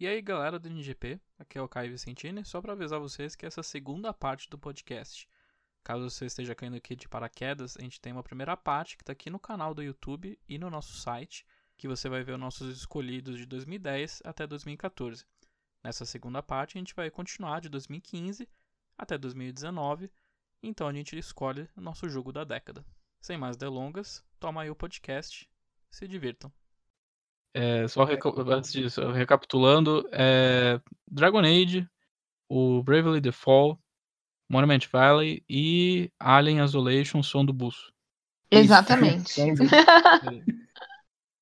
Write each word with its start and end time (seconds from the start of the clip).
E 0.00 0.06
aí, 0.06 0.22
galera 0.22 0.58
do 0.58 0.66
NGP, 0.66 1.20
aqui 1.38 1.58
é 1.58 1.60
o 1.60 1.68
Caio 1.68 1.90
Vicentini, 1.90 2.42
só 2.42 2.58
para 2.62 2.72
avisar 2.72 2.98
vocês 2.98 3.36
que 3.36 3.44
essa 3.44 3.62
segunda 3.62 4.14
parte 4.14 4.48
do 4.48 4.56
podcast, 4.56 5.28
caso 5.84 6.08
você 6.08 6.24
esteja 6.24 6.54
caindo 6.54 6.78
aqui 6.78 6.96
de 6.96 7.06
paraquedas, 7.06 7.76
a 7.76 7.82
gente 7.82 8.00
tem 8.00 8.10
uma 8.10 8.22
primeira 8.22 8.56
parte 8.56 8.96
que 8.96 9.02
está 9.02 9.12
aqui 9.12 9.28
no 9.28 9.38
canal 9.38 9.74
do 9.74 9.82
YouTube 9.82 10.40
e 10.48 10.58
no 10.58 10.70
nosso 10.70 10.94
site, 10.94 11.44
que 11.76 11.86
você 11.86 12.08
vai 12.08 12.24
ver 12.24 12.32
os 12.32 12.40
nossos 12.40 12.74
escolhidos 12.74 13.36
de 13.36 13.44
2010 13.44 14.22
até 14.24 14.46
2014. 14.46 15.26
Nessa 15.84 16.06
segunda 16.06 16.42
parte, 16.42 16.78
a 16.78 16.80
gente 16.80 16.94
vai 16.94 17.10
continuar 17.10 17.60
de 17.60 17.68
2015 17.68 18.48
até 18.96 19.18
2019, 19.18 20.10
então 20.62 20.88
a 20.88 20.94
gente 20.94 21.18
escolhe 21.18 21.68
o 21.76 21.80
nosso 21.82 22.08
jogo 22.08 22.32
da 22.32 22.42
década. 22.42 22.86
Sem 23.20 23.36
mais 23.36 23.54
delongas, 23.54 24.24
toma 24.38 24.62
aí 24.62 24.70
o 24.70 24.74
podcast, 24.74 25.46
se 25.90 26.08
divirtam. 26.08 26.50
É, 27.52 27.88
só 27.88 28.06
antes 28.48 28.72
disso, 28.72 29.10
recapitulando, 29.10 30.08
é, 30.12 30.80
Dragon 31.10 31.40
Age, 31.40 31.88
o 32.48 32.82
Bravely 32.82 33.20
Default, 33.20 33.80
Monument 34.48 34.80
Valley 34.90 35.44
e 35.48 36.10
Alien 36.18 36.62
Isolation 36.64 37.22
Som 37.22 37.44
do 37.44 37.52
Buço. 37.52 37.92
Exatamente. 38.50 39.40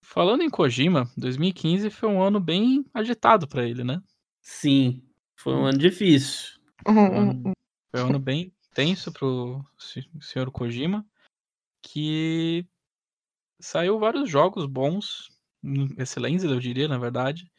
Falando 0.02 0.42
em 0.42 0.50
Kojima, 0.50 1.10
2015 1.16 1.90
foi 1.90 2.08
um 2.08 2.22
ano 2.22 2.40
bem 2.40 2.84
agitado 2.92 3.46
para 3.46 3.66
ele, 3.66 3.84
né? 3.84 4.02
Sim, 4.40 5.02
foi 5.36 5.54
um 5.54 5.66
ano 5.66 5.78
difícil. 5.78 6.58
Foi 6.82 6.94
um 6.94 7.18
ano, 7.18 7.52
foi 7.90 8.02
um 8.02 8.06
ano 8.06 8.18
bem 8.18 8.52
tenso 8.74 9.12
pro 9.12 9.64
senhor 10.20 10.50
Kojima, 10.50 11.06
que 11.82 12.66
saiu 13.60 13.98
vários 13.98 14.30
jogos 14.30 14.66
bons 14.66 15.28
excelentes, 15.96 16.44
eu 16.44 16.58
diria, 16.58 16.88
na 16.88 16.98
verdade. 16.98 17.50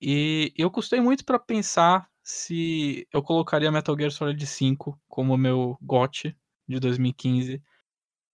E 0.00 0.52
eu 0.56 0.70
custei 0.70 1.00
muito 1.00 1.24
para 1.24 1.38
pensar 1.38 2.08
se 2.22 3.06
eu 3.12 3.22
colocaria 3.22 3.70
Metal 3.70 3.96
Gear 3.96 4.10
Solid 4.10 4.44
5 4.46 4.98
como 5.08 5.36
meu 5.36 5.76
GOT 5.80 6.36
de 6.68 6.80
2015. 6.80 7.62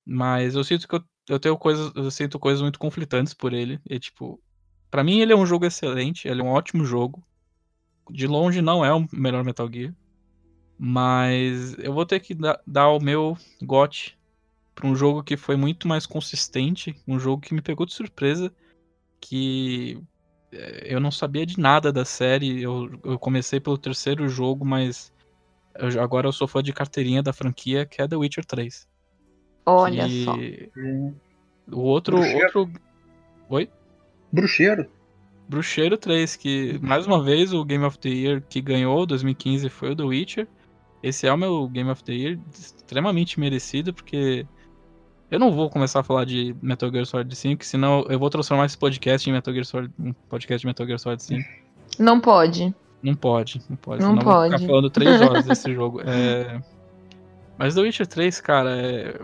Mas 0.07 0.55
eu 0.55 0.65
sinto 0.65 0.89
que 0.89 0.95
eu, 0.95 1.05
eu 1.29 1.39
tenho 1.39 1.59
coisas, 1.59 1.93
eu 1.95 2.11
sinto 2.11 2.39
coisas 2.39 2.63
muito 2.63 2.79
conflitantes 2.79 3.35
por 3.35 3.53
ele. 3.53 3.81
E 3.89 3.99
tipo, 3.99 4.41
para 4.91 5.05
mim 5.05 5.21
ele 5.21 5.33
é 5.33 5.37
um 5.37 5.47
jogo 5.47 5.67
excelente, 5.67 6.27
ele 6.27 6.41
é 6.41 6.45
um 6.45 6.49
ótimo 6.49 6.85
jogo. 6.85 7.23
De 8.11 8.27
longe 8.27 8.63
não 8.63 8.83
é 8.83 8.93
o 8.93 9.07
melhor 9.13 9.45
Metal 9.45 9.71
Gear, 9.71 9.95
mas 10.79 11.79
eu 11.79 11.93
vou 11.93 12.07
ter 12.07 12.21
que 12.21 12.35
dar, 12.35 12.59
dar 12.67 12.89
o 12.89 12.99
meu 12.99 13.37
GOT 13.63 14.19
para 14.75 14.87
um 14.87 14.97
jogo 14.97 15.23
que 15.23 15.37
foi 15.37 15.57
muito 15.57 15.87
mais 15.87 16.07
consistente, 16.07 16.97
um 17.07 17.19
jogo 17.19 17.43
que 17.43 17.53
me 17.53 17.61
pegou 17.61 17.85
de 17.85 17.93
surpresa 17.93 18.51
que 19.21 20.01
eh, 20.53 20.87
eu 20.95 21.01
não 21.01 21.11
sabia 21.11 21.47
de 21.47 21.59
nada 21.59 21.93
da 21.93 22.05
série. 22.05 22.63
Eu, 22.63 22.91
eu 23.05 23.19
comecei 23.19 23.61
pelo 23.61 23.79
terceiro 23.79 24.29
jogo, 24.29 24.65
mas 24.65 25.13
eu, 25.75 26.01
agora 26.03 26.27
eu 26.27 26.33
sou 26.33 26.49
fã 26.49 26.63
de 26.63 26.73
carteirinha 26.73 27.23
da 27.23 27.33
franquia, 27.33 27.87
que 27.87 28.03
é 28.03 28.09
The 28.09 28.17
Witcher 28.17 28.45
3. 28.45 28.89
Olha 29.67 30.07
que... 30.07 30.25
só. 30.25 30.35
O 31.71 31.81
outro, 31.81 32.19
outro. 32.19 32.71
Oi? 33.51 33.71
Bruxeiro. 34.33 34.89
Bruxeiro 35.49 35.97
3, 35.97 36.37
que 36.37 36.79
mais 36.83 37.07
uma 37.07 37.23
vez 37.23 37.53
o 37.53 37.65
Game 37.65 37.85
of 37.85 37.99
the 37.99 38.09
Year 38.09 38.43
que 38.43 38.61
ganhou 38.61 39.07
2015 39.07 39.69
foi 39.69 39.93
o 39.93 39.97
The 39.97 40.03
Witcher. 40.03 40.49
Esse 41.03 41.27
é 41.27 41.33
o 41.33 41.37
meu 41.39 41.69
Game 41.69 41.91
of 41.91 42.03
the 42.05 42.13
Year 42.13 42.39
extremamente 42.53 43.39
merecido, 43.39 43.95
porque 43.95 44.47
eu 45.31 45.39
não 45.39 45.53
vou 45.53 45.69
começar 45.69 46.01
a 46.01 46.03
falar 46.03 46.25
de 46.25 46.57
Metal 46.63 46.91
Gear 46.91 47.05
Solid 47.05 47.35
5, 47.35 47.65
senão 47.65 48.07
eu 48.09 48.19
vou 48.19 48.31
transformar 48.31 48.67
esse 48.67 48.79
podcast 48.79 49.29
em 49.29 49.33
Metal 49.33 49.53
Gear 49.53 49.67
Solid, 49.67 49.93
um 49.99 50.13
podcast 50.13 50.61
de 50.61 50.67
Metal 50.67 50.87
Gear 50.87 50.99
Solid 50.99 51.23
5. 51.23 51.49
Não 51.99 52.21
pode. 52.21 52.75
Não 53.03 53.15
pode, 53.15 53.61
não 53.69 53.77
pode. 53.77 54.03
Não 54.03 54.17
pode. 54.17 54.51
vou 54.51 54.59
ficar 54.59 54.67
falando 54.67 54.91
três 54.91 55.21
horas 55.23 55.45
desse 55.45 55.73
jogo. 55.73 56.01
É... 56.01 56.61
Mas 57.59 57.75
The 57.75 57.83
Witcher 57.83 58.07
3, 58.07 58.41
cara, 58.41 58.71
é... 58.77 59.21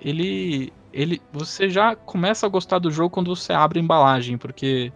ele, 0.00 0.72
ele, 0.92 1.20
você 1.32 1.68
já 1.68 1.96
começa 1.96 2.46
a 2.46 2.48
gostar 2.48 2.78
do 2.78 2.90
jogo 2.90 3.10
quando 3.10 3.34
você 3.34 3.52
abre 3.52 3.80
a 3.80 3.82
embalagem, 3.82 4.38
porque 4.38 4.92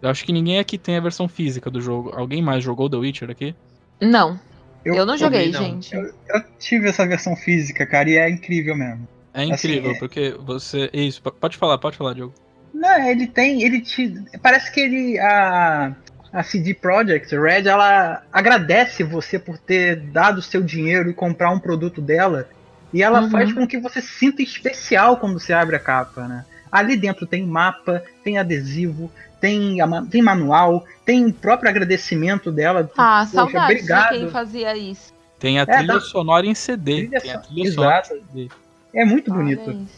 eu 0.00 0.08
acho 0.08 0.24
que 0.24 0.32
ninguém 0.32 0.58
aqui 0.58 0.76
tem 0.76 0.96
a 0.96 1.00
versão 1.00 1.28
física 1.28 1.70
do 1.70 1.80
jogo. 1.80 2.10
Alguém 2.14 2.42
mais 2.42 2.64
jogou 2.64 2.90
The 2.90 2.96
Witcher 2.96 3.30
aqui? 3.30 3.54
Não. 4.00 4.38
Eu, 4.84 4.94
eu 4.94 5.06
não 5.06 5.16
joguei, 5.16 5.52
não. 5.52 5.60
gente. 5.60 5.94
Eu, 5.94 6.12
eu 6.28 6.42
tive 6.58 6.88
essa 6.88 7.06
versão 7.06 7.36
física, 7.36 7.86
cara, 7.86 8.10
e 8.10 8.16
é 8.16 8.28
incrível 8.28 8.76
mesmo. 8.76 9.06
É 9.34 9.44
incrível, 9.44 9.90
assim, 9.90 9.98
porque 9.98 10.36
você. 10.38 10.90
Isso, 10.92 11.22
pode 11.22 11.56
falar, 11.56 11.78
pode 11.78 11.96
falar, 11.96 12.14
Diogo. 12.14 12.34
Não, 12.74 13.08
ele 13.08 13.26
tem. 13.26 13.62
Ele 13.62 13.80
te. 13.80 14.14
Parece 14.42 14.70
que 14.72 14.80
ele. 14.80 15.18
A, 15.18 15.94
a 16.32 16.42
CD 16.42 16.74
Projekt 16.74 17.34
Red, 17.36 17.68
ela 17.68 18.22
agradece 18.32 19.04
você 19.04 19.38
por 19.38 19.58
ter 19.58 19.96
dado 19.96 20.40
seu 20.40 20.62
dinheiro 20.62 21.10
e 21.10 21.14
comprar 21.14 21.50
um 21.50 21.58
produto 21.58 22.00
dela. 22.00 22.48
E 22.92 23.02
ela 23.02 23.22
uhum. 23.22 23.30
faz 23.30 23.52
com 23.52 23.66
que 23.66 23.78
você 23.78 24.00
se 24.00 24.08
sinta 24.08 24.42
especial 24.42 25.16
quando 25.16 25.38
você 25.38 25.52
abre 25.52 25.76
a 25.76 25.80
capa, 25.80 26.26
né? 26.26 26.44
Ali 26.70 26.96
dentro 26.96 27.26
tem 27.26 27.46
mapa, 27.46 28.02
tem 28.24 28.38
adesivo, 28.38 29.10
tem, 29.40 29.78
tem 30.10 30.22
manual, 30.22 30.84
tem 31.04 31.26
o 31.26 31.32
próprio 31.32 31.70
agradecimento 31.70 32.50
dela. 32.50 32.90
Ah, 32.96 33.26
saudades 33.26 33.82
obrigado. 33.82 34.12
de 34.12 34.18
quem 34.18 34.30
fazia 34.30 34.76
isso. 34.76 35.12
Tem 35.38 35.58
a 35.58 35.62
é, 35.62 35.66
trilha 35.66 35.94
tá... 35.94 36.00
sonora 36.00 36.46
em 36.46 36.54
CD. 36.54 37.06
Trilha 37.06 37.20
tem 37.20 37.32
a 37.32 37.38
trilha 37.38 37.66
Exato. 37.66 37.74
sonora 37.74 38.02
em 38.06 38.44
CD. 38.44 38.61
É 38.94 39.04
muito 39.04 39.32
bonito. 39.32 39.88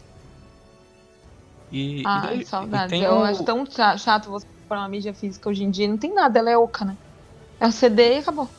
E, 1.71 2.03
Ai, 2.05 2.19
e 2.19 2.37
daí, 2.37 2.45
saudades. 2.45 3.01
Eu 3.01 3.15
o... 3.15 3.23
acho 3.23 3.43
tão 3.43 3.65
chato 3.97 4.29
você 4.29 4.45
comprar 4.61 4.79
uma 4.79 4.89
mídia 4.89 5.13
física 5.13 5.49
hoje 5.49 5.63
em 5.63 5.69
dia. 5.69 5.87
Não 5.87 5.97
tem 5.97 6.13
nada, 6.13 6.39
ela 6.39 6.49
é 6.49 6.57
oca, 6.57 6.85
né? 6.85 6.95
É 7.59 7.67
o 7.67 7.71
CD 7.71 8.15
e 8.15 8.17
acabou. 8.19 8.49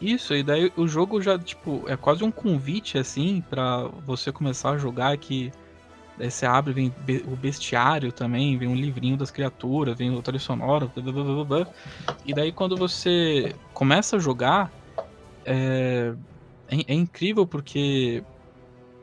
Isso, 0.00 0.34
e 0.34 0.42
daí 0.42 0.72
o 0.76 0.86
jogo 0.86 1.20
já, 1.20 1.38
tipo, 1.38 1.82
é 1.88 1.96
quase 1.96 2.22
um 2.22 2.30
convite, 2.30 2.98
assim, 2.98 3.42
para 3.50 3.88
você 4.06 4.30
começar 4.30 4.70
a 4.70 4.78
jogar 4.78 5.16
que 5.16 5.52
daí 6.16 6.30
você 6.30 6.46
abre, 6.46 6.72
vem 6.72 6.92
o 7.26 7.36
bestiário 7.36 8.12
também, 8.12 8.56
vem 8.56 8.68
um 8.68 8.74
livrinho 8.74 9.16
das 9.16 9.30
criaturas, 9.30 9.96
vem 9.96 10.10
o 10.10 10.22
trilha 10.22 10.38
sonora, 10.38 10.90
blá, 10.94 11.12
blá, 11.12 11.24
blá, 11.24 11.44
blá, 11.44 11.66
e 12.24 12.32
daí 12.32 12.52
quando 12.52 12.76
você 12.76 13.54
começa 13.72 14.16
a 14.16 14.18
jogar, 14.20 14.72
é, 15.44 16.12
é, 16.68 16.76
é 16.86 16.94
incrível 16.94 17.46
porque 17.46 18.22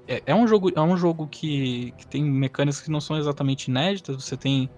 é, 0.07 0.21
é, 0.25 0.35
um 0.35 0.47
jogo, 0.47 0.71
é 0.75 0.81
um 0.81 0.95
jogo 0.97 1.27
que, 1.27 1.93
que 1.97 2.07
tem 2.07 2.23
mecânicas 2.23 2.81
que 2.81 2.91
não 2.91 3.01
são 3.01 3.17
exatamente 3.17 3.69
inéditas. 3.69 4.15
Você 4.23 4.37
tem 4.37 4.69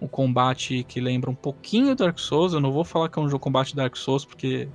um 0.00 0.08
combate 0.08 0.84
que 0.84 1.00
lembra 1.00 1.30
um 1.30 1.34
pouquinho 1.34 1.94
Dark 1.94 2.18
Souls. 2.18 2.52
Eu 2.52 2.60
não 2.60 2.72
vou 2.72 2.84
falar 2.84 3.08
que 3.08 3.18
é 3.18 3.22
um 3.22 3.28
jogo 3.28 3.42
combate 3.42 3.76
Dark 3.76 3.96
Souls, 3.96 4.24
porque 4.24 4.68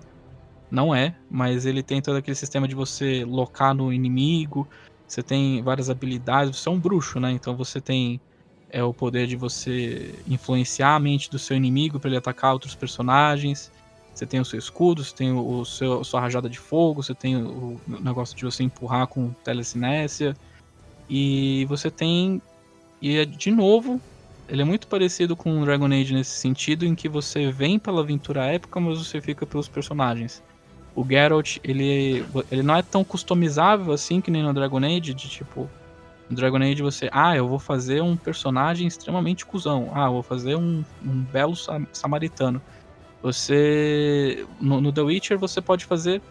não 0.69 0.93
é, 0.93 1.15
mas 1.29 1.65
ele 1.65 1.81
tem 1.81 2.01
todo 2.01 2.17
aquele 2.17 2.35
sistema 2.35 2.67
de 2.67 2.75
você 2.75 3.23
locar 3.25 3.73
no 3.73 3.91
inimigo. 3.91 4.67
Você 5.07 5.23
tem 5.23 5.61
várias 5.61 5.89
habilidades. 5.89 6.57
Você 6.57 6.69
é 6.69 6.71
um 6.71 6.79
bruxo, 6.79 7.19
né? 7.19 7.31
Então 7.31 7.55
você 7.55 7.81
tem 7.81 8.19
é, 8.69 8.83
o 8.83 8.93
poder 8.93 9.27
de 9.27 9.35
você 9.35 10.13
influenciar 10.27 10.95
a 10.95 10.99
mente 10.99 11.29
do 11.29 11.39
seu 11.39 11.55
inimigo 11.55 11.99
para 11.99 12.09
ele 12.09 12.17
atacar 12.17 12.53
outros 12.53 12.75
personagens. 12.75 13.71
Você 14.15 14.25
tem 14.25 14.39
o 14.39 14.45
seu 14.45 14.57
escudo, 14.57 15.03
você 15.03 15.13
tem 15.13 15.33
o 15.33 15.65
seu, 15.65 16.01
sua 16.05 16.21
rajada 16.21 16.49
de 16.49 16.57
fogo, 16.57 17.03
você 17.03 17.13
tem 17.13 17.35
o 17.35 17.81
negócio 17.85 18.35
de 18.35 18.45
você 18.45 18.63
empurrar 18.63 19.07
com 19.07 19.33
telecinésia. 19.43 20.33
E 21.09 21.65
você 21.65 21.91
tem. 21.91 22.41
E 23.01 23.17
é, 23.17 23.25
de 23.25 23.51
novo, 23.51 24.01
ele 24.47 24.61
é 24.61 24.65
muito 24.65 24.87
parecido 24.87 25.35
com 25.35 25.61
o 25.61 25.65
Dragon 25.65 25.87
Age 25.87 26.13
nesse 26.13 26.39
sentido, 26.39 26.85
em 26.85 26.95
que 26.95 27.09
você 27.09 27.51
vem 27.51 27.77
pela 27.77 28.01
aventura 28.01 28.45
épica, 28.45 28.79
mas 28.79 28.99
você 28.99 29.19
fica 29.19 29.45
pelos 29.45 29.67
personagens. 29.67 30.41
O 30.95 31.05
Geralt, 31.05 31.57
ele, 31.61 32.25
ele 32.49 32.63
não 32.63 32.75
é 32.75 32.81
tão 32.81 33.03
customizável 33.03 33.91
assim 33.91 34.21
que 34.21 34.31
nem 34.31 34.41
no 34.41 34.53
Dragon 34.53 34.77
Age, 34.77 35.13
de 35.13 35.29
tipo. 35.29 35.69
No 36.29 36.35
Dragon 36.35 36.57
Age 36.57 36.81
você, 36.81 37.09
ah, 37.11 37.35
eu 37.35 37.47
vou 37.47 37.59
fazer 37.59 38.01
um 38.01 38.15
personagem 38.15 38.87
extremamente 38.87 39.45
cuzão. 39.45 39.91
Ah, 39.93 40.05
eu 40.05 40.13
vou 40.13 40.23
fazer 40.23 40.55
um, 40.55 40.83
um 41.03 41.21
belo 41.25 41.53
samaritano. 41.93 42.61
Você. 43.25 44.45
No, 44.61 44.79
no, 44.79 44.93
The 44.93 45.01
Witcher 45.01 45.39
você 45.39 45.59
pode 45.59 45.83
fazer 45.83 46.21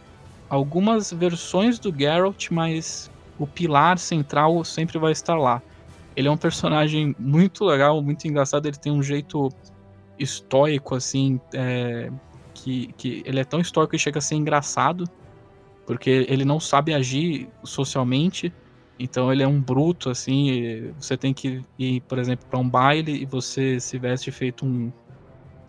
algumas 0.48 1.12
versões 1.12 1.76
do 1.76 1.92
Geralt, 1.92 2.52
mas 2.52 3.10
o 3.36 3.48
pilar 3.48 3.98
central 3.98 4.64
sempre 4.64 4.96
vai 4.96 5.10
estar 5.10 5.34
lá. 5.34 5.60
Ele 6.14 6.28
é 6.28 6.30
um 6.30 6.36
personagem 6.36 7.12
muito 7.19 7.64
legal, 7.64 8.00
muito 8.00 8.28
engraçado. 8.28 8.66
Ele 8.66 8.76
tem 8.76 8.92
um 8.92 9.02
jeito 9.02 9.48
estoico, 10.16 10.94
assim, 10.94 11.40
é, 11.52 12.12
que, 12.54 12.92
que 12.96 13.24
ele 13.26 13.40
é 13.40 13.44
tão 13.44 13.58
estoico 13.58 13.90
que 13.90 13.98
chega 13.98 14.19
a 14.19 14.22
ser 14.22 14.36
engraçado, 14.36 15.02
porque 15.84 16.24
ele 16.28 16.44
não 16.44 16.60
sabe 16.60 16.94
agir 16.94 17.48
socialmente. 17.64 18.52
Então 19.00 19.32
ele 19.32 19.42
é 19.42 19.48
um 19.48 19.60
bruto, 19.60 20.10
assim. 20.10 20.92
Você 21.00 21.16
tem 21.16 21.34
que 21.34 21.64
ir, 21.76 22.02
por 22.02 22.20
exemplo, 22.20 22.46
para 22.48 22.60
um 22.60 22.69
baile 22.69 23.20
e 23.20 23.26
você 23.26 23.80
se 23.80 23.98
veste 23.98 24.30
feito 24.30 24.64
um, 24.64 24.92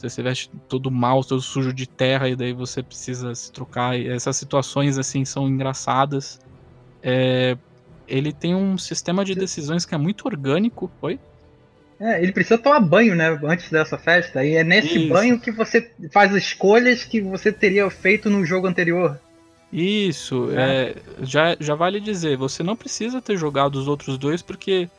você 0.09 0.15
se 0.15 0.21
veste 0.21 0.49
todo 0.69 0.91
mal, 0.91 1.23
todo 1.23 1.41
sujo 1.41 1.73
de 1.73 1.87
terra, 1.87 2.29
e 2.29 2.35
daí 2.35 2.53
você 2.53 2.83
precisa 2.83 3.33
se 3.33 3.51
trocar. 3.51 3.97
E 3.97 4.07
essas 4.07 4.37
situações, 4.37 4.97
assim, 4.97 5.25
são 5.25 5.47
engraçadas. 5.47 6.39
É, 7.01 7.57
ele 8.07 8.31
tem 8.31 8.55
um 8.55 8.77
sistema 8.77 9.25
de 9.25 9.35
decisões 9.35 9.85
que 9.85 9.95
é 9.95 9.97
muito 9.97 10.25
orgânico. 10.25 10.91
Oi? 11.01 11.19
É, 11.99 12.21
ele 12.21 12.31
precisa 12.31 12.57
tomar 12.57 12.79
banho, 12.81 13.15
né, 13.15 13.39
antes 13.43 13.69
dessa 13.69 13.97
festa. 13.97 14.45
E 14.45 14.55
é 14.55 14.63
nesse 14.63 14.97
Isso. 14.97 15.09
banho 15.09 15.39
que 15.39 15.51
você 15.51 15.89
faz 16.11 16.31
as 16.31 16.43
escolhas 16.43 17.03
que 17.03 17.21
você 17.21 17.51
teria 17.51 17.89
feito 17.89 18.29
no 18.29 18.45
jogo 18.45 18.67
anterior. 18.67 19.19
Isso, 19.71 20.51
é. 20.51 20.61
é. 20.61 20.95
já, 21.21 21.57
já 21.59 21.75
vale 21.75 21.99
dizer, 21.99 22.37
você 22.37 22.63
não 22.63 22.75
precisa 22.75 23.21
ter 23.21 23.37
jogado 23.37 23.75
os 23.75 23.87
outros 23.87 24.17
dois 24.17 24.41
porque 24.41 24.89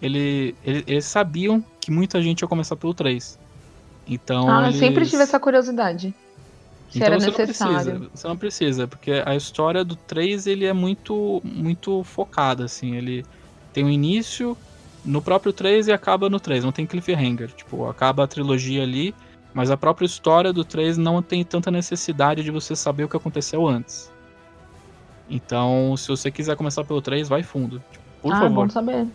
ele, 0.00 0.54
ele, 0.64 0.84
eles 0.86 1.04
sabiam 1.04 1.64
que 1.80 1.90
muita 1.90 2.20
gente 2.20 2.42
ia 2.42 2.48
começar 2.48 2.76
pelo 2.76 2.92
3. 2.92 3.38
Então. 4.12 4.50
Ah, 4.50 4.66
eles... 4.66 4.78
sempre 4.78 5.06
tive 5.06 5.22
essa 5.22 5.40
curiosidade. 5.40 6.14
Se 6.90 6.98
então 6.98 7.06
era 7.06 7.20
você 7.20 7.30
necessário. 7.30 7.74
Não 7.74 7.82
precisa, 7.82 8.10
você 8.14 8.28
não 8.28 8.36
precisa, 8.36 8.86
porque 8.86 9.22
a 9.24 9.34
história 9.34 9.82
do 9.82 9.96
3 9.96 10.46
ele 10.46 10.66
é 10.66 10.72
muito, 10.74 11.40
muito 11.42 12.04
focada, 12.04 12.64
assim. 12.64 12.96
Ele 12.96 13.24
tem 13.72 13.84
um 13.84 13.88
início 13.88 14.56
no 15.04 15.22
próprio 15.22 15.52
3 15.52 15.88
e 15.88 15.92
acaba 15.92 16.28
no 16.28 16.38
3, 16.38 16.64
não 16.64 16.72
tem 16.72 16.86
cliffhanger. 16.86 17.50
Tipo, 17.52 17.88
acaba 17.88 18.24
a 18.24 18.26
trilogia 18.26 18.82
ali, 18.82 19.14
mas 19.54 19.70
a 19.70 19.76
própria 19.76 20.04
história 20.04 20.52
do 20.52 20.64
3 20.64 20.98
não 20.98 21.22
tem 21.22 21.42
tanta 21.42 21.70
necessidade 21.70 22.42
de 22.44 22.50
você 22.50 22.76
saber 22.76 23.04
o 23.04 23.08
que 23.08 23.16
aconteceu 23.16 23.66
antes. 23.66 24.12
Então, 25.30 25.96
se 25.96 26.08
você 26.08 26.30
quiser 26.30 26.56
começar 26.56 26.84
pelo 26.84 27.00
3, 27.00 27.26
vai 27.26 27.42
fundo. 27.42 27.82
Tipo, 27.90 28.04
por 28.20 28.32
ah, 28.34 28.40
favor. 28.40 28.66
bom 28.66 28.68
saber. 28.68 29.06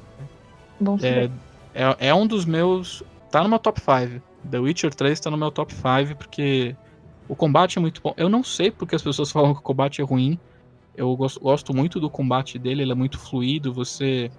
Bom 0.79 0.95
é, 0.95 0.99
saber. 0.99 1.31
É, 1.75 1.83
é, 1.83 2.07
é 2.07 2.13
um 2.13 2.25
dos 2.25 2.43
meus. 2.43 3.03
Tá 3.29 3.47
meu 3.47 3.59
top 3.59 3.79
5. 3.79 4.21
The 4.47 4.59
Witcher 4.59 4.93
3 4.93 5.19
tá 5.19 5.29
no 5.29 5.37
meu 5.37 5.51
top 5.51 5.73
5 5.73 6.15
porque 6.17 6.75
o 7.27 7.35
combate 7.35 7.77
é 7.77 7.81
muito 7.81 8.01
bom. 8.01 8.13
Eu 8.17 8.29
não 8.29 8.43
sei 8.43 8.71
porque 8.71 8.95
as 8.95 9.01
pessoas 9.01 9.29
falam 9.31 9.53
que 9.53 9.59
o 9.59 9.63
combate 9.63 10.01
é 10.01 10.03
ruim. 10.03 10.39
Eu 10.95 11.15
gosto, 11.15 11.39
gosto 11.39 11.75
muito 11.75 11.99
do 11.99 12.09
combate 12.09 12.57
dele, 12.57 12.81
ele 12.81 12.91
é 12.91 12.95
muito 12.95 13.19
fluido. 13.19 13.73
Você 13.73 14.31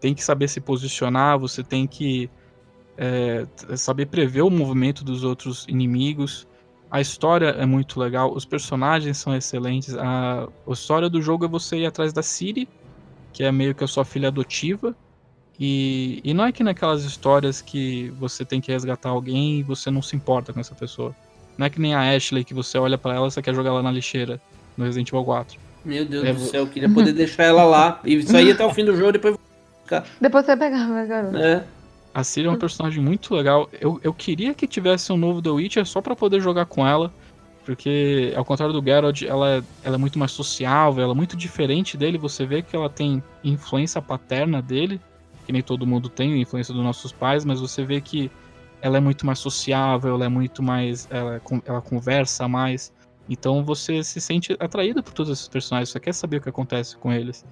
tem 0.00 0.14
que 0.14 0.22
saber 0.22 0.48
se 0.48 0.60
posicionar, 0.60 1.38
você 1.38 1.62
tem 1.62 1.86
que 1.86 2.30
é, 2.96 3.46
saber 3.76 4.06
prever 4.06 4.42
o 4.42 4.50
movimento 4.50 5.02
dos 5.04 5.24
outros 5.24 5.66
inimigos. 5.68 6.46
A 6.90 7.00
história 7.00 7.46
é 7.46 7.64
muito 7.64 8.00
legal, 8.00 8.34
os 8.34 8.44
personagens 8.44 9.16
são 9.16 9.34
excelentes. 9.34 9.96
A, 9.96 10.48
a 10.66 10.72
história 10.72 11.08
do 11.08 11.22
jogo 11.22 11.44
é 11.44 11.48
você 11.48 11.78
ir 11.78 11.86
atrás 11.86 12.12
da 12.12 12.22
Ciri, 12.22 12.68
que 13.32 13.44
é 13.44 13.52
meio 13.52 13.74
que 13.74 13.84
a 13.84 13.86
sua 13.86 14.04
filha 14.04 14.28
adotiva. 14.28 14.94
E, 15.60 16.22
e 16.24 16.32
não 16.32 16.46
é 16.46 16.52
que 16.52 16.64
naquelas 16.64 17.04
histórias 17.04 17.60
que 17.60 18.08
você 18.18 18.46
tem 18.46 18.62
que 18.62 18.72
resgatar 18.72 19.10
alguém 19.10 19.58
e 19.58 19.62
você 19.62 19.90
não 19.90 20.00
se 20.00 20.16
importa 20.16 20.54
com 20.54 20.60
essa 20.60 20.74
pessoa. 20.74 21.14
Não 21.58 21.66
é 21.66 21.70
que 21.70 21.78
nem 21.78 21.94
a 21.94 22.16
Ashley 22.16 22.42
que 22.42 22.54
você 22.54 22.78
olha 22.78 22.96
para 22.96 23.14
ela 23.14 23.26
e 23.26 23.30
você 23.30 23.42
quer 23.42 23.54
jogar 23.54 23.68
ela 23.68 23.82
na 23.82 23.90
lixeira 23.90 24.40
no 24.74 24.86
Resident 24.86 25.08
Evil 25.08 25.22
4. 25.22 25.58
Meu 25.84 26.06
Deus 26.06 26.24
é, 26.24 26.32
do 26.32 26.40
céu, 26.40 26.62
eu 26.62 26.66
queria 26.66 26.88
poder 26.88 27.12
deixar 27.14 27.44
ela 27.44 27.64
lá. 27.64 28.00
E 28.04 28.14
isso 28.14 28.34
aí 28.34 28.50
até 28.50 28.64
o 28.64 28.72
fim 28.72 28.86
do 28.86 28.96
jogo, 28.96 29.12
depois 29.12 29.36
ficar. 29.82 30.06
Depois 30.18 30.46
você 30.46 30.56
pegar, 30.56 31.06
garota. 31.06 31.38
É. 31.38 31.64
A 32.14 32.24
Ciri 32.24 32.48
é 32.48 32.50
um 32.50 32.58
personagem 32.58 33.02
muito 33.02 33.34
legal. 33.34 33.68
Eu, 33.78 34.00
eu 34.02 34.14
queria 34.14 34.54
que 34.54 34.66
tivesse 34.66 35.12
um 35.12 35.16
novo 35.18 35.42
The 35.42 35.50
Witcher 35.50 35.84
só 35.84 36.00
para 36.00 36.16
poder 36.16 36.40
jogar 36.40 36.64
com 36.64 36.86
ela. 36.86 37.12
Porque, 37.66 38.32
ao 38.34 38.44
contrário 38.44 38.72
do 38.72 38.82
Geralt, 38.82 39.22
ela 39.22 39.56
é, 39.56 39.62
ela 39.84 39.96
é 39.96 39.98
muito 39.98 40.18
mais 40.18 40.32
sociável, 40.32 41.04
ela 41.04 41.12
é 41.12 41.16
muito 41.16 41.36
diferente 41.36 41.98
dele. 41.98 42.16
Você 42.16 42.46
vê 42.46 42.62
que 42.62 42.74
ela 42.74 42.88
tem 42.88 43.22
influência 43.44 44.00
paterna 44.00 44.62
dele 44.62 44.98
que 45.50 45.52
nem 45.52 45.62
todo 45.62 45.84
mundo 45.84 46.08
tem, 46.08 46.34
a 46.34 46.36
influência 46.36 46.72
dos 46.72 46.82
nossos 46.82 47.10
pais, 47.10 47.44
mas 47.44 47.60
você 47.60 47.84
vê 47.84 48.00
que 48.00 48.30
ela 48.80 48.98
é 48.98 49.00
muito 49.00 49.26
mais 49.26 49.40
sociável, 49.40 50.14
ela 50.14 50.24
é 50.24 50.28
muito 50.28 50.62
mais. 50.62 51.08
Ela, 51.10 51.42
ela 51.64 51.82
conversa 51.82 52.46
mais. 52.46 52.92
Então 53.28 53.64
você 53.64 54.02
se 54.04 54.20
sente 54.20 54.56
atraído 54.60 55.02
por 55.02 55.12
todos 55.12 55.32
esses 55.32 55.48
personagens, 55.48 55.90
você 55.90 55.98
quer 55.98 56.14
saber 56.14 56.36
o 56.36 56.40
que 56.40 56.48
acontece 56.48 56.96
com 56.96 57.12
eles. 57.12 57.44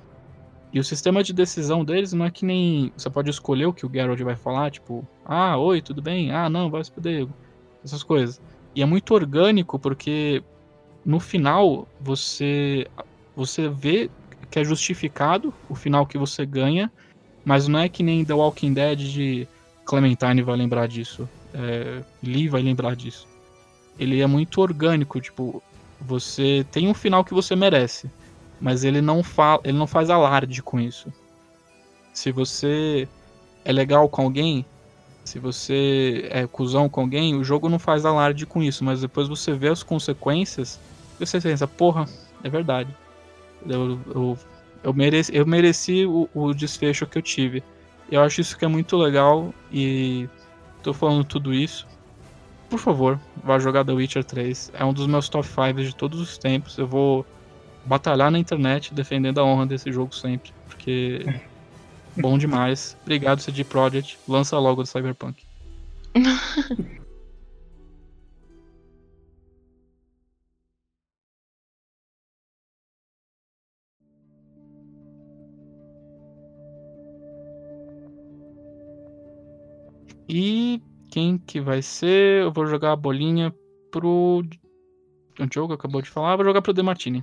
E 0.72 0.78
o 0.78 0.84
sistema 0.84 1.24
de 1.24 1.32
decisão 1.32 1.84
deles 1.84 2.12
não 2.12 2.24
é 2.24 2.30
que 2.30 2.46
nem. 2.46 2.92
Você 2.96 3.10
pode 3.10 3.30
escolher 3.30 3.66
o 3.66 3.72
que 3.72 3.84
o 3.84 3.90
Geralt 3.92 4.20
vai 4.20 4.36
falar, 4.36 4.70
tipo, 4.70 5.04
ah, 5.24 5.56
oi, 5.58 5.82
tudo 5.82 6.00
bem? 6.00 6.30
Ah, 6.30 6.48
não, 6.48 6.70
vai 6.70 6.84
se 6.84 6.92
poder. 6.92 7.26
Essas 7.84 8.04
coisas. 8.04 8.40
E 8.76 8.82
é 8.82 8.86
muito 8.86 9.12
orgânico 9.12 9.76
porque 9.76 10.42
no 11.04 11.18
final 11.18 11.88
você 12.00 12.86
você 13.34 13.68
vê 13.68 14.08
que 14.50 14.60
é 14.60 14.64
justificado 14.64 15.52
o 15.68 15.74
final 15.74 16.06
que 16.06 16.16
você 16.16 16.46
ganha 16.46 16.92
mas 17.48 17.66
não 17.66 17.78
é 17.78 17.88
que 17.88 18.02
nem 18.02 18.26
The 18.26 18.34
Walking 18.34 18.74
Dead 18.74 18.98
de 18.98 19.48
Clementine 19.86 20.42
vai 20.42 20.54
lembrar 20.54 20.86
disso. 20.86 21.26
É, 21.54 22.02
Lee 22.22 22.46
vai 22.46 22.60
lembrar 22.60 22.94
disso. 22.94 23.26
Ele 23.98 24.20
é 24.20 24.26
muito 24.26 24.60
orgânico, 24.60 25.18
tipo, 25.18 25.62
você 25.98 26.66
tem 26.70 26.88
um 26.88 26.92
final 26.92 27.24
que 27.24 27.32
você 27.32 27.56
merece, 27.56 28.10
mas 28.60 28.84
ele 28.84 29.00
não, 29.00 29.22
fala, 29.22 29.62
ele 29.64 29.78
não 29.78 29.86
faz 29.86 30.10
alarde 30.10 30.62
com 30.62 30.78
isso. 30.78 31.10
Se 32.12 32.30
você 32.30 33.08
é 33.64 33.72
legal 33.72 34.10
com 34.10 34.20
alguém, 34.20 34.62
se 35.24 35.38
você 35.38 36.28
é 36.30 36.46
cuzão 36.46 36.86
com 36.86 37.00
alguém, 37.00 37.34
o 37.34 37.42
jogo 37.42 37.70
não 37.70 37.78
faz 37.78 38.04
alarde 38.04 38.44
com 38.44 38.62
isso, 38.62 38.84
mas 38.84 39.00
depois 39.00 39.26
você 39.26 39.54
vê 39.54 39.68
as 39.68 39.82
consequências, 39.82 40.78
você 41.18 41.40
pensa, 41.40 41.66
porra, 41.66 42.04
é 42.44 42.50
verdade. 42.50 42.94
Eu, 43.66 43.98
eu 44.14 44.38
eu 44.82 44.92
mereci, 44.94 45.34
eu 45.34 45.46
mereci 45.46 46.06
o, 46.06 46.28
o 46.34 46.54
desfecho 46.54 47.06
que 47.06 47.18
eu 47.18 47.22
tive. 47.22 47.62
Eu 48.10 48.22
acho 48.22 48.40
isso 48.40 48.56
que 48.56 48.64
é 48.64 48.68
muito 48.68 48.96
legal 48.96 49.52
e 49.72 50.28
tô 50.82 50.92
falando 50.92 51.24
tudo 51.24 51.52
isso. 51.52 51.86
Por 52.70 52.78
favor, 52.78 53.18
vá 53.42 53.58
jogar 53.58 53.84
The 53.84 53.92
Witcher 53.92 54.24
3. 54.24 54.72
É 54.74 54.84
um 54.84 54.92
dos 54.92 55.06
meus 55.06 55.28
top 55.28 55.46
5 55.46 55.82
de 55.82 55.94
todos 55.94 56.20
os 56.20 56.38
tempos. 56.38 56.76
Eu 56.78 56.86
vou 56.86 57.26
batalhar 57.84 58.30
na 58.30 58.38
internet 58.38 58.92
defendendo 58.92 59.38
a 59.38 59.44
honra 59.44 59.66
desse 59.66 59.90
jogo 59.90 60.14
sempre, 60.14 60.52
porque 60.66 61.24
bom 62.16 62.36
demais. 62.36 62.96
Obrigado 63.02 63.40
CD 63.40 63.64
Projekt. 63.64 64.18
Lança 64.28 64.58
logo 64.58 64.82
do 64.82 64.88
Cyberpunk. 64.88 65.42
E 80.28 80.82
quem 81.10 81.38
que 81.38 81.60
vai 81.60 81.80
ser? 81.80 82.42
Eu 82.42 82.52
vou 82.52 82.66
jogar 82.66 82.92
a 82.92 82.96
bolinha 82.96 83.54
pro. 83.90 84.42
O 85.38 85.46
jogo 85.52 85.72
acabou 85.72 86.02
de 86.02 86.10
falar, 86.10 86.36
vou 86.36 86.44
jogar 86.44 86.60
pro 86.60 86.74
Demartini. 86.74 87.22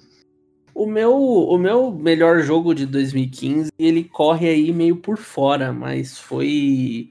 O 0.74 0.86
meu, 0.86 1.16
o 1.16 1.58
meu 1.58 1.92
melhor 1.92 2.42
jogo 2.42 2.74
de 2.74 2.86
2015, 2.86 3.72
ele 3.78 4.04
corre 4.04 4.50
aí 4.50 4.74
meio 4.74 4.98
por 4.98 5.18
fora, 5.18 5.72
mas 5.72 6.18
foi 6.18 7.10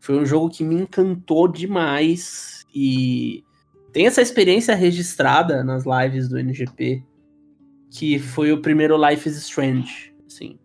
foi 0.00 0.18
um 0.18 0.26
jogo 0.26 0.50
que 0.50 0.64
me 0.64 0.74
encantou 0.74 1.46
demais 1.46 2.64
e 2.74 3.44
tem 3.92 4.06
essa 4.06 4.22
experiência 4.22 4.74
registrada 4.74 5.62
nas 5.62 5.84
lives 5.84 6.28
do 6.28 6.38
NGP, 6.38 7.04
que 7.90 8.18
foi 8.18 8.52
o 8.52 8.60
primeiro 8.60 8.96
Life 8.96 9.28
is 9.28 9.36
Strange, 9.36 10.12
assim. 10.26 10.58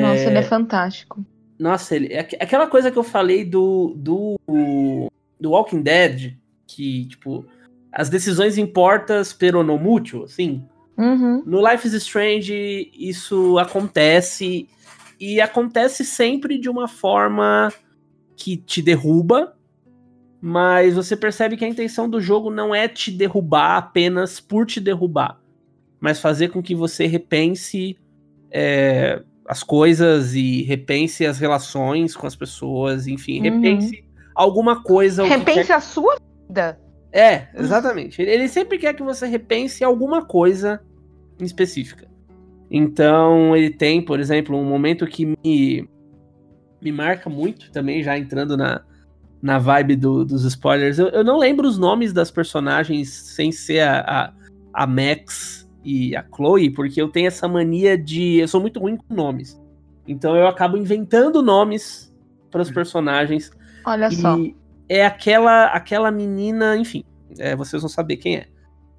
Nossa, 0.00 0.22
é... 0.22 0.26
ele 0.28 0.38
é 0.38 0.42
fantástico. 0.42 1.24
Nossa, 1.64 1.96
ele, 1.96 2.12
é 2.12 2.20
aquela 2.20 2.66
coisa 2.66 2.90
que 2.90 2.98
eu 2.98 3.02
falei 3.02 3.42
do, 3.42 3.94
do, 3.96 4.38
do 5.40 5.50
Walking 5.52 5.80
Dead, 5.80 6.34
que, 6.66 7.06
tipo, 7.06 7.46
as 7.90 8.10
decisões 8.10 8.58
importas 8.58 9.32
pero 9.32 9.62
no 9.62 9.78
mútuo, 9.78 10.24
assim. 10.24 10.62
Uhum. 10.94 11.42
No 11.46 11.66
Life 11.66 11.88
is 11.88 11.94
Strange, 11.94 12.92
isso 12.92 13.58
acontece, 13.58 14.68
e 15.18 15.40
acontece 15.40 16.04
sempre 16.04 16.58
de 16.58 16.68
uma 16.68 16.86
forma 16.86 17.72
que 18.36 18.58
te 18.58 18.82
derruba, 18.82 19.56
mas 20.42 20.94
você 20.94 21.16
percebe 21.16 21.56
que 21.56 21.64
a 21.64 21.68
intenção 21.68 22.10
do 22.10 22.20
jogo 22.20 22.50
não 22.50 22.74
é 22.74 22.88
te 22.88 23.10
derrubar 23.10 23.78
apenas 23.78 24.38
por 24.38 24.66
te 24.66 24.80
derrubar, 24.80 25.40
mas 25.98 26.20
fazer 26.20 26.48
com 26.48 26.62
que 26.62 26.74
você 26.74 27.06
repense 27.06 27.96
é, 28.50 29.22
as 29.46 29.62
coisas 29.62 30.34
e 30.34 30.62
repense 30.62 31.26
as 31.26 31.38
relações 31.38 32.16
com 32.16 32.26
as 32.26 32.34
pessoas, 32.34 33.06
enfim, 33.06 33.38
uhum. 33.38 33.42
repense 33.44 34.04
alguma 34.34 34.82
coisa. 34.82 35.24
Repense 35.24 35.72
a 35.72 35.80
sua 35.80 36.16
vida. 36.48 36.78
É, 37.12 37.48
exatamente. 37.54 38.20
Ele 38.20 38.48
sempre 38.48 38.78
quer 38.78 38.94
que 38.94 39.02
você 39.02 39.26
repense 39.26 39.84
alguma 39.84 40.24
coisa 40.24 40.80
em 41.38 41.44
específica. 41.44 42.08
Então, 42.70 43.56
ele 43.56 43.70
tem, 43.70 44.04
por 44.04 44.18
exemplo, 44.18 44.58
um 44.58 44.64
momento 44.64 45.06
que 45.06 45.26
me, 45.26 45.88
me 46.82 46.90
marca 46.90 47.30
muito, 47.30 47.70
também 47.70 48.02
já 48.02 48.18
entrando 48.18 48.56
na, 48.56 48.82
na 49.40 49.58
vibe 49.58 49.94
do, 49.94 50.24
dos 50.24 50.44
spoilers. 50.44 50.98
Eu, 50.98 51.08
eu, 51.08 51.22
não 51.22 51.38
lembro 51.38 51.68
os 51.68 51.78
nomes 51.78 52.12
das 52.12 52.30
personagens 52.30 53.10
sem 53.10 53.52
ser 53.52 53.80
a, 53.80 54.00
a, 54.00 54.32
a 54.72 54.86
Max 54.86 55.63
e 55.84 56.16
a 56.16 56.24
Chloe, 56.34 56.70
porque 56.70 57.00
eu 57.00 57.08
tenho 57.08 57.28
essa 57.28 57.46
mania 57.46 57.96
de. 57.98 58.38
Eu 58.38 58.48
sou 58.48 58.60
muito 58.60 58.80
ruim 58.80 58.96
com 58.96 59.14
nomes. 59.14 59.60
Então 60.06 60.36
eu 60.36 60.46
acabo 60.46 60.76
inventando 60.76 61.42
nomes 61.42 62.12
para 62.50 62.62
os 62.62 62.70
hum. 62.70 62.74
personagens. 62.74 63.50
Olha 63.84 64.10
só. 64.10 64.36
É 64.88 65.04
aquela, 65.04 65.66
aquela 65.66 66.10
menina, 66.10 66.76
enfim, 66.76 67.04
é, 67.38 67.56
vocês 67.56 67.80
vão 67.82 67.88
saber 67.88 68.16
quem 68.16 68.36
é. 68.36 68.46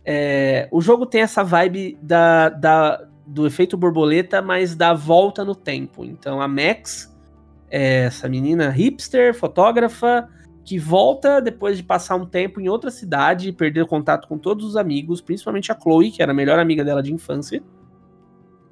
é. 0.04 0.68
O 0.72 0.82
jogo 0.82 1.06
tem 1.06 1.22
essa 1.22 1.44
vibe 1.44 1.98
da, 2.02 2.50
da, 2.50 3.08
do 3.26 3.46
efeito 3.46 3.78
borboleta, 3.78 4.42
mas 4.42 4.76
da 4.76 4.94
volta 4.94 5.46
no 5.46 5.56
tempo. 5.56 6.04
Então 6.04 6.42
a 6.42 6.48
Max 6.48 7.16
é 7.70 8.06
essa 8.06 8.28
menina 8.28 8.70
hipster, 8.70 9.34
fotógrafa, 9.34 10.28
que 10.66 10.80
volta 10.80 11.40
depois 11.40 11.78
de 11.78 11.84
passar 11.84 12.16
um 12.16 12.26
tempo 12.26 12.60
em 12.60 12.68
outra 12.68 12.90
cidade 12.90 13.50
e 13.50 13.54
perder 13.54 13.86
contato 13.86 14.28
com 14.28 14.36
todos 14.36 14.66
os 14.66 14.76
amigos, 14.76 15.22
principalmente 15.22 15.72
a 15.72 15.80
Chloe, 15.80 16.12
que 16.12 16.24
era 16.24 16.32
a 16.32 16.36
melhor 16.36 16.58
amiga 16.58 16.84
dela 16.84 17.04
de 17.04 17.14
infância. 17.14 17.62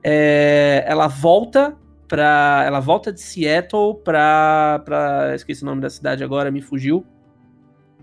É, 0.03 0.83
ela 0.87 1.07
volta 1.07 1.77
para, 2.07 2.63
ela 2.65 2.79
volta 2.79 3.13
de 3.13 3.21
Seattle 3.21 3.95
para, 4.03 4.81
para, 4.83 5.35
esqueci 5.35 5.61
o 5.61 5.67
nome 5.67 5.81
da 5.81 5.89
cidade 5.89 6.23
agora, 6.23 6.49
me 6.49 6.61
fugiu, 6.61 7.05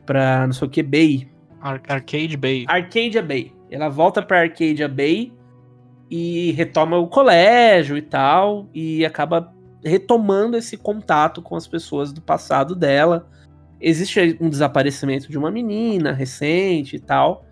para 0.06 0.46
não 0.46 0.52
sei 0.52 0.68
o 0.68 0.70
que 0.70 0.84
Bay. 0.84 1.28
Ar 1.60 1.82
Arcade 1.88 2.36
Bay. 2.36 2.64
Arcadia 2.68 3.22
Bay. 3.22 3.52
Ela 3.70 3.88
volta 3.88 4.22
para 4.22 4.40
Arcadia 4.40 4.88
Bay 4.88 5.32
e 6.08 6.52
retoma 6.52 6.96
o 6.96 7.08
colégio 7.08 7.96
e 7.96 8.02
tal 8.02 8.68
e 8.72 9.04
acaba 9.04 9.52
retomando 9.84 10.56
esse 10.56 10.76
contato 10.76 11.42
com 11.42 11.56
as 11.56 11.66
pessoas 11.66 12.12
do 12.12 12.20
passado 12.20 12.74
dela 12.74 13.28
existe 13.80 14.36
um 14.40 14.48
desaparecimento 14.48 15.30
de 15.30 15.38
uma 15.38 15.50
menina 15.50 16.12
recente 16.12 16.96
e 16.96 17.00
tal. 17.00 17.44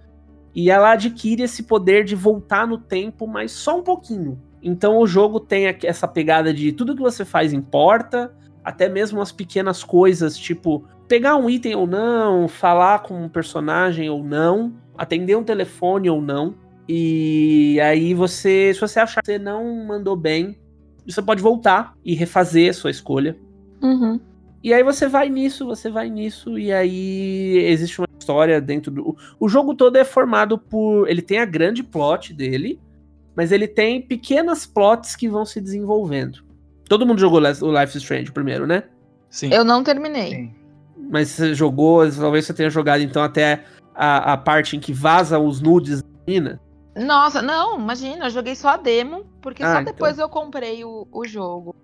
E 0.55 0.71
ela 0.71 0.93
adquire 0.93 1.43
esse 1.43 1.63
poder 1.63 2.05
de 2.05 2.15
voltar 2.15 2.67
no 2.67 2.79
tempo, 2.79 3.27
mas 3.27 3.53
só 3.53 3.79
um 3.79 3.83
pouquinho. 3.83 4.41
Então 4.63 4.99
o 4.99 5.07
jogo 5.07 5.39
tem 5.41 5.67
essa 5.85 6.09
pegada 6.09 6.53
de 6.53 6.73
tudo 6.73 6.95
que 6.95 7.03
você 7.03 7.25
faz 7.25 7.53
importa, 7.53 8.35
até 8.65 8.89
mesmo 8.89 9.21
as 9.21 9.31
pequenas 9.31 9.85
coisas, 9.85 10.37
tipo 10.37 10.85
pegar 11.07 11.37
um 11.37 11.49
item 11.49 11.75
ou 11.75 11.87
não, 11.87 12.47
falar 12.49 13.01
com 13.01 13.23
um 13.23 13.29
personagem 13.29 14.11
ou 14.11 14.23
não, 14.23 14.75
atender 14.97 15.37
um 15.37 15.45
telefone 15.45 16.11
ou 16.11 16.21
não. 16.21 16.55
E 16.87 17.79
aí 17.81 18.13
você, 18.13 18.73
se 18.75 18.81
você 18.81 19.01
achar 19.01 19.23
que 19.23 19.27
você 19.27 19.39
não 19.39 19.87
mandou 19.87 20.17
bem, 20.17 20.59
você 21.07 21.23
pode 21.23 21.43
voltar 21.43 21.95
e 22.05 22.15
refazer 22.15 22.71
a 22.71 22.75
sua 22.75 22.91
escolha. 22.91 23.37
Uhum. 23.83 24.21
E 24.63 24.75
aí 24.75 24.83
você 24.83 25.09
vai 25.09 25.29
nisso, 25.29 25.65
você 25.65 25.91
vai 25.91 26.11
nisso, 26.11 26.59
e 26.59 26.73
aí 26.73 27.59
existe 27.67 28.01
uma 28.01 28.09
história 28.19 28.61
dentro 28.61 28.91
do. 28.91 29.17
O 29.39 29.49
jogo 29.49 29.75
todo 29.75 29.97
é 29.97 30.05
formado 30.05 30.59
por. 30.59 31.09
Ele 31.09 31.23
tem 31.23 31.39
a 31.39 31.45
grande 31.45 31.83
plot 31.83 32.33
dele, 32.35 32.81
mas 33.37 33.53
ele 33.53 33.69
tem 33.69 34.03
pequenas 34.03 34.67
plots 34.67 35.15
que 35.15 35.29
vão 35.29 35.45
se 35.45 35.61
desenvolvendo. 35.61 36.45
Todo 36.89 37.07
mundo 37.07 37.21
jogou 37.21 37.41
o 37.41 37.81
Life 37.81 37.97
is 37.97 38.03
Strange 38.03 38.33
primeiro, 38.33 38.67
né? 38.67 38.85
Sim. 39.31 39.53
Eu 39.53 39.65
não 39.65 39.85
terminei. 39.85 40.31
Sim. 40.31 40.55
Mas 41.11 41.29
você 41.29 41.55
jogou, 41.55 42.11
talvez 42.11 42.47
você 42.47 42.53
tenha 42.53 42.71
jogado 42.71 43.03
então 43.03 43.23
até 43.23 43.65
a, 43.95 44.33
a 44.33 44.37
parte 44.37 44.77
em 44.77 44.81
que 44.81 44.93
vaza 44.93 45.39
os 45.39 45.61
nudes 45.61 46.03
da 46.03 46.09
menina. 46.27 46.61
Nossa, 46.97 47.41
não, 47.41 47.79
imagina, 47.79 48.27
eu 48.27 48.31
joguei 48.31 48.57
só 48.57 48.71
a 48.71 48.77
demo, 48.77 49.25
porque 49.41 49.63
ah, 49.63 49.67
só 49.67 49.81
então. 49.81 49.93
depois 49.93 50.15
então. 50.15 50.25
eu 50.25 50.29
comprei 50.29 50.85
o, 50.85 51.07
o 51.13 51.25
jogo. 51.27 51.75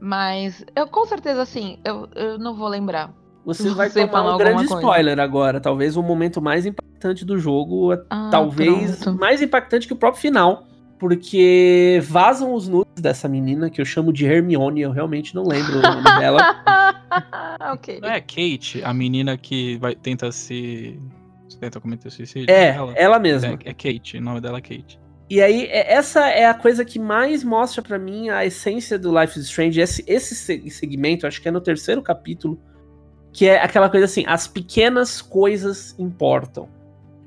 Mas 0.00 0.64
eu 0.76 0.86
com 0.86 1.04
certeza, 1.06 1.42
assim, 1.42 1.78
eu, 1.84 2.08
eu 2.14 2.38
não 2.38 2.54
vou 2.54 2.68
lembrar. 2.68 3.12
Você 3.44 3.70
vai 3.70 3.88
tomar 3.88 4.34
um 4.34 4.38
grande 4.38 4.66
coisa. 4.66 4.74
spoiler 4.74 5.18
agora. 5.18 5.58
Talvez 5.60 5.96
o 5.96 6.02
momento 6.02 6.40
mais 6.40 6.66
impactante 6.66 7.24
do 7.24 7.38
jogo. 7.38 7.94
Ah, 8.10 8.28
talvez 8.30 8.96
pronto. 9.02 9.18
mais 9.18 9.40
impactante 9.40 9.86
que 9.86 9.92
o 9.92 9.96
próprio 9.96 10.20
final. 10.20 10.64
Porque 10.98 12.00
vazam 12.02 12.52
os 12.52 12.68
nudes 12.68 13.00
dessa 13.00 13.28
menina, 13.28 13.70
que 13.70 13.80
eu 13.80 13.84
chamo 13.84 14.12
de 14.12 14.26
Hermione, 14.26 14.80
eu 14.80 14.90
realmente 14.90 15.32
não 15.32 15.44
lembro 15.44 15.78
o 15.78 15.82
nome 15.82 16.02
dela. 16.18 16.40
ok. 17.72 18.00
Não 18.00 18.08
é 18.08 18.20
Kate, 18.20 18.82
a 18.82 18.92
menina 18.92 19.38
que 19.38 19.78
vai, 19.78 19.94
tenta 19.94 20.30
se. 20.32 21.00
Tenta 21.60 21.80
cometer 21.80 22.10
suicídio? 22.10 22.50
É, 22.50 22.74
ela, 22.74 22.92
ela 22.94 23.18
mesma. 23.18 23.58
É, 23.64 23.70
é 23.70 23.72
Kate, 23.72 24.18
o 24.18 24.20
nome 24.20 24.40
dela 24.40 24.58
é 24.58 24.60
Kate. 24.60 25.00
E 25.30 25.42
aí, 25.42 25.66
é, 25.66 25.92
essa 25.92 26.26
é 26.28 26.46
a 26.46 26.54
coisa 26.54 26.84
que 26.84 26.98
mais 26.98 27.44
mostra 27.44 27.82
para 27.82 27.98
mim 27.98 28.30
a 28.30 28.46
essência 28.46 28.98
do 28.98 29.16
Life 29.18 29.38
is 29.38 29.46
Strange. 29.46 29.80
Esse, 29.80 30.04
esse 30.06 30.70
segmento, 30.70 31.26
acho 31.26 31.40
que 31.42 31.48
é 31.48 31.50
no 31.50 31.60
terceiro 31.60 32.00
capítulo, 32.00 32.58
que 33.32 33.46
é 33.46 33.62
aquela 33.62 33.90
coisa 33.90 34.06
assim: 34.06 34.24
as 34.26 34.48
pequenas 34.48 35.20
coisas 35.20 35.94
importam. 35.98 36.68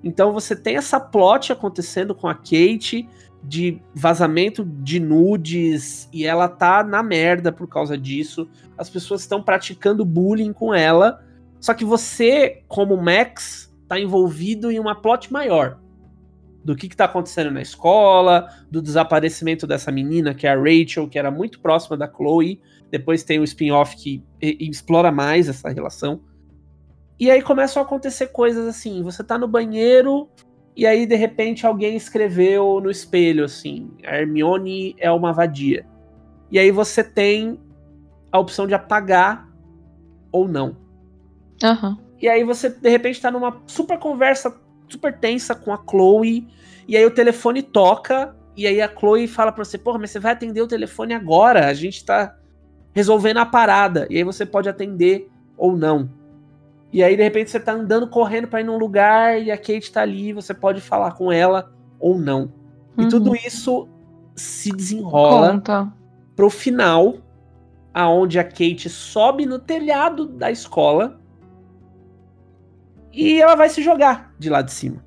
Então 0.03 0.33
você 0.33 0.55
tem 0.55 0.77
essa 0.77 0.99
plot 0.99 1.53
acontecendo 1.53 2.15
com 2.15 2.27
a 2.27 2.33
Kate 2.33 3.07
de 3.43 3.79
vazamento 3.93 4.65
de 4.65 4.99
nudes 4.99 6.09
e 6.11 6.25
ela 6.25 6.47
tá 6.47 6.83
na 6.83 7.03
merda 7.03 7.51
por 7.51 7.67
causa 7.67 7.95
disso. 7.95 8.49
As 8.77 8.89
pessoas 8.89 9.21
estão 9.21 9.43
praticando 9.43 10.03
bullying 10.03 10.53
com 10.53 10.73
ela. 10.73 11.23
Só 11.59 11.75
que 11.75 11.85
você, 11.85 12.63
como 12.67 12.97
Max, 12.97 13.71
tá 13.87 13.99
envolvido 13.99 14.71
em 14.71 14.79
uma 14.79 14.95
plot 14.95 15.31
maior 15.31 15.77
do 16.63 16.75
que 16.75 16.87
está 16.87 17.05
acontecendo 17.05 17.51
na 17.51 17.61
escola, 17.61 18.47
do 18.69 18.81
desaparecimento 18.81 19.65
dessa 19.65 19.91
menina, 19.91 20.33
que 20.33 20.45
é 20.45 20.51
a 20.51 20.55
Rachel, 20.55 21.07
que 21.09 21.17
era 21.17 21.31
muito 21.31 21.59
próxima 21.59 21.97
da 21.97 22.07
Chloe. 22.07 22.61
Depois 22.89 23.23
tem 23.23 23.39
o 23.39 23.43
spin-off 23.43 23.95
que 23.95 24.23
explora 24.41 25.11
mais 25.11 25.49
essa 25.49 25.69
relação. 25.69 26.21
E 27.19 27.29
aí 27.29 27.41
começam 27.41 27.81
a 27.81 27.85
acontecer 27.85 28.27
coisas 28.27 28.67
assim: 28.67 29.01
você 29.01 29.23
tá 29.23 29.37
no 29.37 29.47
banheiro 29.47 30.29
e 30.75 30.85
aí 30.85 31.05
de 31.05 31.15
repente 31.15 31.65
alguém 31.65 31.95
escreveu 31.95 32.79
no 32.81 32.89
espelho 32.91 33.45
assim: 33.45 33.91
a 34.05 34.17
Hermione 34.17 34.95
é 34.97 35.11
uma 35.11 35.33
vadia. 35.33 35.85
E 36.49 36.59
aí 36.59 36.71
você 36.71 37.03
tem 37.03 37.59
a 38.31 38.39
opção 38.39 38.67
de 38.67 38.73
apagar 38.73 39.47
ou 40.31 40.47
não. 40.47 40.77
Uhum. 41.63 41.97
E 42.19 42.27
aí 42.27 42.43
você 42.43 42.69
de 42.69 42.89
repente 42.89 43.21
tá 43.21 43.31
numa 43.31 43.61
super 43.65 43.97
conversa 43.97 44.59
super 44.91 45.17
tensa 45.17 45.55
com 45.55 45.73
a 45.73 45.79
Chloe. 45.89 46.47
E 46.87 46.97
aí 46.97 47.05
o 47.05 47.11
telefone 47.11 47.61
toca. 47.61 48.35
E 48.55 48.67
aí 48.67 48.81
a 48.81 48.87
Chloe 48.87 49.27
fala 49.27 49.51
pra 49.51 49.63
você: 49.63 49.77
Porra, 49.77 49.99
mas 49.99 50.11
você 50.11 50.19
vai 50.19 50.33
atender 50.33 50.61
o 50.61 50.67
telefone 50.67 51.13
agora. 51.13 51.67
A 51.67 51.73
gente 51.73 52.03
tá 52.03 52.35
resolvendo 52.93 53.37
a 53.37 53.45
parada. 53.45 54.07
E 54.09 54.17
aí 54.17 54.23
você 54.23 54.45
pode 54.45 54.69
atender 54.69 55.29
ou 55.57 55.75
não. 55.75 56.09
E 56.93 57.01
aí, 57.01 57.15
de 57.15 57.23
repente, 57.23 57.49
você 57.49 57.59
tá 57.59 57.71
andando 57.71 58.07
correndo 58.07 58.47
para 58.47 58.59
ir 58.59 58.65
num 58.65 58.77
lugar 58.77 59.41
e 59.41 59.49
a 59.49 59.57
Kate 59.57 59.91
tá 59.91 60.01
ali, 60.01 60.33
você 60.33 60.53
pode 60.53 60.81
falar 60.81 61.13
com 61.13 61.31
ela 61.31 61.71
ou 61.97 62.19
não. 62.19 62.51
Uhum. 62.97 63.05
E 63.05 63.07
tudo 63.07 63.35
isso 63.35 63.87
se 64.35 64.71
desenrola 64.71 65.53
Conta. 65.53 65.93
pro 66.35 66.49
final, 66.49 67.15
aonde 67.93 68.39
a 68.39 68.43
Kate 68.43 68.89
sobe 68.89 69.45
no 69.45 69.57
telhado 69.57 70.25
da 70.25 70.51
escola 70.51 71.20
e 73.11 73.41
ela 73.41 73.55
vai 73.55 73.69
se 73.69 73.81
jogar 73.81 74.33
de 74.39 74.49
lá 74.49 74.61
de 74.61 74.71
cima. 74.71 75.03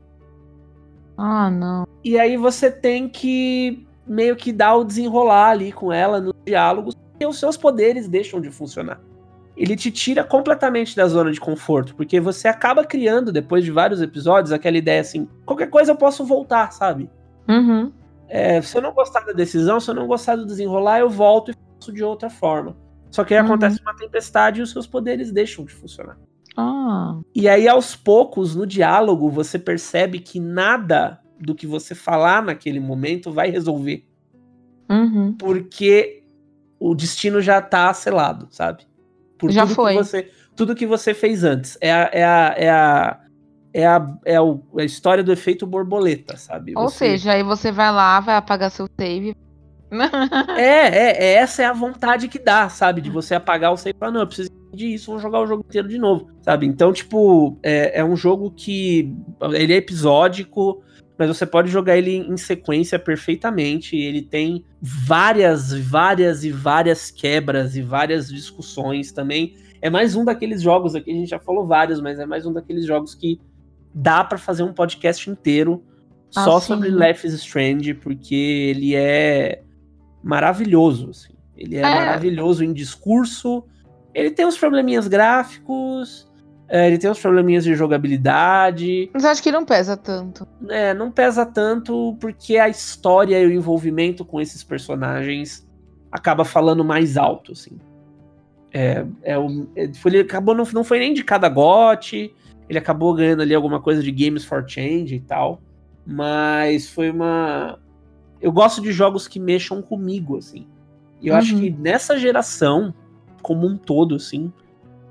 Ah, 1.16 1.50
não. 1.50 1.86
E 2.02 2.18
aí 2.18 2.36
você 2.36 2.70
tem 2.70 3.08
que 3.08 3.86
meio 4.06 4.36
que 4.36 4.52
dar 4.52 4.76
o 4.76 4.84
desenrolar 4.84 5.50
ali 5.50 5.72
com 5.72 5.92
ela 5.92 6.20
nos 6.20 6.34
diálogos, 6.44 6.94
porque 6.94 7.26
os 7.26 7.38
seus 7.38 7.56
poderes 7.56 8.08
deixam 8.08 8.40
de 8.40 8.50
funcionar. 8.50 9.00
Ele 9.56 9.76
te 9.76 9.90
tira 9.90 10.24
completamente 10.24 10.96
da 10.96 11.06
zona 11.06 11.30
de 11.30 11.40
conforto, 11.40 11.94
porque 11.94 12.18
você 12.20 12.48
acaba 12.48 12.84
criando, 12.84 13.30
depois 13.30 13.64
de 13.64 13.70
vários 13.70 14.02
episódios, 14.02 14.52
aquela 14.52 14.76
ideia 14.76 15.00
assim: 15.00 15.28
qualquer 15.46 15.70
coisa 15.70 15.92
eu 15.92 15.96
posso 15.96 16.24
voltar, 16.24 16.72
sabe? 16.72 17.08
Uhum. 17.48 17.92
É, 18.28 18.60
se 18.60 18.76
eu 18.76 18.82
não 18.82 18.92
gostar 18.92 19.20
da 19.20 19.32
decisão, 19.32 19.78
se 19.78 19.88
eu 19.88 19.94
não 19.94 20.08
gostar 20.08 20.34
do 20.34 20.44
desenrolar, 20.44 20.98
eu 20.98 21.08
volto 21.08 21.52
e 21.52 21.54
faço 21.76 21.92
de 21.92 22.02
outra 22.02 22.28
forma. 22.28 22.76
Só 23.10 23.22
que 23.22 23.32
aí 23.32 23.40
uhum. 23.40 23.46
acontece 23.46 23.80
uma 23.80 23.94
tempestade 23.94 24.58
e 24.58 24.62
os 24.62 24.72
seus 24.72 24.88
poderes 24.88 25.30
deixam 25.30 25.64
de 25.64 25.72
funcionar. 25.72 26.18
Ah. 26.56 27.18
E 27.34 27.48
aí, 27.48 27.66
aos 27.68 27.96
poucos, 27.96 28.54
no 28.54 28.66
diálogo, 28.66 29.28
você 29.30 29.58
percebe 29.58 30.20
que 30.20 30.38
nada 30.38 31.20
do 31.38 31.54
que 31.54 31.66
você 31.66 31.94
falar 31.94 32.42
naquele 32.42 32.80
momento 32.80 33.32
vai 33.32 33.50
resolver. 33.50 34.06
Uhum. 34.88 35.34
Porque 35.38 36.22
o 36.78 36.94
destino 36.94 37.40
já 37.40 37.60
tá 37.60 37.92
selado, 37.92 38.48
sabe? 38.50 38.86
Por 39.38 39.50
já 39.50 39.62
tudo 39.62 39.74
foi. 39.74 39.92
Que 39.92 39.98
você, 39.98 40.30
tudo 40.54 40.74
que 40.74 40.86
você 40.86 41.14
fez 41.14 41.44
antes. 41.44 41.76
É 41.80 41.92
a, 41.92 42.10
é 42.12 42.24
a, 42.24 42.54
é 42.56 42.70
a, 42.70 43.20
é 43.72 43.86
a, 43.86 44.06
é 44.26 44.36
a 44.36 44.84
história 44.84 45.24
do 45.24 45.32
efeito 45.32 45.66
borboleta, 45.66 46.36
sabe? 46.36 46.72
Ou 46.76 46.88
você... 46.88 47.10
seja, 47.10 47.32
aí 47.32 47.42
você 47.42 47.72
vai 47.72 47.90
lá, 47.92 48.20
vai 48.20 48.36
apagar 48.36 48.70
seu 48.70 48.88
save. 48.98 49.36
é, 50.56 50.62
é, 50.62 51.24
é, 51.24 51.34
essa 51.34 51.62
é 51.62 51.66
a 51.66 51.72
vontade 51.72 52.28
que 52.28 52.38
dá, 52.38 52.68
sabe? 52.68 53.00
De 53.00 53.10
você 53.10 53.34
apagar 53.34 53.72
o 53.72 53.76
save 53.76 53.96
e 53.96 53.98
falar, 53.98 54.12
não, 54.12 54.20
eu 54.20 54.26
preciso 54.26 54.50
disso, 54.74 55.12
vou 55.12 55.20
jogar 55.20 55.40
o 55.40 55.46
jogo 55.46 55.64
inteiro 55.66 55.88
de 55.88 55.98
novo, 55.98 56.28
sabe? 56.42 56.66
Então, 56.66 56.92
tipo, 56.92 57.58
é, 57.62 58.00
é 58.00 58.04
um 58.04 58.16
jogo 58.16 58.50
que 58.50 59.14
ele 59.52 59.72
é 59.72 59.76
episódico, 59.76 60.82
mas 61.18 61.28
você 61.28 61.46
pode 61.46 61.70
jogar 61.70 61.96
ele 61.96 62.16
em 62.16 62.36
sequência 62.36 62.98
perfeitamente. 62.98 63.96
Ele 63.96 64.22
tem 64.22 64.64
várias, 64.80 65.72
várias 65.72 66.44
e 66.44 66.50
várias 66.50 67.10
quebras 67.10 67.76
e 67.76 67.82
várias 67.82 68.28
discussões 68.28 69.12
também. 69.12 69.54
É 69.80 69.88
mais 69.88 70.16
um 70.16 70.24
daqueles 70.24 70.60
jogos 70.60 70.94
aqui, 70.94 71.10
a 71.10 71.14
gente 71.14 71.30
já 71.30 71.38
falou 71.38 71.66
vários, 71.66 72.00
mas 72.00 72.18
é 72.18 72.26
mais 72.26 72.44
um 72.46 72.52
daqueles 72.52 72.86
jogos 72.86 73.14
que 73.14 73.40
dá 73.94 74.24
para 74.24 74.38
fazer 74.38 74.64
um 74.64 74.72
podcast 74.72 75.30
inteiro 75.30 75.84
ah, 76.34 76.44
só 76.44 76.58
sim. 76.58 76.66
sobre 76.66 76.90
Life 76.90 77.26
is 77.26 77.34
Strange, 77.34 77.94
porque 77.94 78.34
ele 78.34 78.94
é 78.96 79.62
maravilhoso, 80.22 81.10
assim. 81.10 81.34
Ele 81.56 81.76
é, 81.76 81.80
é, 81.80 81.82
maravilhoso 81.82 82.64
em 82.64 82.72
discurso, 82.72 83.64
ele 84.14 84.30
tem 84.30 84.46
uns 84.46 84.56
probleminhas 84.56 85.08
gráficos, 85.08 86.30
é, 86.68 86.86
ele 86.86 86.98
tem 86.98 87.10
uns 87.10 87.20
probleminhas 87.20 87.64
de 87.64 87.74
jogabilidade. 87.74 89.10
Mas 89.12 89.24
acho 89.24 89.42
que 89.42 89.52
não 89.52 89.64
pesa 89.64 89.96
tanto. 89.96 90.46
É, 90.68 90.94
não 90.94 91.10
pesa 91.10 91.44
tanto 91.44 92.16
porque 92.20 92.56
a 92.56 92.68
história 92.68 93.40
e 93.40 93.46
o 93.46 93.52
envolvimento 93.52 94.24
com 94.24 94.40
esses 94.40 94.64
personagens 94.64 95.66
acaba 96.10 96.44
falando 96.44 96.84
mais 96.84 97.16
alto, 97.16 97.52
assim. 97.52 97.78
É, 98.72 99.06
é, 99.22 99.34
é, 99.76 99.90
ele 100.04 100.20
acabou, 100.20 100.54
não, 100.54 100.64
não 100.72 100.84
foi 100.84 100.98
nem 100.98 101.12
de 101.12 101.22
cada 101.22 101.48
GOT, 101.48 102.34
ele 102.68 102.78
acabou 102.78 103.14
ganhando 103.14 103.42
ali 103.42 103.54
alguma 103.54 103.80
coisa 103.80 104.02
de 104.02 104.10
Games 104.10 104.44
for 104.44 104.64
Change 104.66 105.14
e 105.14 105.20
tal. 105.20 105.60
Mas 106.06 106.88
foi 106.88 107.10
uma. 107.10 107.78
Eu 108.40 108.52
gosto 108.52 108.80
de 108.80 108.92
jogos 108.92 109.28
que 109.28 109.38
mexam 109.38 109.80
comigo, 109.80 110.36
assim. 110.36 110.66
E 111.20 111.28
eu 111.28 111.34
uhum. 111.34 111.40
acho 111.40 111.56
que 111.56 111.70
nessa 111.70 112.18
geração, 112.18 112.94
como 113.44 113.66
um 113.66 113.76
todo, 113.76 114.14
assim, 114.14 114.50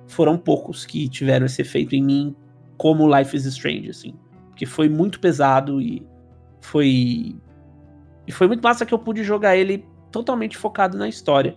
foram 0.08 0.38
poucos 0.38 0.86
que 0.86 1.08
tiveram 1.08 1.46
esse 1.46 1.62
efeito 1.62 1.96
em 1.96 2.04
mim, 2.04 2.36
como 2.76 3.08
Life 3.16 3.38
is 3.38 3.46
Strange, 3.46 3.92
assim. 3.92 4.16
Porque 4.50 4.66
foi 4.66 4.90
muito 4.90 5.20
pesado 5.20 5.80
e 5.80 6.06
foi. 6.60 7.36
E 8.26 8.32
foi 8.32 8.48
muito 8.48 8.62
massa 8.62 8.86
que 8.86 8.94
eu 8.94 9.00
pude 9.00 9.24
jogar 9.24 9.56
ele 9.56 9.86
totalmente 10.12 10.58
focado 10.58 10.98
na 10.98 11.08
história. 11.08 11.56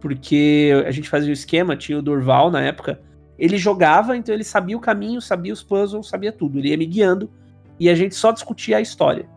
Porque 0.00 0.70
a 0.86 0.90
gente 0.92 1.08
fazia 1.08 1.30
o 1.30 1.32
esquema, 1.32 1.76
tinha 1.76 1.98
o 1.98 2.02
Durval 2.02 2.50
na 2.50 2.60
época. 2.60 3.00
Ele 3.36 3.56
jogava, 3.56 4.16
então 4.16 4.32
ele 4.32 4.44
sabia 4.44 4.76
o 4.76 4.80
caminho, 4.80 5.20
sabia 5.20 5.52
os 5.52 5.62
puzzles, 5.62 6.06
sabia 6.08 6.30
tudo. 6.30 6.58
Ele 6.58 6.68
ia 6.68 6.76
me 6.76 6.86
guiando 6.86 7.28
e 7.80 7.90
a 7.90 7.94
gente 7.94 8.14
só 8.14 8.30
discutia 8.30 8.76
a 8.76 8.80
história 8.80 9.28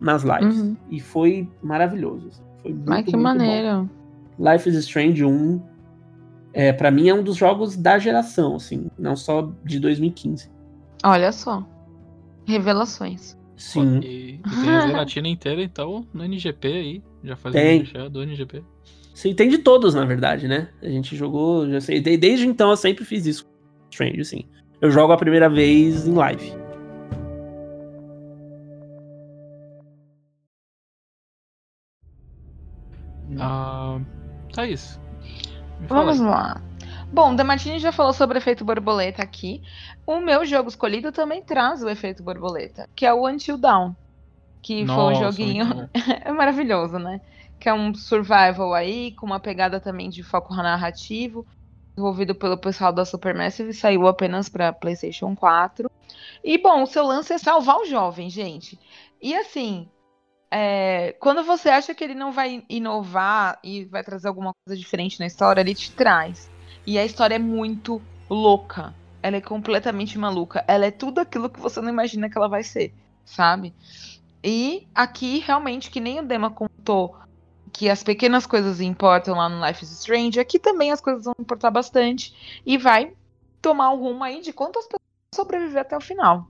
nas 0.00 0.22
lives. 0.22 0.60
Uhum. 0.60 0.76
E 0.90 0.98
foi 0.98 1.46
maravilhoso. 1.62 2.28
Assim. 2.28 2.42
Foi 2.62 2.72
muito, 2.72 2.88
Mas 2.88 3.04
que 3.04 3.16
maneiro. 3.16 3.90
Bom. 4.38 4.52
Life 4.52 4.68
is 4.68 4.76
Strange 4.76 5.24
1, 5.24 5.60
é, 6.58 6.72
para 6.72 6.90
mim, 6.90 7.06
é 7.06 7.12
um 7.12 7.22
dos 7.22 7.36
jogos 7.36 7.76
da 7.76 7.98
geração, 7.98 8.56
assim, 8.56 8.90
não 8.98 9.14
só 9.14 9.52
de 9.62 9.78
2015. 9.78 10.50
Olha 11.04 11.30
só. 11.30 11.62
Revelações. 12.46 13.36
Sim. 13.58 14.00
E, 14.02 14.36
e 14.36 14.62
tem 14.62 14.70
a 14.70 14.86
Zeratina 14.86 15.28
inteira, 15.28 15.62
então, 15.62 16.06
no 16.14 16.24
NGP 16.24 16.68
aí. 16.68 17.02
Já 17.22 17.36
fazendo 17.36 17.84
já 17.84 18.08
do 18.08 18.22
NGP. 18.22 18.64
Sim, 19.12 19.34
tem 19.34 19.50
de 19.50 19.58
todos, 19.58 19.94
na 19.94 20.06
verdade, 20.06 20.48
né? 20.48 20.70
A 20.82 20.88
gente 20.88 21.14
jogou, 21.14 21.68
já 21.68 21.78
sei. 21.78 22.00
Desde 22.00 22.46
então 22.46 22.70
eu 22.70 22.76
sempre 22.78 23.04
fiz 23.04 23.26
isso. 23.26 23.44
Strange, 23.90 24.22
assim. 24.22 24.44
Eu 24.80 24.90
jogo 24.90 25.12
a 25.12 25.16
primeira 25.18 25.50
vez 25.50 26.08
em 26.08 26.14
live. 26.14 26.54
Ah, 33.38 34.00
tá 34.54 34.66
isso. 34.66 34.98
Vamos 35.88 36.20
lá. 36.20 36.60
Bom, 37.12 37.34
Martini 37.44 37.78
já 37.78 37.92
falou 37.92 38.12
sobre 38.12 38.36
o 38.36 38.40
efeito 38.40 38.64
borboleta 38.64 39.22
aqui. 39.22 39.62
O 40.06 40.20
meu 40.20 40.44
jogo 40.44 40.68
escolhido 40.68 41.12
também 41.12 41.42
traz 41.42 41.82
o 41.82 41.88
efeito 41.88 42.22
borboleta, 42.22 42.88
que 42.94 43.06
é 43.06 43.14
o 43.14 43.26
Until 43.26 43.56
Dawn. 43.56 43.94
Que 44.60 44.84
Nossa, 44.84 45.00
foi 45.00 45.14
um 45.14 45.30
joguinho. 45.30 45.90
é 46.24 46.32
maravilhoso, 46.32 46.98
né? 46.98 47.20
Que 47.58 47.68
é 47.68 47.74
um 47.74 47.94
survival 47.94 48.74
aí, 48.74 49.12
com 49.12 49.24
uma 49.24 49.40
pegada 49.40 49.80
também 49.80 50.10
de 50.10 50.22
foco 50.22 50.54
narrativo. 50.54 51.46
Desenvolvido 51.94 52.34
pelo 52.34 52.58
pessoal 52.58 52.92
da 52.92 53.04
Supermassive, 53.04 53.72
saiu 53.72 54.06
apenas 54.06 54.48
para 54.48 54.72
PlayStation 54.72 55.34
4. 55.34 55.90
E 56.44 56.58
bom, 56.58 56.82
o 56.82 56.86
seu 56.86 57.06
lance 57.06 57.32
é 57.32 57.38
salvar 57.38 57.76
o 57.78 57.86
jovem, 57.86 58.28
gente. 58.28 58.78
E 59.22 59.34
assim, 59.34 59.88
é, 60.50 61.14
quando 61.18 61.42
você 61.42 61.68
acha 61.68 61.94
que 61.94 62.04
ele 62.04 62.14
não 62.14 62.32
vai 62.32 62.64
inovar 62.68 63.58
e 63.62 63.84
vai 63.84 64.02
trazer 64.02 64.28
alguma 64.28 64.52
coisa 64.64 64.78
diferente 64.78 65.18
na 65.18 65.26
história, 65.26 65.60
ele 65.60 65.74
te 65.74 65.92
traz. 65.92 66.50
E 66.86 66.98
a 66.98 67.04
história 67.04 67.34
é 67.34 67.38
muito 67.38 68.00
louca. 68.30 68.94
Ela 69.22 69.36
é 69.36 69.40
completamente 69.40 70.18
maluca. 70.18 70.64
Ela 70.68 70.86
é 70.86 70.90
tudo 70.90 71.20
aquilo 71.20 71.50
que 71.50 71.60
você 71.60 71.80
não 71.80 71.88
imagina 71.88 72.30
que 72.30 72.38
ela 72.38 72.48
vai 72.48 72.62
ser, 72.62 72.94
sabe? 73.24 73.74
E 74.42 74.86
aqui, 74.94 75.40
realmente, 75.40 75.90
que 75.90 76.00
nem 76.00 76.20
o 76.20 76.26
Dema 76.26 76.50
contou 76.50 77.16
que 77.72 77.90
as 77.90 78.02
pequenas 78.02 78.46
coisas 78.46 78.80
importam 78.80 79.36
lá 79.36 79.48
no 79.48 79.66
Life 79.66 79.84
is 79.84 79.90
Strange, 79.90 80.40
aqui 80.40 80.58
também 80.58 80.92
as 80.92 81.00
coisas 81.00 81.24
vão 81.24 81.34
importar 81.38 81.70
bastante. 81.70 82.60
E 82.64 82.78
vai 82.78 83.12
tomar 83.60 83.90
o 83.92 83.98
rumo 83.98 84.22
aí 84.22 84.40
de 84.40 84.52
quantas 84.52 84.84
pessoas 84.84 85.02
sobreviver 85.34 85.82
até 85.82 85.96
o 85.96 86.00
final. 86.00 86.48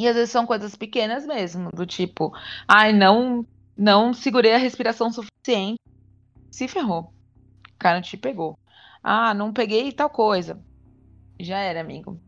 E 0.00 0.08
às 0.08 0.16
vezes 0.16 0.30
são 0.30 0.46
coisas 0.46 0.74
pequenas 0.74 1.26
mesmo, 1.26 1.70
do 1.72 1.84
tipo, 1.84 2.32
ai, 2.66 2.90
não, 2.90 3.46
não 3.76 4.14
segurei 4.14 4.54
a 4.54 4.58
respiração 4.58 5.12
suficiente. 5.12 5.78
Se 6.50 6.66
ferrou. 6.66 7.12
O 7.74 7.78
cara 7.78 8.00
te 8.00 8.16
pegou. 8.16 8.58
Ah, 9.02 9.34
não 9.34 9.52
peguei 9.52 9.92
tal 9.92 10.08
coisa. 10.08 10.58
Já 11.38 11.58
era, 11.58 11.82
amigo. 11.82 12.18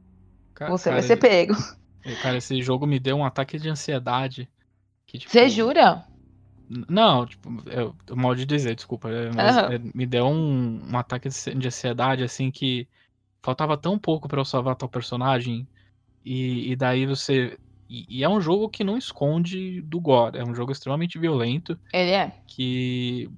Cara, 0.53 0.71
Você 0.71 0.91
vai 0.91 1.01
ser 1.01 1.17
pego. 1.17 1.55
Cara, 2.21 2.37
esse 2.37 2.61
jogo 2.61 2.87
me 2.87 3.01
deu 3.01 3.17
um 3.17 3.25
ataque 3.25 3.59
de 3.59 3.71
ansiedade. 3.71 4.51
Você 5.11 5.19
tipo, 5.19 5.49
jura? 5.49 6.05
Não, 6.69 7.25
tipo, 7.25 7.49
eu, 7.71 7.97
eu 8.07 8.17
mal 8.17 8.35
de 8.35 8.45
dizer, 8.45 8.75
desculpa. 8.75 9.09
Mas 9.35 9.57
uhum. 9.57 9.91
me 9.95 10.05
deu 10.05 10.27
um, 10.27 10.93
um 10.93 10.99
ataque 10.99 11.31
de 11.31 11.67
ansiedade, 11.67 12.23
assim, 12.23 12.51
que 12.51 12.87
faltava 13.43 13.79
tão 13.79 13.99
pouco 13.99 14.29
para 14.29 14.41
eu 14.43 14.45
salvar 14.45 14.77
tal 14.77 14.91
personagem 14.91 15.67
e, 16.25 16.73
e 16.73 16.77
daí 16.77 17.07
você. 17.07 17.59
E, 17.89 18.07
e, 18.09 18.25
é 18.25 18.29
um 18.29 18.41
jogo 18.41 18.69
que 18.69 18.83
não 18.83 18.97
esconde 18.97 19.83
do 19.83 20.01
gore. 20.01 20.39
É 20.39 20.45
um 20.45 20.55
jogo 20.55 20.73
extremamente 20.73 21.19
violento. 21.19 21.79
Ele 21.93 22.11
é. 22.11 22.33
Que 22.47 23.29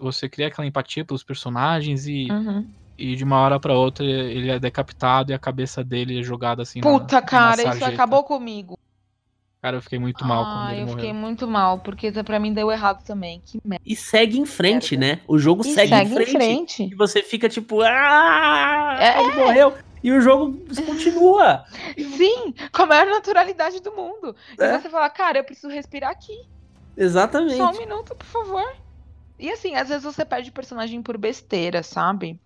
você 0.00 0.28
cria 0.28 0.48
aquela 0.48 0.66
empatia 0.66 1.04
pelos 1.04 1.22
personagens 1.22 2.06
e. 2.06 2.28
Uhum. 2.30 2.66
E 2.98 3.16
de 3.16 3.24
uma 3.24 3.38
hora 3.38 3.58
para 3.58 3.72
outra 3.72 4.04
ele 4.04 4.50
é 4.50 4.58
decapitado 4.58 5.32
e 5.32 5.34
a 5.34 5.38
cabeça 5.38 5.82
dele 5.82 6.20
é 6.20 6.22
jogada 6.22 6.62
assim. 6.62 6.82
Puta, 6.82 7.14
na, 7.16 7.22
cara, 7.22 7.64
na 7.64 7.74
isso 7.74 7.84
acabou 7.86 8.22
comigo. 8.24 8.78
Cara, 9.62 9.76
eu 9.76 9.82
fiquei 9.82 9.98
muito 9.98 10.24
mal 10.24 10.42
ah, 10.42 10.46
quando 10.46 10.70
ele 10.70 10.80
eu 10.80 10.86
morreu. 10.86 10.98
fiquei 10.98 11.12
muito 11.12 11.46
mal, 11.46 11.78
porque 11.80 12.10
pra 12.22 12.38
mim 12.38 12.52
deu 12.52 12.70
errado 12.70 13.04
também. 13.04 13.42
Que 13.44 13.60
merda. 13.62 13.84
E 13.84 13.94
segue 13.94 14.38
em 14.38 14.46
frente, 14.46 14.96
né? 14.96 15.20
O 15.28 15.38
jogo 15.38 15.62
segue, 15.62 15.88
segue, 15.88 16.10
em 16.10 16.14
frente. 16.14 16.30
Em 16.30 16.32
frente. 16.32 16.82
E 16.84 16.94
você 16.94 17.22
fica 17.22 17.46
tipo, 17.46 17.82
ah, 17.82 18.96
é. 18.98 19.22
ele 19.22 19.36
morreu. 19.36 19.74
E 20.02 20.12
o 20.12 20.20
jogo 20.20 20.58
continua. 20.86 21.64
Sim, 22.16 22.54
com 22.72 22.82
a 22.82 22.86
maior 22.86 23.06
naturalidade 23.06 23.80
do 23.80 23.92
mundo. 23.92 24.34
É. 24.58 24.74
E 24.74 24.80
você 24.80 24.88
fala, 24.88 25.10
cara, 25.10 25.38
eu 25.38 25.44
preciso 25.44 25.68
respirar 25.68 26.10
aqui. 26.10 26.48
Exatamente. 26.96 27.56
Só 27.56 27.70
um 27.70 27.78
minuto, 27.78 28.14
por 28.14 28.26
favor. 28.26 28.76
E 29.38 29.50
assim, 29.50 29.74
às 29.74 29.88
vezes 29.88 30.04
você 30.04 30.24
perde 30.24 30.50
o 30.50 30.54
personagem 30.54 31.02
por 31.02 31.16
besteira, 31.16 31.82
sabe? 31.82 32.38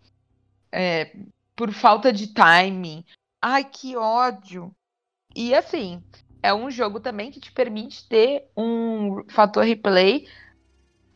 É, 0.70 1.16
por 1.56 1.72
falta 1.72 2.12
de 2.12 2.28
timing. 2.32 3.04
Ai, 3.42 3.64
que 3.64 3.96
ódio. 3.96 4.74
E 5.34 5.54
assim, 5.54 6.02
é 6.42 6.54
um 6.54 6.70
jogo 6.70 7.00
também 7.00 7.30
que 7.30 7.40
te 7.40 7.50
permite 7.50 8.08
ter 8.08 8.48
um 8.56 9.24
fator 9.28 9.64
replay 9.64 10.26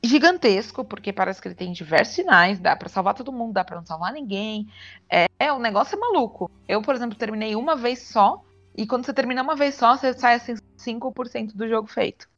gigantesco, 0.03 0.85
porque 0.85 1.13
parece 1.13 1.41
que 1.41 1.49
ele 1.49 1.55
tem 1.55 1.73
diversos 1.73 2.15
sinais, 2.15 2.61
dá 2.61 2.77
para 2.77 2.89
salvar 2.89 3.15
todo 3.15 3.33
mundo, 3.33 3.53
dá 3.53 3.65
para 3.65 3.77
não 3.77 3.87
salvar 3.87 4.13
ninguém. 4.13 4.67
É, 5.11 5.27
é, 5.39 5.53
o 5.53 5.59
negócio 5.59 5.97
é 5.97 5.99
maluco. 5.99 6.51
Eu, 6.67 6.83
por 6.83 6.95
exemplo, 6.95 7.19
terminei 7.19 7.57
uma 7.57 7.77
vez 7.77 8.03
só, 8.03 8.43
e 8.77 8.87
quando 8.87 9.05
você 9.05 9.13
termina 9.13 9.43
uma 9.43 9.57
vez 9.57 9.75
só, 9.75 9.97
você 9.97 10.13
sai 10.13 10.35
assim 10.37 10.55
5% 10.77 11.57
do 11.57 11.69
jogo 11.69 11.89
feito. 11.89 12.29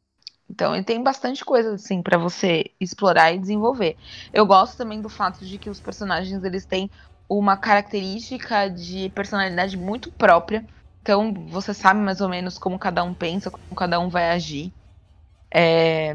Então, 0.49 0.75
ele 0.75 0.83
tem 0.83 1.01
bastante 1.01 1.45
coisa 1.45 1.75
assim 1.75 2.01
para 2.01 2.17
você 2.17 2.71
explorar 2.79 3.31
e 3.31 3.39
desenvolver. 3.39 3.95
Eu 4.33 4.45
gosto 4.45 4.77
também 4.77 5.01
do 5.01 5.07
fato 5.07 5.45
de 5.45 5.57
que 5.57 5.69
os 5.69 5.79
personagens 5.79 6.43
eles 6.43 6.65
têm 6.65 6.89
uma 7.29 7.55
característica 7.55 8.69
de 8.69 9.09
personalidade 9.11 9.77
muito 9.77 10.11
própria. 10.11 10.65
Então, 11.01 11.33
você 11.47 11.73
sabe 11.73 12.01
mais 12.01 12.19
ou 12.19 12.27
menos 12.27 12.57
como 12.57 12.77
cada 12.77 13.01
um 13.03 13.13
pensa, 13.13 13.49
como 13.49 13.75
cada 13.75 13.99
um 13.99 14.09
vai 14.09 14.31
agir. 14.31 14.73
É, 15.53 16.13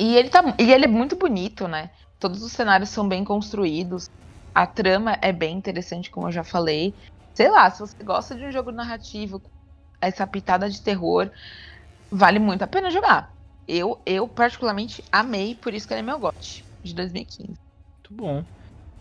e 0.00 0.16
ele, 0.16 0.30
tá, 0.30 0.42
e 0.58 0.72
ele 0.72 0.86
é 0.86 0.88
muito 0.88 1.14
bonito, 1.14 1.68
né? 1.68 1.90
Todos 2.18 2.42
os 2.42 2.52
cenários 2.52 2.88
são 2.88 3.06
bem 3.06 3.22
construídos. 3.22 4.06
A 4.54 4.66
trama 4.66 5.18
é 5.20 5.30
bem 5.30 5.58
interessante, 5.58 6.10
como 6.10 6.28
eu 6.28 6.32
já 6.32 6.42
falei. 6.42 6.94
Sei 7.34 7.50
lá, 7.50 7.70
se 7.70 7.80
você 7.80 8.02
gosta 8.02 8.34
de 8.34 8.46
um 8.46 8.50
jogo 8.50 8.72
narrativo, 8.72 9.42
essa 10.00 10.26
pitada 10.26 10.70
de 10.70 10.82
terror, 10.82 11.30
vale 12.10 12.38
muito 12.38 12.62
a 12.62 12.66
pena 12.66 12.90
jogar. 12.90 13.30
Eu, 13.68 14.02
eu 14.06 14.26
particularmente 14.26 15.04
amei, 15.12 15.54
por 15.54 15.74
isso 15.74 15.86
que 15.86 15.92
ele 15.92 16.00
é 16.00 16.04
meu 16.04 16.18
gote 16.18 16.64
de 16.82 16.94
2015. 16.94 17.48
Muito 17.48 17.58
bom. 18.10 18.44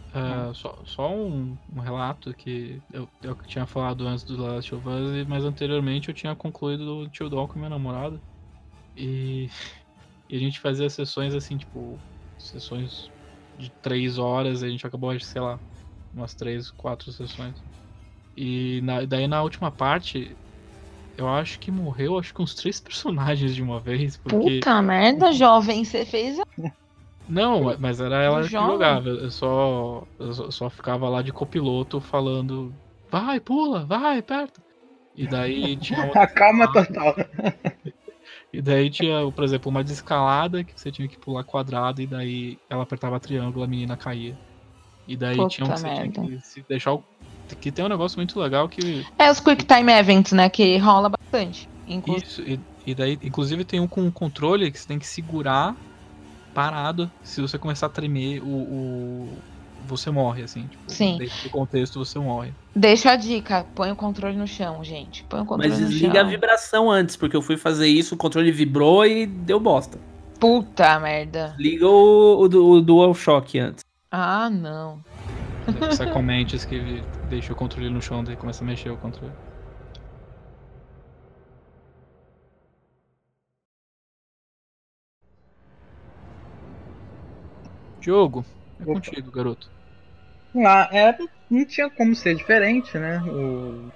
Uh, 0.10 0.54
só, 0.54 0.84
só 0.86 1.14
um, 1.14 1.58
um, 1.72 1.80
relato 1.80 2.34
que 2.34 2.84
eu, 2.92 3.08
eu 3.22 3.36
tinha 3.46 3.66
falado 3.66 4.06
antes 4.06 4.26
do 4.26 4.42
Last 4.42 4.76
of 4.76 4.88
Us, 4.88 5.28
mas 5.28 5.46
anteriormente 5.46 6.10
eu 6.10 6.14
tinha 6.14 6.36
concluído 6.36 7.00
o 7.00 7.10
Tio 7.10 7.30
Dawn 7.30 7.48
com 7.48 7.58
minha 7.58 7.70
namorada. 7.70 8.22
E 8.96 9.50
e 10.30 10.36
a 10.36 10.40
gente 10.40 10.60
fazia 10.60 10.90
sessões 10.90 11.34
assim, 11.34 11.58
tipo, 11.58 12.00
sessões 12.38 13.10
de 13.56 13.72
três 13.82 14.20
horas, 14.20 14.62
a 14.62 14.70
gente 14.70 14.86
acabou, 14.86 15.18
sei 15.20 15.42
lá, 15.42 15.60
umas 16.14 16.36
três, 16.36 16.70
quatro 16.72 17.12
sessões. 17.12 17.64
E 18.38 18.80
na, 18.82 19.04
daí 19.06 19.28
na 19.28 19.42
última 19.42 19.72
parte, 19.72 20.38
eu 21.18 21.28
acho 21.28 21.60
que 21.60 21.72
morreu 21.72 22.18
acho 22.18 22.34
que 22.34 22.42
uns 22.42 22.54
três 22.54 22.80
personagens 22.80 23.56
de 23.56 23.64
uma 23.64 23.80
vez. 23.80 24.18
Porque... 24.18 24.60
Puta 24.60 24.82
merda, 24.82 25.32
jovem, 25.34 25.84
você 25.84 26.06
fez. 26.06 26.38
Não, 27.28 27.78
mas 27.78 28.00
era 28.00 28.24
ela 28.24 28.42
que 28.42 28.50
jogava. 28.50 29.10
Eu 29.10 29.30
só, 29.30 30.08
eu 30.18 30.52
só 30.52 30.70
ficava 30.70 31.08
lá 31.10 31.22
de 31.22 31.32
copiloto 31.32 32.02
falando: 32.02 32.74
vai, 33.12 33.40
pula, 33.40 33.86
vai, 33.86 34.22
perto. 34.22 34.62
E 35.14 35.28
daí 35.28 35.78
tinha. 35.78 36.10
Calma 36.34 36.72
total. 36.72 37.16
E 38.52 38.62
daí 38.62 38.90
tinha, 38.90 39.32
por 39.32 39.44
exemplo, 39.44 39.70
uma 39.70 39.84
desescalada 39.84 40.64
que 40.64 40.74
você 40.80 40.92
tinha 40.92 41.08
que 41.08 41.18
pular 41.20 41.44
quadrado 41.44 42.02
e 42.02 42.08
daí 42.08 42.60
ela 42.70 42.84
apertava 42.84 43.20
triângulo, 43.20 43.64
a 43.64 43.68
menina 43.68 43.96
caía. 43.98 44.40
E 45.08 45.18
daí 45.18 45.38
Puta 45.38 45.50
tinha, 45.50 45.68
você 45.68 45.90
tinha 45.90 46.12
que 46.12 46.40
se 46.42 46.64
deixar 46.68 46.94
o. 46.94 47.06
Que 47.62 47.72
tem 47.72 47.84
um 47.86 47.90
negócio 47.90 48.18
muito 48.20 48.40
legal 48.40 48.70
que. 48.70 48.82
É 49.20 49.30
os 49.32 49.40
Quick 49.40 49.66
Time 49.66 49.92
Events, 49.92 50.32
né? 50.34 50.50
Que 50.50 50.78
rola 50.78 51.10
bastante. 51.10 51.68
Inclu- 51.88 52.18
Isso, 52.18 52.42
e, 52.44 52.60
e 52.86 52.96
daí, 52.96 53.18
inclusive, 53.24 53.66
tem 53.66 53.80
um 53.80 53.88
com 53.88 54.02
um 54.02 54.12
controle 54.12 54.72
que 54.72 54.80
você 54.80 54.88
tem 54.88 55.00
que 55.00 55.08
segurar 55.08 55.76
parado. 56.54 57.12
Se 57.24 57.42
você 57.42 57.60
começar 57.60 57.88
a 57.88 57.90
tremer, 57.90 58.42
o. 58.44 58.48
o- 58.48 59.44
você 59.88 60.10
morre, 60.12 60.44
assim. 60.44 60.68
Tipo, 60.68 60.92
Sim. 60.92 61.18
Dentro 61.18 61.44
do 61.44 61.50
contexto, 61.50 62.00
você 62.00 62.20
morre. 62.20 62.52
Deixa 62.76 63.12
a 63.12 63.16
dica, 63.16 63.66
põe 63.76 63.92
o 63.92 63.96
controle 63.96 64.38
no 64.38 64.48
chão, 64.48 64.84
gente. 64.84 65.24
Põe 65.30 65.42
o 65.42 65.46
controle 65.46 65.70
Mas 65.70 65.80
no 65.80 65.88
desliga 65.88 66.22
a 66.22 66.24
vibração 66.24 66.90
antes, 66.90 67.16
porque 67.16 67.36
eu 67.36 67.42
fui 67.42 67.58
fazer 67.58 67.88
isso, 67.88 68.16
o 68.16 68.18
controle 68.18 68.52
vibrou 68.52 69.06
e 69.06 69.26
deu 69.26 69.60
bosta. 69.60 70.00
Puta 70.40 71.00
merda. 71.00 71.56
Liga 71.58 71.88
o, 71.88 72.46
o, 72.46 72.72
o 72.72 72.82
DualShock 72.82 73.60
antes. 73.60 73.84
Ah, 74.12 74.50
não. 74.50 75.00
Você 75.90 76.08
comente 76.12 76.58
que 76.66 77.04
deixa 77.30 77.54
o 77.54 77.56
controle 77.56 77.90
no 77.90 78.02
chão, 78.02 78.24
daí 78.24 78.36
começa 78.36 78.64
a 78.64 78.68
mexer 78.68 78.90
o 78.90 78.98
controle. 78.98 79.34
Diogo, 88.02 88.46
é 88.80 88.86
Opa. 88.86 88.94
contigo, 88.94 89.32
garoto. 89.32 89.72
Lá, 90.54 90.90
é, 90.92 91.18
não 91.50 91.66
tinha 91.66 91.90
como 91.90 92.16
ser 92.16 92.36
diferente, 92.36 92.98
né? 92.98 93.20
O 93.28 93.92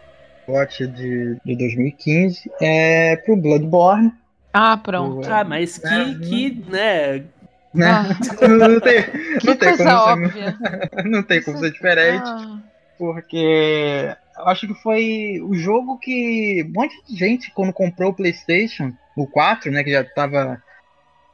GOT 0.47 0.87
de, 0.87 1.37
de 1.45 1.55
2015 1.57 2.51
é 2.61 3.15
pro 3.17 3.35
Bloodborne, 3.37 4.11
Ah, 4.53 4.77
pronto. 4.77 5.27
Ah, 5.29 5.43
mas 5.43 5.77
que, 5.77 5.85
É, 5.87 6.15
que 6.15 6.63
né? 6.69 7.25
né? 7.73 7.91
Ah. 7.91 8.03
não 8.47 8.79
tem, 8.79 9.05
não 9.43 9.55
tem 9.57 9.73
como 9.75 9.89
óbvia. 9.89 10.51
ser, 10.51 11.03
não 11.05 11.23
tem 11.23 11.43
como 11.43 11.57
ser 11.57 11.71
diferente. 11.71 12.29
Ah, 12.29 12.61
Porque 12.97 14.15
eu 14.37 14.47
acho 14.47 14.67
que 14.67 14.73
foi 14.75 15.39
o 15.43 15.53
jogo 15.55 15.97
que 15.99 16.63
um 16.67 16.71
monte 16.73 16.95
de 17.07 17.15
gente, 17.17 17.51
quando 17.51 17.73
comprou 17.73 18.11
o 18.11 18.15
PlayStation, 18.15 18.93
o 19.15 19.27
4, 19.27 19.71
né, 19.71 19.83
que 19.83 19.91
já 19.91 20.01
estava 20.01 20.61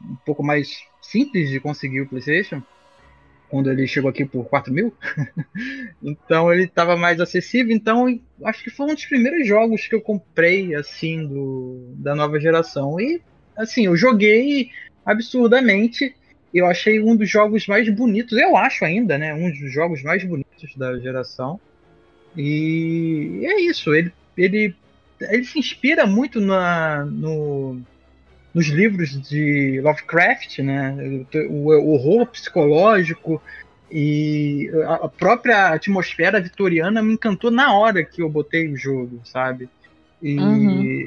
um 0.01 0.15
pouco 0.25 0.43
mais 0.43 0.69
simples 1.01 1.49
de 1.49 1.59
conseguir 1.59 2.01
o 2.01 2.09
PlayStation, 2.09 2.63
quando 3.49 3.71
ele 3.71 3.87
chegou 3.87 4.09
aqui 4.09 4.23
por 4.23 4.45
4 4.45 4.71
mil, 4.71 4.93
então 6.01 6.53
ele 6.53 6.63
estava 6.63 6.95
mais 6.95 7.19
acessível. 7.19 7.75
Então 7.75 8.19
acho 8.43 8.63
que 8.63 8.69
foi 8.69 8.91
um 8.91 8.93
dos 8.93 9.05
primeiros 9.05 9.47
jogos 9.47 9.87
que 9.87 9.95
eu 9.95 10.01
comprei 10.01 10.75
assim 10.75 11.25
do, 11.25 11.93
da 11.95 12.15
nova 12.15 12.39
geração. 12.39 12.99
E 12.99 13.21
assim, 13.57 13.85
eu 13.85 13.95
joguei 13.95 14.69
absurdamente. 15.05 16.15
Eu 16.51 16.65
achei 16.65 16.99
um 16.99 17.15
dos 17.15 17.29
jogos 17.29 17.67
mais 17.67 17.87
bonitos, 17.89 18.35
eu 18.37 18.57
acho 18.57 18.83
ainda, 18.83 19.17
né? 19.17 19.33
Um 19.33 19.51
dos 19.51 19.71
jogos 19.71 20.01
mais 20.01 20.23
bonitos 20.23 20.75
da 20.75 20.97
geração. 20.97 21.59
E 22.35 23.41
é 23.43 23.61
isso, 23.61 23.93
ele, 23.93 24.11
ele, 24.37 24.75
ele 25.19 25.43
se 25.43 25.59
inspira 25.59 26.05
muito 26.05 26.39
na, 26.39 27.05
no, 27.05 27.81
nos 28.59 28.67
livros 28.67 29.09
de 29.21 29.79
Lovecraft, 29.81 30.59
né? 30.59 30.95
O, 31.49 31.69
o 31.73 31.93
horror 31.93 32.29
psicológico 32.31 33.41
e 33.91 34.69
a 34.87 35.09
própria 35.09 35.69
atmosfera 35.73 36.41
vitoriana 36.41 37.01
me 37.01 37.13
encantou 37.13 37.51
na 37.51 37.73
hora 37.73 38.05
que 38.05 38.21
eu 38.21 38.29
botei 38.29 38.71
o 38.71 38.77
jogo, 38.77 39.21
sabe? 39.25 39.69
E, 40.21 40.37
Uhum. 40.43 40.99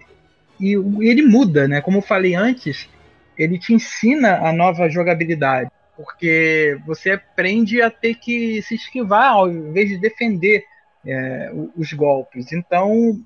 e 0.59 0.77
o- 0.79 1.03
ele 1.03 1.23
muda, 1.23 1.69
né? 1.69 1.81
Como 1.83 1.99
eu 1.99 2.03
falei 2.03 2.35
antes, 2.35 2.89
ele 3.37 3.59
te 3.59 3.75
ensina 3.75 4.39
a 4.49 4.53
nova 4.53 4.89
jogabilidade, 4.89 5.71
porque 5.97 6.79
você 6.87 7.13
aprende 7.13 7.83
a 7.83 7.91
ter 7.91 8.17
que 8.17 8.63
se 8.63 8.75
esquivar 8.77 9.33
ao 9.33 9.51
invés 9.51 9.89
de 9.91 9.99
defender 10.01 10.65
é, 11.07 11.51
os 11.77 11.93
golpes. 11.93 12.53
Então, 12.53 13.21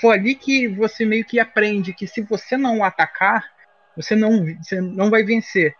foi 0.00 0.16
ali 0.18 0.34
que 0.34 0.68
você 0.68 1.04
meio 1.04 1.24
que 1.26 1.38
aprende 1.40 1.94
que 1.94 2.06
se 2.06 2.22
você 2.22 2.56
não 2.56 2.84
atacar, 2.84 3.44
você 3.96 4.14
não, 4.14 4.44
você 4.62 4.80
não 4.80 5.10
vai 5.10 5.22
vencer. 5.22 5.74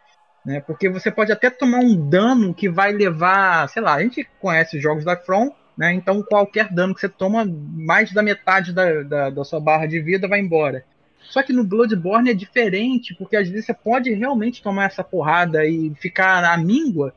Né? 0.44 0.60
Porque 0.60 0.88
você 0.88 1.10
pode 1.10 1.30
até 1.30 1.50
tomar 1.50 1.78
um 1.78 2.08
dano 2.08 2.52
que 2.52 2.68
vai 2.68 2.92
levar, 2.92 3.68
sei 3.68 3.82
lá, 3.82 3.94
a 3.94 4.02
gente 4.02 4.28
conhece 4.40 4.76
os 4.76 4.82
jogos 4.82 5.04
da 5.04 5.16
From, 5.16 5.52
né? 5.76 5.92
Então 5.92 6.22
qualquer 6.22 6.72
dano 6.72 6.94
que 6.94 7.00
você 7.00 7.08
toma, 7.08 7.44
mais 7.46 8.12
da 8.12 8.22
metade 8.22 8.72
da, 8.72 9.02
da, 9.02 9.30
da 9.30 9.44
sua 9.44 9.60
barra 9.60 9.86
de 9.86 10.00
vida 10.00 10.28
vai 10.28 10.40
embora. 10.40 10.84
Só 11.20 11.42
que 11.42 11.52
no 11.52 11.64
Bloodborne 11.64 12.30
é 12.30 12.34
diferente, 12.34 13.14
porque 13.14 13.36
às 13.36 13.48
vezes 13.48 13.66
você 13.66 13.74
pode 13.74 14.12
realmente 14.12 14.62
tomar 14.62 14.86
essa 14.86 15.04
porrada 15.04 15.64
e 15.64 15.94
ficar 15.94 16.42
na 16.42 16.56
míngua, 16.56 17.14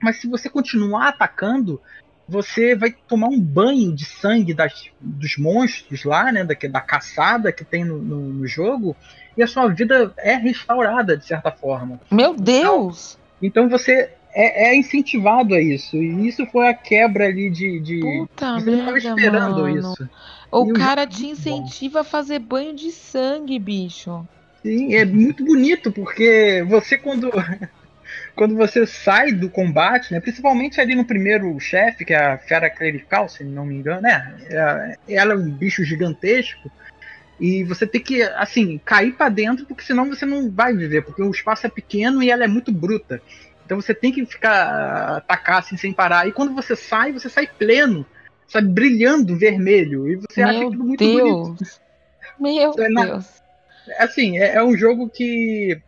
mas 0.00 0.20
se 0.20 0.28
você 0.28 0.48
continuar 0.48 1.08
atacando, 1.08 1.80
você 2.28 2.74
vai 2.74 2.92
tomar 2.92 3.28
um 3.28 3.40
banho 3.40 3.92
de 3.92 4.04
sangue 4.04 4.54
das, 4.54 4.90
dos 5.00 5.36
monstros 5.36 6.04
lá, 6.04 6.32
né? 6.32 6.44
Da, 6.44 6.54
da 6.68 6.80
caçada 6.80 7.52
que 7.52 7.64
tem 7.64 7.84
no, 7.84 7.98
no, 7.98 8.20
no 8.32 8.46
jogo, 8.46 8.96
e 9.36 9.42
a 9.42 9.46
sua 9.46 9.68
vida 9.68 10.12
é 10.18 10.34
restaurada 10.34 11.16
de 11.16 11.26
certa 11.26 11.50
forma. 11.50 12.00
Meu 12.10 12.34
Deus! 12.34 13.18
Então 13.42 13.68
você 13.68 14.10
é, 14.34 14.68
é 14.70 14.76
incentivado 14.76 15.54
a 15.54 15.60
isso. 15.60 15.96
E 15.96 16.26
isso 16.28 16.46
foi 16.46 16.68
a 16.68 16.74
quebra 16.74 17.26
ali 17.26 17.50
de. 17.50 17.80
de... 17.80 18.00
Puta 18.00 18.54
Você 18.60 18.70
merda, 18.70 18.98
esperando 18.98 19.62
mano. 19.62 19.78
isso. 19.78 20.08
O 20.50 20.70
E 20.70 20.72
cara 20.74 21.02
é 21.02 21.06
te 21.06 21.26
incentiva 21.26 22.00
a 22.00 22.04
fazer 22.04 22.38
banho 22.38 22.74
de 22.74 22.90
sangue, 22.90 23.58
bicho. 23.58 24.26
Sim, 24.62 24.94
é 24.94 25.04
muito 25.04 25.44
bonito, 25.44 25.92
porque 25.92 26.64
você 26.68 26.96
quando. 26.98 27.30
Quando 28.34 28.54
você 28.54 28.86
sai 28.86 29.32
do 29.32 29.48
combate, 29.48 30.12
né, 30.12 30.20
principalmente 30.20 30.78
ali 30.78 30.94
no 30.94 31.06
primeiro 31.06 31.58
chefe, 31.58 32.04
que 32.04 32.12
é 32.12 32.18
a 32.18 32.38
Fera 32.38 32.68
Clerical, 32.68 33.28
se 33.30 33.42
não 33.42 33.64
me 33.64 33.76
engano, 33.76 34.02
né? 34.02 34.36
é- 34.50 35.14
Ela 35.14 35.32
é 35.32 35.36
um 35.36 35.50
bicho 35.50 35.82
gigantesco. 35.82 36.70
E 37.38 37.64
você 37.64 37.86
tem 37.86 38.00
que, 38.00 38.22
assim, 38.22 38.78
cair 38.84 39.12
pra 39.12 39.28
dentro, 39.28 39.66
porque 39.66 39.82
senão 39.82 40.08
você 40.08 40.24
não 40.24 40.50
vai 40.50 40.74
viver, 40.74 41.02
porque 41.02 41.22
o 41.22 41.30
espaço 41.30 41.66
é 41.66 41.70
pequeno 41.70 42.22
e 42.22 42.30
ela 42.30 42.44
é 42.44 42.48
muito 42.48 42.72
bruta. 42.72 43.20
Então 43.64 43.80
você 43.80 43.92
tem 43.94 44.12
que 44.12 44.24
ficar 44.24 45.16
atacar 45.18 45.58
assim 45.58 45.76
sem 45.76 45.92
parar. 45.92 46.26
E 46.26 46.32
quando 46.32 46.54
você 46.54 46.74
sai, 46.76 47.12
você 47.12 47.28
sai 47.28 47.46
pleno, 47.46 48.06
sabe, 48.46 48.68
brilhando 48.68 49.36
vermelho. 49.36 50.08
E 50.08 50.16
você 50.16 50.40
acha 50.40 50.60
Meu 50.60 50.68
aquilo 50.68 50.84
muito 50.84 51.04
bonito. 51.04 51.54
Deus! 51.56 51.80
Meu 52.38 52.74
É 52.78 52.88
na- 52.88 53.04
Deus! 53.04 53.42
assim, 53.98 54.38
é, 54.38 54.54
é 54.54 54.62
um 54.64 54.76
jogo 54.76 55.10
que 55.10 55.80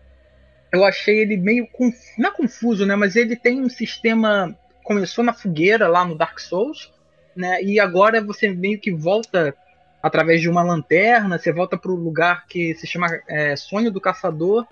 eu 0.73 0.85
achei 0.85 1.19
ele 1.21 1.37
meio 1.37 1.67
confuso, 1.69 2.13
não 2.19 2.29
é 2.29 2.33
confuso, 2.33 2.85
né? 2.87 2.95
Mas 2.95 3.17
ele 3.17 3.37
tem 3.37 3.61
um 3.61 3.69
sistema 3.71 4.55
começou 4.85 5.23
na 5.23 5.33
fogueira 5.35 5.87
lá 5.87 6.05
no 6.05 6.17
Dark 6.17 6.39
Souls, 6.39 6.91
né? 7.37 7.63
E 7.63 7.79
agora 7.79 8.21
você 8.23 8.49
meio 8.49 8.81
que 8.81 8.91
volta 8.91 9.55
através 10.03 10.41
de 10.41 10.49
uma 10.49 10.63
lanterna, 10.63 11.39
você 11.39 11.53
volta 11.53 11.77
para 11.77 11.91
o 11.91 11.97
lugar 11.97 12.47
que 12.47 12.75
se 12.75 12.87
chama 12.87 13.09
é, 13.29 13.57
Sonho 13.57 13.91
do 13.91 14.01
Caçador. 14.01 14.67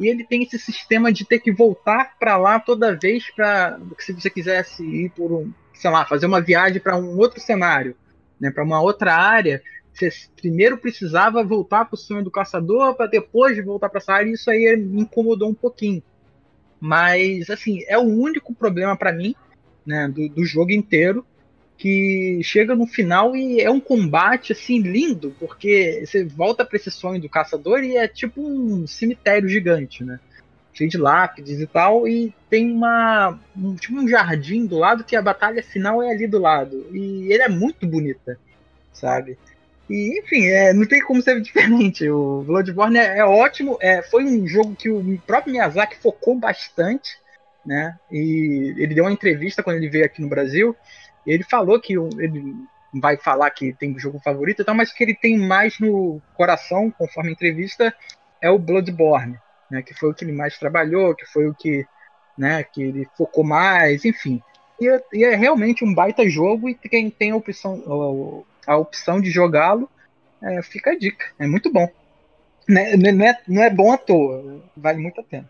E 0.00 0.08
ele 0.08 0.24
tem 0.24 0.42
esse 0.42 0.58
sistema 0.58 1.12
de 1.12 1.24
ter 1.24 1.38
que 1.38 1.52
voltar 1.52 2.16
para 2.18 2.36
lá 2.36 2.58
toda 2.58 2.96
vez 2.96 3.30
para 3.30 3.78
se 3.98 4.12
você 4.12 4.28
quisesse 4.28 4.82
ir 4.82 5.10
por 5.10 5.32
um, 5.32 5.52
sei 5.74 5.90
lá, 5.90 6.04
fazer 6.04 6.26
uma 6.26 6.40
viagem 6.40 6.80
para 6.80 6.96
um 6.96 7.16
outro 7.16 7.40
cenário, 7.40 7.96
né, 8.40 8.50
para 8.50 8.64
uma 8.64 8.80
outra 8.80 9.14
área, 9.14 9.62
você 9.92 10.10
primeiro 10.34 10.78
precisava 10.78 11.44
voltar 11.44 11.84
para 11.84 11.94
o 11.94 11.98
sonho 11.98 12.24
do 12.24 12.30
caçador 12.30 12.94
para 12.96 13.06
depois 13.06 13.62
voltar 13.64 13.88
para 13.88 13.98
essa 13.98 14.14
área. 14.14 14.30
E 14.30 14.32
isso 14.32 14.50
aí 14.50 14.76
me 14.76 15.02
incomodou 15.02 15.48
um 15.48 15.54
pouquinho. 15.54 16.02
Mas 16.80 17.48
assim, 17.50 17.84
é 17.86 17.96
o 17.96 18.02
único 18.02 18.54
problema 18.54 18.96
para 18.96 19.12
mim, 19.12 19.36
né, 19.86 20.08
do, 20.08 20.28
do 20.28 20.44
jogo 20.44 20.72
inteiro, 20.72 21.24
que 21.82 22.40
chega 22.44 22.76
no 22.76 22.86
final 22.86 23.34
e 23.34 23.60
é 23.60 23.68
um 23.68 23.80
combate 23.80 24.52
assim 24.52 24.78
lindo, 24.78 25.34
porque 25.40 26.04
você 26.06 26.24
volta 26.24 26.64
para 26.64 26.76
esse 26.76 26.92
sonho 26.92 27.20
do 27.20 27.28
caçador 27.28 27.82
e 27.82 27.96
é 27.96 28.06
tipo 28.06 28.40
um 28.40 28.86
cemitério 28.86 29.48
gigante, 29.48 30.04
né? 30.04 30.20
Cheio 30.72 30.88
de 30.88 30.96
lápides 30.96 31.58
e 31.58 31.66
tal, 31.66 32.06
e 32.06 32.32
tem 32.48 32.70
uma 32.70 33.36
um, 33.56 33.74
tipo 33.74 33.98
um 33.98 34.06
jardim 34.06 34.64
do 34.64 34.78
lado 34.78 35.02
que 35.02 35.16
a 35.16 35.20
batalha 35.20 35.60
final 35.60 36.00
é 36.00 36.12
ali 36.12 36.28
do 36.28 36.38
lado. 36.38 36.86
E 36.92 37.32
ele 37.32 37.42
é 37.42 37.48
muito 37.48 37.84
bonita, 37.84 38.38
sabe? 38.92 39.36
E, 39.90 40.20
enfim, 40.20 40.46
é, 40.46 40.72
não 40.72 40.86
tem 40.86 41.02
como 41.02 41.20
ser 41.20 41.40
diferente. 41.42 42.08
O 42.08 42.44
Bloodborne 42.46 42.96
é, 42.96 43.18
é 43.18 43.24
ótimo. 43.24 43.76
É, 43.80 44.02
foi 44.02 44.24
um 44.24 44.46
jogo 44.46 44.76
que 44.76 44.88
o 44.88 45.18
próprio 45.26 45.52
Miyazaki 45.52 45.96
focou 45.96 46.38
bastante, 46.38 47.18
né? 47.66 47.98
E 48.08 48.72
ele 48.78 48.94
deu 48.94 49.02
uma 49.02 49.12
entrevista 49.12 49.64
quando 49.64 49.78
ele 49.78 49.90
veio 49.90 50.04
aqui 50.04 50.22
no 50.22 50.28
Brasil. 50.28 50.76
Ele 51.26 51.44
falou 51.44 51.80
que 51.80 51.94
ele 51.94 52.54
vai 53.00 53.16
falar 53.16 53.50
que 53.50 53.72
tem 53.74 53.98
jogo 53.98 54.20
favorito 54.20 54.62
e 54.62 54.64
tal, 54.64 54.74
mas 54.74 54.92
que 54.92 55.02
ele 55.02 55.14
tem 55.14 55.38
mais 55.38 55.78
no 55.78 56.20
coração, 56.34 56.90
conforme 56.90 57.30
a 57.30 57.32
entrevista, 57.32 57.94
é 58.40 58.50
o 58.50 58.58
Bloodborne, 58.58 59.38
né? 59.70 59.82
Que 59.82 59.94
foi 59.94 60.10
o 60.10 60.14
que 60.14 60.24
ele 60.24 60.32
mais 60.32 60.58
trabalhou, 60.58 61.14
que 61.14 61.24
foi 61.26 61.46
o 61.46 61.54
que, 61.54 61.86
né? 62.36 62.62
Que 62.64 62.82
ele 62.82 63.08
focou 63.16 63.44
mais, 63.44 64.04
enfim. 64.04 64.42
E, 64.80 64.88
é- 64.88 65.02
e 65.12 65.24
é 65.24 65.34
realmente 65.36 65.84
um 65.84 65.94
baita 65.94 66.28
jogo 66.28 66.68
e 66.68 66.74
quem 66.74 67.10
tem 67.10 67.30
a 67.30 67.36
opção, 67.36 67.74
o- 67.86 68.44
a 68.66 68.76
opção 68.76 69.20
de 69.20 69.30
jogá-lo, 69.30 69.88
é, 70.42 70.62
fica 70.62 70.90
a 70.90 70.98
dica. 70.98 71.24
É 71.38 71.46
muito 71.46 71.72
bom. 71.72 71.88
Né- 72.68 72.96
Não 72.96 73.24
é, 73.26 73.38
não 73.48 73.62
é 73.62 73.70
bom 73.70 73.92
à 73.92 73.98
toa, 73.98 74.62
vale 74.76 74.98
muito 74.98 75.20
a 75.20 75.24
pena. 75.24 75.48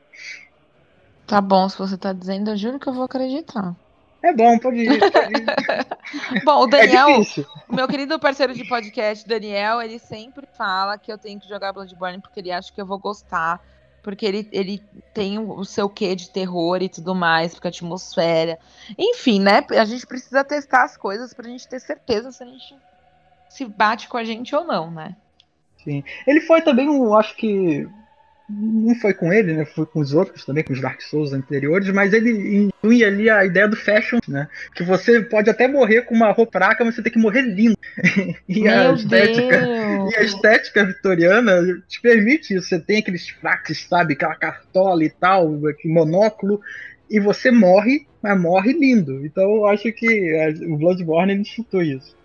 Tá 1.26 1.40
bom, 1.40 1.68
se 1.68 1.78
você 1.78 1.96
tá 1.96 2.12
dizendo, 2.12 2.50
eu 2.50 2.56
juro 2.56 2.78
que 2.78 2.88
eu 2.88 2.92
vou 2.92 3.04
acreditar. 3.04 3.74
É 4.22 4.32
bom, 4.32 4.58
pode 4.58 4.78
ir. 4.78 4.98
Pode 4.98 5.32
ir. 5.34 6.42
bom, 6.44 6.64
o 6.64 6.66
É 6.66 6.86
Daniel, 6.86 7.20
o 7.68 7.74
meu 7.74 7.88
querido 7.88 8.18
parceiro 8.18 8.54
de 8.54 8.64
podcast, 8.64 9.26
Daniel, 9.26 9.82
ele 9.82 9.98
sempre 9.98 10.46
fala 10.56 10.96
que 10.96 11.12
eu 11.12 11.18
tenho 11.18 11.40
que 11.40 11.48
jogar 11.48 11.72
Bloodborne 11.72 12.20
porque 12.20 12.40
ele 12.40 12.52
acha 12.52 12.72
que 12.72 12.80
eu 12.80 12.86
vou 12.86 12.98
gostar. 12.98 13.60
Porque 14.02 14.26
ele, 14.26 14.48
ele 14.50 14.82
tem 15.14 15.38
o 15.38 15.58
o 15.58 15.64
seu 15.64 15.88
quê 15.88 16.16
de 16.16 16.28
terror 16.28 16.82
e 16.82 16.88
tudo 16.88 17.14
mais, 17.14 17.54
porque 17.54 17.68
a 17.68 17.70
atmosfera. 17.70 18.58
Enfim, 18.98 19.40
né? 19.40 19.64
A 19.70 19.84
gente 19.84 20.04
precisa 20.04 20.42
testar 20.42 20.82
as 20.82 20.96
coisas 20.96 21.32
pra 21.32 21.48
gente 21.48 21.68
ter 21.68 21.78
certeza 21.78 22.32
se 22.32 22.42
a 22.42 22.46
gente 22.46 22.74
se 23.48 23.64
bate 23.64 24.08
com 24.08 24.16
a 24.16 24.24
gente 24.24 24.54
ou 24.56 24.64
não, 24.64 24.90
né? 24.90 25.14
Sim. 25.84 26.02
Ele 26.26 26.40
foi 26.40 26.62
também, 26.62 26.88
um, 26.88 27.14
acho 27.14 27.36
que. 27.36 27.88
Não 28.48 28.94
foi 28.96 29.14
com 29.14 29.32
ele, 29.32 29.54
né? 29.54 29.64
Foi 29.64 29.86
com 29.86 30.00
os 30.00 30.12
outros 30.12 30.44
também, 30.44 30.64
com 30.64 30.72
os 30.72 30.80
Dark 30.80 31.00
Souls 31.00 31.32
anteriores, 31.32 31.88
mas 31.90 32.12
ele 32.12 32.66
inclui 32.66 33.04
ali 33.04 33.30
a 33.30 33.44
ideia 33.44 33.68
do 33.68 33.76
fashion, 33.76 34.18
né? 34.28 34.48
Que 34.74 34.82
você 34.82 35.22
pode 35.22 35.48
até 35.48 35.68
morrer 35.68 36.02
com 36.02 36.14
uma 36.14 36.32
roupa 36.32 36.58
fraca, 36.58 36.84
mas 36.84 36.94
você 36.94 37.02
tem 37.02 37.12
que 37.12 37.18
morrer 37.18 37.42
lindo. 37.42 37.76
e 38.48 38.68
a 38.68 38.92
estética. 38.92 39.60
Deus! 39.60 40.12
E 40.12 40.16
a 40.16 40.22
estética 40.22 40.84
vitoriana 40.84 41.82
te 41.88 42.00
permite 42.00 42.54
isso. 42.54 42.68
Você 42.68 42.80
tem 42.80 42.98
aqueles 42.98 43.28
fracos, 43.28 43.86
sabe? 43.88 44.14
Aquela 44.14 44.34
cartola 44.34 45.04
e 45.04 45.10
tal, 45.10 45.66
aquele 45.66 45.94
monóculo, 45.94 46.60
e 47.08 47.20
você 47.20 47.50
morre, 47.50 48.06
mas 48.22 48.40
morre 48.40 48.72
lindo. 48.72 49.24
Então 49.24 49.44
eu 49.44 49.66
acho 49.66 49.90
que 49.92 50.56
o 50.66 50.76
Bloodborne 50.76 51.32
ele 51.32 51.44
chutou 51.44 51.82
isso. 51.82 52.16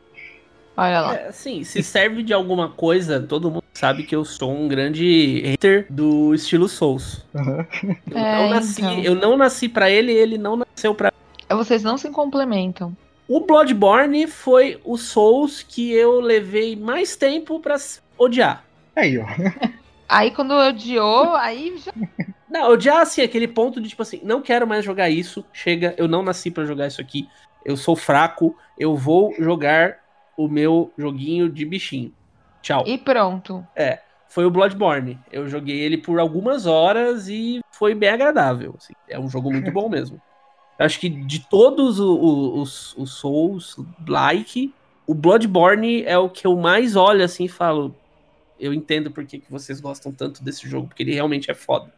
Olha 0.78 1.02
lá. 1.02 1.16
É, 1.16 1.28
assim, 1.30 1.64
se 1.64 1.82
serve 1.82 2.22
de 2.22 2.34
alguma 2.34 2.70
coisa, 2.70 3.20
todo 3.20 3.50
mundo 3.50 3.64
sabe 3.78 4.04
que 4.04 4.16
eu 4.16 4.26
sou 4.26 4.52
um 4.52 4.68
grande 4.68 5.42
hater 5.46 5.86
do 5.88 6.34
estilo 6.34 6.68
Souls. 6.68 7.24
Uhum. 7.34 7.66
Eu, 8.10 8.18
É, 8.18 8.36
não, 8.42 8.50
nasci, 8.50 8.82
então. 8.82 9.04
eu 9.04 9.16
não 9.16 9.38
nasci 9.38 9.70
pra 9.70 9.90
ele, 9.90 10.12
ele 10.12 10.38
não 10.38 10.56
nasceu 10.56 10.96
pra 10.96 11.13
Vocês 11.50 11.84
não 11.84 11.96
se 11.96 12.10
complementam. 12.10 12.98
O 13.28 13.42
Bloodborne 13.42 14.26
foi 14.26 14.80
o 14.84 14.98
Souls 14.98 15.62
que 15.62 15.92
eu 15.92 16.20
levei 16.20 16.76
mais 16.76 17.16
tempo 17.16 17.60
pra 17.60 17.76
odiar. 18.18 18.63
Aí, 18.96 19.20
ó. 19.20 19.26
Aí 20.10 20.32
quando 20.32 20.52
odiou, 20.54 21.36
aí 21.36 21.78
já. 21.78 21.92
Não, 22.50 22.72
odiar 22.72 23.02
assim, 23.02 23.22
aquele 23.22 23.46
ponto 23.46 23.82
de 23.82 23.90
tipo 23.90 24.02
assim, 24.02 24.22
não 24.24 24.42
quero 24.42 24.66
mais 24.66 24.86
jogar 24.86 25.10
isso, 25.10 25.44
chega, 25.52 25.94
eu 25.98 26.08
não 26.08 26.24
nasci 26.24 26.50
pra 26.50 26.63
jogar 26.63 26.88
isso 26.88 27.02
aqui, 27.02 27.28
eu 27.66 27.76
sou 27.76 27.94
fraco, 27.94 28.56
eu 28.80 28.96
vou 28.96 29.36
jogar 29.38 29.98
o 30.38 30.48
meu 30.48 30.90
joguinho 30.98 31.50
de 31.50 31.66
bichinho. 31.66 32.13
Tchau. 32.68 32.84
E 32.86 32.98
pronto. 32.98 33.66
Foi 34.30 34.46
o 34.46 34.52
Bloodborne. 34.52 35.18
Eu 35.32 35.48
joguei 35.48 35.80
ele 35.80 35.98
por 35.98 36.20
algumas 36.20 36.66
horas 36.66 37.30
e 37.30 37.62
foi 37.72 37.96
bem 37.96 38.10
agradável. 38.10 38.76
assim. 38.78 38.94
É 39.08 39.18
um 39.18 39.30
jogo 39.30 39.50
muito 39.52 39.72
bom 39.72 39.88
mesmo. 39.88 40.22
Eu 40.78 40.86
acho 40.86 41.00
que 41.00 41.08
de 41.10 41.40
todos 41.48 41.98
o- 42.00 42.14
o- 42.16 42.62
os, 42.62 42.94
os 42.98 43.14
Souls 43.14 43.78
like, 44.06 44.74
o 45.08 45.16
Bloodborne 45.16 46.04
é 46.04 46.18
o 46.18 46.30
que 46.30 46.46
eu 46.46 46.58
mais 46.58 46.96
olho 46.98 47.24
assim 47.24 47.46
e 47.46 47.50
falo. 47.50 47.96
Eu 48.60 48.74
entendo 48.74 49.12
por 49.12 49.24
que, 49.26 49.40
que 49.40 49.50
vocês 49.52 49.80
gostam 49.80 50.12
tanto 50.12 50.44
desse 50.44 50.68
jogo, 50.68 50.88
porque 50.88 51.04
ele 51.04 51.14
realmente 51.14 51.50
é 51.50 51.54
foda. 51.54 51.90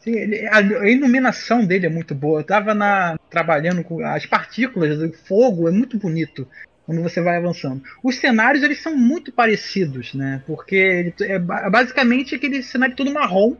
Sim, 0.00 0.12
ele- 0.12 0.44
a, 0.48 0.56
a 0.58 0.90
iluminação 0.90 1.64
dele 1.64 1.86
é 1.86 1.90
muito 1.90 2.14
boa. 2.16 2.40
Eu 2.40 2.44
tava 2.44 2.74
na, 2.74 3.16
trabalhando 3.30 3.84
com 3.84 4.04
as 4.04 4.26
partículas 4.26 4.98
do 4.98 5.12
fogo, 5.12 5.68
é 5.68 5.70
muito 5.70 5.96
bonito 5.98 6.48
quando 6.86 7.02
você 7.02 7.20
vai 7.20 7.36
avançando. 7.36 7.82
Os 8.02 8.16
cenários 8.16 8.62
eles 8.62 8.80
são 8.80 8.96
muito 8.96 9.32
parecidos, 9.32 10.14
né? 10.14 10.40
Porque 10.46 10.76
ele 10.76 11.14
é 11.20 11.38
ba- 11.38 11.68
basicamente 11.68 12.34
aquele 12.34 12.62
cenário 12.62 12.94
todo 12.94 13.12
marrom, 13.12 13.56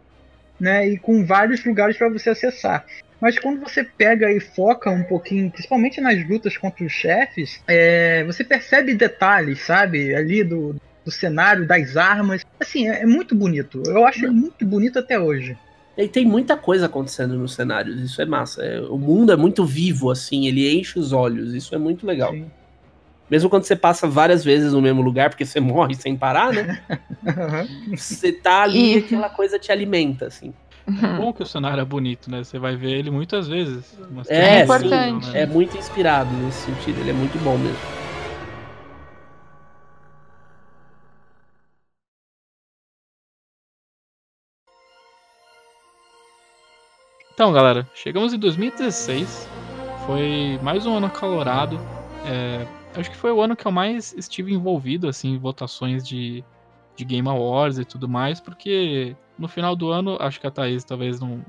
né? 0.59 0.89
E 0.89 0.97
com 0.97 1.27
vários 1.27 1.65
lugares 1.65 1.97
para 1.97 2.09
você 2.09 2.31
acessar. 2.31 2.87
Mas 3.21 3.39
quando 3.39 3.61
você 3.61 3.83
pega 3.83 4.31
e 4.31 4.39
foca 4.39 4.91
um 4.91 5.03
pouquinho, 5.03 5.51
principalmente 5.51 6.01
nas 6.01 6.27
lutas 6.29 6.57
contra 6.57 6.85
os 6.85 6.93
chefes, 6.93 7.61
é, 7.67 8.23
você 8.25 8.45
percebe 8.45 8.95
detalhes, 8.95 9.61
sabe? 9.61 10.15
Ali 10.15 10.45
do, 10.45 10.77
do 11.05 11.11
cenário, 11.11 11.67
das 11.67 11.97
armas. 11.97 12.45
Assim, 12.61 12.89
é, 12.89 13.03
é 13.03 13.07
muito 13.07 13.35
bonito. 13.35 13.83
Eu 13.87 14.07
acho 14.07 14.31
muito 14.33 14.65
bonito 14.65 14.99
até 14.99 15.19
hoje. 15.19 15.57
E 15.97 16.07
tem 16.07 16.27
muita 16.27 16.59
coisa 16.59 16.87
acontecendo 16.87 17.39
nos 17.39 17.55
cenários, 17.55 17.99
isso 17.99 18.21
é 18.21 18.27
massa. 18.27 18.63
É, 18.63 18.81
o 18.81 18.99
mundo 18.99 19.33
é 19.33 19.37
muito 19.37 19.65
vivo, 19.65 20.11
assim, 20.11 20.47
ele 20.47 20.79
enche 20.79 20.99
os 20.99 21.11
olhos, 21.11 21.55
isso 21.55 21.75
é 21.75 21.79
muito 21.79 22.07
legal. 22.07 22.33
Sim. 22.33 22.51
Mesmo 23.31 23.51
quando 23.51 23.65
você 23.65 23.75
passa 23.75 24.07
várias 24.07 24.45
vezes 24.45 24.73
no 24.73 24.81
mesmo 24.81 25.03
lugar, 25.03 25.31
porque 25.31 25.45
você 25.45 25.59
morre 25.61 25.95
sem 25.95 26.17
parar, 26.17 26.53
né? 26.53 26.81
Você 27.95 28.33
tá 28.33 28.63
ali 28.63 28.95
e 28.95 28.99
aquela 28.99 29.29
coisa 29.29 29.59
te 29.59 29.73
alimenta, 29.73 30.27
assim. 30.27 30.53
Bom 31.17 31.33
que 31.33 31.43
o 31.43 31.47
cenário 31.47 31.81
é 31.81 31.85
bonito, 31.85 32.31
né? 32.31 32.45
Você 32.45 32.59
vai 32.59 32.77
ver 32.77 32.93
ele 32.93 33.11
muitas 33.11 33.49
vezes. 33.49 33.99
É, 34.29 34.61
É 34.61 34.63
importante. 34.63 35.33
né? 35.33 35.43
É 35.43 35.47
muito 35.47 35.77
inspirado 35.77 36.33
nesse 36.33 36.61
sentido, 36.67 37.01
ele 37.01 37.11
é 37.11 37.15
muito 37.15 37.37
bom 37.39 37.59
mesmo. 37.59 37.77
Então, 47.33 47.53
galera, 47.53 47.87
chegamos 47.93 48.33
em 48.33 48.39
2016. 48.39 49.47
Foi 50.07 50.59
mais 50.63 50.87
um 50.87 50.97
ano 50.97 51.07
acalorado. 51.07 51.79
É, 52.25 52.65
acho 53.01 53.11
que 53.11 53.17
foi 53.17 53.31
o 53.33 53.41
ano 53.41 53.55
que 53.57 53.67
eu 53.67 53.73
mais 53.73 54.13
estive 54.15 54.53
envolvido 54.55 55.09
assim, 55.09 55.35
em 55.35 55.39
votações 55.39 56.07
de, 56.07 56.43
de 56.97 57.05
Game 57.05 57.29
Awards 57.29 57.79
e 57.79 57.85
tudo 57.85 58.09
mais, 58.09 58.41
porque 58.41 59.17
no 59.39 59.47
final 59.49 59.77
do 59.77 59.91
ano, 59.91 60.17
acho 60.21 60.41
que 60.41 60.47
a 60.47 60.51
Thaís 60.51 60.85
talvez 60.85 61.21
não. 61.21 61.45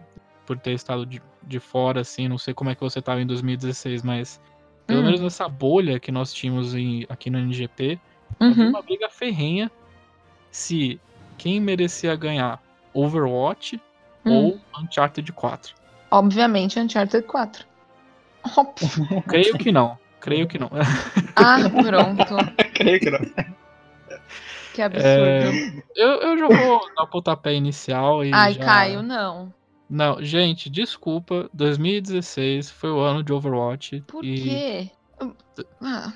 Por 0.45 0.57
ter 0.57 0.71
estado 0.71 1.05
de, 1.05 1.21
de 1.43 1.59
fora, 1.59 1.99
assim, 2.01 2.29
não 2.29 2.37
sei 2.37 2.53
como 2.53 2.69
é 2.69 2.75
que 2.75 2.79
você 2.79 2.99
estava 2.99 3.21
em 3.21 3.25
2016, 3.27 4.01
mas 4.01 4.39
pelo 4.85 5.01
Hum. 5.01 5.03
menos 5.05 5.19
nessa 5.19 5.49
bolha 5.49 5.99
que 5.99 6.09
nós 6.09 6.31
tínhamos 6.31 6.73
em- 6.73 7.05
aqui 7.09 7.29
no 7.29 7.37
NGP, 7.37 7.99
Uhum. 8.39 8.69
uma 8.69 8.81
briga 8.81 9.09
ferrenha 9.09 9.69
se 10.51 11.01
quem 11.37 11.59
merecia 11.59 12.15
ganhar 12.15 12.61
Overwatch 12.93 13.81
Hum. 14.25 14.31
ou 14.31 14.59
Uncharted 14.81 15.31
4. 15.33 15.75
Obviamente, 16.11 16.79
Uncharted 16.79 17.27
4. 17.27 17.65
Óbvio. 18.57 19.21
Creio 19.27 19.57
que 19.57 19.71
não. 19.71 19.97
Creio 20.21 20.47
que 20.47 20.57
não. 20.57 20.69
Ah, 21.37 21.57
pronto. 21.69 22.53
Creio 22.73 22.99
que 23.01 23.09
não. 23.11 23.19
Que 24.73 24.81
absurdo. 24.81 25.07
É, 25.07 25.73
eu, 25.95 26.07
eu 26.21 26.37
já 26.37 26.47
vou 26.47 26.79
dar 26.95 27.03
o 27.03 27.07
pontapé 27.07 27.53
inicial 27.53 28.23
e. 28.23 28.31
Ai, 28.33 28.53
já... 28.53 28.63
Caio, 28.63 29.01
não. 29.01 29.53
Não, 29.89 30.21
gente, 30.21 30.69
desculpa. 30.69 31.49
2016 31.53 32.69
foi 32.71 32.91
o 32.91 32.99
ano 32.99 33.23
de 33.23 33.31
Overwatch. 33.33 34.03
Por 34.07 34.23
e 34.25 34.41
quê? 34.41 34.91
Ah, 35.81 36.11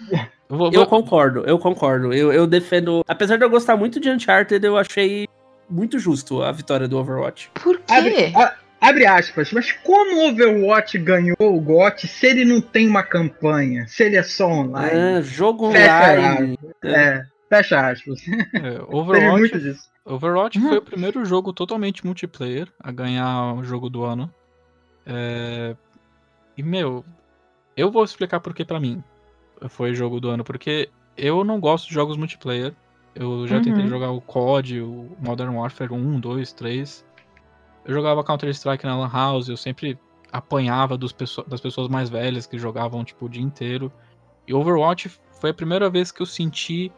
Eu, 0.49 0.57
vou, 0.57 0.67
Eu 0.67 0.71
vou- 0.81 0.85
concordo, 0.87 1.39
eu 1.47 1.57
concordo. 1.57 2.13
Eu, 2.13 2.31
eu 2.33 2.45
defendo. 2.45 3.03
Apesar 3.07 3.37
de 3.37 3.43
eu 3.45 3.49
gostar 3.49 3.75
muito 3.77 3.99
de 3.99 4.09
Uncharted, 4.09 4.63
eu 4.65 4.77
achei 4.77 5.27
muito 5.69 5.97
justo 5.97 6.43
a 6.43 6.51
vitória 6.51 6.87
do 6.87 6.97
Overwatch. 6.99 7.49
por 7.55 7.79
quê? 7.79 8.33
a- 8.35 8.53
abre 8.81 9.05
aspas, 9.05 9.51
mas 9.53 9.71
como 9.71 10.17
o 10.17 10.29
Overwatch 10.29 10.97
ganhou 10.97 11.35
o 11.39 11.61
GOT 11.61 12.07
se 12.07 12.25
ele 12.27 12.43
não 12.43 12.59
tem 12.59 12.87
uma 12.87 13.03
campanha? 13.03 13.87
Se 13.87 14.03
ele 14.03 14.17
é 14.17 14.23
só 14.23 14.47
online? 14.49 15.19
É, 15.19 15.21
jogo 15.21 15.71
Fecha 15.71 16.11
online. 16.13 16.59
É, 16.83 17.23
fecha 17.47 17.87
aspas. 17.89 18.19
é, 18.27 18.33
Teve 18.73 18.83
Overwatch, 18.89 19.39
muito 19.39 19.59
disso. 19.59 19.83
Overwatch 20.03 20.57
Uhum. 20.59 20.67
foi 20.69 20.77
o 20.79 20.81
primeiro 20.81 21.23
jogo 21.23 21.53
totalmente 21.53 22.05
multiplayer 22.05 22.67
a 22.79 22.91
ganhar 22.91 23.53
o 23.53 23.63
jogo 23.63 23.89
do 23.89 24.03
ano. 24.03 24.33
É, 25.05 25.75
E, 26.57 26.63
meu, 26.63 27.05
eu 27.77 27.89
vou 27.91 28.03
explicar 28.03 28.39
por 28.39 28.53
que 28.53 28.65
pra 28.65 28.79
mim 28.79 29.01
foi 29.69 29.91
o 29.91 29.95
jogo 29.95 30.19
do 30.19 30.29
ano. 30.29 30.43
Porque 30.43 30.89
eu 31.15 31.43
não 31.43 31.59
gosto 31.59 31.87
de 31.87 31.93
jogos 31.93 32.17
multiplayer. 32.17 32.73
Eu 33.13 33.47
já 33.47 33.59
tentei 33.61 33.83
Uhum. 33.83 33.89
jogar 33.89 34.11
o 34.11 34.21
COD, 34.21 34.81
o 34.81 35.15
Modern 35.19 35.55
Warfare 35.55 35.93
1, 35.93 36.19
2, 36.19 36.51
3. 36.53 37.05
Eu 37.85 37.93
jogava 37.93 38.23
Counter-Strike 38.23 38.85
na 38.85 38.95
Lan 38.97 39.09
House, 39.11 39.49
eu 39.49 39.57
sempre 39.57 39.97
apanhava 40.31 40.97
dos 40.97 41.13
das 41.47 41.59
pessoas 41.59 41.87
mais 41.87 42.09
velhas 42.09 42.45
que 42.47 42.57
jogavam 42.57 43.03
tipo 43.03 43.25
o 43.25 43.29
dia 43.29 43.41
inteiro. 43.41 43.91
E 44.47 44.53
Overwatch 44.53 45.09
foi 45.39 45.49
a 45.49 45.53
primeira 45.53 45.89
vez 45.89 46.11
que 46.11 46.21
eu 46.21 46.25
senti 46.25 46.91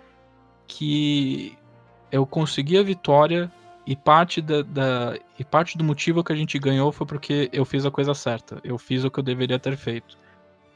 que 0.68 1.58
eu 2.12 2.26
consegui 2.26 2.78
a 2.78 2.84
vitória 2.84 3.52
e 3.86 3.96
parte 3.96 4.42
da, 4.42 4.62
da- 4.62 5.18
e 5.38 5.44
parte 5.44 5.78
do 5.78 5.84
motivo 5.84 6.24
que 6.24 6.32
a 6.32 6.36
gente 6.36 6.58
ganhou 6.60 6.92
foi 6.92 7.06
porque 7.08 7.50
eu 7.52 7.66
fiz 7.66 7.86
a 7.86 7.92
coisa 7.92 8.14
certa. 8.14 8.60
Eu 8.64 8.78
fiz 8.78 9.04
o 9.04 9.12
que 9.12 9.20
eu 9.20 9.24
deveria 9.24 9.60
ter 9.60 9.76
feito. 9.78 10.18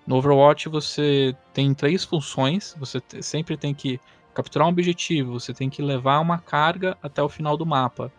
No 0.06 0.18
Overwatch 0.18 0.70
você 0.70 1.36
tem 1.54 1.74
três 1.74 2.04
funções, 2.04 2.76
você 2.80 3.02
sempre 3.22 3.58
tem 3.58 3.74
que 3.74 4.00
capturar 4.34 4.68
um 4.68 4.72
objetivo, 4.72 5.40
você 5.40 5.54
tem 5.54 5.70
que 5.70 5.82
levar 5.82 6.20
uma 6.20 6.38
carga 6.38 6.98
até 7.02 7.22
o 7.22 7.30
final 7.30 7.58
do 7.58 7.66
mapa. 7.66 8.12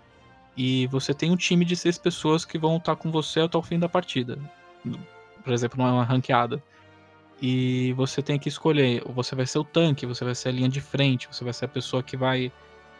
E 0.59 0.88
você 0.88 1.14
tem 1.14 1.31
um 1.31 1.37
time 1.37 1.64
de 1.64 1.77
seis 1.77 1.97
pessoas 1.97 2.44
que 2.44 2.59
vão 2.59 2.79
estar 2.79 2.97
com 2.97 3.12
você 3.12 3.38
até 3.38 3.57
o 3.57 3.62
fim 3.62 3.79
da 3.79 3.88
partida. 3.88 4.37
Por 5.44 5.53
exemplo, 5.53 5.79
numa 5.79 6.03
ranqueada. 6.03 6.61
E 7.40 7.92
você 7.92 8.21
tem 8.21 8.40
que 8.40 8.49
escolher, 8.49 9.05
você 9.07 9.37
vai 9.37 9.47
ser 9.47 9.61
o 9.61 9.64
tanque, 9.64 10.05
você 10.05 10.25
vai 10.25 10.35
ser 10.35 10.49
a 10.49 10.53
linha 10.53 10.68
de 10.68 10.81
frente, 10.81 11.29
você 11.31 11.44
vai 11.44 11.53
ser 11.53 11.66
a 11.66 11.68
pessoa 11.68 12.03
que 12.03 12.16
vai. 12.16 12.51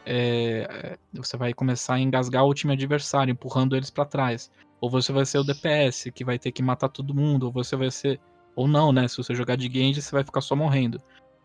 é, 0.07 0.97
você 1.13 1.37
vai 1.37 1.53
começar 1.53 1.95
a 1.95 2.01
engasgar 2.01 2.45
o 2.47 2.55
time 2.55 2.75
adversário, 2.75 3.33
empurrando 3.33 3.75
eles 3.75 3.91
pra 3.91 4.05
trás. 4.05 4.53
Ou 4.81 4.89
você 4.89 5.13
vai 5.13 5.27
ser 5.27 5.39
o 5.39 5.45
DPS, 5.45 6.13
que 6.13 6.25
vai 6.25 6.39
ter 6.39 6.53
que 6.53 6.63
matar 6.63 6.89
todo 6.89 7.13
mundo, 7.13 7.47
ou 7.47 7.53
você 7.53 7.75
vai 7.75 7.91
ser 7.91 8.21
Ou 8.55 8.69
não, 8.69 8.93
né? 8.93 9.09
Se 9.09 9.17
você 9.17 9.35
jogar 9.35 9.57
de 9.57 9.67
Genji, 9.67 10.01
você 10.01 10.13
vai 10.13 10.23
ficar 10.23 10.43
só 10.43 10.55
morrendo. 10.55 11.03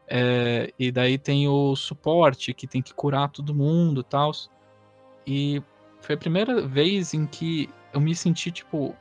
É, 0.07 0.71
e 0.77 0.91
daí 0.91 1.17
tem 1.17 1.47
o 1.47 1.75
suporte, 1.75 2.53
que 2.53 2.67
tem 2.67 2.83
que 2.83 2.93
curar 2.93 3.29
todo 3.29 3.55
mundo 3.55 4.01
e 4.01 4.03
tal. 4.03 4.31
E 5.25 5.63
foi 6.03 6.15
a 6.15 6.17
primeira 6.17 6.61
vez 6.67 7.13
em 7.13 7.25
que 7.25 7.69
eu 7.93 8.01
me 8.01 8.13
senti, 8.13 8.51
tipo, 8.51 8.93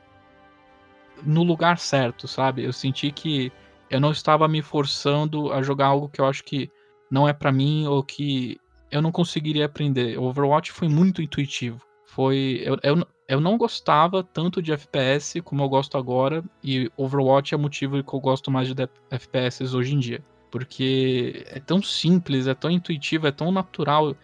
no 1.21 1.43
lugar 1.43 1.77
certo, 1.77 2.27
sabe? 2.27 2.63
Eu 2.63 2.71
senti 2.71 3.11
que 3.11 3.51
eu 3.89 3.99
não 3.99 4.11
estava 4.11 4.47
me 4.47 4.61
forçando 4.61 5.51
a 5.51 5.61
jogar 5.61 5.87
algo 5.87 6.07
que 6.07 6.21
eu 6.21 6.25
acho 6.25 6.43
que 6.43 6.71
não 7.11 7.27
é 7.27 7.33
para 7.33 7.51
mim 7.51 7.85
ou 7.87 8.01
que 8.01 8.57
eu 8.89 9.01
não 9.01 9.11
conseguiria 9.11 9.65
aprender. 9.65 10.17
O 10.17 10.23
Overwatch 10.23 10.71
foi 10.71 10.87
muito 10.87 11.21
intuitivo. 11.21 11.81
Foi. 12.05 12.61
Eu, 12.63 12.77
eu, 12.81 13.07
eu 13.27 13.41
não 13.41 13.57
gostava 13.57 14.23
tanto 14.23 14.61
de 14.61 14.71
FPS 14.71 15.41
como 15.41 15.61
eu 15.61 15.69
gosto 15.69 15.97
agora, 15.97 16.43
e 16.63 16.89
Overwatch 16.95 17.53
é 17.53 17.57
o 17.57 17.59
motivo 17.59 18.01
que 18.01 18.13
eu 18.13 18.19
gosto 18.19 18.49
mais 18.49 18.73
de 18.73 18.89
FPS 19.09 19.75
hoje 19.75 19.93
em 19.93 19.99
dia. 19.99 20.23
Porque 20.49 21.43
é 21.47 21.59
tão 21.59 21.81
simples, 21.81 22.47
é 22.47 22.53
tão 22.53 22.71
intuitivo, 22.71 23.27
é 23.27 23.31
tão 23.31 23.51
natural. 23.51 24.15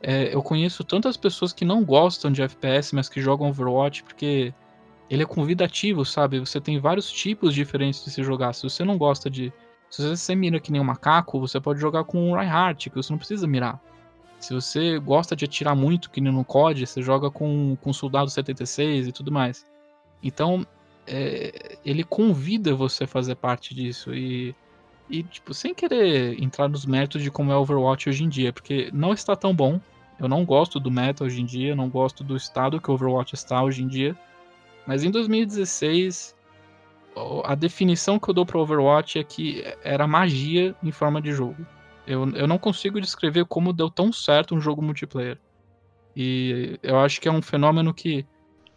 É, 0.00 0.32
eu 0.34 0.42
conheço 0.42 0.84
tantas 0.84 1.16
pessoas 1.16 1.52
que 1.52 1.64
não 1.64 1.84
gostam 1.84 2.30
de 2.30 2.42
FPS, 2.42 2.94
mas 2.94 3.08
que 3.08 3.20
jogam 3.20 3.48
Overwatch 3.48 4.04
porque 4.04 4.54
ele 5.10 5.22
é 5.22 5.26
convidativo, 5.26 6.04
sabe? 6.04 6.38
Você 6.38 6.60
tem 6.60 6.78
vários 6.78 7.10
tipos 7.10 7.54
diferentes 7.54 8.04
de 8.04 8.10
se 8.10 8.22
jogar. 8.22 8.52
Se 8.52 8.62
você 8.62 8.84
não 8.84 8.96
gosta 8.96 9.30
de. 9.30 9.52
Se 9.90 10.06
você 10.06 10.34
mira 10.34 10.60
que 10.60 10.70
nem 10.70 10.80
um 10.80 10.84
macaco, 10.84 11.40
você 11.40 11.58
pode 11.58 11.80
jogar 11.80 12.04
com 12.04 12.30
um 12.30 12.34
Reinhardt, 12.34 12.90
que 12.90 12.96
você 12.96 13.12
não 13.12 13.18
precisa 13.18 13.46
mirar. 13.46 13.80
Se 14.38 14.54
você 14.54 14.98
gosta 14.98 15.34
de 15.34 15.46
atirar 15.46 15.74
muito, 15.74 16.10
que 16.10 16.20
nem 16.20 16.32
no 16.32 16.44
COD, 16.44 16.86
você 16.86 17.02
joga 17.02 17.30
com, 17.30 17.76
com 17.80 17.92
Soldado 17.92 18.30
76 18.30 19.08
e 19.08 19.12
tudo 19.12 19.32
mais. 19.32 19.66
Então, 20.22 20.64
é, 21.06 21.78
ele 21.84 22.04
convida 22.04 22.74
você 22.74 23.04
a 23.04 23.08
fazer 23.08 23.34
parte 23.34 23.74
disso. 23.74 24.14
E, 24.14 24.54
e, 25.08 25.22
tipo, 25.22 25.54
sem 25.54 25.74
querer 25.74 26.42
entrar 26.42 26.68
nos 26.68 26.84
métodos 26.84 27.22
de 27.22 27.30
como 27.30 27.52
é 27.52 27.56
Overwatch 27.56 28.08
hoje 28.08 28.24
em 28.24 28.28
dia, 28.28 28.52
porque 28.52 28.90
não 28.92 29.12
está 29.12 29.34
tão 29.34 29.54
bom. 29.54 29.80
Eu 30.18 30.28
não 30.28 30.44
gosto 30.44 30.80
do 30.80 30.90
meta 30.90 31.24
hoje 31.24 31.40
em 31.40 31.44
dia, 31.44 31.76
não 31.76 31.88
gosto 31.88 32.24
do 32.24 32.36
estado 32.36 32.80
que 32.80 32.90
Overwatch 32.90 33.34
está 33.34 33.62
hoje 33.62 33.82
em 33.82 33.88
dia. 33.88 34.16
Mas 34.86 35.04
em 35.04 35.10
2016, 35.10 36.34
a 37.44 37.54
definição 37.54 38.18
que 38.18 38.28
eu 38.28 38.34
dou 38.34 38.44
para 38.44 38.58
Overwatch 38.58 39.18
é 39.18 39.24
que 39.24 39.62
era 39.82 40.06
magia 40.06 40.74
em 40.82 40.90
forma 40.90 41.20
de 41.22 41.32
jogo. 41.32 41.66
Eu, 42.06 42.28
eu 42.34 42.48
não 42.48 42.58
consigo 42.58 43.00
descrever 43.00 43.44
como 43.44 43.72
deu 43.72 43.90
tão 43.90 44.12
certo 44.12 44.54
um 44.54 44.60
jogo 44.60 44.82
multiplayer. 44.82 45.38
E 46.16 46.78
eu 46.82 46.98
acho 46.98 47.20
que 47.20 47.28
é 47.28 47.32
um 47.32 47.42
fenômeno 47.42 47.94
que 47.94 48.26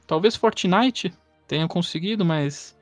talvez 0.05 0.35
Fortnite 0.35 1.13
tenha 1.47 1.67
conseguido, 1.67 2.23
mas 2.23 2.77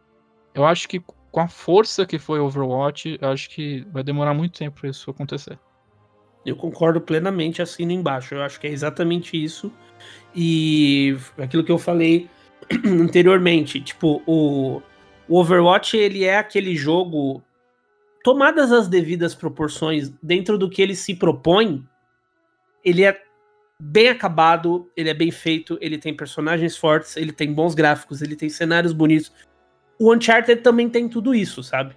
eu 0.54 0.66
acho 0.66 0.88
que 0.88 1.02
com 1.32 1.40
a 1.40 1.48
força 1.48 2.06
que 2.06 2.18
foi 2.18 2.40
Overwatch, 2.40 3.18
acho 3.22 3.50
que 3.50 3.86
vai 3.92 4.04
demorar 4.04 4.34
muito 4.34 4.58
tempo 4.58 4.80
para 4.80 4.90
isso 4.90 5.10
acontecer. 5.10 5.60
Eu 6.46 6.56
concordo 6.56 7.02
plenamente, 7.02 7.62
assino 7.62 7.92
embaixo. 7.92 8.34
Eu 8.34 8.42
acho 8.42 8.60
que 8.60 8.68
é 8.68 8.72
exatamente 8.72 9.42
isso. 9.42 9.72
E 10.36 11.16
aquilo 11.38 11.64
que 11.64 11.72
eu 11.72 11.78
falei 11.78 12.30
anteriormente, 12.86 13.82
tipo, 13.82 14.22
o, 14.26 14.82
o 15.28 15.40
Overwatch 15.40 15.98
ele 15.98 16.24
é 16.24 16.38
aquele 16.38 16.76
jogo 16.76 17.44
tomadas 18.24 18.72
as 18.72 18.88
devidas 18.88 19.36
proporções 19.36 20.10
dentro 20.22 20.58
do 20.58 20.70
que 20.70 20.82
ele 20.82 20.96
se 20.96 21.16
propõe, 21.16 21.86
ele 22.84 23.04
é 23.04 23.22
bem 23.82 24.10
acabado, 24.10 24.90
ele 24.96 25.10
é 25.10 25.14
bem 25.14 25.32
feito, 25.32 25.78
ele 25.80 25.98
tem 25.98 26.14
personagens 26.14 26.76
fortes, 26.76 27.16
ele 27.16 27.32
tem 27.32 27.54
bons 27.54 27.74
gráficos, 27.74 28.22
ele 28.22 28.36
tem 28.36 28.50
cenários 28.50 28.92
bonitos. 28.92 29.32
O 30.00 30.14
Uncharted 30.14 30.62
também 30.62 30.90
tem 30.90 31.10
tudo 31.10 31.36
isso, 31.36 31.62
sabe? 31.62 31.94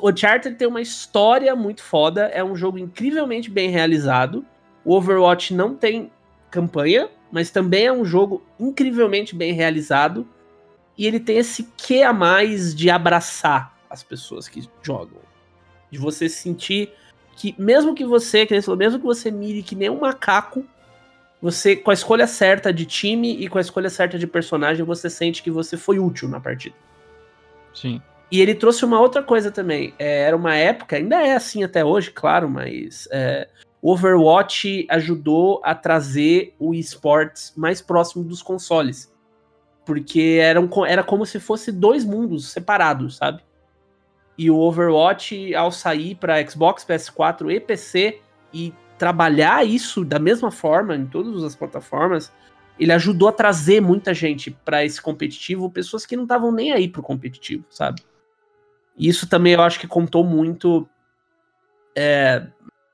O 0.00 0.08
Uncharted 0.08 0.54
tem 0.56 0.68
uma 0.68 0.80
história 0.80 1.56
muito 1.56 1.82
foda, 1.82 2.26
é 2.26 2.44
um 2.44 2.54
jogo 2.54 2.78
incrivelmente 2.78 3.50
bem 3.50 3.68
realizado. 3.68 4.46
O 4.84 4.94
Overwatch 4.94 5.52
não 5.52 5.74
tem 5.74 6.12
campanha, 6.50 7.08
mas 7.32 7.50
também 7.50 7.86
é 7.86 7.92
um 7.92 8.04
jogo 8.04 8.42
incrivelmente 8.60 9.34
bem 9.34 9.52
realizado. 9.52 10.26
E 10.96 11.04
ele 11.04 11.18
tem 11.18 11.38
esse 11.38 11.68
quê 11.76 12.02
a 12.02 12.12
mais 12.12 12.74
de 12.74 12.88
abraçar 12.88 13.76
as 13.90 14.04
pessoas 14.04 14.46
que 14.46 14.68
jogam. 14.80 15.20
De 15.90 15.98
você 15.98 16.28
sentir 16.28 16.92
que, 17.34 17.54
mesmo 17.58 17.94
que 17.94 18.04
você, 18.04 18.46
que 18.46 18.60
falou, 18.62 18.78
mesmo 18.78 19.00
que 19.00 19.04
você 19.04 19.30
mire 19.30 19.62
que 19.62 19.74
nem 19.74 19.90
um 19.90 20.00
macaco, 20.00 20.64
você, 21.40 21.76
com 21.76 21.90
a 21.90 21.94
escolha 21.94 22.26
certa 22.26 22.72
de 22.72 22.84
time 22.84 23.32
e 23.32 23.48
com 23.48 23.58
a 23.58 23.60
escolha 23.60 23.88
certa 23.88 24.18
de 24.18 24.26
personagem, 24.26 24.84
você 24.84 25.08
sente 25.08 25.42
que 25.42 25.50
você 25.50 25.76
foi 25.76 25.98
útil 25.98 26.28
na 26.28 26.40
partida. 26.40 26.74
Sim. 27.72 28.02
E 28.30 28.40
ele 28.40 28.54
trouxe 28.54 28.84
uma 28.84 29.00
outra 29.00 29.22
coisa 29.22 29.50
também. 29.50 29.94
É, 29.98 30.22
era 30.22 30.36
uma 30.36 30.54
época, 30.54 30.96
ainda 30.96 31.16
é 31.16 31.34
assim 31.34 31.62
até 31.62 31.84
hoje, 31.84 32.10
claro, 32.10 32.48
mas 32.48 33.08
é, 33.10 33.48
o 33.80 33.92
Overwatch 33.92 34.86
ajudou 34.90 35.60
a 35.64 35.74
trazer 35.74 36.54
o 36.58 36.74
esportes 36.74 37.52
mais 37.56 37.80
próximo 37.80 38.24
dos 38.24 38.42
consoles. 38.42 39.12
Porque 39.86 40.38
era, 40.42 40.60
um, 40.60 40.68
era 40.84 41.02
como 41.02 41.24
se 41.24 41.40
fosse 41.40 41.72
dois 41.72 42.04
mundos 42.04 42.50
separados, 42.50 43.16
sabe? 43.16 43.42
E 44.36 44.50
o 44.50 44.58
Overwatch, 44.58 45.54
ao 45.54 45.72
sair 45.72 46.14
para 46.14 46.46
Xbox, 46.46 46.84
PS4 46.84 47.50
e 47.50 47.60
PC 47.60 48.20
e 48.52 48.74
trabalhar 48.98 49.64
isso 49.64 50.04
da 50.04 50.18
mesma 50.18 50.50
forma 50.50 50.96
em 50.96 51.06
todas 51.06 51.42
as 51.44 51.54
plataformas, 51.54 52.32
ele 52.78 52.92
ajudou 52.92 53.28
a 53.28 53.32
trazer 53.32 53.80
muita 53.80 54.12
gente 54.12 54.50
para 54.50 54.84
esse 54.84 55.00
competitivo, 55.00 55.70
pessoas 55.70 56.06
que 56.06 56.16
não 56.16 56.24
estavam 56.24 56.52
nem 56.52 56.72
aí 56.72 56.88
pro 56.88 57.02
competitivo, 57.02 57.64
sabe? 57.70 58.02
Isso 58.96 59.28
também 59.28 59.54
eu 59.54 59.62
acho 59.62 59.78
que 59.78 59.86
contou 59.86 60.24
muito 60.24 60.88
é, 61.96 62.46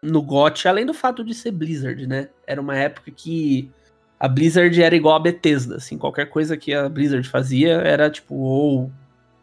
no 0.02 0.22
GOT, 0.22 0.68
além 0.68 0.86
do 0.86 0.94
fato 0.94 1.24
de 1.24 1.34
ser 1.34 1.50
Blizzard, 1.50 2.06
né? 2.06 2.28
Era 2.46 2.60
uma 2.60 2.76
época 2.76 3.10
que 3.10 3.70
a 4.18 4.28
Blizzard 4.28 4.82
era 4.82 4.94
igual 4.94 5.16
a 5.16 5.20
Bethesda, 5.20 5.76
assim, 5.76 5.98
qualquer 5.98 6.26
coisa 6.26 6.56
que 6.56 6.72
a 6.72 6.88
Blizzard 6.88 7.28
fazia 7.28 7.72
era 7.74 8.10
tipo, 8.10 8.34
ou 8.34 8.92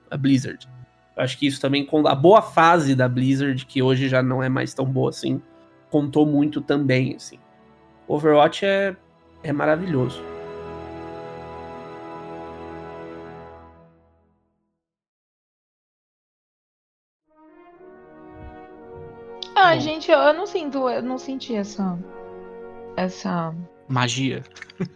a 0.10 0.18
Blizzard. 0.18 0.68
Acho 1.16 1.38
que 1.38 1.46
isso 1.46 1.60
também, 1.60 1.88
a 2.08 2.16
boa 2.16 2.42
fase 2.42 2.96
da 2.96 3.08
Blizzard, 3.08 3.66
que 3.66 3.82
hoje 3.82 4.08
já 4.08 4.24
não 4.24 4.42
é 4.42 4.50
mais 4.50 4.74
tão 4.74 4.86
boa 4.86 5.10
assim, 5.10 5.42
contou 5.92 6.26
muito 6.26 6.62
também, 6.62 7.16
assim. 7.16 7.38
Overwatch 8.08 8.66
é, 8.66 8.96
é 9.44 9.54
maravilhoso. 9.54 10.24
Ah, 19.54 19.78
gente, 19.78 20.10
eu 20.10 20.34
não 20.34 20.48
sinto, 20.48 20.90
eu 20.90 21.04
não 21.04 21.20
senti 21.20 21.56
essa 21.56 21.98
essa 22.98 23.54
magia. 23.88 24.44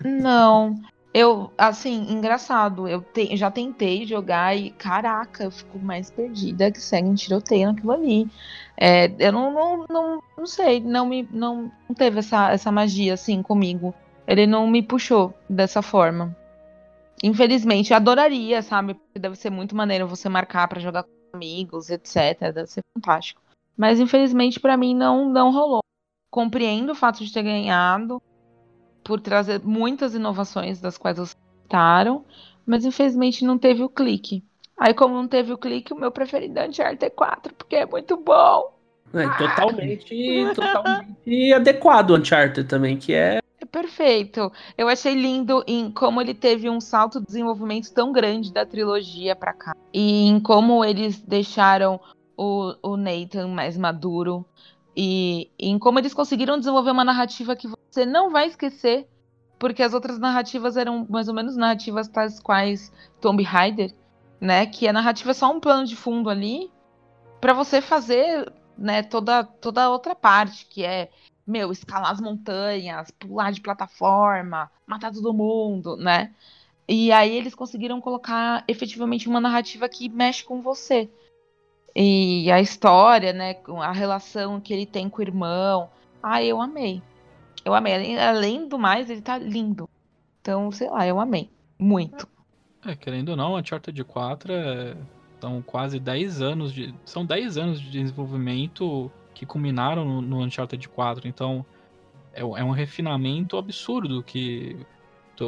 Não. 0.04 0.76
Eu, 1.18 1.50
assim, 1.58 2.12
engraçado, 2.12 2.90
eu 2.90 3.02
te, 3.02 3.38
já 3.38 3.50
tentei 3.50 4.06
jogar 4.06 4.54
e, 4.54 4.70
caraca, 4.72 5.46
eu 5.46 5.52
fico 5.52 5.80
mais 5.80 6.12
perdida 6.12 6.70
que 6.70 6.82
segue 6.82 7.08
um 7.08 7.16
tiroteio 7.16 7.68
naquilo 7.72 7.94
ali. 7.94 8.30
É, 8.76 9.10
eu 9.18 9.32
não, 9.32 9.50
não, 9.50 9.86
não, 9.90 10.24
não 10.38 10.46
sei, 10.46 10.82
não 10.82 11.08
me 11.08 11.26
não, 11.32 11.72
teve 11.96 12.20
essa, 12.20 12.52
essa 12.52 12.70
magia 12.70 13.14
assim 13.14 13.42
comigo. 13.42 13.96
Ele 14.28 14.46
não 14.46 14.68
me 14.68 14.84
puxou 14.84 15.34
dessa 15.50 15.82
forma. 15.82 16.36
Infelizmente, 17.24 17.94
adoraria, 17.94 18.62
sabe? 18.62 18.96
Porque 18.96 19.18
deve 19.18 19.38
ser 19.38 19.50
muito 19.50 19.74
maneiro 19.74 20.10
você 20.10 20.28
marcar 20.28 20.68
para 20.68 20.82
jogar 20.82 21.04
com 21.04 21.10
amigos, 21.34 21.90
etc. 21.90 22.52
Deve 22.54 22.68
ser 22.68 22.84
fantástico. 22.94 23.42
Mas 23.78 24.02
infelizmente 24.02 24.60
para 24.60 24.76
mim 24.76 24.94
não 24.94 25.30
não 25.30 25.50
rolou. 25.50 25.80
Compreendo 26.30 26.92
o 26.92 26.96
fato 26.96 27.24
de 27.24 27.32
ter 27.32 27.44
ganhado, 27.44 28.22
por 29.06 29.22
trazer 29.22 29.62
muitas 29.64 30.16
inovações 30.16 30.82
das 30.82 30.98
quais 30.98 31.18
vocês 31.18 31.38
citaram, 31.64 32.26
mas 32.66 32.84
infelizmente 32.84 33.46
não 33.46 33.58
teve 33.58 33.84
o 33.84 33.88
clique. 33.88 34.44
Aí, 34.78 34.94
como 34.94 35.14
não 35.14 35.28
teve 35.28 35.54
o 35.54 35.58
clique, 35.58 35.94
o 35.94 35.96
meu 35.96 36.12
preferido 36.12 36.60
é 36.60 36.68
Uncharted 36.68 37.12
4, 37.16 37.54
porque 37.54 37.76
é 37.78 37.86
muito 37.86 38.18
bom. 38.18 38.74
É, 39.14 39.30
totalmente, 39.38 40.54
totalmente 40.56 41.54
adequado 41.54 42.10
o 42.10 42.18
Uncharted 42.18 42.68
também, 42.68 42.98
que 42.98 43.14
é. 43.14 43.40
É 43.62 43.66
perfeito. 43.66 44.52
Eu 44.78 44.90
achei 44.90 45.14
lindo 45.14 45.64
em 45.66 45.90
como 45.92 46.20
ele 46.20 46.34
teve 46.34 46.70
um 46.70 46.82
salto 46.82 47.20
de 47.20 47.28
desenvolvimento 47.28 47.94
tão 47.94 48.12
grande 48.12 48.52
da 48.52 48.66
trilogia 48.66 49.36
para 49.36 49.54
cá. 49.54 49.76
E 49.94 50.26
em 50.26 50.40
como 50.40 50.84
eles 50.84 51.22
deixaram 51.22 52.00
o, 52.36 52.76
o 52.82 52.98
Nathan 52.98 53.48
mais 53.48 53.78
maduro, 53.78 54.46
e, 54.96 55.52
em 55.60 55.78
como 55.78 56.00
eles 56.00 56.14
conseguiram 56.14 56.58
desenvolver 56.58 56.92
uma 56.92 57.04
narrativa 57.04 57.56
que 57.56 57.68
você 57.68 58.06
não 58.06 58.30
vai 58.32 58.48
esquecer, 58.48 59.08
porque 59.60 59.84
as 59.84 59.94
outras 59.94 60.20
narrativas 60.20 60.78
eram 60.78 61.06
mais 61.10 61.28
ou 61.28 61.34
menos 61.34 61.56
narrativas 61.56 62.08
tais 62.08 62.40
quais 62.40 62.92
Tomb 63.20 63.44
Raider, 63.44 63.94
né? 64.40 64.66
Que 64.66 64.88
a 64.88 64.94
narrativa 64.94 65.32
é 65.32 65.34
só 65.34 65.52
um 65.52 65.60
plano 65.60 65.86
de 65.86 65.96
fundo 65.96 66.30
ali 66.30 66.72
para 67.42 67.54
você 67.54 67.82
fazer, 67.82 68.52
né, 68.78 69.04
toda 69.04 69.44
toda 69.44 69.84
a 69.84 69.90
outra 69.90 70.16
parte, 70.16 70.66
que 70.66 70.84
é 70.84 71.10
meu, 71.46 71.72
escalar 71.72 72.12
as 72.12 72.20
montanhas, 72.20 73.12
pular 73.12 73.52
de 73.52 73.62
plataforma, 73.62 74.72
matar 74.88 75.12
todo 75.12 75.34
mundo, 75.34 75.96
né? 75.98 76.34
E 76.88 77.12
aí 77.12 77.36
eles 77.36 77.56
conseguiram 77.56 78.00
colocar 78.02 78.64
efetivamente 78.68 79.28
uma 79.28 79.42
narrativa 79.42 79.90
que 79.90 80.10
mexe 80.10 80.44
com 80.44 80.62
você. 80.62 81.10
E 81.96 82.52
a 82.52 82.60
história, 82.60 83.32
né? 83.32 83.56
A 83.82 83.94
relação 83.94 84.60
que 84.60 84.74
ele 84.74 84.86
tem 84.86 85.10
com 85.10 85.20
o 85.20 85.24
irmão. 85.24 85.90
Ah, 86.22 86.44
eu 86.44 86.62
amei. 86.62 87.02
Eu 87.64 87.74
amei. 87.74 88.18
Além 88.20 88.68
do 88.68 88.78
mais, 88.78 89.10
ele 89.10 89.22
tá 89.22 89.38
lindo. 89.38 89.90
Então, 90.42 90.72
sei 90.72 90.90
lá, 90.90 91.08
eu 91.08 91.20
amei. 91.20 91.50
Muito. 91.80 92.28
É, 92.86 92.96
querendo 92.96 93.30
ou 93.30 93.36
não, 93.36 93.56
a 93.56 93.60
Uncharted 93.60 94.04
4 94.04 94.54
é... 94.54 94.98
são 95.40 95.62
quase 95.62 96.00
10 96.00 96.42
anos 96.42 96.74
de. 96.74 96.94
São 97.06 97.26
10 97.26 97.58
anos 97.58 97.82
de 97.82 97.90
desenvolvimento 97.90 99.10
que 99.34 99.46
culminaram 99.46 100.04
no, 100.04 100.22
no 100.22 100.40
Uncharted 100.42 100.90
4. 100.90 101.28
Então, 101.28 101.66
é, 102.34 102.42
é 102.42 102.64
um 102.64 102.72
refinamento 102.72 103.58
absurdo 103.58 104.22
que 104.22 104.78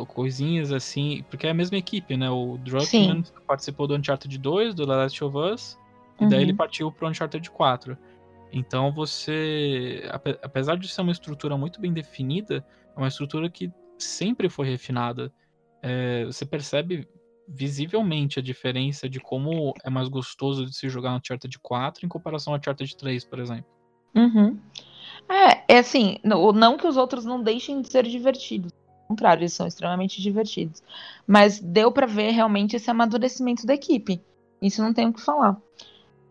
coisinhas 0.07 0.71
assim, 0.71 1.23
porque 1.29 1.47
é 1.47 1.51
a 1.51 1.53
mesma 1.53 1.77
equipe, 1.77 2.17
né? 2.17 2.29
O 2.29 2.57
Druckmann 2.57 3.23
participou 3.45 3.87
do 3.87 3.95
Uncharted 3.95 4.37
2, 4.37 4.75
do 4.75 4.85
The 4.85 4.93
Last 4.93 5.23
of 5.23 5.37
Us, 5.37 5.77
uhum. 6.19 6.27
e 6.27 6.29
daí 6.29 6.41
ele 6.41 6.51
uhum. 6.51 6.57
partiu 6.57 6.91
pro 6.91 7.07
Uncharted 7.07 7.49
4. 7.49 7.97
Então 8.51 8.91
você, 8.91 10.03
apesar 10.41 10.77
de 10.77 10.87
ser 10.87 11.01
uma 11.01 11.11
estrutura 11.11 11.57
muito 11.57 11.81
bem 11.81 11.91
definida, 11.91 12.65
é 12.95 12.99
uma 12.99 13.07
estrutura 13.07 13.49
que 13.49 13.71
sempre 13.97 14.49
foi 14.49 14.67
refinada. 14.67 15.31
É, 15.81 16.25
você 16.25 16.45
percebe 16.45 17.07
visivelmente 17.47 18.39
a 18.39 18.41
diferença 18.41 19.07
de 19.07 19.19
como 19.19 19.73
é 19.83 19.89
mais 19.89 20.09
gostoso 20.09 20.65
de 20.65 20.75
se 20.75 20.89
jogar 20.89 21.11
no 21.11 21.17
Uncharted 21.17 21.57
4 21.59 22.05
em 22.05 22.09
comparação 22.09 22.53
ao 22.53 22.59
Uncharted 22.59 22.95
3, 22.95 23.25
por 23.25 23.39
exemplo. 23.39 23.65
Uhum. 24.15 24.59
É, 25.29 25.75
é 25.75 25.79
assim, 25.79 26.17
não, 26.23 26.51
não 26.51 26.77
que 26.77 26.87
os 26.87 26.97
outros 26.97 27.25
não 27.25 27.41
deixem 27.41 27.81
de 27.81 27.89
ser 27.89 28.03
divertidos 28.07 28.71
contrário, 29.07 29.41
eles 29.41 29.53
são 29.53 29.65
extremamente 29.65 30.21
divertidos. 30.21 30.83
Mas 31.25 31.59
deu 31.59 31.91
para 31.91 32.05
ver 32.05 32.31
realmente 32.31 32.75
esse 32.75 32.91
amadurecimento 32.91 33.65
da 33.65 33.73
equipe. 33.73 34.21
Isso 34.61 34.81
não 34.81 34.93
tem 34.93 35.07
o 35.07 35.13
que 35.13 35.21
falar. 35.21 35.57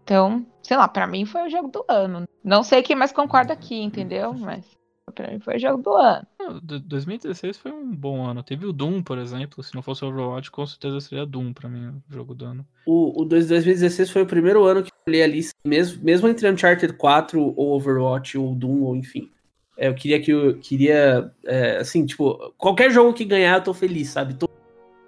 Então, 0.07 0.47
sei 0.63 0.77
lá, 0.77 0.87
para 0.87 1.05
mim 1.05 1.27
foi 1.27 1.49
o 1.49 1.51
jogo 1.51 1.67
do 1.67 1.85
ano. 1.89 2.29
Não 2.45 2.63
sei 2.63 2.81
quem 2.81 2.95
mais 2.95 3.11
concorda 3.11 3.53
aqui, 3.53 3.83
entendeu? 3.83 4.33
Mas 4.39 4.65
pra 5.13 5.33
mim 5.33 5.41
foi 5.41 5.57
o 5.57 5.59
jogo 5.59 5.83
do 5.83 5.95
ano. 5.95 6.25
2016 6.63 7.57
foi 7.59 7.73
um 7.73 7.93
bom 7.93 8.25
ano. 8.25 8.41
Teve 8.41 8.67
o 8.67 8.73
Doom, 8.73 9.03
por 9.03 9.19
exemplo. 9.19 9.65
Se 9.65 9.75
não 9.75 9.83
fosse 9.83 10.05
o 10.05 10.09
Overwatch, 10.09 10.49
com 10.53 10.65
certeza 10.65 11.01
seria 11.01 11.27
Doom 11.27 11.53
pra 11.53 11.69
mim, 11.69 11.89
o 11.89 12.15
jogo 12.15 12.37
do 12.37 12.45
ano. 12.45 12.65
O, 12.87 13.23
o 13.23 13.25
2016 13.25 14.09
foi 14.09 14.23
o 14.23 14.27
primeiro 14.27 14.65
ano 14.65 14.85
que 14.85 14.93
eu 14.93 14.97
olhei 15.09 15.25
ali, 15.25 15.41
mesmo, 15.67 16.05
mesmo 16.05 16.29
entre 16.29 16.49
Uncharted 16.49 16.93
4 16.93 17.43
ou 17.57 17.75
Overwatch 17.75 18.39
ou 18.39 18.55
Doom, 18.55 18.83
ou 18.85 18.95
enfim. 18.95 19.29
É, 19.77 19.89
eu 19.89 19.95
queria 19.97 20.23
que 20.23 20.31
eu 20.31 20.57
queria, 20.61 21.33
é, 21.45 21.79
assim, 21.79 22.07
tipo, 22.07 22.55
qualquer 22.57 22.93
jogo 22.93 23.13
que 23.13 23.25
ganhar 23.25 23.57
eu 23.57 23.65
tô 23.65 23.75
feliz, 23.75 24.11
sabe? 24.11 24.35
Tô, 24.35 24.49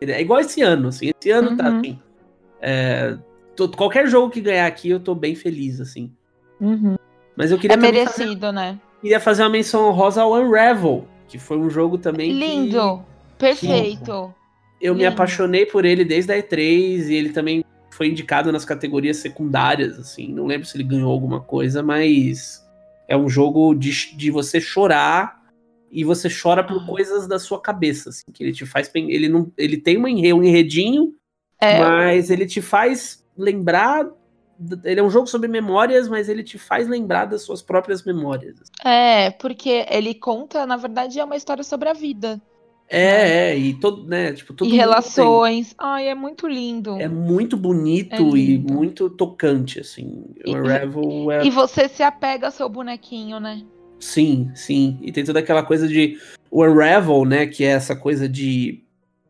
é 0.00 0.20
igual 0.20 0.40
esse 0.40 0.60
ano, 0.60 0.88
assim. 0.88 1.12
Esse 1.20 1.30
ano 1.30 1.56
tá, 1.56 1.68
uhum. 1.68 1.70
tá 1.70 1.78
assim. 1.78 2.02
É, 2.60 3.16
tô, 3.58 3.68
qualquer 3.68 4.06
jogo 4.06 4.30
que 4.30 4.40
ganhar 4.40 4.66
aqui 4.66 4.88
eu 4.88 5.00
tô 5.00 5.14
bem 5.14 5.34
feliz, 5.34 5.80
assim. 5.80 6.12
Uhum. 6.60 6.96
Mas 7.36 7.50
eu 7.50 7.58
queria. 7.58 7.74
É 7.74 7.76
merecido, 7.76 8.40
fazer, 8.40 8.52
né? 8.52 8.80
Queria 9.00 9.20
fazer 9.20 9.42
uma 9.42 9.50
menção 9.50 9.88
honrosa 9.88 10.22
ao 10.22 10.32
Unravel, 10.32 11.06
que 11.26 11.38
foi 11.38 11.58
um 11.58 11.68
jogo 11.68 11.98
também. 11.98 12.32
Lindo! 12.32 12.98
Que, 12.98 13.38
Perfeito! 13.38 14.34
Que 14.78 14.86
eu 14.86 14.92
Lindo. 14.92 14.96
me 14.96 15.06
apaixonei 15.06 15.66
por 15.66 15.84
ele 15.84 16.04
desde 16.04 16.32
a 16.32 16.36
E3 16.36 17.08
e 17.08 17.14
ele 17.14 17.30
também 17.30 17.64
foi 17.90 18.08
indicado 18.08 18.52
nas 18.52 18.64
categorias 18.64 19.16
secundárias, 19.16 19.98
assim. 19.98 20.32
Não 20.32 20.46
lembro 20.46 20.66
se 20.66 20.76
ele 20.76 20.84
ganhou 20.84 21.10
alguma 21.10 21.40
coisa, 21.40 21.82
mas 21.82 22.64
é 23.08 23.16
um 23.16 23.28
jogo 23.28 23.74
de, 23.74 24.16
de 24.16 24.30
você 24.30 24.60
chorar 24.60 25.38
e 25.90 26.04
você 26.04 26.28
chora 26.28 26.62
por 26.62 26.82
ah. 26.82 26.86
coisas 26.86 27.26
da 27.26 27.38
sua 27.38 27.60
cabeça, 27.60 28.10
assim, 28.10 28.24
que 28.32 28.44
ele 28.44 28.52
te 28.52 28.66
faz 28.66 28.90
ele 28.94 29.28
não 29.28 29.50
ele 29.56 29.78
tem 29.78 29.96
um 29.96 30.06
enredinho, 30.06 31.14
é. 31.60 31.80
mas 31.80 32.30
ele 32.30 32.46
te 32.46 32.60
faz 32.60 33.24
lembrar 33.38 34.06
ele 34.84 34.98
é 34.98 35.02
um 35.02 35.10
jogo 35.10 35.26
sobre 35.26 35.46
memórias, 35.46 36.08
mas 36.08 36.28
ele 36.28 36.42
te 36.42 36.58
faz 36.58 36.88
lembrar 36.88 37.26
das 37.26 37.42
suas 37.42 37.62
próprias 37.62 38.02
memórias. 38.02 38.56
É, 38.84 39.30
porque 39.30 39.86
ele 39.88 40.14
conta, 40.14 40.66
na 40.66 40.76
verdade, 40.76 41.20
é 41.20 41.24
uma 41.24 41.36
história 41.36 41.62
sobre 41.62 41.88
a 41.88 41.92
vida. 41.92 42.40
É, 42.90 42.98
né? 42.98 43.50
é, 43.50 43.58
e 43.58 43.74
todo, 43.74 44.04
né, 44.04 44.32
tipo, 44.32 44.52
todo 44.54 44.68
E 44.68 44.74
relações. 44.74 45.74
Tem. 45.74 45.76
Ai, 45.78 46.08
é 46.08 46.14
muito 46.14 46.48
lindo. 46.48 46.96
É 46.96 47.06
muito 47.06 47.56
bonito 47.56 48.36
é 48.36 48.38
e 48.38 48.58
muito 48.58 49.10
tocante, 49.10 49.78
assim. 49.78 50.24
E, 50.44 50.56
o 50.56 50.62
Revel 50.62 51.30
é... 51.30 51.44
e 51.44 51.50
você 51.50 51.88
se 51.88 52.02
apega 52.02 52.46
ao 52.46 52.52
seu 52.52 52.68
bonequinho, 52.68 53.38
né? 53.38 53.62
Sim, 54.00 54.50
sim. 54.54 54.98
E 55.02 55.12
tem 55.12 55.24
toda 55.24 55.40
aquela 55.40 55.62
coisa 55.62 55.86
de 55.86 56.18
o 56.50 56.64
Unravel, 56.64 57.24
né, 57.24 57.46
que 57.46 57.62
é 57.62 57.68
essa 57.68 57.94
coisa 57.94 58.28
de 58.28 58.82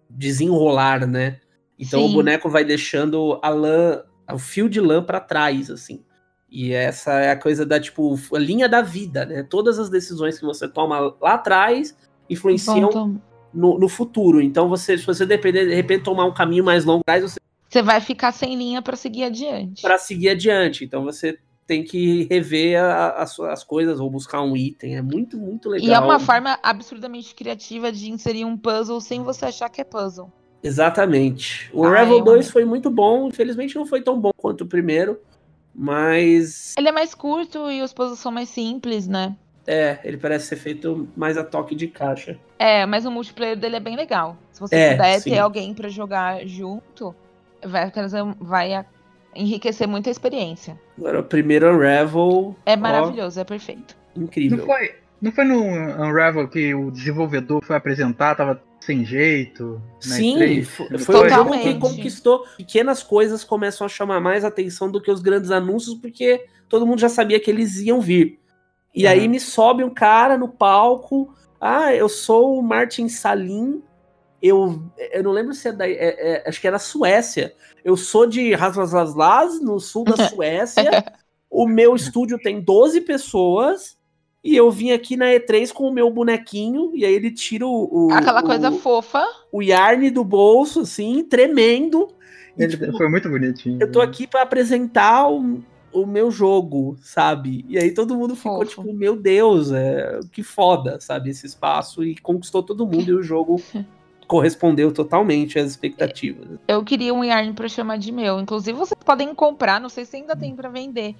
desenrolar, 0.09 1.07
né? 1.07 1.41
Então 1.79 2.01
sim. 2.01 2.11
o 2.11 2.13
boneco 2.13 2.49
vai 2.49 2.65
deixando 2.65 3.39
a 3.43 3.49
lã, 3.49 4.03
o 4.33 4.39
fio 4.39 4.69
de 4.69 4.81
lã 4.81 5.03
para 5.03 5.21
trás, 5.21 5.71
assim. 5.71 6.03
E 6.51 6.73
essa 6.73 7.13
é 7.13 7.31
a 7.31 7.37
coisa 7.37 7.65
da, 7.65 7.79
tipo, 7.79 8.19
a 8.35 8.39
linha 8.39 8.69
da 8.69 8.81
vida, 8.81 9.27
né? 9.27 9.43
Todas 9.43 9.79
as 9.79 9.91
decisões 9.91 10.39
que 10.39 10.45
você 10.45 10.67
toma 10.67 11.15
lá 11.21 11.35
atrás 11.35 11.95
influenciam 12.29 13.21
no, 13.53 13.79
no 13.79 13.89
futuro. 13.89 14.41
Então, 14.41 14.69
você, 14.69 14.97
se 14.97 15.05
você 15.05 15.27
depender, 15.27 15.67
de 15.67 15.75
repente, 15.75 16.05
tomar 16.05 16.25
um 16.25 16.33
caminho 16.33 16.65
mais 16.65 16.85
longo, 16.85 17.03
você. 17.07 17.39
Você 17.69 17.83
vai 17.83 18.01
ficar 18.01 18.33
sem 18.33 18.57
linha 18.57 18.81
para 18.81 18.97
seguir 18.97 19.25
adiante. 19.25 19.83
Para 19.83 19.99
seguir 19.99 20.31
adiante. 20.31 20.85
Então, 20.85 21.05
você 21.05 21.39
tem 21.67 21.85
que 21.85 22.27
rever 22.31 22.83
a, 22.83 23.09
a, 23.09 23.23
as 23.23 23.63
coisas 23.63 24.01
ou 24.01 24.09
buscar 24.09 24.41
um 24.41 24.57
item. 24.57 24.97
É 24.97 25.03
muito, 25.03 25.37
muito 25.37 25.69
legal. 25.69 25.87
E 25.87 25.93
é 25.93 25.99
uma 25.99 26.19
forma 26.19 26.59
absurdamente 26.63 27.35
criativa 27.35 27.93
de 27.93 28.11
inserir 28.11 28.47
um 28.47 28.57
puzzle 28.57 29.03
sem 29.03 29.23
você 29.23 29.45
achar 29.45 29.69
que 29.69 29.83
é 29.83 29.85
puzzle. 29.85 30.33
Exatamente. 30.63 31.71
O 31.73 31.85
Ai, 31.85 32.05
Revel 32.05 32.23
2 32.23 32.51
foi 32.51 32.65
muito 32.65 32.91
bom, 32.91 33.29
infelizmente 33.29 33.77
não 33.77 33.87
foi 33.87 34.03
tão 34.03 34.21
bom 34.21 34.31
quanto 34.37 34.63
o 34.63 34.67
primeiro, 34.67 35.21
mas. 35.75 36.75
Ele 36.77 36.89
é 36.89 36.93
mais 36.93 37.15
curto 37.15 37.71
e 37.71 37.83
os 37.83 37.93
puzzles 37.93 38.19
são 38.19 38.33
mais 38.33 38.49
simples, 38.49 39.07
né? 39.07 39.37
É, 39.67 39.99
ele 40.03 40.17
parece 40.17 40.47
ser 40.47 40.57
feito 40.57 41.07
mais 41.15 41.37
a 41.37 41.45
toque 41.45 41.75
de 41.75 41.89
caixa. 41.89 42.39
É, 42.59 42.87
mas 42.87 43.05
o 43.05 43.11
multiplayer 43.11 43.57
dele 43.57 43.77
é 43.77 43.81
bem 43.81 43.97
legal. 43.97 44.37
Se 44.51 44.61
você 44.61 44.75
é, 44.75 44.93
puder 44.93 45.21
sim. 45.21 45.31
ter 45.31 45.39
alguém 45.39 45.75
para 45.75 45.91
jogar 45.91 46.47
junto, 46.47 47.15
vai, 47.63 47.93
vai 48.41 48.87
enriquecer 49.35 49.87
muito 49.87 50.09
a 50.09 50.11
experiência. 50.11 50.81
Agora, 50.97 51.21
o 51.21 51.23
primeiro 51.23 51.71
Unravel. 51.71 52.57
É 52.65 52.77
maravilhoso, 52.77 53.39
ó, 53.39 53.43
é 53.43 53.45
perfeito. 53.45 53.95
Incrível. 54.17 54.59
Não 54.59 54.67
foi, 54.67 54.95
não 55.21 55.33
foi 55.33 55.45
no 55.45 55.63
Unravel 55.63 56.49
que 56.49 56.75
o 56.75 56.91
desenvolvedor 56.91 57.63
foi 57.63 57.77
apresentar, 57.77 58.35
tava 58.35 58.63
sem 58.89 59.05
jeito. 59.05 59.83
Né? 60.07 60.17
Sim, 60.17 60.63
foi, 60.63 60.99
foi 60.99 61.27
um 61.27 61.29
jogo 61.29 61.59
que 61.59 61.75
conquistou. 61.75 62.47
Pequenas 62.57 63.03
coisas 63.03 63.45
começam 63.45 63.85
a 63.85 63.89
chamar 63.89 64.19
mais 64.19 64.47
atenção 64.47 64.91
do 64.91 64.99
que 64.99 65.11
os 65.11 65.21
grandes 65.21 65.51
anúncios, 65.51 65.95
porque 65.95 66.47
todo 66.71 66.87
mundo 66.87 66.99
já 66.99 67.11
sabia 67.11 67.39
que 67.39 67.51
eles 67.51 67.77
iam 67.81 68.01
vir. 68.01 68.41
E 68.95 69.05
uhum. 69.05 69.11
aí 69.11 69.29
me 69.29 69.39
sobe 69.39 69.85
um 69.85 69.93
cara 69.93 70.39
no 70.39 70.49
palco. 70.49 71.35
Ah, 71.61 71.95
eu 71.95 72.09
sou 72.09 72.59
o 72.59 72.63
Martin 72.63 73.11
Salim. 73.11 73.83
Eu, 74.41 74.83
eu 75.13 75.23
não 75.23 75.33
lembro 75.33 75.53
se 75.53 75.69
é 75.69 75.73
da. 75.73 75.87
É, 75.87 75.93
é, 75.93 76.49
acho 76.49 76.59
que 76.59 76.67
era 76.67 76.79
Suécia. 76.79 77.55
Eu 77.85 77.95
sou 77.95 78.27
de 78.27 78.55
Raslaslas, 78.55 79.61
no 79.61 79.79
sul 79.79 80.05
da 80.05 80.17
Suécia. 80.31 81.05
o 81.51 81.67
meu 81.67 81.95
estúdio 81.95 82.39
tem 82.39 82.59
12 82.59 83.03
pessoas. 83.03 83.98
E 84.43 84.57
eu 84.57 84.71
vim 84.71 84.93
aqui 84.93 85.17
na 85.17 85.27
E3 85.27 85.73
com 85.73 85.89
o 85.89 85.93
meu 85.93 86.11
bonequinho. 86.11 86.93
E 86.95 87.05
aí 87.05 87.13
ele 87.13 87.31
tira 87.31 87.67
o. 87.67 88.07
o 88.09 88.13
Aquela 88.13 88.41
o, 88.41 88.45
coisa 88.45 88.71
fofa. 88.73 89.25
O 89.53 89.63
Yarn 89.63 90.11
do 90.11 90.25
bolso, 90.25 90.81
assim, 90.81 91.25
tremendo. 91.25 92.09
E, 92.57 92.67
tipo, 92.67 92.97
foi 92.97 93.09
muito 93.09 93.29
bonitinho. 93.29 93.79
Eu 93.81 93.91
tô 93.91 94.01
aqui 94.01 94.27
para 94.27 94.43
apresentar 94.43 95.29
o, 95.29 95.61
o 95.93 96.07
meu 96.07 96.31
jogo, 96.31 96.97
sabe? 97.01 97.65
E 97.69 97.79
aí 97.79 97.93
todo 97.93 98.17
mundo 98.17 98.35
ficou 98.35 98.65
Fofo. 98.65 98.83
tipo, 98.83 98.93
meu 98.93 99.17
Deus, 99.17 99.71
é, 99.73 100.21
que 100.33 100.43
foda, 100.43 101.01
sabe? 101.01 101.31
Esse 101.31 101.47
espaço 101.47 102.05
e 102.05 102.17
conquistou 102.17 102.63
todo 102.63 102.87
mundo 102.87 103.09
e 103.09 103.15
o 103.15 103.23
jogo 103.23 103.61
correspondeu 104.27 104.93
totalmente 104.93 105.59
às 105.59 105.71
expectativas. 105.71 106.59
Eu 106.69 106.85
queria 106.85 107.15
um 107.15 107.25
Yarn 107.25 107.55
para 107.55 107.69
chamar 107.69 107.97
de 107.97 108.13
meu. 108.13 108.39
Inclusive, 108.39 108.77
vocês 108.77 109.03
podem 109.05 109.35
comprar, 109.35 109.81
não 109.81 109.89
sei 109.89 110.05
se 110.05 110.17
ainda 110.17 110.37
tem 110.37 110.55
para 110.55 110.69
vender. 110.69 111.17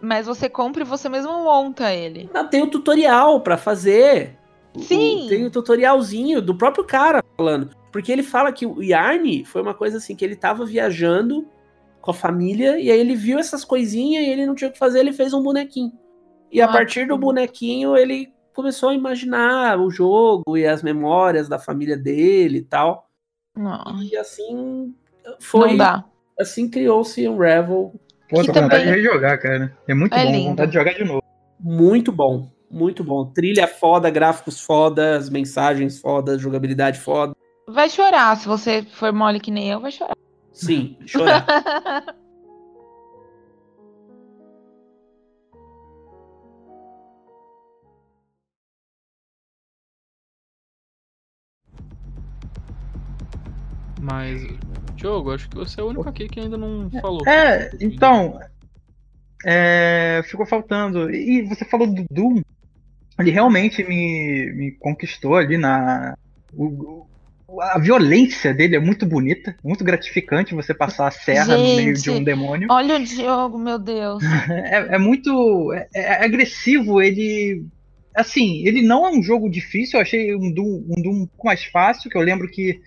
Mas 0.00 0.26
você 0.26 0.48
compra 0.48 0.82
e 0.82 0.86
você 0.86 1.08
mesmo 1.08 1.32
monta 1.44 1.92
ele. 1.92 2.28
Não, 2.32 2.48
tem 2.48 2.62
o 2.62 2.70
tutorial 2.70 3.40
para 3.40 3.56
fazer. 3.56 4.38
Sim. 4.76 5.24
O, 5.24 5.28
tem 5.28 5.44
o 5.44 5.50
tutorialzinho 5.50 6.42
do 6.42 6.54
próprio 6.54 6.84
cara 6.84 7.24
falando. 7.36 7.70
Porque 7.90 8.12
ele 8.12 8.22
fala 8.22 8.52
que 8.52 8.66
o 8.66 8.82
Yarn 8.82 9.44
foi 9.44 9.62
uma 9.62 9.72
coisa 9.72 9.96
assim, 9.96 10.14
que 10.14 10.24
ele 10.24 10.36
tava 10.36 10.66
viajando 10.66 11.46
com 12.00 12.10
a 12.10 12.14
família, 12.14 12.78
e 12.78 12.90
aí 12.90 13.00
ele 13.00 13.16
viu 13.16 13.38
essas 13.38 13.64
coisinhas 13.64 14.24
e 14.24 14.28
ele 14.28 14.46
não 14.46 14.54
tinha 14.54 14.68
o 14.68 14.72
que 14.72 14.78
fazer, 14.78 15.00
ele 15.00 15.12
fez 15.12 15.32
um 15.32 15.42
bonequinho. 15.42 15.92
E 16.52 16.60
a 16.60 16.68
partir 16.68 17.06
do 17.08 17.18
bonequinho, 17.18 17.96
ele 17.96 18.32
começou 18.54 18.90
a 18.90 18.94
imaginar 18.94 19.78
o 19.80 19.90
jogo 19.90 20.56
e 20.56 20.66
as 20.66 20.82
memórias 20.82 21.48
da 21.48 21.58
família 21.58 21.96
dele 21.96 22.58
e 22.58 22.62
tal. 22.62 23.10
Não. 23.56 24.02
E 24.02 24.16
assim 24.16 24.94
foi. 25.40 25.70
Não 25.70 25.76
dá. 25.76 26.04
Assim 26.38 26.68
criou-se 26.68 27.28
um 27.28 27.38
Revel. 27.38 27.92
Pô, 28.28 28.40
tô 28.40 28.46
com 28.46 28.52
também... 28.52 28.62
vontade 28.62 28.92
de 28.94 29.02
jogar, 29.02 29.38
cara. 29.38 29.76
É 29.86 29.94
muito 29.94 30.14
é 30.14 30.24
bom, 30.24 30.32
lindo. 30.32 30.48
vontade 30.50 30.70
de 30.70 30.78
jogar 30.78 30.92
de 30.92 31.04
novo. 31.04 31.22
Muito 31.60 32.12
bom, 32.12 32.50
muito 32.70 33.04
bom. 33.04 33.24
Trilha 33.26 33.66
foda, 33.66 34.10
gráficos 34.10 34.60
foda, 34.60 35.20
mensagens 35.30 36.00
foda, 36.00 36.38
jogabilidade 36.38 36.98
foda. 37.00 37.32
Vai 37.68 37.88
chorar, 37.88 38.36
se 38.36 38.46
você 38.46 38.82
for 38.82 39.12
mole 39.12 39.40
que 39.40 39.50
nem 39.50 39.70
eu, 39.70 39.80
vai 39.80 39.90
chorar. 39.90 40.14
Sim, 40.52 40.96
chorar. 41.06 41.46
Mas 53.98 54.42
Diogo, 54.96 55.32
acho 55.32 55.48
que 55.48 55.56
você 55.56 55.80
é 55.80 55.84
o 55.84 55.88
único 55.88 56.08
aqui 56.08 56.28
que 56.28 56.40
ainda 56.40 56.56
não 56.56 56.90
falou. 57.00 57.26
É, 57.26 57.70
então. 57.80 58.40
É, 59.44 60.22
ficou 60.24 60.46
faltando. 60.46 61.10
E 61.10 61.42
você 61.42 61.64
falou 61.64 61.86
do 61.86 62.04
Doom. 62.10 62.40
Ele 63.18 63.30
realmente 63.30 63.82
me, 63.84 64.52
me 64.54 64.72
conquistou 64.72 65.36
ali 65.36 65.56
na. 65.56 66.16
O, 66.52 67.06
a 67.60 67.78
violência 67.78 68.52
dele 68.52 68.76
é 68.76 68.80
muito 68.80 69.06
bonita, 69.06 69.56
muito 69.62 69.84
gratificante 69.84 70.54
você 70.54 70.74
passar 70.74 71.06
a 71.06 71.12
serra 71.12 71.56
Gente, 71.56 71.70
no 71.70 71.76
meio 71.76 71.94
de 71.94 72.10
um 72.10 72.22
demônio. 72.22 72.68
Olha 72.70 72.96
o 72.96 73.04
Diogo, 73.04 73.58
meu 73.58 73.78
Deus. 73.78 74.22
é, 74.50 74.94
é, 74.96 74.98
muito 74.98 75.72
é, 75.72 75.88
é, 75.94 76.24
agressivo, 76.24 77.00
ele 77.00 77.64
assim, 78.14 78.66
ele 78.66 78.80
não 78.80 79.06
é 79.06 79.10
um 79.10 79.22
jogo 79.22 79.48
difícil, 79.48 79.98
eu 79.98 80.02
achei 80.02 80.34
um 80.34 80.50
Doom, 80.50 80.84
um 80.88 81.02
Doom 81.02 81.12
um 81.12 81.26
pouco 81.26 81.46
mais 81.46 81.64
fácil, 81.64 82.10
que 82.10 82.16
eu 82.16 82.22
lembro 82.22 82.48
que 82.48 82.80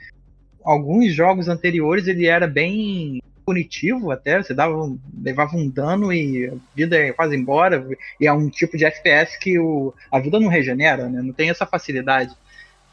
alguns 0.72 1.13
jogos 1.13 1.47
anteriores 1.47 2.07
ele 2.07 2.28
era 2.28 2.47
bem 2.47 3.22
punitivo 3.45 4.11
até, 4.11 4.41
você 4.41 4.53
dava, 4.53 4.95
levava 5.22 5.57
um 5.57 5.67
dano 5.67 6.13
e 6.13 6.47
a 6.47 6.53
vida 6.76 6.95
é 6.95 7.11
quase 7.11 7.36
embora, 7.36 7.84
e 8.20 8.28
é 8.28 8.32
um 8.32 8.49
tipo 8.49 8.78
de 8.78 8.86
FPS 8.86 9.39
que 9.39 9.57
o, 9.57 9.93
a 10.11 10.20
vida 10.20 10.39
não 10.39 10.47
regenera, 10.47 11.09
né? 11.09 11.22
não 11.22 11.34
tem 11.34 11.49
essa 11.49 11.65
facilidade 11.65 12.36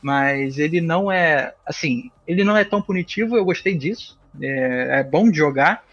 mas 0.01 0.59
ele 0.59 0.81
não 0.81 1.11
é 1.11 1.53
assim, 1.67 2.11
ele 2.27 2.45
não 2.45 2.57
é 2.57 2.65
tão 2.65 2.81
punitivo, 2.81 3.37
eu 3.37 3.45
gostei 3.45 3.75
disso, 3.77 4.19
é, 4.41 5.01
é 5.01 5.03
bom 5.03 5.31
de 5.31 5.37
jogar, 5.37 5.85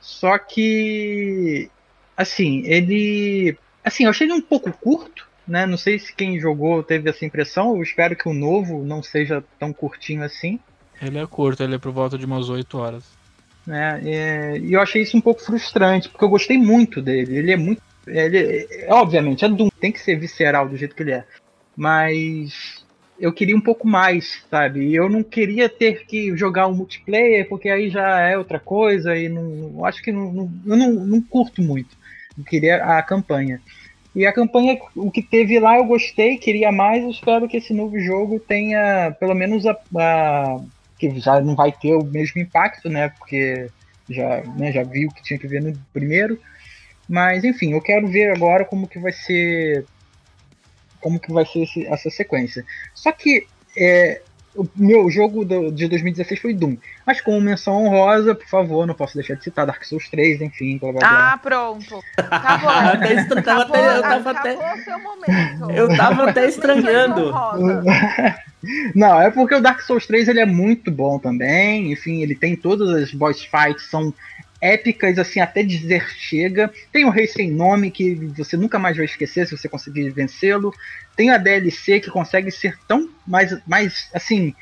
só 0.00 0.38
que 0.38 1.68
assim, 2.16 2.62
ele 2.64 3.56
assim, 3.84 4.04
eu 4.04 4.10
achei 4.10 4.26
ele 4.26 4.32
um 4.32 4.40
pouco 4.40 4.72
curto, 4.72 5.28
né? 5.46 5.66
Não 5.66 5.76
sei 5.76 5.98
se 5.98 6.14
quem 6.14 6.40
jogou 6.40 6.82
teve 6.82 7.10
essa 7.10 7.24
impressão, 7.24 7.76
eu 7.76 7.82
espero 7.82 8.16
que 8.16 8.28
o 8.28 8.34
novo 8.34 8.82
não 8.82 9.02
seja 9.02 9.44
tão 9.58 9.72
curtinho 9.72 10.24
assim. 10.24 10.58
Ele 11.00 11.18
é 11.18 11.26
curto, 11.26 11.62
ele 11.62 11.74
é 11.74 11.78
por 11.78 11.92
volta 11.92 12.16
de 12.16 12.24
umas 12.24 12.48
8 12.48 12.78
horas. 12.78 13.04
É, 13.68 14.00
é, 14.04 14.58
e 14.58 14.72
eu 14.72 14.80
achei 14.80 15.02
isso 15.02 15.16
um 15.16 15.20
pouco 15.20 15.42
frustrante, 15.42 16.08
porque 16.08 16.24
eu 16.24 16.28
gostei 16.28 16.56
muito 16.56 17.02
dele. 17.02 17.36
Ele 17.36 17.52
é 17.52 17.56
muito. 17.56 17.82
Ele, 18.06 18.68
obviamente, 18.88 19.44
é 19.44 19.48
Doom, 19.48 19.68
tem 19.80 19.90
que 19.90 20.00
ser 20.00 20.16
visceral 20.16 20.68
do 20.68 20.76
jeito 20.76 20.94
que 20.94 21.02
ele 21.02 21.12
é. 21.12 21.24
Mas 21.76 22.84
eu 23.18 23.32
queria 23.32 23.56
um 23.56 23.60
pouco 23.60 23.86
mais, 23.86 24.44
sabe? 24.50 24.94
Eu 24.94 25.08
não 25.08 25.22
queria 25.22 25.68
ter 25.68 26.06
que 26.06 26.36
jogar 26.36 26.68
um 26.68 26.74
multiplayer, 26.74 27.48
porque 27.48 27.68
aí 27.68 27.90
já 27.90 28.20
é 28.20 28.38
outra 28.38 28.60
coisa, 28.60 29.16
e 29.16 29.28
não. 29.28 29.84
Acho 29.84 30.02
que 30.02 30.12
não, 30.12 30.32
não, 30.32 30.50
eu 30.64 30.76
não, 30.76 30.92
não 30.92 31.20
curto 31.20 31.60
muito. 31.60 31.96
Eu 32.38 32.44
queria 32.44 32.76
a 32.84 33.02
campanha. 33.02 33.60
E 34.14 34.24
a 34.24 34.32
campanha, 34.32 34.78
o 34.94 35.10
que 35.10 35.20
teve 35.20 35.58
lá, 35.58 35.76
eu 35.76 35.84
gostei, 35.84 36.38
queria 36.38 36.70
mais. 36.70 37.02
Eu 37.02 37.10
espero 37.10 37.48
que 37.48 37.56
esse 37.56 37.74
novo 37.74 37.98
jogo 37.98 38.38
tenha 38.38 39.14
pelo 39.18 39.34
menos 39.34 39.66
a, 39.66 39.76
a 39.94 40.60
que 40.98 41.20
já 41.20 41.40
não 41.40 41.54
vai 41.54 41.72
ter 41.72 41.94
o 41.94 42.04
mesmo 42.04 42.40
impacto, 42.40 42.88
né? 42.88 43.08
Porque 43.10 43.70
já, 44.08 44.42
né, 44.56 44.72
já 44.72 44.82
vi 44.82 45.06
o 45.06 45.10
que 45.10 45.22
tinha 45.22 45.38
que 45.38 45.46
ver 45.46 45.62
no 45.62 45.76
primeiro. 45.92 46.40
Mas 47.08 47.44
enfim, 47.44 47.72
eu 47.72 47.80
quero 47.80 48.08
ver 48.08 48.32
agora 48.32 48.64
como 48.64 48.88
que 48.88 48.98
vai 48.98 49.12
ser 49.12 49.84
como 51.00 51.20
que 51.20 51.32
vai 51.32 51.46
ser 51.46 51.62
esse, 51.62 51.86
essa 51.86 52.10
sequência. 52.10 52.64
Só 52.94 53.12
que 53.12 53.46
é, 53.76 54.22
o 54.56 54.68
meu 54.74 55.10
jogo 55.10 55.44
do, 55.44 55.70
de 55.70 55.86
2016 55.88 56.40
foi 56.40 56.54
Doom. 56.54 56.76
Mas 57.06 57.20
como 57.20 57.40
menção 57.40 57.84
honrosa, 57.84 58.34
por 58.34 58.46
favor, 58.46 58.86
não 58.86 58.94
posso 58.94 59.14
deixar 59.14 59.34
de 59.34 59.44
citar 59.44 59.66
Dark 59.66 59.84
Souls 59.84 60.08
3, 60.08 60.40
enfim, 60.40 60.78
blá 60.78 60.92
blá 60.92 61.00
blá. 61.00 61.32
Ah, 61.32 61.38
pronto. 61.38 62.00
Acabou. 62.16 62.70
até 62.70 63.20
acabou, 63.20 63.76
até, 63.76 63.96
eu 63.96 64.02
tava 64.02 64.30
até, 64.30 64.76
seu 64.82 64.98
momento. 64.98 65.70
Eu 65.70 65.96
tava 65.96 66.30
até 66.30 66.48
estranhando. 66.48 67.32
não, 68.94 69.20
é 69.20 69.30
porque 69.30 69.54
o 69.54 69.60
Dark 69.60 69.80
Souls 69.82 70.06
3 70.06 70.28
ele 70.28 70.40
é 70.40 70.46
muito 70.46 70.90
bom 70.90 71.18
também. 71.18 71.92
Enfim, 71.92 72.22
ele 72.22 72.34
tem 72.34 72.56
todas 72.56 72.90
as 72.90 73.12
boss 73.12 73.44
fights, 73.44 73.90
são 73.90 74.12
épicas, 74.66 75.18
assim, 75.18 75.38
até 75.38 75.62
dizer 75.62 76.08
chega. 76.10 76.72
Tem 76.90 77.04
o 77.04 77.10
Rei 77.10 77.26
Sem 77.26 77.50
Nome, 77.50 77.90
que 77.90 78.14
você 78.36 78.56
nunca 78.56 78.78
mais 78.78 78.96
vai 78.96 79.06
esquecer 79.06 79.46
se 79.46 79.56
você 79.56 79.68
conseguir 79.68 80.10
vencê-lo. 80.10 80.74
Tem 81.16 81.30
a 81.30 81.38
DLC, 81.38 82.00
que 82.00 82.10
consegue 82.10 82.50
ser 82.50 82.76
tão 82.88 83.08
mais, 83.26 83.56
mais 83.66 84.10
assim, 84.12 84.54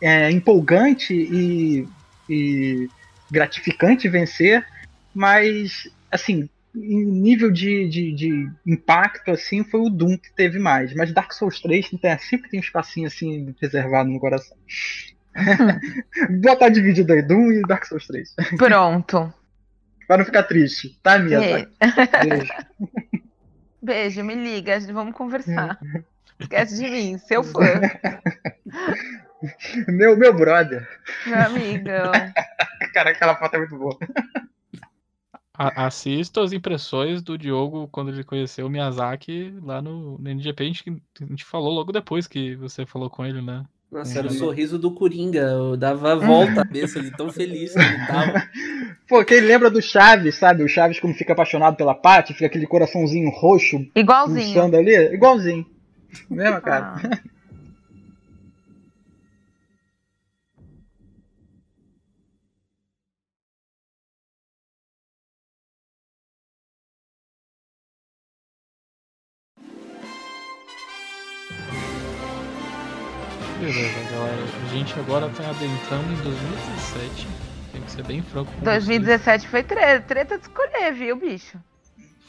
é, 0.00 0.30
empolgante 0.30 1.14
e, 1.14 1.88
e 2.28 2.88
gratificante 3.30 4.08
vencer. 4.08 4.66
Mas, 5.14 5.88
assim, 6.10 6.48
em 6.74 7.04
nível 7.04 7.50
de, 7.50 7.88
de, 7.88 8.12
de, 8.12 8.50
impacto, 8.66 9.30
assim, 9.30 9.62
foi 9.62 9.80
o 9.80 9.88
Doom 9.88 10.18
que 10.18 10.32
teve 10.34 10.58
mais. 10.58 10.92
Mas 10.94 11.12
Dark 11.12 11.32
Souls 11.32 11.60
3 11.60 11.90
tem, 11.90 12.18
sempre 12.18 12.50
tem 12.50 12.60
um 12.60 12.62
espacinho, 12.62 13.06
assim, 13.06 13.54
reservado 13.60 14.10
no 14.10 14.18
coração. 14.18 14.56
Botar 16.42 16.68
dividido 16.68 17.12
aí, 17.12 17.22
Doom 17.22 17.52
e 17.52 17.62
Dark 17.62 17.84
Souls 17.84 18.06
3. 18.06 18.34
Pronto. 18.56 19.32
Pra 20.06 20.18
não 20.18 20.24
ficar 20.24 20.44
triste, 20.44 20.98
tá, 21.02 21.18
Mia? 21.18 21.42
É. 21.42 21.66
Beijo. 22.24 22.52
Beijo, 23.82 24.24
me 24.24 24.34
liga, 24.34 24.78
vamos 24.92 25.14
conversar. 25.14 25.78
Esquece 26.38 26.76
de 26.76 26.90
mim, 26.90 27.18
seu 27.18 27.42
fã. 27.42 27.80
Meu, 29.88 30.16
meu 30.16 30.32
brother. 30.34 30.88
Meu 31.26 31.38
amigo. 31.38 31.88
Caraca, 32.92 33.16
aquela 33.16 33.36
foto 33.36 33.54
é 33.54 33.58
muito 33.58 33.76
boa. 33.76 33.96
Assista 35.54 36.42
as 36.42 36.52
impressões 36.52 37.22
do 37.22 37.38
Diogo 37.38 37.88
quando 37.88 38.10
ele 38.10 38.22
conheceu 38.22 38.66
o 38.66 38.70
Miyazaki 38.70 39.58
lá 39.62 39.80
no, 39.80 40.18
no 40.18 40.28
NGP. 40.28 40.62
A 40.62 40.66
gente, 40.66 41.02
a 41.20 41.24
gente 41.24 41.44
falou 41.44 41.72
logo 41.72 41.92
depois 41.92 42.26
que 42.26 42.54
você 42.56 42.84
falou 42.84 43.08
com 43.08 43.24
ele, 43.24 43.40
né? 43.40 43.64
Nossa, 43.96 44.18
era 44.18 44.28
o 44.28 44.30
sorriso 44.30 44.78
do 44.78 44.90
Coringa. 44.90 45.40
Eu 45.40 45.74
dava 45.74 46.12
a 46.12 46.14
volta 46.16 46.60
a 46.60 46.66
cabeça 46.66 47.00
de 47.00 47.10
tão 47.10 47.32
feliz 47.32 47.72
que 47.72 47.78
ele 47.78 48.06
tava. 48.06 48.42
Pô, 49.08 49.24
quem 49.24 49.40
lembra 49.40 49.70
do 49.70 49.80
Chaves, 49.80 50.34
sabe? 50.34 50.62
O 50.62 50.68
Chaves, 50.68 51.00
quando 51.00 51.14
fica 51.14 51.32
apaixonado 51.32 51.76
pela 51.76 51.94
Paty, 51.94 52.34
fica 52.34 52.44
aquele 52.44 52.66
coraçãozinho 52.66 53.30
roxo. 53.30 53.86
Igualzinho. 53.94 54.76
ali. 54.76 55.14
Igualzinho. 55.14 55.64
Mesma 56.28 56.60
cara. 56.60 57.00
Ah. 57.02 57.18
Beleza, 73.58 74.10
galera. 74.10 74.42
A 74.64 74.74
gente 74.74 74.98
agora 74.98 75.30
tá 75.30 75.48
adentrando 75.48 76.12
em 76.12 76.22
2017. 76.22 77.28
Tem 77.72 77.82
que 77.82 77.90
ser 77.90 78.04
bem 78.04 78.22
franco 78.22 78.52
com 78.52 78.62
2017 78.62 79.24
vocês. 79.24 79.50
foi 79.50 79.62
treta, 79.62 80.06
treta 80.06 80.38
de 80.38 80.42
escolher, 80.44 80.92
viu, 80.92 81.16
bicho? 81.16 81.58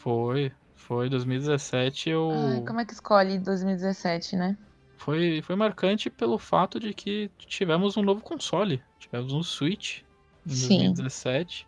Foi, 0.01 0.51
foi. 0.73 1.09
2017 1.09 2.09
eu. 2.09 2.31
Ai, 2.31 2.61
como 2.65 2.79
é 2.79 2.85
que 2.85 2.93
escolhe 2.93 3.37
2017, 3.39 4.37
né? 4.37 4.57
Foi, 4.95 5.41
foi 5.41 5.55
marcante 5.55 6.09
pelo 6.09 6.39
fato 6.39 6.79
de 6.79 6.93
que 6.93 7.29
tivemos 7.37 7.97
um 7.97 8.01
novo 8.01 8.21
console. 8.21 8.81
Tivemos 8.97 9.33
um 9.33 9.43
Switch 9.43 9.99
em 10.45 10.49
Sim. 10.49 10.77
2017. 10.77 11.67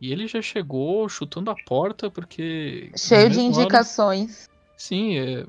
E 0.00 0.12
ele 0.12 0.26
já 0.26 0.40
chegou 0.40 1.08
chutando 1.08 1.50
a 1.50 1.56
porta, 1.66 2.10
porque. 2.10 2.90
Cheio 2.96 3.30
de 3.30 3.40
indicações. 3.40 4.46
Ano, 4.46 4.51
Sim, 4.82 5.16
é, 5.16 5.46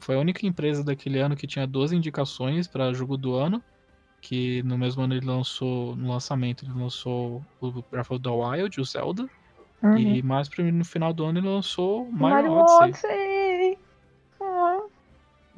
foi 0.00 0.16
a 0.16 0.18
única 0.18 0.46
empresa 0.46 0.82
daquele 0.82 1.18
ano 1.18 1.36
que 1.36 1.46
tinha 1.46 1.66
duas 1.66 1.92
indicações 1.92 2.66
para 2.66 2.94
jogo 2.94 3.18
do 3.18 3.34
ano. 3.34 3.62
Que 4.22 4.62
no 4.62 4.78
mesmo 4.78 5.02
ano 5.02 5.12
ele 5.12 5.26
lançou, 5.26 5.94
no 5.96 6.08
lançamento, 6.08 6.64
ele 6.64 6.72
lançou 6.72 7.44
o 7.60 7.70
Breath 7.90 8.10
of 8.10 8.22
the 8.22 8.30
Wild, 8.30 8.80
o 8.80 8.84
Zelda. 8.86 9.28
Uhum. 9.82 9.98
E 9.98 10.22
mais 10.22 10.48
pra 10.48 10.64
mim, 10.64 10.70
no 10.70 10.84
final 10.86 11.12
do 11.12 11.26
ano 11.26 11.40
ele 11.40 11.46
lançou 11.46 12.10
Mario, 12.10 12.52
Mario 12.52 12.52
Odyssey. 12.52 13.10
Odyssey. 13.10 13.78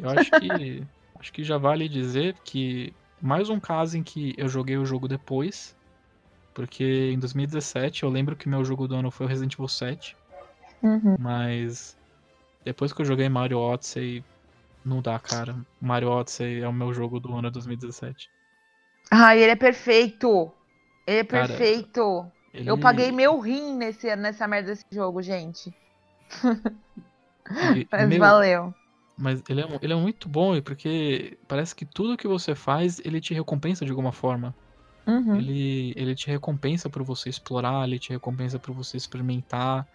Eu 0.00 0.10
acho 0.10 0.30
que 0.32 0.82
acho 1.20 1.32
que 1.32 1.44
já 1.44 1.58
vale 1.58 1.88
dizer 1.88 2.34
que 2.44 2.92
mais 3.20 3.48
um 3.48 3.60
caso 3.60 3.96
em 3.96 4.02
que 4.02 4.34
eu 4.36 4.48
joguei 4.48 4.76
o 4.76 4.84
jogo 4.84 5.06
depois. 5.06 5.76
Porque 6.52 7.12
em 7.12 7.20
2017 7.20 8.02
eu 8.02 8.10
lembro 8.10 8.34
que 8.34 8.48
meu 8.48 8.64
jogo 8.64 8.88
do 8.88 8.96
ano 8.96 9.12
foi 9.12 9.26
o 9.26 9.28
Resident 9.28 9.54
Evil 9.54 9.68
7. 9.68 10.16
Uhum. 10.82 11.14
Mas 11.20 11.96
depois 12.64 12.92
que 12.92 13.00
eu 13.02 13.06
joguei 13.06 13.28
Mario 13.28 13.58
Odyssey, 13.58 14.24
não 14.84 15.00
dá, 15.00 15.18
cara. 15.18 15.56
Mario 15.80 16.10
Odyssey 16.10 16.60
é 16.60 16.68
o 16.68 16.72
meu 16.72 16.92
jogo 16.92 17.20
do 17.20 17.34
ano 17.34 17.50
2017. 17.50 18.30
Ai, 19.10 19.40
ele 19.40 19.52
é 19.52 19.56
perfeito! 19.56 20.50
Ele 21.06 21.18
é 21.18 21.24
cara, 21.24 21.48
perfeito! 21.48 22.26
Ele... 22.52 22.70
Eu 22.70 22.78
paguei 22.78 23.10
meu 23.10 23.38
rim 23.40 23.76
nesse, 23.76 24.14
nessa 24.16 24.46
merda 24.46 24.70
desse 24.70 24.84
jogo, 24.90 25.22
gente. 25.22 25.74
E, 27.76 27.86
mas 27.90 28.08
meu, 28.08 28.18
valeu. 28.18 28.74
Mas 29.16 29.42
ele 29.48 29.60
é, 29.60 29.78
ele 29.80 29.92
é 29.92 29.96
muito 29.96 30.28
bom, 30.28 30.60
porque 30.60 31.38
parece 31.46 31.74
que 31.74 31.84
tudo 31.84 32.16
que 32.16 32.26
você 32.26 32.54
faz, 32.54 33.00
ele 33.04 33.20
te 33.20 33.34
recompensa 33.34 33.84
de 33.84 33.90
alguma 33.90 34.12
forma. 34.12 34.54
Uhum. 35.06 35.36
Ele, 35.36 35.92
ele 35.96 36.14
te 36.14 36.28
recompensa 36.28 36.88
por 36.88 37.02
você 37.02 37.28
explorar, 37.28 37.84
ele 37.86 37.98
te 37.98 38.10
recompensa 38.10 38.58
por 38.58 38.74
você 38.74 38.96
experimentar. 38.96 39.86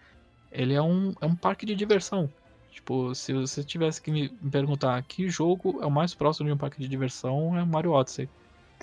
Ele 0.50 0.74
é 0.74 0.82
um, 0.82 1.12
é 1.20 1.26
um 1.26 1.34
parque 1.34 1.64
de 1.66 1.74
diversão. 1.74 2.30
Tipo, 2.78 3.12
se 3.12 3.32
você 3.32 3.64
tivesse 3.64 4.00
que 4.00 4.08
me 4.08 4.28
perguntar 4.28 5.02
que 5.02 5.28
jogo 5.28 5.80
é 5.82 5.86
o 5.86 5.90
mais 5.90 6.14
próximo 6.14 6.46
de 6.46 6.54
um 6.54 6.56
parque 6.56 6.78
de 6.80 6.86
diversão, 6.86 7.58
é 7.58 7.64
Mario 7.64 7.90
Odyssey. 7.90 8.28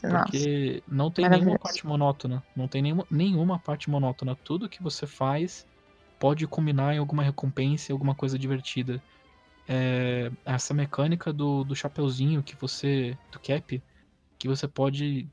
Porque 0.02 0.84
Nossa. 0.86 0.96
não 0.98 1.10
tem 1.10 1.30
nenhuma 1.30 1.58
parte 1.58 1.88
monótona. 1.88 2.44
Não 2.54 2.68
tem 2.68 2.82
nenhuma, 2.82 3.08
nenhuma 3.10 3.58
parte 3.58 3.90
monótona. 3.90 4.38
Tudo 4.44 4.68
que 4.68 4.84
você 4.84 5.08
faz 5.08 5.66
pode 6.20 6.46
combinar 6.46 6.94
em 6.94 6.98
alguma 6.98 7.24
recompensa, 7.24 7.92
em 7.92 7.94
alguma 7.94 8.14
coisa 8.14 8.38
divertida. 8.38 9.02
É, 9.68 10.30
essa 10.46 10.74
mecânica 10.74 11.32
do, 11.32 11.64
do 11.64 11.74
chapeuzinho 11.74 12.44
que 12.44 12.56
você. 12.58 13.18
do 13.32 13.40
cap, 13.40 13.82
que 14.38 14.48
você 14.50 14.68
pode 14.68 15.26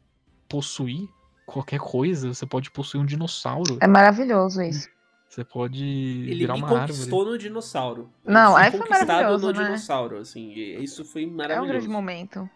possuir 0.49 1.09
qualquer 1.47 1.81
coisa. 1.81 2.33
Você 2.33 2.47
pode 2.47 2.71
possuir 2.71 3.03
um 3.03 3.07
dinossauro. 3.07 3.77
É 3.81 3.89
maravilhoso 3.89 4.63
isso. 4.63 4.89
Você 5.33 5.45
pode 5.45 5.83
Ele 5.83 6.41
virar 6.41 6.57
uma 6.57 6.69
conquistou 6.69 7.21
árvore. 7.21 7.31
no 7.31 7.39
dinossauro. 7.39 8.11
Não, 8.23 8.55
aí 8.55 8.71
foi 8.71 8.87
maravilhoso, 8.87 9.47
no 9.47 9.59
né? 9.59 9.65
dinossauro, 9.65 10.19
assim. 10.19 10.53
Isso 10.53 11.07
foi 11.07 11.25
maravilhoso. 11.25 11.59
É 11.59 11.63
um 11.63 11.73
grande 11.73 11.89
momento. 11.89 12.51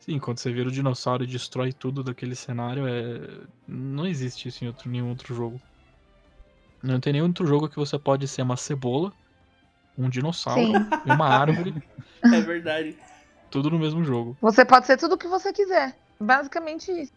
Sim, 0.00 0.18
quando 0.18 0.38
você 0.38 0.50
vira 0.50 0.70
o 0.70 0.72
dinossauro 0.72 1.24
e 1.24 1.26
destrói 1.26 1.70
tudo 1.70 2.02
daquele 2.02 2.34
cenário, 2.34 2.88
é... 2.88 3.42
não 3.68 4.06
existe 4.06 4.48
isso 4.48 4.64
em 4.64 4.68
outro, 4.68 4.88
nenhum 4.88 5.10
outro 5.10 5.34
jogo. 5.34 5.60
Não 6.82 6.98
tem 6.98 7.12
nenhum 7.12 7.26
outro 7.26 7.46
jogo 7.46 7.68
que 7.68 7.76
você 7.76 7.98
pode 7.98 8.26
ser 8.26 8.40
uma 8.40 8.56
cebola, 8.56 9.12
um 9.98 10.08
dinossauro 10.08 10.62
Sim. 10.62 10.74
e 11.04 11.10
uma 11.10 11.28
árvore. 11.28 11.74
É 12.20 12.40
verdade. 12.40 12.96
Tudo 13.48 13.70
no 13.70 13.78
mesmo 13.78 14.02
jogo. 14.02 14.36
Você 14.40 14.64
pode 14.64 14.86
ser 14.86 14.96
tudo 14.96 15.14
o 15.14 15.18
que 15.18 15.28
você 15.28 15.52
quiser. 15.52 15.96
Basicamente 16.18 16.90
isso. 16.90 17.12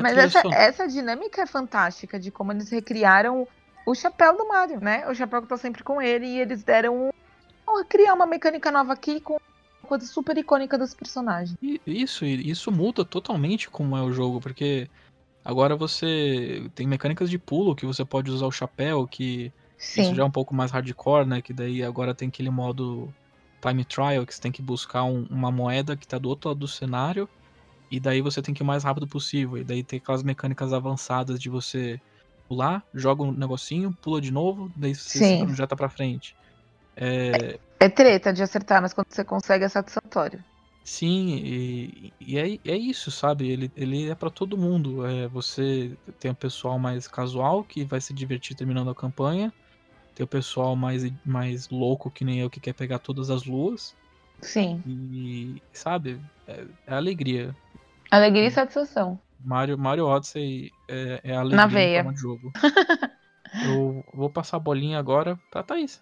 Mas 0.00 0.16
essa, 0.16 0.40
essa 0.54 0.88
dinâmica 0.88 1.42
é 1.42 1.46
fantástica 1.46 2.18
de 2.18 2.30
como 2.30 2.52
eles 2.52 2.70
recriaram 2.70 3.46
o 3.86 3.94
chapéu 3.94 4.36
do 4.36 4.46
Mario, 4.48 4.80
né? 4.80 5.08
O 5.08 5.14
chapéu 5.14 5.42
que 5.42 5.48
tá 5.48 5.56
sempre 5.56 5.82
com 5.82 6.00
ele 6.00 6.26
e 6.26 6.38
eles 6.38 6.62
deram 6.62 7.08
um... 7.08 7.84
criar 7.84 8.14
uma 8.14 8.26
mecânica 8.26 8.70
nova 8.70 8.92
aqui 8.92 9.20
com 9.20 9.38
coisa 9.82 10.06
super 10.06 10.38
icônica 10.38 10.78
dos 10.78 10.94
personagens. 10.94 11.56
Isso, 11.84 12.24
isso 12.24 12.70
muda 12.70 13.04
totalmente 13.04 13.68
como 13.68 13.96
é 13.96 14.02
o 14.02 14.12
jogo, 14.12 14.40
porque 14.40 14.88
agora 15.44 15.74
você 15.74 16.70
tem 16.76 16.86
mecânicas 16.86 17.28
de 17.28 17.38
pulo 17.38 17.74
que 17.74 17.84
você 17.84 18.04
pode 18.04 18.30
usar 18.30 18.46
o 18.46 18.52
chapéu, 18.52 19.06
que 19.06 19.52
Sim. 19.76 20.02
isso 20.02 20.14
já 20.14 20.22
é 20.22 20.26
um 20.26 20.30
pouco 20.30 20.54
mais 20.54 20.70
hardcore, 20.70 21.26
né? 21.26 21.42
Que 21.42 21.52
daí 21.52 21.82
agora 21.82 22.14
tem 22.14 22.28
aquele 22.28 22.50
modo 22.50 23.12
time 23.60 23.84
trial, 23.84 24.24
que 24.24 24.34
você 24.34 24.40
tem 24.40 24.52
que 24.52 24.62
buscar 24.62 25.02
um, 25.02 25.26
uma 25.28 25.50
moeda 25.50 25.96
que 25.96 26.06
tá 26.06 26.18
do 26.18 26.28
outro 26.28 26.50
lado 26.50 26.60
do 26.60 26.68
cenário, 26.68 27.28
e 27.90 27.98
daí 27.98 28.20
você 28.20 28.40
tem 28.40 28.54
que 28.54 28.62
ir 28.62 28.64
o 28.64 28.66
mais 28.66 28.84
rápido 28.84 29.08
possível. 29.08 29.58
E 29.58 29.64
daí 29.64 29.82
tem 29.82 29.98
aquelas 29.98 30.22
mecânicas 30.22 30.72
avançadas 30.72 31.40
de 31.40 31.48
você 31.48 32.00
pular, 32.50 32.84
joga 32.92 33.22
um 33.22 33.30
negocinho, 33.30 33.96
pula 34.02 34.20
de 34.20 34.32
novo, 34.32 34.72
daí 34.76 34.92
você 34.92 35.46
já 35.54 35.68
tá 35.68 35.76
pra 35.76 35.88
frente. 35.88 36.34
É... 36.96 37.60
é 37.78 37.88
treta 37.88 38.32
de 38.32 38.42
acertar, 38.42 38.82
mas 38.82 38.92
quando 38.92 39.06
você 39.08 39.24
consegue 39.24 39.64
é 39.64 39.68
satisfatório. 39.68 40.42
Sim, 40.82 41.36
e, 41.36 42.12
e 42.20 42.36
é, 42.36 42.58
é 42.72 42.76
isso, 42.76 43.12
sabe? 43.12 43.48
Ele, 43.48 43.70
ele 43.76 44.10
é 44.10 44.14
para 44.16 44.30
todo 44.30 44.58
mundo. 44.58 45.06
É, 45.06 45.28
você 45.28 45.96
tem 46.18 46.32
o 46.32 46.34
pessoal 46.34 46.76
mais 46.76 47.06
casual 47.06 47.62
que 47.62 47.84
vai 47.84 48.00
se 48.00 48.12
divertir 48.12 48.56
terminando 48.56 48.90
a 48.90 48.94
campanha. 48.96 49.52
Tem 50.16 50.24
o 50.24 50.28
pessoal 50.28 50.74
mais, 50.74 51.04
mais 51.24 51.68
louco 51.68 52.10
que 52.10 52.24
nem 52.24 52.40
eu 52.40 52.50
que 52.50 52.58
quer 52.58 52.72
pegar 52.72 52.98
todas 52.98 53.30
as 53.30 53.44
luas. 53.44 53.94
Sim. 54.42 54.82
E, 54.84 55.62
sabe? 55.72 56.20
É, 56.48 56.64
é 56.88 56.94
alegria. 56.94 57.54
Alegria 58.10 58.48
e 58.48 58.50
satisfação. 58.50 59.20
Mario, 59.44 59.78
Mario 59.78 60.06
Odyssey 60.06 60.70
é, 60.88 61.20
é 61.24 61.44
Na 61.44 61.66
veia. 61.66 62.02
de 62.04 62.20
jogo. 62.20 62.52
eu 63.66 64.04
vou 64.14 64.30
passar 64.30 64.56
a 64.58 64.60
bolinha 64.60 64.98
agora 64.98 65.38
pra 65.50 65.62
Thaís. 65.62 66.00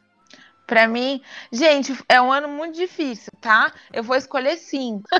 Pra 0.66 0.86
mim, 0.86 1.22
gente, 1.50 1.98
é 2.08 2.20
um 2.20 2.30
ano 2.30 2.46
muito 2.48 2.76
difícil, 2.76 3.32
tá? 3.40 3.72
Eu 3.90 4.02
vou 4.02 4.16
escolher 4.16 4.58
cinco. 4.58 5.08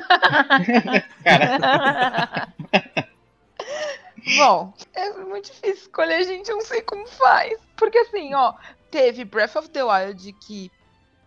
Bom, 4.37 4.73
é 4.93 5.09
muito 5.13 5.45
difícil 5.45 5.85
escolher, 5.85 6.23
gente. 6.23 6.49
Eu 6.49 6.57
não 6.57 6.63
sei 6.63 6.81
como 6.81 7.07
faz. 7.07 7.59
Porque 7.75 7.97
assim, 7.97 8.33
ó, 8.35 8.53
teve 8.91 9.25
Breath 9.25 9.55
of 9.55 9.69
the 9.69 9.83
Wild 9.83 10.33
que. 10.33 10.71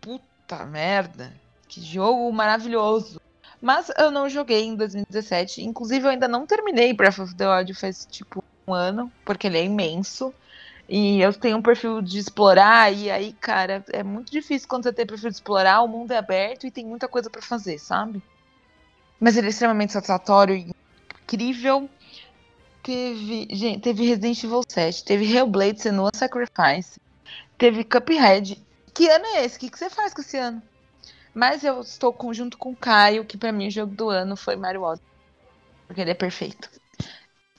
Puta 0.00 0.66
merda. 0.66 1.32
Que 1.66 1.80
jogo 1.80 2.30
maravilhoso. 2.32 3.21
Mas 3.62 3.92
eu 3.96 4.10
não 4.10 4.28
joguei 4.28 4.64
em 4.64 4.74
2017. 4.74 5.62
Inclusive, 5.62 6.04
eu 6.04 6.10
ainda 6.10 6.26
não 6.26 6.44
terminei 6.44 6.92
Breath 6.92 7.20
of 7.20 7.34
the 7.36 7.48
Wild 7.48 7.72
faz 7.74 8.04
tipo 8.10 8.42
um 8.66 8.74
ano, 8.74 9.10
porque 9.24 9.46
ele 9.46 9.56
é 9.56 9.64
imenso. 9.64 10.34
E 10.88 11.20
eu 11.20 11.32
tenho 11.32 11.56
um 11.56 11.62
perfil 11.62 12.02
de 12.02 12.18
explorar, 12.18 12.92
e 12.92 13.08
aí, 13.08 13.32
cara, 13.34 13.84
é 13.92 14.02
muito 14.02 14.32
difícil 14.32 14.68
quando 14.68 14.82
você 14.82 14.92
tem 14.92 15.06
perfil 15.06 15.30
de 15.30 15.36
explorar, 15.36 15.80
o 15.80 15.88
mundo 15.88 16.10
é 16.10 16.18
aberto 16.18 16.66
e 16.66 16.72
tem 16.72 16.84
muita 16.84 17.06
coisa 17.06 17.30
para 17.30 17.40
fazer, 17.40 17.78
sabe? 17.78 18.20
Mas 19.18 19.36
ele 19.36 19.46
é 19.46 19.50
extremamente 19.50 19.92
satisfatório 19.92 20.56
e 20.56 20.72
incrível. 21.22 21.88
Teve, 22.82 23.46
gente, 23.52 23.80
teve 23.80 24.04
Resident 24.04 24.42
Evil 24.42 24.62
7, 24.68 25.04
teve 25.04 25.32
Hellblade 25.32 25.80
Senua 25.80 26.10
Sacrifice, 26.12 27.00
teve 27.56 27.84
Cuphead. 27.84 28.60
Que 28.92 29.08
ano 29.08 29.24
é 29.26 29.44
esse? 29.44 29.56
O 29.56 29.60
que, 29.60 29.70
que 29.70 29.78
você 29.78 29.88
faz 29.88 30.12
com 30.12 30.20
esse 30.20 30.36
ano? 30.36 30.60
Mas 31.34 31.64
eu 31.64 31.80
estou 31.80 32.14
junto 32.34 32.58
com 32.58 32.72
o 32.72 32.76
Caio, 32.76 33.24
que 33.24 33.38
para 33.38 33.52
mim 33.52 33.68
o 33.68 33.70
jogo 33.70 33.94
do 33.94 34.10
ano 34.10 34.36
foi 34.36 34.54
Mario 34.54 34.82
Odyssey. 34.82 35.06
Porque 35.86 36.00
ele 36.02 36.10
é 36.10 36.14
perfeito. 36.14 36.68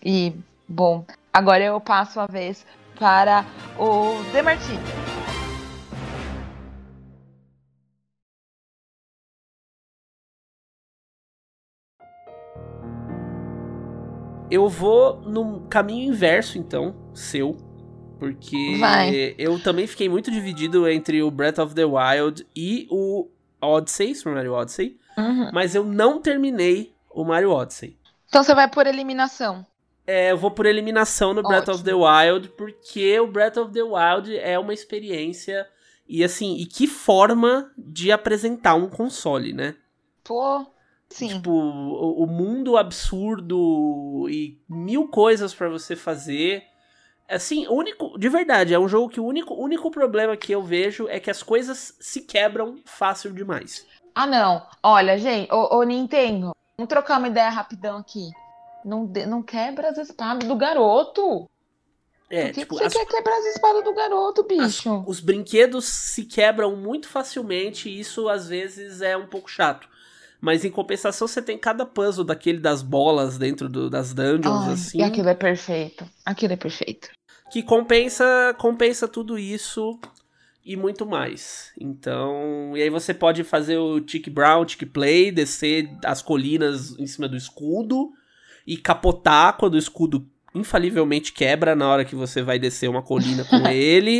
E, 0.03 0.33
bom, 0.67 1.05
agora 1.31 1.63
eu 1.63 1.81
passo 1.81 2.19
a 2.19 2.27
vez 2.27 2.65
para 2.99 3.45
o 3.77 4.21
Demartini. 4.31 4.77
Eu 14.51 14.69
vou 14.69 15.19
no 15.21 15.61
caminho 15.61 16.13
inverso, 16.13 16.59
então, 16.59 16.95
seu. 17.11 17.57
Porque 18.19 18.77
Vai. 18.79 19.35
eu 19.37 19.59
também 19.59 19.87
fiquei 19.87 20.07
muito 20.07 20.29
dividido 20.29 20.87
entre 20.87 21.23
o 21.23 21.31
Breath 21.31 21.57
of 21.57 21.73
the 21.73 21.83
Wild 21.83 22.45
e 22.55 22.87
o 22.91 23.29
Odyssey, 23.63 24.15
Super 24.15 24.33
Mario 24.33 24.53
Odyssey. 24.53 24.97
Uhum. 25.17 25.49
Mas 25.53 25.75
eu 25.75 25.83
não 25.83 26.21
terminei 26.21 26.93
o 27.09 27.23
Mario 27.23 27.51
Odyssey. 27.51 27.97
Então 28.27 28.43
você 28.43 28.53
vai 28.55 28.69
por 28.69 28.87
eliminação. 28.87 29.65
É, 30.05 30.31
eu 30.31 30.37
vou 30.37 30.51
por 30.51 30.65
eliminação 30.65 31.33
no 31.33 31.39
Ótimo. 31.39 31.49
Breath 31.49 31.69
of 31.69 31.83
the 31.83 31.93
Wild, 31.93 32.49
porque 32.49 33.19
o 33.19 33.27
Breath 33.27 33.57
of 33.57 33.71
the 33.71 33.83
Wild 33.83 34.37
é 34.37 34.59
uma 34.59 34.73
experiência. 34.73 35.67
E 36.07 36.23
assim, 36.23 36.57
e 36.57 36.65
que 36.65 36.87
forma 36.87 37.71
de 37.77 38.11
apresentar 38.11 38.75
um 38.75 38.89
console, 38.89 39.53
né? 39.53 39.75
Pô, 40.23 40.65
sim. 41.09 41.29
Tipo, 41.29 41.51
o, 41.51 42.23
o 42.23 42.27
mundo 42.27 42.75
absurdo 42.75 44.27
e 44.29 44.59
mil 44.67 45.07
coisas 45.07 45.53
para 45.53 45.69
você 45.69 45.95
fazer. 45.95 46.63
Assim, 47.27 47.67
único, 47.67 48.17
de 48.17 48.29
verdade, 48.29 48.73
é 48.73 48.79
um 48.79 48.87
jogo 48.87 49.09
que 49.09 49.19
o 49.19 49.25
único, 49.25 49.53
único 49.53 49.89
problema 49.89 50.35
que 50.37 50.51
eu 50.51 50.61
vejo 50.61 51.07
é 51.07 51.19
que 51.19 51.31
as 51.31 51.41
coisas 51.41 51.95
se 51.99 52.21
quebram 52.21 52.79
fácil 52.85 53.31
demais. 53.31 53.85
Ah, 54.13 54.27
não. 54.27 54.65
Olha, 54.81 55.17
gente, 55.17 55.51
ô, 55.51 55.77
ô 55.77 55.83
Nintendo, 55.83 56.55
vamos 56.77 56.89
trocar 56.89 57.17
uma 57.17 57.27
ideia 57.27 57.49
rapidão 57.49 57.97
aqui. 57.97 58.29
Não, 58.85 59.05
não 59.27 59.41
quebra 59.41 59.89
as 59.89 59.97
espadas 59.97 60.47
do 60.47 60.55
garoto. 60.55 61.49
É, 62.29 62.45
Por 62.45 62.53
que, 62.53 62.59
tipo, 62.61 62.75
que 62.75 62.83
você 62.83 62.85
as... 62.85 62.93
quer 62.93 63.05
quebrar 63.05 63.37
as 63.37 63.45
espadas 63.45 63.83
do 63.83 63.93
garoto, 63.93 64.43
bicho? 64.43 65.01
As, 65.01 65.07
os 65.07 65.19
brinquedos 65.19 65.85
se 65.85 66.25
quebram 66.25 66.75
muito 66.75 67.07
facilmente 67.07 67.89
e 67.89 67.99
isso 67.99 68.27
às 68.27 68.47
vezes 68.47 69.01
é 69.01 69.15
um 69.15 69.27
pouco 69.27 69.49
chato. 69.49 69.87
Mas 70.43 70.65
em 70.65 70.69
compensação, 70.69 71.25
você 71.25 71.41
tem 71.41 71.57
cada 71.57 71.85
puzzle 71.85 72.25
daquele 72.25 72.59
das 72.59 72.81
bolas 72.81 73.37
dentro 73.37 73.69
do, 73.69 73.89
das 73.89 74.13
dungeons, 74.13 74.67
Ai, 74.67 74.73
assim. 74.73 74.97
E 74.97 75.01
aquilo 75.01 75.29
é 75.29 75.33
perfeito. 75.33 76.05
Aquilo 76.25 76.51
é 76.51 76.57
perfeito. 76.57 77.07
Que 77.49 77.63
compensa, 77.63 78.53
compensa 78.57 79.07
tudo 79.07 79.39
isso 79.39 79.97
e 80.65 80.75
muito 80.75 81.05
mais. 81.05 81.71
Então, 81.79 82.73
e 82.75 82.81
aí 82.81 82.89
você 82.89 83.13
pode 83.13 83.41
fazer 83.45 83.77
o 83.77 84.01
Tick 84.01 84.29
Brown, 84.29 84.65
Tick 84.65 84.85
Play, 84.91 85.31
descer 85.31 85.89
as 86.03 86.21
colinas 86.21 86.99
em 86.99 87.07
cima 87.07 87.29
do 87.29 87.37
escudo 87.37 88.11
e 88.67 88.75
capotar 88.75 89.55
quando 89.55 89.75
o 89.75 89.79
escudo 89.79 90.27
infalivelmente 90.53 91.31
quebra 91.31 91.73
na 91.73 91.87
hora 91.87 92.03
que 92.03 92.15
você 92.15 92.41
vai 92.41 92.59
descer 92.59 92.89
uma 92.89 93.01
colina 93.01 93.45
com 93.45 93.65
ele. 93.71 94.19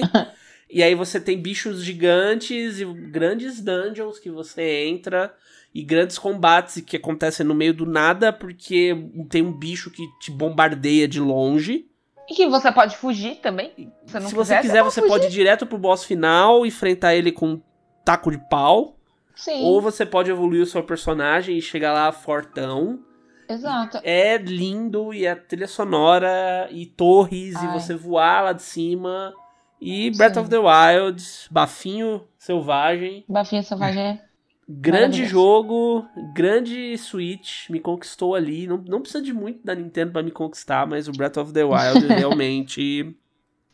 E 0.70 0.82
aí 0.82 0.96
você 0.96 1.20
tem 1.20 1.38
bichos 1.38 1.84
gigantes 1.84 2.80
e 2.80 2.86
grandes 2.86 3.60
dungeons 3.60 4.20
que 4.20 4.30
você 4.30 4.86
entra 4.86 5.36
e 5.74 5.84
grandes 5.84 6.18
combates 6.18 6.82
que 6.82 6.98
acontecem 6.98 7.46
no 7.46 7.56
meio 7.56 7.74
do 7.74 7.86
nada 7.86 8.32
porque 8.32 8.96
tem 9.30 9.42
um 9.42 9.52
bicho 9.52 9.90
que 9.90 10.04
te 10.20 10.32
bombardeia 10.32 11.08
de 11.08 11.20
longe. 11.20 11.88
E 12.30 12.34
que 12.36 12.48
você 12.48 12.72
pode 12.72 12.96
fugir 12.96 13.36
também. 13.36 13.72
Se 14.06 14.14
quiser, 14.14 14.30
você 14.30 14.60
quiser, 14.60 14.84
você, 14.84 15.02
você 15.02 15.08
pode 15.08 15.26
ir 15.26 15.30
direto 15.30 15.66
pro 15.66 15.78
boss 15.78 16.06
final, 16.06 16.66
enfrentar 16.66 17.16
ele 17.16 17.32
com 17.32 17.48
um 17.48 17.62
taco 18.06 18.32
de 18.32 18.38
pau. 18.50 18.98
Sim. 19.36 19.64
Ou 19.64 19.82
você 19.82 20.06
pode 20.06 20.30
evoluir 20.30 20.62
o 20.62 20.66
seu 20.66 20.84
personagem 20.84 21.58
e 21.58 21.62
chegar 21.62 21.92
lá 21.92 22.12
fortão 22.12 23.04
Exato. 23.48 24.00
É 24.04 24.38
lindo 24.38 25.14
e 25.14 25.28
a 25.28 25.36
trilha 25.36 25.68
sonora 25.68 26.68
e 26.72 26.86
torres 26.86 27.56
Ai. 27.56 27.66
e 27.66 27.72
você 27.72 27.96
voar 27.96 28.44
lá 28.44 28.54
de 28.54 28.64
cima. 28.64 29.34
E 29.80 30.12
Breath 30.12 30.36
Sim. 30.36 30.40
of 30.40 30.50
the 30.50 30.58
Wild, 30.58 31.24
bafinho 31.52 32.26
selvagem. 32.38 33.26
Bafinho 33.28 33.64
selvagem 33.64 34.02
é 34.02 34.22
Grande 34.68 35.26
jogo, 35.26 36.08
grande 36.34 36.98
Switch, 36.98 37.70
me 37.70 37.80
conquistou 37.80 38.34
ali. 38.34 38.66
Não, 38.66 38.78
não 38.78 39.02
precisa 39.02 39.22
de 39.22 39.34
muito 39.34 39.64
da 39.64 39.76
Nintendo 39.76 40.14
para 40.14 40.24
me 40.24 40.32
conquistar, 40.32 40.88
mas 40.88 41.08
o 41.08 41.12
Breath 41.12 41.38
of 41.38 41.52
the 41.52 41.64
Wild 41.64 42.08
realmente. 42.08 43.16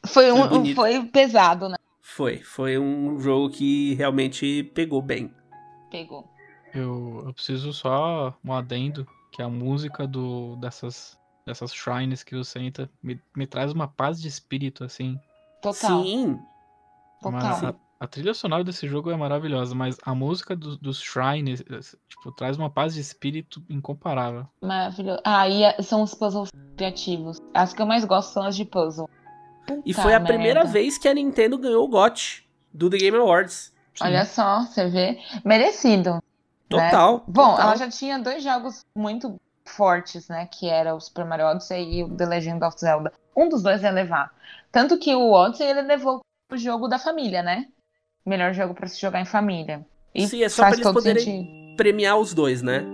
Foi, 0.05 0.31
um, 0.31 0.73
foi 0.73 1.05
pesado, 1.05 1.69
né? 1.69 1.75
Foi, 2.01 2.37
foi 2.37 2.79
um 2.79 3.19
jogo 3.19 3.49
que 3.49 3.93
realmente 3.93 4.63
pegou 4.73 5.01
bem. 5.01 5.31
Pegou. 5.91 6.27
Eu, 6.73 7.23
eu 7.27 7.33
preciso 7.33 7.71
só 7.71 8.35
um 8.43 8.53
adendo, 8.53 9.07
que 9.31 9.41
a 9.41 9.49
música 9.49 10.07
do, 10.07 10.55
dessas, 10.55 11.17
dessas 11.45 11.71
shrines 11.71 12.23
que 12.23 12.35
você 12.35 12.59
entra 12.59 12.89
me, 13.01 13.21
me 13.35 13.45
traz 13.45 13.71
uma 13.71 13.87
paz 13.87 14.19
de 14.19 14.27
espírito, 14.27 14.83
assim. 14.83 15.19
Total. 15.61 16.03
Sim. 16.03 16.39
Total. 17.21 17.61
Mas 17.61 17.75
a, 17.99 18.07
trilha 18.07 18.33
sonora 18.33 18.63
desse 18.63 18.87
jogo 18.87 19.11
é 19.11 19.15
maravilhosa, 19.17 19.75
mas 19.75 19.97
a 20.03 20.15
música 20.15 20.55
do, 20.55 20.77
dos 20.77 20.99
shrines, 21.01 21.63
tipo, 22.07 22.31
traz 22.31 22.57
uma 22.57 22.69
paz 22.69 22.93
de 22.93 23.01
espírito 23.01 23.61
incomparável. 23.69 24.47
Maravilhoso. 24.61 25.21
Ah, 25.25 25.47
e 25.47 25.83
são 25.83 26.01
os 26.01 26.13
puzzles 26.13 26.49
criativos. 26.77 27.39
As 27.53 27.73
que 27.73 27.81
eu 27.81 27.85
mais 27.85 28.05
gosto 28.05 28.31
são 28.31 28.43
as 28.43 28.55
de 28.55 28.65
puzzle. 28.65 29.09
Puta 29.67 29.81
e 29.85 29.93
foi 29.93 30.13
a 30.13 30.19
merda. 30.19 30.27
primeira 30.27 30.63
vez 30.65 30.97
que 30.97 31.07
a 31.07 31.13
Nintendo 31.13 31.57
ganhou 31.57 31.83
o 31.83 31.87
GOT 31.87 32.47
do 32.73 32.89
The 32.89 32.97
Game 32.97 33.17
Awards. 33.17 33.73
Sim. 33.95 34.05
Olha 34.05 34.25
só, 34.25 34.61
você 34.61 34.87
vê. 34.87 35.19
Merecido. 35.43 36.23
Total. 36.69 37.17
Né? 37.17 37.23
Bom, 37.27 37.51
total. 37.51 37.65
ela 37.67 37.75
já 37.75 37.89
tinha 37.89 38.17
dois 38.19 38.43
jogos 38.43 38.85
muito 38.95 39.39
fortes, 39.65 40.27
né? 40.29 40.47
Que 40.51 40.69
era 40.69 40.95
o 40.95 40.99
Super 40.99 41.25
Mario 41.25 41.47
Odyssey 41.47 41.95
e 41.95 42.03
o 42.03 42.15
The 42.15 42.25
Legend 42.25 42.63
of 42.63 42.79
Zelda. 42.79 43.11
Um 43.35 43.49
dos 43.49 43.61
dois 43.61 43.83
ia 43.83 43.91
levar. 43.91 44.33
Tanto 44.71 44.97
que 44.97 45.13
o 45.13 45.31
Odyssey 45.31 45.67
ele 45.67 45.81
levou 45.81 46.21
o 46.51 46.57
jogo 46.57 46.87
da 46.87 46.97
família, 46.97 47.43
né? 47.43 47.67
Melhor 48.29 48.53
jogo 48.53 48.75
para 48.75 48.87
se 48.87 49.01
jogar 49.01 49.19
em 49.19 49.25
família. 49.25 49.83
E 50.13 50.27
Sim, 50.27 50.43
é 50.43 50.49
só 50.49 50.61
pra 50.61 50.73
eles 50.75 50.87
poderem 50.91 51.23
sentido. 51.23 51.75
premiar 51.75 52.15
os 52.19 52.31
dois, 52.31 52.61
né? 52.61 52.85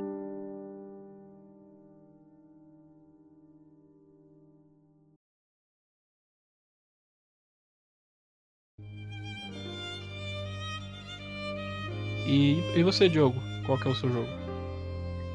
E, 12.26 12.64
e 12.74 12.82
você, 12.82 13.10
Diogo? 13.10 13.36
Qual 13.66 13.78
que 13.78 13.90
é 13.90 13.92
o 13.92 13.96
seu 13.96 14.10
jogo? 14.10 14.30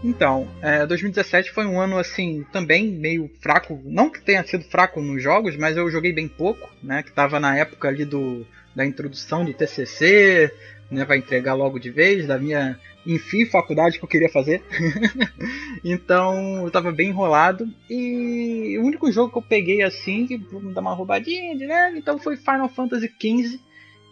Então, 0.03 0.48
é, 0.62 0.86
2017 0.86 1.53
foi 1.53 1.66
um 1.66 1.78
ano 1.78 1.98
assim 1.98 2.42
também 2.51 2.90
meio 2.90 3.30
fraco, 3.42 3.78
não 3.84 4.09
que 4.09 4.22
tenha 4.22 4.42
sido 4.44 4.64
fraco 4.64 5.03
nos 5.03 5.22
jogos, 5.22 5.59
mas 5.59 5.76
eu 5.76 5.90
joguei 5.90 6.11
bem 6.11 6.26
pouco, 6.26 6.70
né? 6.82 7.03
Que 7.03 7.12
tava 7.12 7.38
na 7.38 7.55
época 7.55 7.88
ali 7.88 8.07
do 8.07 8.46
da 8.75 8.85
introdução 8.87 9.45
do 9.45 9.53
TCC, 9.53 10.53
né? 10.91 11.05
Vai 11.05 11.18
entregar 11.18 11.55
logo 11.55 11.79
de 11.79 11.91
vez 11.91 12.27
da 12.27 12.39
minha 12.39 12.79
enfim 13.07 13.47
faculdade 13.47 13.99
que 13.99 14.05
eu 14.05 14.09
queria 14.09 14.29
fazer. 14.29 14.62
então 15.85 16.64
eu 16.64 16.71
tava 16.71 16.93
bem 16.93 17.09
enrolado 17.09 17.68
e 17.89 18.77
o 18.79 18.85
único 18.85 19.11
jogo 19.11 19.33
que 19.33 19.39
eu 19.39 19.43
peguei 19.43 19.83
assim 19.83 20.27
que 20.27 20.39
dar 20.73 20.81
uma 20.81 20.95
roubadinha 20.95 21.57
de 21.57 21.66
né? 21.66 21.95
Então 21.97 22.18
foi 22.18 22.37
Final 22.37 22.68
Fantasy 22.68 23.11
XV 23.21 23.61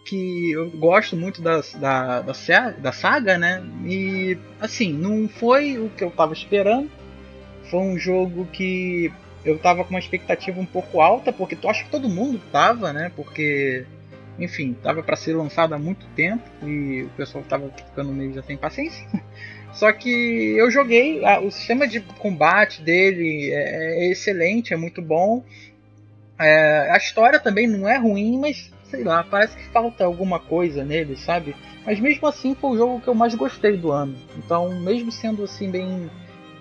que 0.05 0.51
eu 0.51 0.71
gosto 0.71 1.15
muito 1.15 1.41
da, 1.41 1.61
da, 1.75 2.21
da, 2.21 2.71
da, 2.71 2.91
saga, 2.91 3.37
né? 3.37 3.63
E 3.85 4.37
assim, 4.59 4.91
não 4.91 5.27
foi 5.27 5.77
o 5.77 5.89
que 5.89 6.03
eu 6.03 6.09
tava 6.09 6.33
esperando. 6.33 6.89
Foi 7.69 7.79
um 7.79 7.97
jogo 7.97 8.47
que 8.47 9.11
eu 9.45 9.59
tava 9.59 9.83
com 9.83 9.91
uma 9.91 9.99
expectativa 9.99 10.59
um 10.59 10.65
pouco 10.65 10.99
alta, 10.99 11.31
porque 11.31 11.55
eu 11.61 11.69
acho 11.69 11.85
que 11.85 11.91
todo 11.91 12.09
mundo 12.09 12.41
tava, 12.51 12.91
né? 12.91 13.11
Porque, 13.15 13.85
enfim, 14.39 14.73
tava 14.81 15.03
para 15.03 15.15
ser 15.15 15.35
lançado 15.35 15.73
há 15.73 15.79
muito 15.79 16.05
tempo 16.15 16.43
e 16.65 17.03
o 17.03 17.09
pessoal 17.09 17.43
tava 17.47 17.69
ficando 17.69 18.11
meio 18.11 18.33
já 18.33 18.41
sem 18.43 18.57
paciência. 18.57 19.05
Só 19.73 19.91
que 19.91 20.09
eu 20.57 20.71
joguei, 20.71 21.21
o 21.43 21.51
sistema 21.51 21.87
de 21.87 21.99
combate 21.99 22.81
dele 22.81 23.51
é, 23.51 24.05
é 24.05 24.11
excelente, 24.11 24.73
é 24.73 24.77
muito 24.77 25.01
bom. 25.01 25.43
É, 26.39 26.89
a 26.91 26.97
história 26.97 27.39
também 27.39 27.67
não 27.67 27.87
é 27.87 27.97
ruim, 27.97 28.39
mas 28.39 28.71
sei 28.89 29.03
lá, 29.03 29.23
parece 29.23 29.55
que 29.55 29.63
falta 29.65 30.03
alguma 30.03 30.39
coisa 30.39 30.83
nele, 30.83 31.15
sabe? 31.15 31.55
Mas 31.85 31.99
mesmo 31.99 32.27
assim 32.27 32.55
foi 32.55 32.71
o 32.71 32.77
jogo 32.77 33.01
que 33.01 33.07
eu 33.07 33.15
mais 33.15 33.35
gostei 33.35 33.77
do 33.77 33.91
ano. 33.91 34.15
Então, 34.37 34.79
mesmo 34.79 35.11
sendo 35.11 35.43
assim 35.43 35.69
bem 35.69 36.09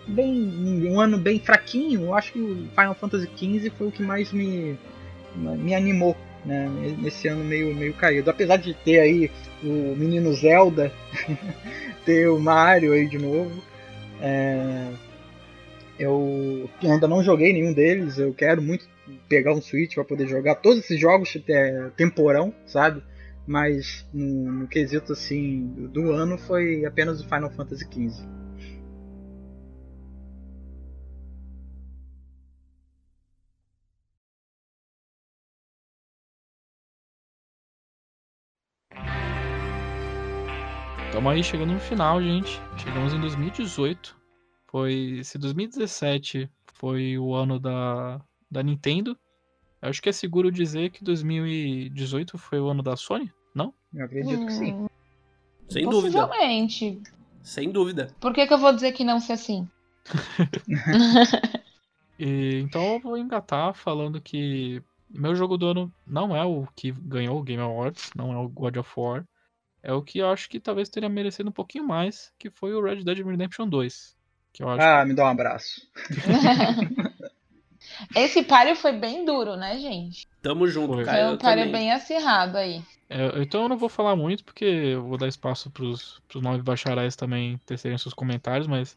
bem 0.07 0.89
um 0.91 0.99
ano 1.01 1.19
bem 1.19 1.39
fraquinho, 1.39 2.07
eu 2.07 2.15
acho 2.15 2.33
que 2.33 2.41
o 2.41 2.69
Final 2.71 2.95
Fantasy 2.95 3.29
XV 3.37 3.71
foi 3.77 3.89
o 3.89 3.93
que 3.93 4.03
mais 4.03 4.33
me 4.33 4.79
me 5.35 5.75
animou, 5.75 6.17
né, 6.45 6.69
nesse 6.99 7.29
ano 7.29 7.45
meio 7.45 7.75
meio 7.75 7.95
caído. 7.95 8.31
Apesar 8.31 8.57
de 8.57 8.75
ter 8.75 9.01
aí 9.01 9.31
o 9.63 9.95
menino 9.97 10.33
Zelda, 10.33 10.93
ter 12.05 12.29
o 12.29 12.39
Mario 12.39 12.93
aí 12.93 13.09
de 13.09 13.19
novo, 13.19 13.63
é... 14.21 14.89
eu 15.99 16.69
ainda 16.83 17.09
não 17.09 17.23
joguei 17.23 17.53
nenhum 17.53 17.73
deles, 17.73 18.19
eu 18.19 18.33
quero 18.33 18.63
muito 18.63 18.87
pegar 19.29 19.55
um 19.55 19.61
Switch 19.61 19.95
para 19.95 20.05
poder 20.05 20.27
jogar 20.27 20.57
todos 20.57 20.81
esses 20.81 21.01
jogos 21.01 21.37
é, 21.49 21.91
temporão, 21.97 22.55
sabe? 22.67 23.03
Mas 23.47 24.07
no, 24.13 24.53
no 24.53 24.69
quesito 24.69 25.13
assim 25.13 25.67
do, 25.91 26.13
ano 26.13 26.37
foi 26.37 26.85
apenas 26.85 27.21
o 27.21 27.25
Final 27.25 27.51
Fantasy 27.51 27.85
XV. 27.85 28.38
Estamos 41.09 41.33
aí 41.33 41.43
chegando 41.43 41.73
no 41.73 41.81
final, 41.81 42.23
gente. 42.23 42.61
Chegamos 42.77 43.15
em 43.15 43.21
2018. 43.21 44.15
Foi. 44.67 45.21
Se 45.25 45.39
2017 45.39 46.49
foi 46.75 47.19
o 47.19 47.35
ano 47.35 47.59
da, 47.59 48.21
da 48.49 48.63
Nintendo. 48.63 49.19
Eu 49.81 49.89
acho 49.89 50.03
que 50.03 50.11
é 50.11 50.13
seguro 50.13 50.53
dizer 50.53 50.91
que 50.91 51.03
2018 51.03 52.37
foi 52.37 52.61
o 52.61 52.69
ano 52.69 52.83
da 52.83 52.95
Sony, 52.95 53.33
não? 53.55 53.73
Eu 53.93 54.05
acredito 54.05 54.43
hum, 54.43 54.47
que 54.47 54.53
sim. 54.53 54.75
Hum, 54.75 54.87
Sem 55.69 55.89
dúvida. 55.89 56.27
Possivelmente. 56.27 57.03
Sem 57.43 57.73
dúvida. 57.73 58.15
Por 58.21 58.35
que, 58.35 58.47
que 58.47 58.53
eu 58.53 58.59
vou 58.59 58.73
dizer 58.73 58.93
que 58.93 59.03
não 59.03 59.19
se 59.19 59.33
assim? 59.33 59.67
e, 62.19 62.61
então 62.61 62.83
eu 62.95 63.01
vou 63.01 63.17
engatar 63.17 63.73
falando 63.75 64.21
que 64.21 64.83
meu 65.09 65.35
jogo 65.35 65.57
do 65.57 65.69
ano 65.69 65.93
não 66.07 66.37
é 66.37 66.45
o 66.45 66.67
que 66.77 66.93
ganhou 66.93 67.39
o 67.39 67.43
Game 67.43 67.63
Awards, 67.63 68.11
não 68.15 68.31
é 68.33 68.37
o 68.37 68.49
God 68.49 68.77
of 68.77 68.91
War. 68.95 69.27
É 69.83 69.93
o 69.93 70.03
que 70.03 70.19
eu 70.19 70.29
acho 70.29 70.49
que 70.49 70.59
talvez 70.59 70.89
teria 70.89 71.09
merecido 71.09 71.49
um 71.49 71.53
pouquinho 71.53 71.87
mais, 71.87 72.33
que 72.39 72.51
foi 72.51 72.75
o 72.75 72.83
Red 72.83 73.05
Dead 73.05 73.25
Redemption 73.25 73.69
2. 73.69 74.17
Que 74.53 74.63
eu 74.63 74.69
acho 74.69 74.83
ah, 74.83 75.03
que... 75.03 75.09
me 75.09 75.15
dá 75.15 75.25
um 75.25 75.29
abraço. 75.29 75.81
Esse 78.15 78.43
páreo 78.43 78.77
foi 78.77 78.93
bem 78.93 79.25
duro, 79.25 79.57
né, 79.57 79.79
gente? 79.79 80.27
Tamo 80.43 80.67
junto, 80.69 80.95
foi. 80.95 81.05
cara. 81.05 81.27
Foi 81.27 81.35
um 81.35 81.39
páreo 81.39 81.71
bem 81.71 81.93
acirrado 81.93 82.57
aí. 82.57 82.83
É, 83.09 83.41
então 83.41 83.63
eu 83.63 83.69
não 83.69 83.79
vou 83.79 83.89
falar 83.89 84.15
muito, 84.15 84.45
porque 84.45 84.65
eu 84.65 85.03
vou 85.05 85.17
dar 85.17 85.29
espaço 85.29 85.71
pros, 85.71 86.21
pros 86.29 86.43
nove 86.43 86.63
bacharéis 86.63 87.17
também 87.17 87.59
tecerem 87.65 87.97
seus 87.97 88.13
comentários, 88.13 88.67
mas 88.67 88.97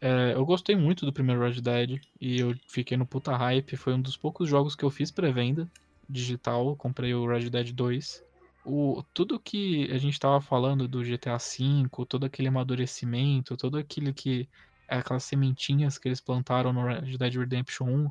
é, 0.00 0.34
eu 0.34 0.44
gostei 0.44 0.76
muito 0.76 1.04
do 1.06 1.12
primeiro 1.12 1.42
Red 1.42 1.60
Dead 1.60 2.00
e 2.20 2.38
eu 2.38 2.54
fiquei 2.68 2.96
no 2.96 3.06
puta 3.06 3.34
hype. 3.36 3.76
Foi 3.76 3.94
um 3.94 4.00
dos 4.00 4.16
poucos 4.16 4.48
jogos 4.48 4.76
que 4.76 4.84
eu 4.84 4.90
fiz 4.90 5.10
pré-venda 5.10 5.68
digital. 6.08 6.76
Comprei 6.76 7.14
o 7.14 7.26
Red 7.26 7.50
Dead 7.50 7.72
2. 7.72 8.22
O, 8.64 9.02
tudo 9.12 9.38
que 9.38 9.90
a 9.92 9.98
gente 9.98 10.18
tava 10.18 10.40
falando 10.40 10.88
do 10.88 11.02
GTA 11.02 11.36
V, 11.36 12.06
todo 12.08 12.24
aquele 12.24 12.48
amadurecimento, 12.48 13.56
todo 13.56 13.76
aquilo 13.76 14.12
que 14.12 14.48
aquelas 14.88 15.24
sementinhas 15.24 15.98
que 15.98 16.08
eles 16.08 16.20
plantaram 16.20 16.72
no 16.72 16.84
Red 16.84 17.18
Dead 17.18 17.34
Redemption 17.34 17.86
1, 17.86 18.10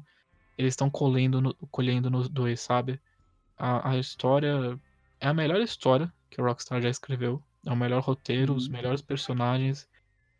eles 0.58 0.74
estão 0.74 0.90
colhendo, 0.90 1.42
no, 1.42 1.54
colhendo 1.72 2.10
nos 2.10 2.30
dois, 2.30 2.62
sabe? 2.62 3.00
A, 3.58 3.92
a, 3.92 3.98
história 3.98 4.80
é 5.20 5.28
a 5.28 5.34
melhor 5.34 5.60
história 5.62 6.12
que 6.30 6.40
a 6.40 6.44
Rockstar 6.44 6.82
já 6.82 6.90
escreveu. 6.90 7.42
É 7.66 7.72
o 7.72 7.76
melhor 7.76 8.02
roteiro, 8.02 8.54
os 8.54 8.66
uhum. 8.68 8.74
melhores 8.74 9.02
personagens. 9.02 9.88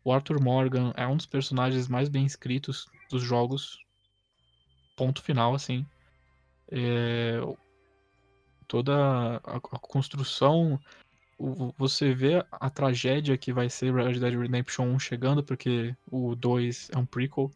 O 0.04 0.12
Arthur 0.12 0.40
Morgan 0.40 0.92
é 0.96 1.06
um 1.06 1.16
dos 1.16 1.26
personagens 1.26 1.88
mais 1.88 2.08
bem 2.08 2.26
escritos 2.26 2.86
dos 3.10 3.22
jogos. 3.22 3.78
Ponto 4.96 5.22
final, 5.22 5.54
assim. 5.54 5.86
É, 6.70 7.40
toda 8.66 9.40
a, 9.44 9.56
a 9.56 9.78
construção 9.78 10.80
você 11.76 12.14
vê 12.14 12.44
a 12.50 12.70
tragédia 12.70 13.36
que 13.36 13.52
vai 13.52 13.68
ser 13.68 13.92
Red 13.92 14.20
Dead 14.20 14.38
Redemption 14.38 14.86
1 14.94 14.98
chegando, 14.98 15.42
porque 15.42 15.94
o 16.10 16.34
2 16.34 16.90
é 16.92 16.98
um 16.98 17.06
prequel. 17.06 17.50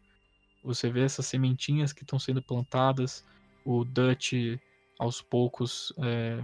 Você 0.63 0.91
vê 0.91 1.03
essas 1.03 1.27
sementinhas 1.27 1.93
que 1.93 2.03
estão 2.03 2.19
sendo 2.19 2.43
plantadas, 2.43 3.25
o 3.65 3.85
Dutch 3.85 4.59
aos 4.99 5.23
poucos 5.23 5.93
é, 5.99 6.43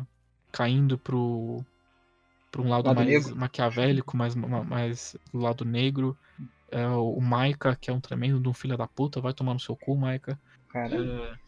caindo 0.53 0.97
pro, 0.97 1.65
pro 2.53 2.63
um 2.63 2.69
lado, 2.69 2.87
lado 2.87 2.97
mais 2.97 3.09
negro. 3.09 3.37
maquiavélico, 3.37 4.17
mais, 4.17 4.35
mais 4.35 5.17
do 5.33 5.41
lado 5.41 5.65
negro. 5.65 6.17
É, 6.71 6.87
o 6.87 7.21
Maika, 7.21 7.77
que 7.77 7.91
é 7.91 7.93
um 7.93 8.01
tremendo 8.01 8.41
de 8.41 8.49
um 8.49 8.55
filho 8.55 8.77
da 8.77 8.87
puta, 8.87 9.21
vai 9.21 9.35
tomar 9.35 9.55
no 9.55 9.61
seu 9.61 9.77
cu, 9.77 9.97
Maika. 9.97 10.41
Caramba. 10.69 11.13
É, 11.13 11.39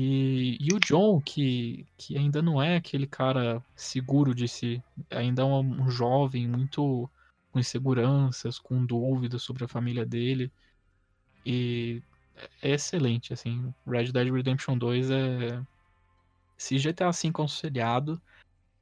e, 0.00 0.56
e 0.60 0.72
o 0.72 0.78
John, 0.78 1.20
que, 1.20 1.84
que 1.96 2.16
ainda 2.16 2.40
não 2.40 2.62
é 2.62 2.76
aquele 2.76 3.04
cara 3.04 3.60
seguro 3.74 4.32
de 4.32 4.46
si, 4.46 4.80
ainda 5.10 5.42
é 5.42 5.44
um, 5.44 5.90
jovem 5.90 6.46
muito 6.46 7.10
com 7.50 7.58
inseguranças, 7.58 8.60
com 8.60 8.86
dúvidas 8.86 9.42
sobre 9.42 9.64
a 9.64 9.68
família 9.68 10.06
dele. 10.06 10.52
E 11.44 12.00
é 12.62 12.70
excelente, 12.70 13.32
assim. 13.32 13.74
Red 13.84 14.12
Dead 14.12 14.32
Redemption 14.32 14.78
2 14.78 15.10
é. 15.10 15.60
Se 16.56 16.78
GTA 16.78 17.10
V 17.10 17.32
é 17.42 17.48
seriado, 17.48 18.22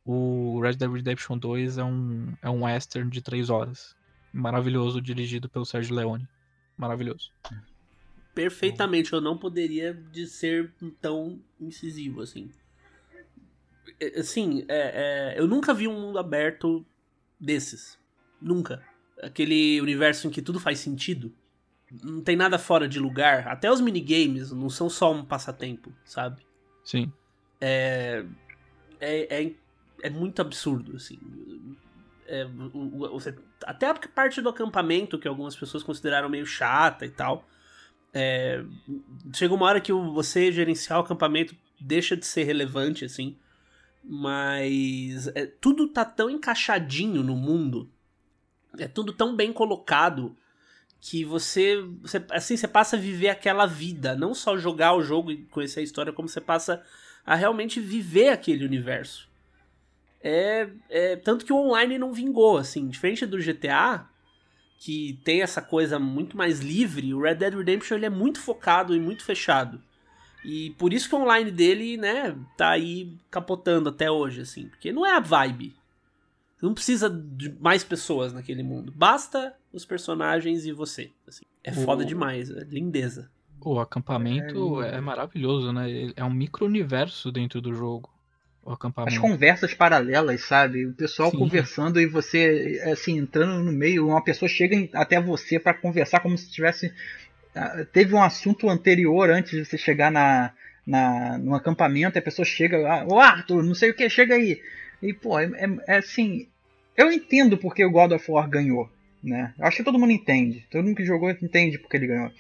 o 0.05 0.61
Red 0.61 0.75
Dead 0.75 0.93
Redemption 0.93 1.39
2 1.39 1.79
é 1.79 1.85
um, 1.85 2.35
é 2.43 2.51
um 2.51 2.64
western 2.64 3.09
de 3.09 3.23
3 3.23 3.49
horas. 3.49 3.97
Maravilhoso, 4.35 5.01
dirigido 5.01 5.49
pelo 5.49 5.64
Sérgio 5.64 5.97
Leone. 5.97 6.29
Maravilhoso. 6.77 7.33
Perfeitamente, 8.37 9.14
eu 9.14 9.20
não 9.22 9.39
poderia 9.39 9.95
de 9.95 10.26
ser 10.26 10.70
tão 11.01 11.41
incisivo 11.59 12.20
assim. 12.20 12.51
Assim, 14.14 14.62
é, 14.68 15.32
é, 15.34 15.41
eu 15.41 15.47
nunca 15.47 15.72
vi 15.72 15.89
um 15.89 15.99
mundo 15.99 16.18
aberto 16.18 16.84
desses. 17.41 17.99
Nunca. 18.39 18.84
Aquele 19.22 19.80
universo 19.80 20.28
em 20.28 20.30
que 20.30 20.43
tudo 20.43 20.61
faz 20.61 20.80
sentido. 20.80 21.32
Não 22.05 22.20
tem 22.20 22.37
nada 22.37 22.59
fora 22.59 22.87
de 22.87 23.01
lugar. 23.01 23.49
Até 23.49 23.72
os 23.72 23.80
minigames 23.80 24.53
não 24.53 24.68
são 24.68 24.91
só 24.91 25.14
um 25.14 25.24
passatempo, 25.24 25.91
sabe? 26.05 26.43
Sim. 26.84 27.11
É. 27.59 28.22
É, 29.01 29.45
é, 29.45 29.53
é 30.03 30.11
muito 30.11 30.43
absurdo, 30.43 30.95
assim. 30.95 31.18
É, 32.26 32.45
o, 32.45 33.16
o, 33.16 33.18
até 33.64 33.87
a 33.87 33.95
parte 33.95 34.43
do 34.43 34.51
acampamento, 34.51 35.18
que 35.18 35.26
algumas 35.26 35.57
pessoas 35.57 35.82
consideraram 35.82 36.28
meio 36.28 36.45
chata 36.45 37.07
e 37.07 37.11
tal. 37.11 37.49
É, 38.12 38.64
chega 39.34 39.54
uma 39.54 39.66
hora 39.66 39.80
que 39.80 39.92
você 39.92 40.50
gerenciar 40.50 40.98
o 40.98 41.02
acampamento 41.02 41.54
deixa 41.80 42.16
de 42.16 42.26
ser 42.26 42.44
relevante, 42.44 43.04
assim. 43.04 43.36
Mas 44.02 45.28
é, 45.28 45.46
tudo 45.46 45.88
tá 45.88 46.04
tão 46.04 46.30
encaixadinho 46.30 47.22
no 47.22 47.36
mundo. 47.36 47.90
É 48.78 48.86
tudo 48.86 49.12
tão 49.12 49.34
bem 49.34 49.52
colocado 49.52 50.36
que 51.00 51.24
você, 51.24 51.82
você 52.00 52.24
assim 52.30 52.57
você 52.57 52.66
passa 52.66 52.96
a 52.96 52.98
viver 52.98 53.28
aquela 53.28 53.66
vida, 53.66 54.16
não 54.16 54.34
só 54.34 54.57
jogar 54.57 54.94
o 54.94 55.02
jogo 55.02 55.30
e 55.30 55.44
conhecer 55.44 55.80
a 55.80 55.82
história, 55.82 56.12
como 56.12 56.28
você 56.28 56.40
passa 56.40 56.82
a 57.24 57.34
realmente 57.34 57.80
viver 57.80 58.28
aquele 58.28 58.64
universo. 58.64 59.28
É, 60.20 60.68
é 60.88 61.16
tanto 61.16 61.44
que 61.44 61.52
o 61.52 61.57
online 61.57 61.98
não 61.98 62.12
vingou, 62.12 62.57
assim, 62.57 62.88
diferente 62.88 63.26
do 63.26 63.38
GTA, 63.38 64.09
que 64.79 65.18
tem 65.24 65.43
essa 65.43 65.62
coisa 65.62 65.99
muito 65.99 66.37
mais 66.37 66.61
livre, 66.61 67.14
o 67.14 67.20
Red 67.20 67.37
Dead 67.37 67.55
Redemption 67.55 67.97
ele 67.97 68.07
é 68.07 68.11
muito 68.11 68.41
focado 68.41 68.95
e 68.95 69.01
muito 69.01 69.24
fechado. 69.24 69.81
E 70.45 70.70
por 70.79 70.93
isso 70.93 71.09
que 71.09 71.14
o 71.14 71.18
online 71.22 71.51
dele, 71.51 71.97
né, 71.97 72.37
tá 72.57 72.70
aí 72.70 73.16
capotando 73.31 73.89
até 73.89 74.11
hoje, 74.11 74.43
assim. 74.43 74.68
Porque 74.68 74.93
não 74.93 75.05
é 75.05 75.16
a 75.16 75.20
vibe. 75.20 75.74
Você 76.57 76.66
não 76.66 76.72
precisa 76.72 77.11
de 77.11 77.51
mais 77.61 77.83
pessoas 77.83 78.33
naquele 78.33 78.62
mundo. 78.62 78.93
Basta 78.95 79.55
os 79.72 79.85
personagens 79.85 80.64
e 80.64 80.72
você. 80.72 81.11
Assim. 81.27 81.45
É 81.64 81.72
o... 81.72 81.74
foda 81.74 82.05
demais, 82.05 82.51
é 82.51 82.64
lindeza. 82.64 83.31
O 83.61 83.81
acampamento 83.81 84.81
é, 84.83 84.97
é 84.97 85.01
maravilhoso, 85.01 85.72
né? 85.72 86.12
É 86.14 86.24
um 86.24 86.33
micro-universo 86.33 87.33
dentro 87.33 87.61
do 87.61 87.74
jogo. 87.74 88.09
O 88.67 88.73
acampamento. 88.73 89.14
As 89.14 89.19
conversas 89.19 89.73
paralelas, 89.73 90.43
sabe? 90.43 90.87
O 90.87 90.93
pessoal 90.93 91.31
Sim. 91.31 91.39
conversando 91.39 92.01
e 92.01 92.07
você, 92.07 92.83
assim, 92.93 93.17
entrando 93.17 93.62
no 93.62 93.73
meio, 93.73 94.09
uma 94.09 94.23
pessoa 94.23 94.49
chega 94.49 94.89
até 94.93 95.21
você 95.21 95.59
para 95.59 95.73
conversar 95.73 96.21
como 96.21 96.37
se 96.37 96.51
tivesse 96.51 96.93
ah, 97.57 97.87
teve 97.91 98.14
um 98.14 98.23
assunto 98.23 98.69
anterior 98.69 99.31
antes 99.31 99.53
de 99.53 99.64
você 99.64 99.79
chegar 99.79 100.12
na, 100.12 100.53
na, 100.87 101.39
no 101.39 101.55
acampamento, 101.55 102.19
a 102.19 102.23
pessoa 102.23 102.45
chega, 102.45 102.77
ah, 102.87 103.07
ô 103.09 103.19
Arthur, 103.19 103.62
não 103.62 103.75
sei 103.75 103.91
o 103.91 103.95
que, 103.95 104.11
chega 104.11 104.35
aí. 104.35 104.61
E, 105.03 105.14
pô, 105.14 105.39
é, 105.39 105.47
é, 105.47 105.95
é, 105.95 105.97
assim. 105.97 106.49
Eu 106.95 107.11
entendo 107.11 107.57
porque 107.57 107.85
o 107.85 107.91
God 107.91 108.12
of 108.12 108.31
War 108.31 108.49
ganhou, 108.49 108.91
né? 109.23 109.55
Eu 109.59 109.67
acho 109.67 109.79
que 109.79 109.85
todo 109.85 109.99
mundo 109.99 110.12
entende. 110.12 110.67
Todo 110.71 110.85
mundo 110.85 110.97
que 110.97 111.05
jogou 111.05 111.31
entende 111.31 111.79
porque 111.79 111.97
ele 111.97 112.07
ganhou. 112.07 112.31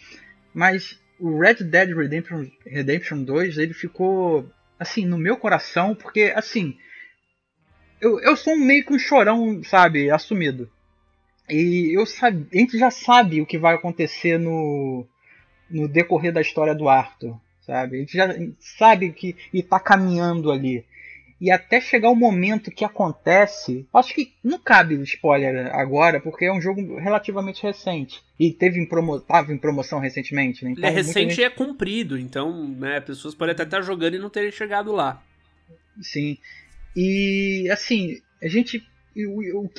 Mas 0.52 0.98
o 1.18 1.38
Red 1.38 1.64
Dead 1.64 1.94
Redemption, 1.94 2.46
Redemption 2.66 3.22
2, 3.22 3.58
ele 3.58 3.74
ficou, 3.74 4.50
assim, 4.78 5.04
no 5.04 5.18
meu 5.18 5.36
coração, 5.36 5.94
porque, 5.94 6.32
assim. 6.34 6.76
Eu, 8.00 8.20
eu 8.20 8.36
sou 8.36 8.56
meio 8.56 8.84
que 8.84 8.92
um 8.92 8.98
chorão, 8.98 9.62
sabe? 9.64 10.10
Assumido. 10.10 10.70
E 11.48 11.96
eu 11.96 12.04
sabe, 12.04 12.46
a 12.52 12.58
gente 12.58 12.78
já 12.78 12.90
sabe 12.90 13.40
o 13.40 13.46
que 13.46 13.56
vai 13.56 13.74
acontecer 13.74 14.38
no, 14.38 15.06
no 15.70 15.88
decorrer 15.88 16.32
da 16.32 16.40
história 16.40 16.74
do 16.74 16.88
Arthur, 16.88 17.40
sabe? 17.60 17.96
A 17.96 18.00
gente 18.00 18.16
já 18.16 18.28
sabe 18.58 19.12
que 19.12 19.36
está 19.52 19.78
caminhando 19.78 20.50
ali. 20.50 20.84
E 21.38 21.50
até 21.50 21.80
chegar 21.80 22.08
o 22.08 22.14
momento 22.14 22.70
que 22.70 22.84
acontece, 22.84 23.86
acho 23.92 24.14
que 24.14 24.32
não 24.42 24.58
cabe 24.58 24.94
spoiler 25.02 25.74
agora, 25.74 26.18
porque 26.18 26.46
é 26.46 26.52
um 26.52 26.60
jogo 26.60 26.98
relativamente 26.98 27.62
recente. 27.62 28.22
E 28.40 28.50
teve 28.50 28.80
em, 28.80 28.86
promo, 28.86 29.20
tava 29.20 29.52
em 29.52 29.58
promoção 29.58 29.98
recentemente, 29.98 30.64
né? 30.64 30.70
Então, 30.70 30.84
Ele 30.84 30.92
é 30.92 30.96
recente 30.96 31.30
gente... 31.30 31.40
e 31.40 31.44
é 31.44 31.50
comprido, 31.50 32.18
então, 32.18 32.66
né, 32.68 33.00
pessoas 33.00 33.34
podem 33.34 33.52
até 33.52 33.64
estar 33.64 33.82
jogando 33.82 34.14
e 34.14 34.18
não 34.18 34.30
terem 34.30 34.50
chegado 34.50 34.92
lá. 34.92 35.22
Sim. 36.00 36.38
E 36.94 37.68
assim, 37.70 38.18
a 38.42 38.48
gente 38.48 38.82
o, 39.24 39.60
o, 39.60 39.70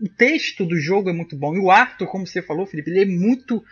o 0.00 0.08
texto 0.08 0.64
do 0.64 0.78
jogo 0.78 1.10
é 1.10 1.12
muito 1.12 1.36
bom. 1.36 1.54
E 1.54 1.58
o 1.58 1.70
Arthur, 1.70 2.06
como 2.06 2.26
você 2.26 2.40
falou, 2.40 2.66
Felipe, 2.66 2.90
ele 2.90 3.02
é 3.02 3.04
muito. 3.04 3.62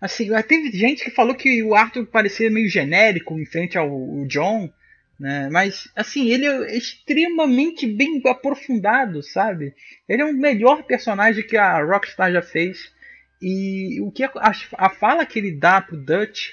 Assim, 0.00 0.28
teve 0.42 0.70
gente 0.72 1.04
que 1.04 1.10
falou 1.10 1.34
que 1.34 1.62
o 1.62 1.74
Arthur 1.74 2.06
parecia 2.06 2.50
meio 2.50 2.68
genérico 2.68 3.38
em 3.38 3.46
frente 3.46 3.78
ao 3.78 4.26
John, 4.26 4.70
né? 5.18 5.48
Mas, 5.50 5.88
assim, 5.96 6.28
ele 6.28 6.46
é 6.46 6.76
extremamente 6.76 7.86
bem 7.86 8.20
aprofundado, 8.26 9.22
sabe? 9.22 9.74
Ele 10.08 10.22
é 10.22 10.24
o 10.24 10.34
melhor 10.34 10.82
personagem 10.84 11.46
que 11.46 11.56
a 11.56 11.82
Rockstar 11.82 12.32
já 12.32 12.42
fez. 12.42 12.92
E 13.40 14.00
o 14.00 14.10
que 14.10 14.24
a, 14.24 14.30
a 14.78 14.90
fala 14.90 15.26
que 15.26 15.38
ele 15.38 15.52
dá 15.52 15.80
pro 15.80 15.96
Dutch 15.96 16.50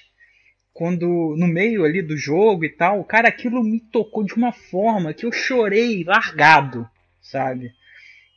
quando 0.73 1.35
no 1.37 1.47
meio 1.47 1.85
ali 1.85 2.01
do 2.01 2.17
jogo 2.17 2.65
e 2.65 2.69
tal, 2.69 3.03
cara, 3.03 3.27
aquilo 3.27 3.63
me 3.63 3.79
tocou 3.79 4.23
de 4.23 4.33
uma 4.33 4.51
forma 4.51 5.13
que 5.13 5.25
eu 5.25 5.31
chorei 5.31 6.03
largado, 6.03 6.89
sabe? 7.21 7.71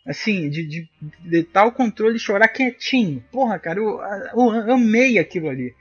Assim, 0.06 0.48
de, 0.50 0.66
de, 0.68 0.88
de 1.24 1.42
tal 1.42 1.72
controle 1.72 2.18
chorar 2.18 2.48
quietinho. 2.48 3.24
Porra, 3.32 3.58
cara, 3.58 3.78
eu, 3.78 4.00
eu, 4.34 4.54
eu 4.54 4.74
amei 4.74 5.18
aquilo 5.18 5.48
ali. 5.48 5.74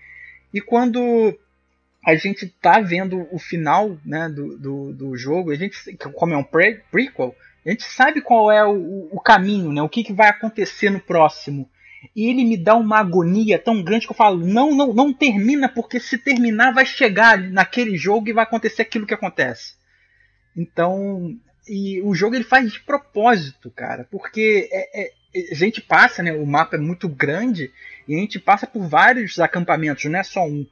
E 0.53 0.61
quando 0.61 1.37
a 2.05 2.15
gente 2.15 2.47
tá 2.47 2.79
vendo 2.79 3.27
o 3.31 3.39
final 3.39 3.97
né, 4.05 4.29
do, 4.29 4.57
do, 4.57 4.93
do, 4.93 5.17
jogo, 5.17 5.51
a 5.51 5.55
gente, 5.55 5.75
como 6.13 6.33
é 6.33 6.37
um 6.37 6.43
pre 6.43 6.81
prequel, 6.91 7.35
a 7.65 7.71
gente 7.71 7.83
sabe 7.83 8.21
qual 8.21 8.51
é 8.51 8.63
o, 8.63 9.09
o 9.11 9.19
caminho, 9.19 9.71
né, 9.71 9.81
o 9.81 9.89
que, 9.89 10.03
que 10.03 10.13
vai 10.13 10.29
acontecer 10.29 10.91
no 10.91 10.99
próximo. 10.99 11.67
E 12.15 12.29
ele 12.29 12.45
me 12.45 12.55
dá 12.55 12.75
uma 12.75 12.99
agonia 12.99 13.57
tão 13.57 13.81
grande 13.81 14.05
que 14.05 14.11
eu 14.11 14.15
falo: 14.15 14.45
não, 14.45 14.75
não, 14.75 14.93
não 14.93 15.11
termina, 15.11 15.67
porque 15.67 15.99
se 15.99 16.19
terminar 16.19 16.71
vai 16.71 16.85
chegar 16.85 17.39
naquele 17.39 17.97
jogo 17.97 18.29
e 18.29 18.33
vai 18.33 18.43
acontecer 18.43 18.83
aquilo 18.83 19.07
que 19.07 19.13
acontece. 19.13 19.73
Então, 20.55 21.35
e 21.67 21.99
o 22.03 22.13
jogo 22.13 22.35
ele 22.35 22.43
faz 22.43 22.71
de 22.71 22.79
propósito, 22.81 23.71
cara, 23.71 24.07
porque 24.11 24.69
é, 24.71 25.05
é, 25.05 25.11
a 25.51 25.55
gente 25.55 25.81
passa, 25.81 26.21
né? 26.21 26.31
O 26.33 26.45
mapa 26.45 26.75
é 26.75 26.79
muito 26.79 27.09
grande 27.09 27.71
e 28.07 28.15
a 28.15 28.19
gente 28.19 28.39
passa 28.39 28.67
por 28.67 28.87
vários 28.87 29.39
acampamentos, 29.39 30.05
não 30.05 30.19
é 30.19 30.23
só 30.23 30.45
um. 30.45 30.67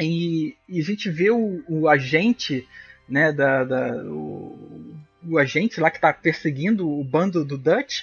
E, 0.00 0.56
e 0.68 0.80
a 0.80 0.82
gente 0.82 1.08
vê 1.08 1.30
o, 1.30 1.62
o 1.68 1.88
agente, 1.88 2.66
né? 3.08 3.32
Da, 3.32 3.64
da 3.64 3.96
o, 4.04 4.96
o, 5.26 5.38
agente 5.38 5.80
lá 5.80 5.90
que 5.90 5.98
está 5.98 6.12
perseguindo 6.12 6.88
o 6.88 7.04
bando 7.04 7.44
do 7.44 7.56
Dutch, 7.56 8.02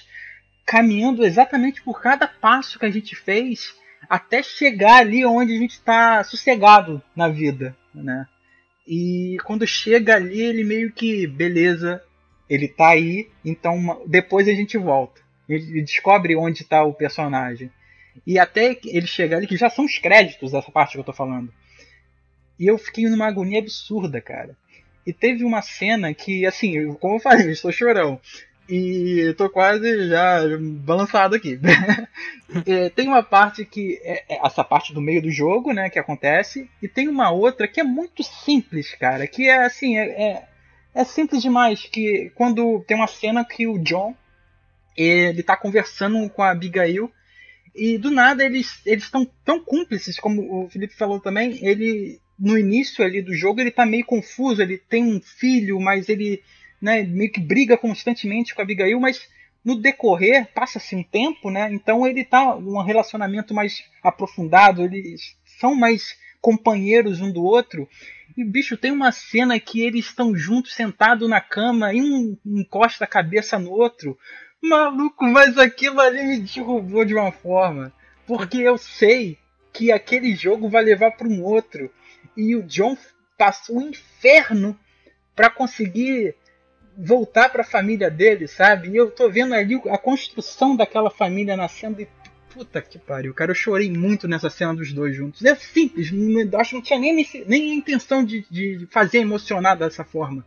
caminhando 0.64 1.24
exatamente 1.24 1.82
por 1.82 2.00
cada 2.00 2.26
passo 2.26 2.78
que 2.78 2.86
a 2.86 2.90
gente 2.90 3.14
fez 3.14 3.74
até 4.08 4.42
chegar 4.42 4.96
ali 4.96 5.24
onde 5.24 5.54
a 5.54 5.58
gente 5.58 5.72
está 5.72 6.24
sossegado 6.24 7.02
na 7.14 7.28
vida, 7.28 7.76
né? 7.94 8.26
E 8.86 9.36
quando 9.44 9.66
chega 9.66 10.16
ali, 10.16 10.40
ele 10.40 10.64
meio 10.64 10.90
que, 10.92 11.26
beleza, 11.26 12.02
ele 12.48 12.66
tá 12.66 12.88
aí, 12.88 13.30
então 13.44 14.02
depois 14.06 14.48
a 14.48 14.52
gente 14.52 14.76
volta. 14.76 15.20
Ele 15.48 15.82
descobre 15.82 16.34
onde 16.34 16.64
tá 16.64 16.82
o 16.82 16.92
personagem. 16.92 17.70
E 18.26 18.38
até 18.38 18.78
ele 18.84 19.06
chegar 19.06 19.38
ali, 19.38 19.46
que 19.46 19.56
já 19.56 19.70
são 19.70 19.84
os 19.84 19.98
créditos 19.98 20.52
dessa 20.52 20.70
parte 20.70 20.92
que 20.92 20.98
eu 20.98 21.04
tô 21.04 21.12
falando. 21.12 21.52
E 22.62 22.68
eu 22.68 22.78
fiquei 22.78 23.08
numa 23.08 23.26
agonia 23.26 23.58
absurda, 23.58 24.20
cara. 24.20 24.56
E 25.04 25.12
teve 25.12 25.42
uma 25.44 25.60
cena 25.60 26.14
que, 26.14 26.46
assim, 26.46 26.94
como 26.94 27.16
eu 27.16 27.18
falei, 27.18 27.48
eu 27.48 27.50
estou 27.50 27.72
chorão. 27.72 28.20
E 28.68 29.18
eu 29.18 29.34
tô 29.34 29.50
quase 29.50 30.08
já 30.08 30.42
balançado 30.84 31.34
aqui. 31.34 31.58
é, 32.64 32.88
tem 32.90 33.08
uma 33.08 33.20
parte 33.20 33.64
que. 33.64 34.00
É, 34.04 34.36
é, 34.36 34.46
essa 34.46 34.62
parte 34.62 34.94
do 34.94 35.00
meio 35.00 35.20
do 35.20 35.28
jogo, 35.28 35.72
né? 35.72 35.90
Que 35.90 35.98
acontece. 35.98 36.70
E 36.80 36.86
tem 36.86 37.08
uma 37.08 37.32
outra 37.32 37.66
que 37.66 37.80
é 37.80 37.84
muito 37.84 38.22
simples, 38.22 38.94
cara. 38.94 39.26
Que 39.26 39.48
é 39.48 39.64
assim. 39.64 39.98
É, 39.98 40.04
é, 40.04 40.48
é 40.94 41.04
simples 41.04 41.42
demais. 41.42 41.82
Que 41.82 42.30
quando 42.36 42.84
tem 42.86 42.96
uma 42.96 43.08
cena 43.08 43.44
que 43.44 43.66
o 43.66 43.76
John. 43.76 44.14
Ele 44.96 45.42
tá 45.42 45.56
conversando 45.56 46.30
com 46.30 46.42
a 46.42 46.52
Abigail. 46.52 47.10
E 47.74 47.98
do 47.98 48.10
nada 48.10 48.44
eles 48.44 48.80
estão 48.86 49.28
tão 49.44 49.58
cúmplices, 49.64 50.20
como 50.20 50.64
o 50.64 50.70
Felipe 50.70 50.94
falou 50.94 51.18
também. 51.18 51.58
Ele. 51.66 52.21
No 52.38 52.58
início 52.58 53.04
ali 53.04 53.22
do 53.22 53.34
jogo 53.34 53.60
ele 53.60 53.70
tá 53.70 53.86
meio 53.86 54.04
confuso. 54.04 54.62
Ele 54.62 54.78
tem 54.78 55.04
um 55.04 55.20
filho, 55.20 55.80
mas 55.80 56.08
ele 56.08 56.42
né, 56.80 57.02
meio 57.04 57.30
que 57.30 57.40
briga 57.40 57.78
constantemente 57.78 58.54
com 58.54 58.60
a 58.60 58.64
Abigail, 58.64 58.98
mas 58.98 59.28
no 59.64 59.76
decorrer, 59.76 60.48
passa-se 60.52 60.96
um 60.96 61.04
tempo, 61.04 61.48
né? 61.48 61.72
Então 61.72 62.04
ele 62.04 62.24
tá 62.24 62.56
um 62.56 62.82
relacionamento 62.82 63.54
mais 63.54 63.84
aprofundado, 64.02 64.82
eles 64.82 65.36
são 65.60 65.74
mais 65.76 66.16
companheiros 66.40 67.20
um 67.20 67.30
do 67.30 67.44
outro. 67.44 67.88
E, 68.36 68.44
bicho, 68.44 68.76
tem 68.76 68.90
uma 68.90 69.12
cena 69.12 69.60
que 69.60 69.80
eles 69.80 70.06
estão 70.06 70.34
juntos, 70.34 70.74
sentados 70.74 71.28
na 71.28 71.40
cama, 71.40 71.94
e 71.94 72.02
um 72.02 72.36
encosta 72.44 73.04
a 73.04 73.06
cabeça 73.06 73.58
no 73.58 73.70
outro. 73.70 74.18
Maluco, 74.60 75.24
mas 75.24 75.56
aquilo 75.58 76.00
ali 76.00 76.24
me 76.24 76.38
derrubou 76.40 77.04
de 77.04 77.14
uma 77.14 77.30
forma. 77.30 77.92
Porque 78.26 78.58
eu 78.58 78.76
sei 78.76 79.38
que 79.72 79.92
aquele 79.92 80.34
jogo 80.34 80.68
vai 80.68 80.82
levar 80.82 81.12
para 81.12 81.28
um 81.28 81.42
outro. 81.42 81.90
E 82.36 82.56
o 82.56 82.62
John 82.62 82.96
passou 83.36 83.78
um 83.78 83.88
inferno 83.88 84.78
para 85.34 85.50
conseguir 85.50 86.34
voltar 86.96 87.48
para 87.48 87.62
a 87.62 87.66
família 87.66 88.10
dele, 88.10 88.46
sabe? 88.46 88.90
E 88.90 88.96
eu 88.96 89.10
tô 89.10 89.30
vendo 89.30 89.54
ali 89.54 89.80
a 89.88 89.98
construção 89.98 90.76
daquela 90.76 91.10
família 91.10 91.56
nascendo 91.56 92.00
e 92.00 92.08
puta 92.52 92.82
que 92.82 92.98
pariu, 92.98 93.32
cara, 93.32 93.50
eu 93.50 93.54
chorei 93.54 93.90
muito 93.90 94.28
nessa 94.28 94.50
cena 94.50 94.74
dos 94.74 94.92
dois 94.92 95.16
juntos. 95.16 95.42
É 95.44 95.54
simples, 95.54 96.12
acho 96.54 96.70
que 96.70 96.76
não 96.76 96.82
tinha 96.82 96.98
nem, 96.98 97.26
nem 97.46 97.72
a 97.72 97.74
intenção 97.74 98.22
de, 98.22 98.44
de 98.50 98.86
fazer 98.90 99.18
emocionar 99.18 99.76
dessa 99.76 100.04
forma. 100.04 100.44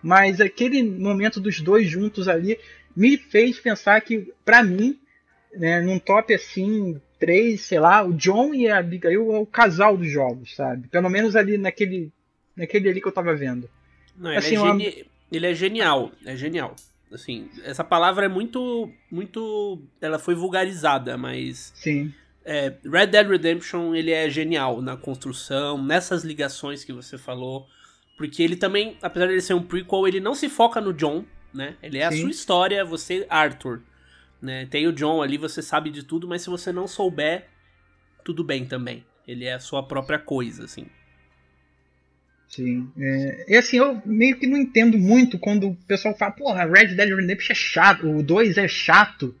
Mas 0.00 0.40
aquele 0.40 0.82
momento 0.82 1.40
dos 1.40 1.60
dois 1.60 1.88
juntos 1.88 2.28
ali 2.28 2.58
me 2.94 3.16
fez 3.16 3.58
pensar 3.58 4.00
que, 4.02 4.32
para 4.44 4.62
mim, 4.62 5.00
né, 5.56 5.80
num 5.80 5.98
top 5.98 6.34
assim, 6.34 7.00
três, 7.18 7.62
sei 7.62 7.80
lá, 7.80 8.04
o 8.04 8.12
John 8.12 8.54
e 8.54 8.68
a 8.68 8.78
Abigail 8.78 9.34
é 9.34 9.38
o 9.38 9.46
casal 9.46 9.96
dos 9.96 10.10
jogos, 10.10 10.54
sabe? 10.54 10.88
Pelo 10.88 11.08
menos 11.08 11.36
ali 11.36 11.56
naquele, 11.56 12.12
naquele 12.56 12.88
ali 12.88 13.00
que 13.00 13.08
eu 13.08 13.12
tava 13.12 13.34
vendo. 13.34 13.68
Não, 14.16 14.30
assim, 14.36 14.56
ele, 14.56 14.56
é 14.56 14.66
geni... 14.66 15.06
ele 15.32 15.46
é 15.46 15.54
genial, 15.54 16.12
é 16.24 16.36
genial. 16.36 16.76
Assim, 17.12 17.48
essa 17.62 17.84
palavra 17.84 18.26
é 18.26 18.28
muito, 18.28 18.90
muito, 19.10 19.80
ela 20.00 20.18
foi 20.18 20.34
vulgarizada, 20.34 21.16
mas 21.16 21.72
sim. 21.76 22.12
É, 22.44 22.74
Red 22.84 23.06
Dead 23.06 23.26
Redemption 23.26 23.94
ele 23.94 24.10
é 24.10 24.28
genial 24.28 24.82
na 24.82 24.96
construção, 24.96 25.82
nessas 25.82 26.24
ligações 26.24 26.84
que 26.84 26.92
você 26.92 27.16
falou, 27.16 27.66
porque 28.18 28.42
ele 28.42 28.56
também, 28.56 28.98
apesar 29.00 29.26
de 29.26 29.32
ele 29.32 29.40
ser 29.40 29.54
um 29.54 29.62
prequel, 29.62 30.06
ele 30.06 30.20
não 30.20 30.34
se 30.34 30.48
foca 30.48 30.80
no 30.80 30.92
John, 30.92 31.24
né? 31.54 31.76
Ele 31.82 31.98
é 31.98 32.10
sim. 32.10 32.18
a 32.18 32.20
sua 32.20 32.30
história, 32.30 32.84
você 32.84 33.26
Arthur, 33.30 33.80
né? 34.44 34.66
Tem 34.66 34.86
o 34.86 34.92
John 34.92 35.22
ali, 35.22 35.38
você 35.38 35.62
sabe 35.62 35.90
de 35.90 36.02
tudo, 36.02 36.28
mas 36.28 36.42
se 36.42 36.50
você 36.50 36.70
não 36.70 36.86
souber, 36.86 37.46
tudo 38.24 38.44
bem 38.44 38.66
também. 38.66 39.04
Ele 39.26 39.44
é 39.44 39.54
a 39.54 39.60
sua 39.60 39.82
própria 39.82 40.18
coisa, 40.18 40.64
assim. 40.64 40.86
Sim. 42.48 42.88
É, 42.96 43.46
e 43.48 43.56
assim, 43.56 43.78
eu 43.78 44.00
meio 44.04 44.38
que 44.38 44.46
não 44.46 44.56
entendo 44.56 44.96
muito 44.96 45.38
quando 45.38 45.70
o 45.70 45.76
pessoal 45.88 46.16
fala, 46.16 46.32
porra, 46.32 46.64
Red 46.66 46.94
Dead 46.94 47.08
Redemption 47.08 47.52
é 47.52 47.54
chato, 47.54 48.08
o 48.08 48.22
2 48.22 48.58
é 48.58 48.68
chato. 48.68 49.34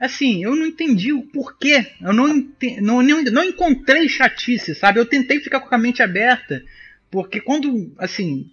Assim, 0.00 0.42
eu 0.42 0.54
não 0.56 0.66
entendi 0.66 1.12
o 1.12 1.22
porquê. 1.22 1.86
Eu 2.00 2.12
não, 2.12 2.28
entendi, 2.28 2.80
não, 2.80 3.02
não, 3.02 3.22
não 3.24 3.44
encontrei 3.44 4.08
chatice, 4.08 4.74
sabe? 4.74 4.98
Eu 4.98 5.06
tentei 5.06 5.40
ficar 5.40 5.60
com 5.60 5.74
a 5.74 5.78
mente 5.78 6.02
aberta. 6.02 6.62
Porque 7.10 7.40
quando, 7.40 7.92
assim, 7.98 8.50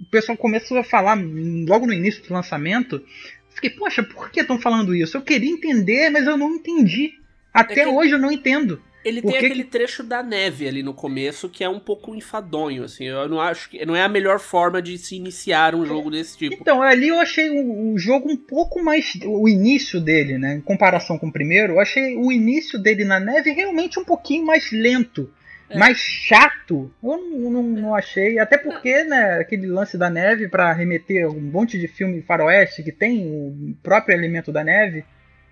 o 0.00 0.04
pessoal 0.06 0.38
começou 0.38 0.78
a 0.78 0.84
falar 0.84 1.18
logo 1.66 1.86
no 1.86 1.92
início 1.92 2.22
do 2.22 2.32
lançamento, 2.32 3.04
fiquei, 3.50 3.70
poxa, 3.70 4.02
por 4.02 4.30
que 4.30 4.40
estão 4.40 4.60
falando 4.60 4.94
isso? 4.94 5.16
Eu 5.16 5.22
queria 5.22 5.50
entender, 5.50 6.10
mas 6.10 6.26
eu 6.26 6.36
não 6.36 6.54
entendi. 6.54 7.14
Até 7.52 7.80
é 7.80 7.84
que... 7.84 7.90
hoje 7.90 8.12
eu 8.12 8.18
não 8.18 8.30
entendo. 8.30 8.82
Ele 9.02 9.22
tem 9.22 9.36
aquele 9.36 9.64
trecho 9.64 10.02
da 10.02 10.22
neve 10.22 10.68
ali 10.68 10.82
no 10.82 10.92
começo 10.92 11.48
que 11.48 11.64
é 11.64 11.68
um 11.68 11.80
pouco 11.80 12.14
enfadonho, 12.14 12.84
assim. 12.84 13.04
Eu 13.04 13.28
não 13.28 13.40
acho 13.40 13.70
que 13.70 13.84
não 13.86 13.96
é 13.96 14.02
a 14.02 14.08
melhor 14.08 14.38
forma 14.38 14.82
de 14.82 14.98
se 14.98 15.16
iniciar 15.16 15.74
um 15.74 15.86
jogo 15.86 16.10
desse 16.10 16.36
tipo. 16.36 16.54
Então, 16.60 16.82
ali 16.82 17.08
eu 17.08 17.18
achei 17.18 17.48
o, 17.48 17.92
o, 17.92 17.98
jogo 17.98 18.30
um 18.30 18.36
pouco 18.36 18.82
mais. 18.82 19.18
O 19.24 19.48
início 19.48 20.00
dele, 20.00 20.36
né? 20.36 20.56
Em 20.56 20.60
comparação 20.60 21.18
com 21.18 21.28
o 21.28 21.32
primeiro, 21.32 21.74
eu 21.74 21.80
achei 21.80 22.14
o 22.16 22.30
início 22.30 22.78
dele 22.78 23.04
na 23.04 23.18
neve 23.18 23.52
realmente 23.52 23.98
um 23.98 24.04
pouquinho 24.04 24.44
mais 24.44 24.70
lento. 24.70 25.32
É. 25.70 25.78
Mais 25.78 25.96
chato, 25.98 26.92
eu 27.02 27.16
não, 27.16 27.50
não, 27.50 27.62
não, 27.62 27.94
achei. 27.94 28.40
Até 28.40 28.58
porque, 28.58 29.04
né, 29.04 29.38
aquele 29.38 29.68
lance 29.68 29.96
da 29.96 30.10
neve 30.10 30.48
para 30.48 30.72
remeter 30.72 31.28
um 31.28 31.40
monte 31.40 31.78
de 31.78 31.86
filme 31.86 32.20
faroeste 32.22 32.82
que 32.82 32.90
tem 32.90 33.24
o 33.26 33.76
próprio 33.80 34.14
elemento 34.14 34.50
da 34.50 34.64
neve. 34.64 35.04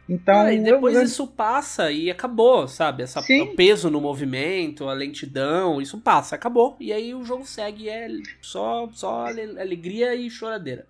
Então, 0.09 0.41
ah, 0.41 0.53
e 0.53 0.59
depois 0.59 0.97
eu... 0.97 1.03
isso 1.03 1.27
passa 1.27 1.93
e 1.93 2.11
acabou, 2.11 2.67
sabe? 2.67 3.03
Essa, 3.03 3.21
o 3.21 3.55
peso 3.55 3.91
no 3.91 4.01
movimento, 4.01 4.89
a 4.89 4.95
lentidão, 4.95 5.81
isso 5.81 5.99
passa, 5.99 6.35
acabou. 6.35 6.77
E 6.81 6.93
aí 6.93 7.15
o 7.15 7.23
jogo 7.25 7.47
segue, 7.47 7.89
é 7.89 8.09
só, 8.41 8.89
só 8.93 9.27
alegria 9.27 10.15
e 10.15 10.31
choradeira. 10.31 10.87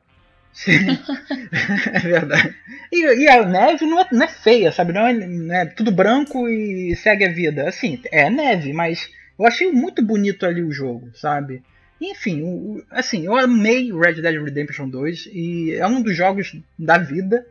É 1.92 1.98
verdade. 2.00 2.54
E, 2.90 3.22
e, 3.22 3.28
a 3.28 3.44
neve 3.44 3.86
não 3.86 4.00
é, 4.00 4.06
não 4.10 4.22
é 4.24 4.28
feia, 4.28 4.72
sabe? 4.72 4.92
Não 4.92 5.06
é, 5.06 5.12
não 5.12 5.54
é, 5.54 5.66
tudo 5.66 5.90
branco 5.90 6.48
e 6.48 6.96
segue 6.96 7.24
a 7.24 7.32
vida. 7.32 7.68
Assim, 7.68 8.00
é 8.10 8.30
neve, 8.30 8.72
mas 8.72 9.08
eu 9.38 9.46
achei 9.46 9.70
muito 9.70 10.02
bonito 10.02 10.46
ali 10.46 10.62
o 10.62 10.72
jogo, 10.72 11.10
sabe? 11.14 11.62
Enfim, 12.00 12.42
o, 12.42 12.82
assim, 12.90 13.26
eu 13.26 13.36
amei 13.36 13.92
Red 13.92 14.22
Dead 14.22 14.42
Redemption 14.42 14.88
2 14.88 15.28
e 15.32 15.74
é 15.74 15.86
um 15.86 16.00
dos 16.00 16.16
jogos 16.16 16.56
da 16.78 16.98
vida 16.98 17.44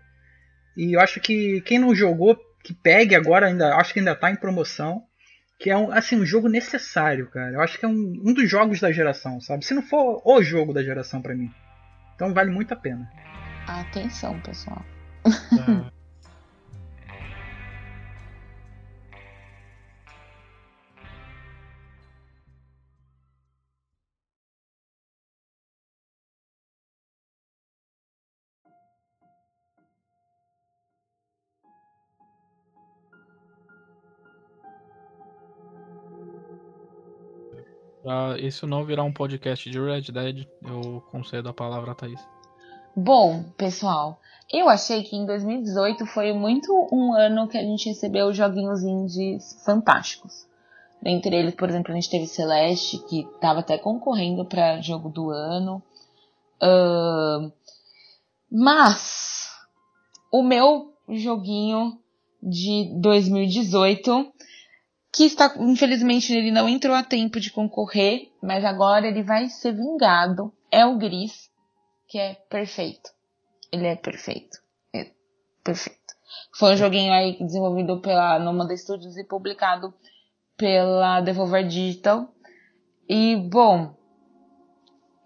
e 0.78 0.93
eu 0.93 1.01
acho 1.01 1.20
que 1.20 1.60
quem 1.62 1.80
não 1.80 1.95
jogou, 1.95 2.39
que 2.64 2.72
pegue 2.72 3.16
agora, 3.16 3.47
ainda 3.47 3.76
acho 3.76 3.91
que 3.91 3.99
ainda 3.99 4.12
está 4.12 4.30
em 4.30 4.36
promoção. 4.36 5.03
Que 5.60 5.72
é 5.72 5.76
um, 5.76 5.91
assim, 5.91 6.16
um 6.16 6.26
jogo 6.26 6.47
necessário, 6.47 7.28
cara. 7.32 7.53
Eu 7.53 7.62
acho 7.62 7.80
que 7.80 7.86
é 7.86 7.88
um, 7.88 8.22
um 8.24 8.32
dos 8.32 8.47
jogos 8.47 8.80
da 8.80 8.91
geração, 8.91 9.41
sabe? 9.41 9.66
Se 9.66 9.74
não 9.74 9.82
for 9.82 10.22
o 10.24 10.43
jogo 10.43 10.72
da 10.72 10.84
geração 10.84 11.20
para 11.20 11.34
mim. 11.34 11.51
Então 12.18 12.34
vale 12.34 12.49
muito 12.49 12.74
a 12.74 12.76
pena. 12.76 13.07
Atenção, 13.68 14.39
pessoal. 14.41 14.84
É. 15.24 15.91
Pra 38.08 38.39
isso 38.39 38.66
não 38.66 38.86
virar 38.86 39.03
um 39.03 39.12
podcast 39.12 39.70
de 39.70 39.78
Red 39.78 40.14
Dead, 40.14 40.47
eu 40.64 41.03
concedo 41.12 41.49
a 41.49 41.53
palavra 41.53 41.91
a 41.91 41.93
Thaís. 41.93 42.26
Bom, 42.95 43.43
pessoal, 43.58 44.22
eu 44.49 44.70
achei 44.70 45.03
que 45.03 45.18
em 45.18 45.26
2018 45.26 46.05
foi 46.05 46.32
muito 46.32 46.72
um 46.89 47.14
ano 47.14 47.49
que 47.49 47.58
a 47.58 47.62
gente 47.62 47.89
recebeu 47.89 48.32
joguinhos 48.32 48.82
indies 48.82 49.62
fantásticos. 49.66 50.47
Dentre 51.01 51.36
eles, 51.36 51.53
por 51.53 51.68
exemplo, 51.68 51.91
a 51.91 51.95
gente 51.95 52.10
teve 52.10 52.28
Celeste, 52.28 52.97
que 53.10 53.24
estava 53.24 53.60
até 53.60 53.78
concorrendo 53.78 54.45
para 54.45 54.80
jogo 54.80 55.10
do 55.10 55.30
ano. 55.30 55.84
Uh, 56.64 57.51
mas 58.49 59.49
o 60.32 60.41
meu 60.41 60.93
joguinho 61.10 61.99
de 62.41 62.89
2018 63.01 64.32
que 65.18 65.26
está, 65.26 65.51
infelizmente, 65.57 66.32
ele 66.32 66.51
não 66.51 66.70
entrou 66.70 66.95
a 66.95 67.01
tempo 67.01 67.39
de 67.39 67.49
concorrer, 67.49 68.32
mas 68.39 68.63
agora 68.63 69.07
ele 69.07 69.24
vai 69.24 69.49
ser 69.49 69.72
vingado. 69.72 70.53
É 70.72 70.86
o 70.86 70.95
Gris, 70.95 71.49
que 72.07 72.20
é 72.20 72.36
perfeito. 72.36 73.09
Ele 73.72 73.88
é 73.88 73.95
perfeito. 73.95 74.59
É 74.93 75.09
perfeito. 75.63 76.13
Foi 76.55 76.76
um 76.76 76.78
joguinho 76.78 77.11
aí 77.11 77.36
desenvolvido 77.43 77.99
pela 77.99 78.38
Nomada 78.38 78.78
Studios 78.78 79.18
e 79.18 79.24
publicado 79.24 79.91
pela 80.55 81.20
Devolver 81.22 81.68
Digital. 81.68 82.32
E, 83.09 83.38
bom, 83.38 83.95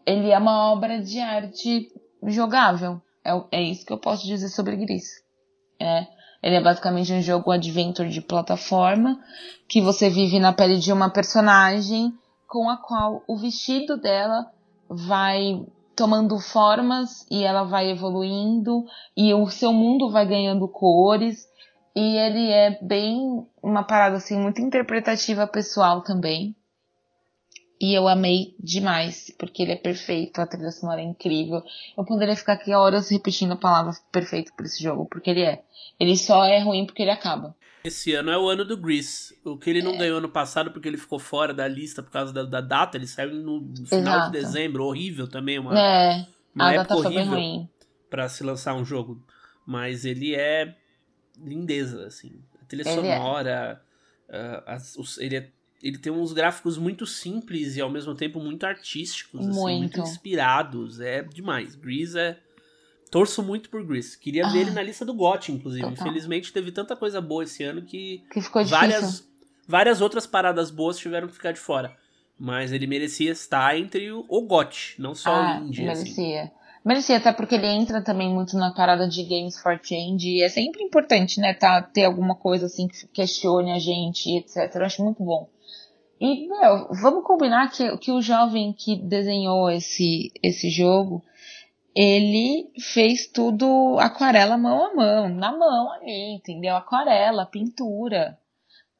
ele 0.05 0.29
é 0.29 0.37
uma 0.37 0.71
obra 0.71 1.01
de 1.01 1.19
arte 1.19 1.91
jogável. 2.27 3.01
É, 3.25 3.57
é 3.59 3.61
isso 3.61 3.85
que 3.85 3.91
eu 3.91 3.99
posso 3.99 4.25
dizer 4.25 4.47
sobre 4.47 4.77
Gris. 4.77 5.03
É, 5.81 6.07
ele 6.41 6.55
é 6.55 6.61
basicamente 6.61 7.13
um 7.13 7.21
jogo 7.21 7.51
adventure 7.51 8.09
de 8.09 8.21
plataforma 8.21 9.19
que 9.67 9.81
você 9.81 10.09
vive 10.09 10.39
na 10.39 10.53
pele 10.53 10.77
de 10.77 10.91
uma 10.91 11.09
personagem 11.09 12.13
com 12.47 12.69
a 12.69 12.77
qual 12.77 13.23
o 13.27 13.37
vestido 13.37 13.97
dela 13.97 14.51
vai 14.89 15.65
tomando 15.95 16.39
formas 16.39 17.25
e 17.29 17.43
ela 17.43 17.63
vai 17.63 17.89
evoluindo 17.89 18.85
e 19.15 19.33
o 19.33 19.47
seu 19.49 19.71
mundo 19.71 20.09
vai 20.09 20.25
ganhando 20.25 20.67
cores 20.67 21.47
e 21.95 22.17
ele 22.17 22.49
é 22.49 22.79
bem 22.81 23.45
uma 23.61 23.83
parada 23.83 24.17
assim 24.17 24.37
muito 24.37 24.61
interpretativa 24.61 25.45
pessoal 25.45 26.01
também. 26.01 26.55
E 27.81 27.97
eu 27.97 28.07
amei 28.07 28.53
demais, 28.59 29.33
porque 29.39 29.63
ele 29.63 29.71
é 29.71 29.75
perfeito, 29.75 30.39
a 30.39 30.45
trilha 30.45 30.69
sonora 30.69 31.01
é 31.01 31.03
incrível. 31.03 31.63
Eu 31.97 32.05
poderia 32.05 32.35
ficar 32.35 32.53
aqui 32.53 32.71
horas 32.75 33.09
repetindo 33.09 33.53
a 33.53 33.55
palavra 33.55 33.91
perfeito 34.11 34.53
por 34.53 34.67
esse 34.67 34.83
jogo, 34.83 35.07
porque 35.09 35.31
ele 35.31 35.41
é. 35.41 35.63
Ele 35.99 36.15
só 36.15 36.45
é 36.45 36.59
ruim 36.59 36.85
porque 36.85 37.01
ele 37.01 37.09
acaba. 37.09 37.55
Esse 37.83 38.13
ano 38.13 38.29
é 38.29 38.37
o 38.37 38.47
ano 38.47 38.63
do 38.63 38.77
Grease. 38.77 39.35
O 39.43 39.57
que 39.57 39.67
ele 39.67 39.81
não 39.81 39.95
é. 39.95 39.97
ganhou 39.97 40.19
ano 40.19 40.29
passado 40.29 40.69
porque 40.69 40.87
ele 40.87 40.97
ficou 40.97 41.17
fora 41.17 41.55
da 41.55 41.67
lista 41.67 42.03
por 42.03 42.11
causa 42.11 42.31
da, 42.31 42.43
da 42.43 42.61
data, 42.61 42.97
ele 42.97 43.07
saiu 43.07 43.33
no 43.33 43.73
final 43.87 43.99
Exato. 43.99 44.31
de 44.31 44.39
dezembro, 44.39 44.85
horrível 44.85 45.27
também, 45.27 45.57
uma, 45.57 45.73
é, 45.79 46.27
uma 46.53 46.67
a 46.67 46.73
época 46.73 46.95
data 46.95 47.07
horrível 47.07 47.33
ruim. 47.33 47.69
pra 48.11 48.29
se 48.29 48.43
lançar 48.43 48.75
um 48.75 48.85
jogo. 48.85 49.25
mas 49.65 50.05
ele 50.05 50.35
é 50.35 50.75
lindeza, 51.35 52.05
assim. 52.05 52.43
A 52.61 52.65
trilha 52.65 52.83
ele 52.87 52.89
é. 53.07 53.17
sonora, 53.17 53.81
é. 54.29 54.37
uh, 54.37 54.63
as, 54.67 54.95
os, 54.97 55.17
ele, 55.17 55.37
é, 55.37 55.49
ele 55.81 55.97
tem 55.97 56.11
uns 56.11 56.31
gráficos 56.31 56.77
muito 56.77 57.05
simples 57.05 57.75
e 57.75 57.81
ao 57.81 57.89
mesmo 57.89 58.13
tempo 58.13 58.39
muito 58.39 58.65
artísticos, 58.65 59.41
muito, 59.41 59.51
assim, 59.51 59.77
muito 59.77 59.99
inspirados. 59.99 60.99
É 60.99 61.23
demais. 61.23 61.75
Grease 61.75 62.19
é. 62.19 62.37
Torço 63.09 63.43
muito 63.43 63.69
por 63.69 63.85
Grease. 63.85 64.17
Queria 64.17 64.45
ah, 64.45 64.49
ver 64.49 64.61
ele 64.61 64.71
na 64.71 64.81
lista 64.81 65.03
do 65.03 65.13
GOT, 65.13 65.51
inclusive. 65.51 65.83
Total. 65.83 66.07
Infelizmente 66.07 66.53
teve 66.53 66.71
tanta 66.71 66.95
coisa 66.95 67.19
boa 67.19 67.43
esse 67.43 67.61
ano 67.63 67.81
que, 67.81 68.23
que 68.31 68.41
ficou 68.41 68.63
várias, 68.63 69.01
difícil. 69.01 69.25
várias 69.67 69.99
outras 69.99 70.25
paradas 70.25 70.71
boas 70.71 70.97
tiveram 70.97 71.27
que 71.27 71.33
ficar 71.33 71.51
de 71.51 71.59
fora. 71.59 71.97
Mas 72.39 72.71
ele 72.71 72.87
merecia 72.87 73.31
estar 73.31 73.77
entre 73.77 74.11
o, 74.11 74.25
o 74.29 74.41
GOT, 74.43 74.95
não 74.97 75.13
só 75.13 75.29
ah, 75.29 75.59
o 75.61 75.65
Indie. 75.65 75.89
Assim. 75.89 76.03
Merecia. 76.03 76.43
Assim. 76.43 76.51
Merecia, 76.83 77.17
até 77.17 77.31
porque 77.31 77.55
ele 77.55 77.67
entra 77.67 78.01
também 78.01 78.33
muito 78.33 78.57
na 78.57 78.73
parada 78.73 79.07
de 79.07 79.23
Games 79.23 79.59
for 79.59 79.79
Change. 79.83 80.27
E 80.27 80.41
é 80.41 80.49
sempre 80.49 80.81
importante, 80.81 81.39
né, 81.39 81.53
tá, 81.53 81.81
ter 81.81 82.05
alguma 82.05 82.35
coisa 82.35 82.65
assim 82.65 82.87
que 82.87 83.07
questione 83.07 83.71
a 83.71 83.77
gente, 83.77 84.37
etc. 84.37 84.73
Eu 84.75 84.85
acho 84.85 85.03
muito 85.03 85.23
bom. 85.23 85.47
E, 86.21 86.47
meu, 86.47 86.87
vamos 87.01 87.23
combinar 87.23 87.71
que, 87.71 87.97
que 87.97 88.11
o 88.11 88.21
jovem 88.21 88.71
que 88.73 88.95
desenhou 88.95 89.71
esse, 89.71 90.31
esse 90.43 90.69
jogo, 90.69 91.23
ele 91.95 92.71
fez 92.79 93.25
tudo 93.25 93.97
aquarela 93.99 94.55
mão 94.55 94.85
a 94.85 94.93
mão, 94.93 95.29
na 95.29 95.51
mão 95.51 95.91
ali, 95.93 96.35
entendeu? 96.35 96.75
Aquarela, 96.75 97.47
pintura. 97.47 98.37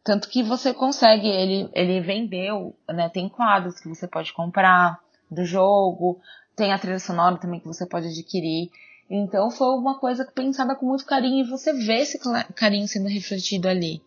Tanto 0.03 0.27
que 0.29 0.41
você 0.41 0.73
consegue, 0.73 1.27
ele, 1.27 1.69
ele 1.73 2.01
vendeu, 2.01 2.75
né? 2.89 3.07
Tem 3.07 3.29
quadros 3.29 3.79
que 3.79 3.87
você 3.87 4.07
pode 4.07 4.33
comprar 4.33 4.99
do 5.29 5.45
jogo, 5.45 6.19
tem 6.55 6.73
a 6.73 6.79
trilha 6.79 6.97
sonora 6.97 7.37
também 7.37 7.59
que 7.59 7.67
você 7.67 7.85
pode 7.85 8.07
adquirir. 8.07 8.71
Então 9.07 9.51
foi 9.51 9.77
uma 9.77 9.99
coisa 9.99 10.25
pensada 10.25 10.75
com 10.75 10.87
muito 10.87 11.05
carinho 11.05 11.45
e 11.45 11.49
você 11.49 11.71
vê 11.71 11.99
esse 11.99 12.19
carinho 12.55 12.87
sendo 12.87 13.07
refletido 13.07 13.67
ali. 13.67 14.01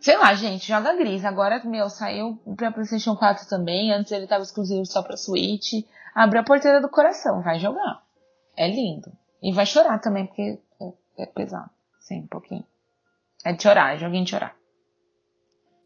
Sei 0.00 0.16
lá, 0.16 0.34
gente, 0.34 0.66
joga 0.66 0.96
Gris. 0.96 1.24
Agora, 1.24 1.62
meu, 1.64 1.90
saiu 1.90 2.36
pra 2.56 2.72
PlayStation 2.72 3.14
4 3.14 3.46
também. 3.48 3.92
Antes 3.92 4.10
ele 4.12 4.26
tava 4.26 4.42
exclusivo 4.42 4.86
só 4.86 5.02
pra 5.02 5.16
Switch. 5.16 5.84
Abre 6.14 6.38
a 6.38 6.42
porteira 6.42 6.80
do 6.80 6.88
coração, 6.88 7.42
vai 7.42 7.58
jogar. 7.58 8.02
É 8.56 8.66
lindo. 8.66 9.12
E 9.42 9.52
vai 9.52 9.66
chorar 9.66 9.98
também, 9.98 10.26
porque 10.26 10.58
é, 10.80 11.22
é 11.22 11.26
pesado. 11.26 11.70
Sim, 12.00 12.20
um 12.20 12.26
pouquinho. 12.26 12.64
É 13.44 13.52
de 13.52 13.62
chorar, 13.62 13.94
é 13.94 13.98
joguinho 13.98 14.24
de 14.24 14.30
chorar. 14.30 14.56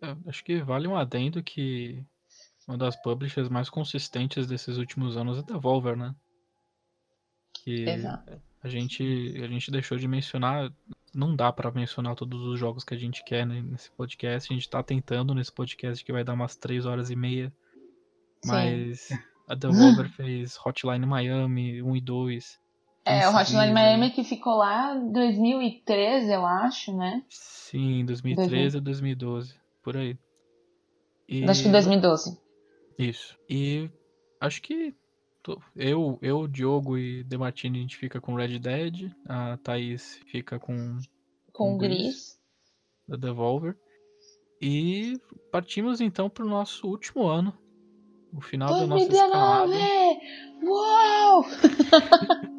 É, 0.01 0.17
acho 0.29 0.45
que 0.45 0.63
vale 0.63 0.87
um 0.87 0.97
adendo 0.97 1.43
que 1.43 2.05
uma 2.69 2.79
das 2.79 2.97
publishers 2.97 3.49
mais 3.49 3.69
consistentes 3.69 4.47
desses 4.47 4.79
últimos 4.79 5.17
anos 5.17 5.39
é 5.39 5.43
Devolver, 5.43 5.97
né? 5.97 6.15
Que 7.53 7.89
Exato. 7.89 8.41
A 8.65 8.69
gente 8.69 9.39
a 9.45 9.47
gente 9.47 9.71
deixou 9.71 9.99
de 9.99 10.09
mencionar, 10.09 10.73
não 11.15 11.37
dá 11.37 11.53
para 11.53 11.71
mencionar 11.71 12.17
todos 12.17 12.41
os 12.47 12.59
jogos 12.59 12.83
que 12.83 12.95
a 12.95 12.97
gente 12.97 13.23
quer 13.23 13.47
né, 13.47 13.61
nesse 13.61 13.91
podcast. 13.91 14.51
A 14.51 14.57
gente 14.57 14.71
tá 14.71 14.83
tentando 14.83 15.35
nesse 15.35 15.53
podcast 15.53 16.03
que 16.03 16.11
vai 16.11 16.25
dar 16.25 16.33
umas 16.33 16.57
3 16.57 16.87
horas 16.87 17.11
e 17.11 17.15
meia. 17.15 17.53
Sim. 18.43 18.51
Mas 18.51 19.09
a 19.47 19.55
Devolver 19.55 20.09
fez 20.17 20.59
Hotline 20.65 21.05
Miami 21.05 21.83
1 21.83 21.97
e 21.97 22.01
2. 22.01 22.61
É, 23.05 23.29
o 23.29 23.37
Hotline 23.37 23.71
Miami 23.71 24.11
que 24.11 24.25
ficou 24.25 24.57
lá 24.57 24.97
em 24.97 25.13
2013, 25.13 26.33
eu 26.33 26.47
acho, 26.47 26.97
né? 26.97 27.23
Sim, 27.29 28.03
2013 28.07 28.79
ou 28.79 28.83
2012, 28.83 29.55
por 29.83 29.95
aí. 29.95 30.17
E... 31.29 31.45
Acho 31.45 31.65
que 31.65 31.69
2012. 31.69 32.41
Isso. 32.99 33.37
E 33.49 33.91
acho 34.41 34.63
que 34.63 34.95
eu, 35.77 36.19
eu, 36.23 36.49
Diogo 36.49 36.97
e 36.97 37.23
Demartini 37.25 37.79
a 37.79 37.83
gente 37.83 37.97
fica 37.97 38.21
com 38.21 38.35
Red 38.35 38.59
Dead, 38.59 39.11
a 39.29 39.57
Thaís 39.59 40.21
fica 40.27 40.59
com. 40.59 40.99
Com, 41.53 41.73
com 41.73 41.79
Gris, 41.79 41.99
Gris. 41.99 42.41
Da 43.09 43.17
Devolver. 43.17 43.77
E 44.61 45.21
partimos 45.53 46.01
então 46.01 46.31
para 46.31 46.45
o 46.45 46.49
nosso 46.49 46.87
último 46.87 47.27
ano. 47.27 47.57
O 48.33 48.41
final 48.41 48.69
2019. 48.71 49.31
da 49.31 49.37
nossa 49.37 49.75
escalada. 49.75 50.25
Uau! 50.65 51.45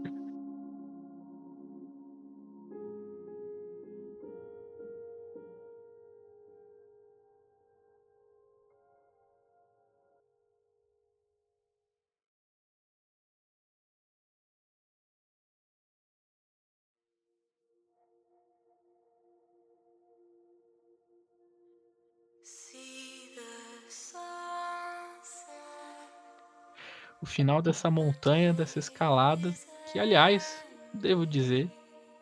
o 27.21 27.25
final 27.25 27.59
dessa 27.59 27.89
montanha, 27.89 28.53
dessa 28.53 28.77
escalada, 28.77 29.51
que 29.91 29.97
aliás, 29.97 30.63
devo 30.93 31.25
dizer 31.25 31.71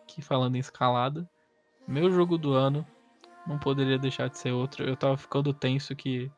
que 0.08 0.22
falando 0.22 0.56
em 0.56 0.60
escalada, 0.60 1.30
meu 1.86 2.10
jogo 2.10 2.38
do 2.38 2.54
ano 2.54 2.88
não 3.46 3.60
poderia 3.60 3.98
deixar 3.98 4.30
de 4.30 4.38
ser 4.38 4.52
outro. 4.52 4.86
Eu 4.88 4.96
tava 4.96 5.18
ficando 5.18 5.54
tenso 5.54 5.94
que 5.94 6.32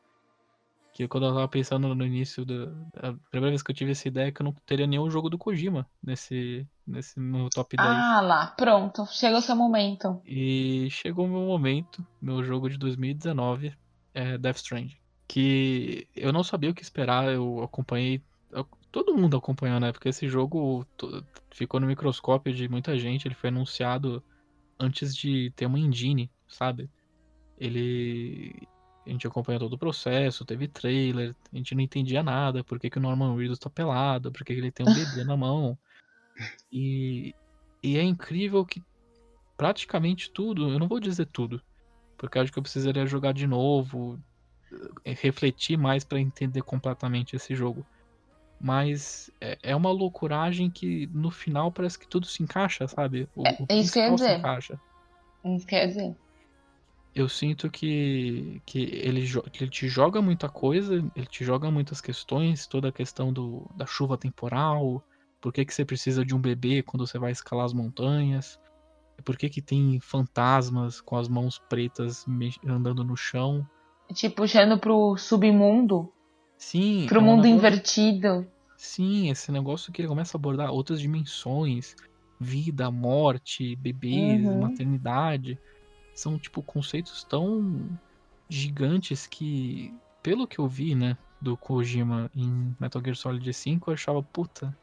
que 0.96 1.06
quando 1.06 1.26
eu 1.26 1.34
tava 1.34 1.46
pensando 1.46 1.94
no 1.94 2.06
início 2.06 2.42
da 2.46 3.12
primeira 3.30 3.50
vez 3.50 3.62
que 3.62 3.70
eu 3.70 3.74
tive 3.74 3.90
essa 3.90 4.08
ideia 4.08 4.32
que 4.32 4.40
eu 4.40 4.44
não 4.44 4.54
teria 4.64 4.86
nenhum 4.86 5.10
jogo 5.10 5.28
do 5.28 5.36
Kojima 5.36 5.86
nesse 6.02 6.66
nesse 6.86 7.20
no 7.20 7.50
top 7.50 7.76
10. 7.76 7.86
Ah 7.86 8.20
lá, 8.22 8.46
pronto, 8.56 9.06
chegou 9.10 9.38
o 9.38 9.42
seu 9.42 9.54
momento. 9.54 10.22
E 10.24 10.88
chegou 10.90 11.26
o 11.26 11.28
meu 11.28 11.42
momento, 11.42 12.02
meu 12.18 12.42
jogo 12.42 12.70
de 12.70 12.78
2019 12.78 13.74
é 14.14 14.38
Death 14.38 14.56
Stranding, 14.56 14.96
que 15.28 16.08
eu 16.16 16.32
não 16.32 16.42
sabia 16.42 16.70
o 16.70 16.74
que 16.74 16.82
esperar, 16.82 17.28
eu 17.30 17.62
acompanhei 17.62 18.24
todo 18.90 19.14
mundo 19.14 19.36
acompanhou, 19.36 19.78
né? 19.78 19.92
Porque 19.92 20.08
esse 20.08 20.26
jogo 20.26 20.86
ficou 21.50 21.78
no 21.78 21.86
microscópio 21.86 22.54
de 22.54 22.66
muita 22.66 22.98
gente. 22.98 23.28
Ele 23.28 23.34
foi 23.34 23.50
anunciado 23.50 24.24
antes 24.80 25.14
de 25.14 25.52
ter 25.54 25.66
uma 25.66 25.78
engine, 25.78 26.30
sabe? 26.48 26.88
Ele. 27.58 28.66
A 29.06 29.10
gente 29.10 29.26
acompanhou 29.26 29.60
todo 29.60 29.74
o 29.74 29.78
processo, 29.78 30.44
teve 30.44 30.66
trailer, 30.66 31.34
a 31.52 31.56
gente 31.56 31.74
não 31.74 31.82
entendia 31.82 32.22
nada, 32.22 32.64
por 32.64 32.78
que, 32.80 32.90
que 32.90 32.98
o 32.98 33.00
Norman 33.00 33.36
Reedus 33.36 33.58
tá 33.58 33.70
pelado, 33.70 34.32
por 34.32 34.44
que, 34.44 34.52
que 34.52 34.60
ele 34.60 34.72
tem 34.72 34.84
um 34.84 34.92
bebê 34.92 35.24
na 35.24 35.36
mão. 35.36 35.78
E, 36.70 37.34
e 37.82 37.96
é 37.96 38.02
incrível 38.02 38.66
que 38.66 38.82
praticamente 39.56 40.30
tudo, 40.30 40.68
eu 40.68 40.78
não 40.78 40.88
vou 40.88 41.00
dizer 41.00 41.26
tudo, 41.26 41.62
porque 42.18 42.38
acho 42.38 42.52
que 42.52 42.58
eu 42.58 42.62
precisaria 42.62 43.06
jogar 43.06 43.32
de 43.32 43.46
novo, 43.46 44.20
eh, 45.04 45.14
refletir 45.14 45.78
mais 45.78 46.04
para 46.04 46.20
entender 46.20 46.62
completamente 46.62 47.36
esse 47.36 47.54
jogo. 47.54 47.86
Mas 48.60 49.30
é, 49.40 49.58
é 49.62 49.76
uma 49.76 49.90
loucuragem 49.90 50.70
que 50.70 51.06
no 51.08 51.30
final 51.30 51.70
parece 51.70 51.98
que 51.98 52.08
tudo 52.08 52.26
se 52.26 52.42
encaixa, 52.42 52.88
sabe? 52.88 53.28
O, 53.34 53.46
é, 53.46 53.56
o 53.60 53.72
isso 53.74 53.92
quer 53.92 54.10
dizer. 54.12 54.28
Se 54.28 54.38
encaixa. 54.38 54.80
Isso 55.44 55.66
quer 55.66 55.86
dizer. 55.86 56.16
Eu 57.16 57.30
sinto 57.30 57.70
que, 57.70 58.60
que 58.66 58.78
ele, 58.78 59.24
ele 59.58 59.70
te 59.70 59.88
joga 59.88 60.20
muita 60.20 60.50
coisa, 60.50 61.02
ele 61.16 61.26
te 61.26 61.42
joga 61.42 61.70
muitas 61.70 61.98
questões, 61.98 62.66
toda 62.66 62.88
a 62.88 62.92
questão 62.92 63.32
do, 63.32 63.66
da 63.74 63.86
chuva 63.86 64.18
temporal, 64.18 65.02
por 65.40 65.50
que, 65.50 65.64
que 65.64 65.72
você 65.72 65.82
precisa 65.82 66.22
de 66.22 66.34
um 66.34 66.38
bebê 66.38 66.82
quando 66.82 67.06
você 67.06 67.18
vai 67.18 67.32
escalar 67.32 67.64
as 67.64 67.72
montanhas, 67.72 68.60
por 69.24 69.34
que, 69.38 69.48
que 69.48 69.62
tem 69.62 69.98
fantasmas 69.98 71.00
com 71.00 71.16
as 71.16 71.26
mãos 71.26 71.58
pretas 71.70 72.26
andando 72.66 73.02
no 73.02 73.16
chão. 73.16 73.66
Te 74.12 74.28
puxando 74.28 74.78
pro 74.78 75.16
submundo. 75.16 76.12
Sim. 76.58 77.06
Pro 77.08 77.20
é 77.20 77.22
um 77.22 77.24
mundo 77.24 77.44
negócio... 77.44 77.56
invertido. 77.56 78.46
Sim, 78.76 79.30
esse 79.30 79.50
negócio 79.50 79.90
que 79.90 80.02
ele 80.02 80.08
começa 80.08 80.36
a 80.36 80.38
abordar 80.38 80.70
outras 80.70 81.00
dimensões, 81.00 81.96
vida, 82.38 82.90
morte, 82.90 83.74
bebês, 83.76 84.44
uhum. 84.44 84.60
maternidade. 84.60 85.58
São, 86.16 86.38
tipo, 86.38 86.62
conceitos 86.62 87.22
tão 87.22 87.88
gigantes 88.48 89.26
que, 89.26 89.94
pelo 90.22 90.48
que 90.48 90.58
eu 90.58 90.66
vi, 90.66 90.94
né, 90.94 91.16
do 91.40 91.56
Kojima 91.56 92.30
em 92.34 92.74
Metal 92.80 93.02
Gear 93.02 93.14
Solid 93.14 93.52
5, 93.52 93.90
eu 93.90 93.94
achava, 93.94 94.22
puta. 94.22 94.76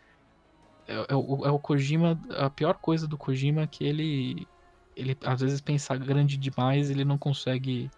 É, 0.88 1.08
é, 1.10 1.16
o, 1.16 1.46
é 1.46 1.52
o 1.52 1.60
Kojima. 1.60 2.20
A 2.38 2.50
pior 2.50 2.76
coisa 2.76 3.08
do 3.08 3.18
Kojima 3.18 3.64
é 3.64 3.68
que 3.68 3.84
ele. 3.84 4.48
Ele 4.96 5.18
às 5.26 5.42
vezes 5.42 5.60
pensa 5.60 5.98
grande 5.98 6.38
demais, 6.38 6.92
ele 6.92 7.04
não 7.04 7.18
consegue, 7.18 7.90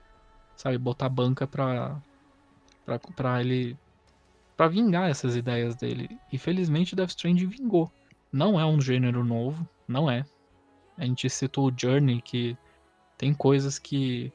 sabe, 0.56 0.78
botar 0.78 1.10
banca 1.10 1.46
pra, 1.46 2.02
para 3.16 3.42
ele 3.42 3.78
para 4.56 4.68
vingar 4.68 5.10
essas 5.10 5.36
ideias 5.36 5.76
dele. 5.76 6.18
E 6.32 6.38
felizmente 6.38 6.96
Death 6.96 7.10
Stranding 7.10 7.48
vingou. 7.48 7.92
Não 8.32 8.60
é 8.60 8.66
um 8.66 8.80
gênero 8.80 9.24
novo, 9.24 9.68
não 9.88 10.10
é. 10.10 10.24
A 10.98 11.06
gente 11.06 11.30
citou 11.30 11.70
o 11.70 11.74
Journey 11.76 12.22
que 12.22 12.58
tem 13.18 13.34
coisas 13.34 13.80
que 13.80 14.32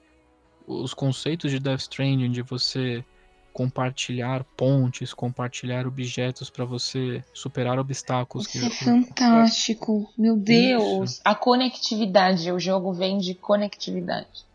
os 0.66 0.94
conceitos 0.94 1.50
de 1.50 1.58
Death 1.58 1.80
Stranding 1.80 2.30
de 2.30 2.42
você 2.42 3.04
compartilhar 3.52 4.44
pontes, 4.56 5.12
compartilhar 5.12 5.86
objetos 5.86 6.48
para 6.48 6.64
você 6.64 7.22
superar 7.34 7.78
obstáculos. 7.78 8.54
Isso 8.54 8.66
é 8.66 8.70
fantástico, 8.70 10.10
meu 10.16 10.36
Deus! 10.36 11.12
Isso. 11.12 11.20
A 11.24 11.34
conectividade, 11.34 12.50
o 12.52 12.60
jogo 12.60 12.92
vem 12.92 13.18
de 13.18 13.34
conectividade. 13.34 14.48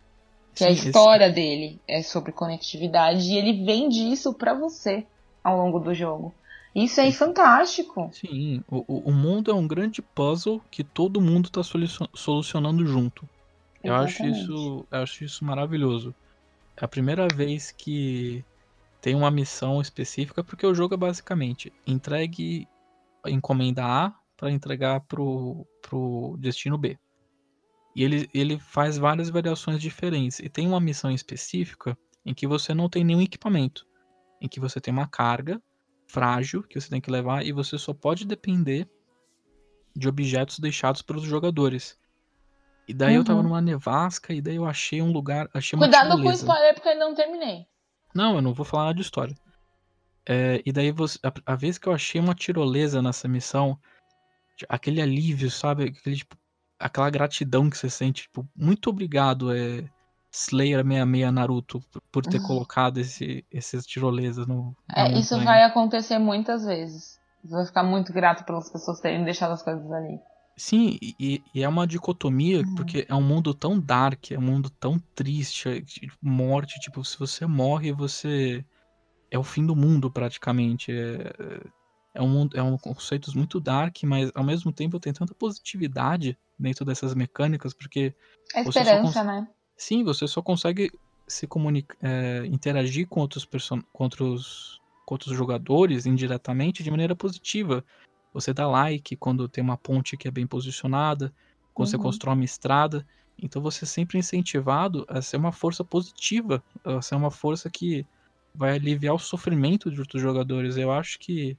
Que 0.53 0.59
Sim, 0.59 0.65
a 0.65 0.69
história 0.71 1.25
esse... 1.25 1.35
dele 1.35 1.79
é 1.87 2.01
sobre 2.01 2.31
conectividade 2.31 3.29
e 3.29 3.37
ele 3.37 3.65
vende 3.65 4.11
isso 4.11 4.33
para 4.33 4.53
você 4.53 5.05
ao 5.43 5.57
longo 5.57 5.79
do 5.79 5.93
jogo. 5.93 6.33
Isso 6.73 6.99
é 6.99 7.11
fantástico. 7.11 8.09
Sim, 8.13 8.61
o, 8.69 9.09
o 9.09 9.11
mundo 9.11 9.51
é 9.51 9.53
um 9.53 9.67
grande 9.67 10.01
puzzle 10.01 10.61
que 10.71 10.83
todo 10.83 11.21
mundo 11.21 11.45
está 11.45 11.61
solucionando 12.13 12.85
junto. 12.85 13.27
Eu 13.85 13.95
acho 13.95 14.25
isso, 14.25 14.87
eu 14.91 15.01
acho 15.01 15.23
isso 15.23 15.45
maravilhoso. 15.45 16.13
É 16.75 16.85
a 16.85 16.87
primeira 16.87 17.27
vez 17.27 17.71
que 17.71 18.43
tem 18.99 19.15
uma 19.15 19.31
missão 19.31 19.81
específica, 19.81 20.43
porque 20.43 20.65
o 20.65 20.73
jogo 20.73 20.95
é 20.95 20.97
basicamente 20.97 21.71
entregue 21.85 22.67
encomenda 23.27 23.83
A 23.85 24.13
para 24.37 24.51
entregar 24.51 25.01
pro, 25.01 25.65
pro 25.81 26.35
destino 26.39 26.77
B. 26.77 26.97
E 27.95 28.03
ele, 28.03 28.29
ele 28.33 28.59
faz 28.59 28.97
várias 28.97 29.29
variações 29.29 29.81
diferentes. 29.81 30.39
E 30.39 30.49
tem 30.49 30.67
uma 30.67 30.81
missão 30.81 31.11
específica 31.11 31.97
em 32.25 32.33
que 32.33 32.45
você 32.45 32.73
não 32.73 32.89
tem 32.89 33.03
nenhum 33.03 33.21
equipamento. 33.21 33.87
Em 34.41 34.49
que 34.49 34.59
você 34.59 34.81
tem 34.81 34.93
uma 34.93 35.07
carga 35.07 35.61
frágil 36.07 36.61
que 36.63 36.79
você 36.79 36.89
tem 36.89 37.01
que 37.01 37.09
levar 37.09 37.45
e 37.45 37.51
você 37.51 37.77
só 37.77 37.93
pode 37.93 38.25
depender 38.25 38.87
de 39.95 40.09
objetos 40.09 40.59
deixados 40.59 41.01
pelos 41.01 41.23
jogadores. 41.23 41.97
E 42.87 42.93
daí 42.93 43.13
uhum. 43.13 43.17
eu 43.17 43.23
tava 43.23 43.39
uhum. 43.39 43.45
numa 43.45 43.61
nevasca 43.61 44.33
e 44.33 44.41
daí 44.41 44.55
eu 44.55 44.65
achei 44.65 45.01
um 45.01 45.11
lugar. 45.11 45.49
Achei 45.53 45.77
Cuidado 45.77 46.21
com 46.21 46.27
o 46.27 46.31
spoiler 46.31 46.73
porque 46.73 46.89
eu 46.89 46.99
não 46.99 47.15
terminei. 47.15 47.65
Não, 48.13 48.35
eu 48.35 48.41
não 48.41 48.53
vou 48.53 48.65
falar 48.65 48.85
nada 48.85 48.95
de 48.95 49.01
história. 49.01 49.35
É, 50.27 50.61
e 50.65 50.71
daí 50.71 50.91
você, 50.91 51.19
a, 51.23 51.53
a, 51.53 51.55
vez 51.55 51.77
que 51.77 51.87
eu 51.87 51.93
achei 51.93 52.19
uma 52.19 52.33
tirolesa 52.33 53.01
nessa 53.01 53.27
missão, 53.27 53.77
aquele 54.69 55.01
alívio, 55.01 55.51
sabe? 55.51 55.85
Aquele, 55.85 56.15
tipo, 56.15 56.35
aquela 56.79 57.09
gratidão 57.09 57.69
que 57.69 57.77
você 57.77 57.89
sente, 57.89 58.23
tipo, 58.23 58.47
muito 58.55 58.89
obrigado, 58.89 59.53
é, 59.53 59.87
Slayer 60.31 60.83
66 60.83 61.31
Naruto, 61.31 61.83
por 62.11 62.25
ter 62.25 62.39
uhum. 62.39 62.47
colocado 62.47 62.99
esse, 62.99 63.45
esses 63.51 63.85
tirolesas 63.85 64.47
no. 64.47 64.75
É, 64.93 65.11
isso 65.13 65.39
vai 65.43 65.63
acontecer 65.63 66.17
muitas 66.19 66.65
vezes. 66.65 67.19
Você 67.43 67.55
vai 67.55 67.65
ficar 67.65 67.83
muito 67.83 68.11
grato 68.11 68.43
pelas 68.43 68.69
pessoas 68.69 68.99
terem 68.99 69.23
deixado 69.23 69.51
as 69.51 69.61
coisas 69.61 69.89
ali. 69.91 70.19
Sim, 70.57 70.97
e, 71.01 71.43
e 71.53 71.63
é 71.63 71.67
uma 71.67 71.85
dicotomia, 71.85 72.59
uhum. 72.59 72.75
porque 72.75 73.05
é 73.09 73.13
um 73.13 73.21
mundo 73.21 73.53
tão 73.53 73.77
dark, 73.77 74.31
é 74.31 74.39
um 74.39 74.41
mundo 74.41 74.69
tão 74.69 74.97
triste, 75.13 75.67
é, 75.67 75.81
tipo, 75.81 76.15
morte, 76.21 76.79
tipo, 76.79 77.03
se 77.03 77.19
você 77.19 77.45
morre, 77.45 77.91
você. 77.91 78.63
É 79.29 79.37
o 79.37 79.43
fim 79.43 79.65
do 79.65 79.75
mundo, 79.75 80.09
praticamente. 80.09 80.93
É, 80.93 81.61
é 82.13 82.21
um 82.21 82.29
mundo, 82.29 82.57
é 82.57 82.63
um 82.63 82.77
conceitos 82.77 83.33
muito 83.33 83.59
dark, 83.59 83.97
mas 84.03 84.31
ao 84.33 84.45
mesmo 84.45 84.71
tempo 84.71 84.99
tem 84.99 85.11
tanta 85.11 85.35
positividade 85.35 86.37
dentro 86.57 86.85
dessas 86.85 87.13
mecânicas, 87.13 87.73
porque. 87.73 88.15
É 88.53 88.61
esperança, 88.61 89.23
né? 89.23 89.45
Sim, 89.75 90.05
você 90.05 90.25
só 90.25 90.41
consegue 90.41 90.89
se 91.27 91.45
comunicar, 91.45 91.97
é, 92.01 92.45
interagir 92.45 93.07
com 93.07 93.19
outros, 93.19 93.43
person 93.43 93.81
com, 93.91 94.05
outros, 94.05 94.79
com 95.05 95.15
outros 95.15 95.35
jogadores 95.35 96.05
indiretamente 96.05 96.81
de 96.81 96.89
maneira 96.89 97.13
positiva. 97.13 97.83
Você 98.35 98.53
dá 98.53 98.67
like 98.67 99.15
quando 99.15 99.49
tem 99.49 99.63
uma 99.63 99.77
ponte 99.77 100.15
que 100.15 100.27
é 100.27 100.31
bem 100.31 100.45
posicionada, 100.45 101.33
quando 101.73 101.87
uhum. 101.87 101.91
você 101.91 101.97
constrói 101.97 102.35
uma 102.35 102.43
estrada. 102.43 103.05
Então 103.41 103.61
você 103.61 103.85
é 103.85 103.87
sempre 103.87 104.19
incentivado 104.19 105.05
a 105.09 105.21
ser 105.21 105.37
uma 105.37 105.51
força 105.51 105.83
positiva, 105.83 106.63
a 106.83 107.01
ser 107.01 107.15
uma 107.15 107.31
força 107.31 107.69
que 107.69 108.05
vai 108.53 108.75
aliviar 108.75 109.15
o 109.15 109.19
sofrimento 109.19 109.89
de 109.89 109.99
outros 109.99 110.21
jogadores. 110.21 110.77
Eu 110.77 110.91
acho 110.91 111.17
que, 111.17 111.57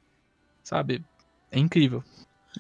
sabe, 0.63 1.05
é 1.51 1.59
incrível. 1.59 2.05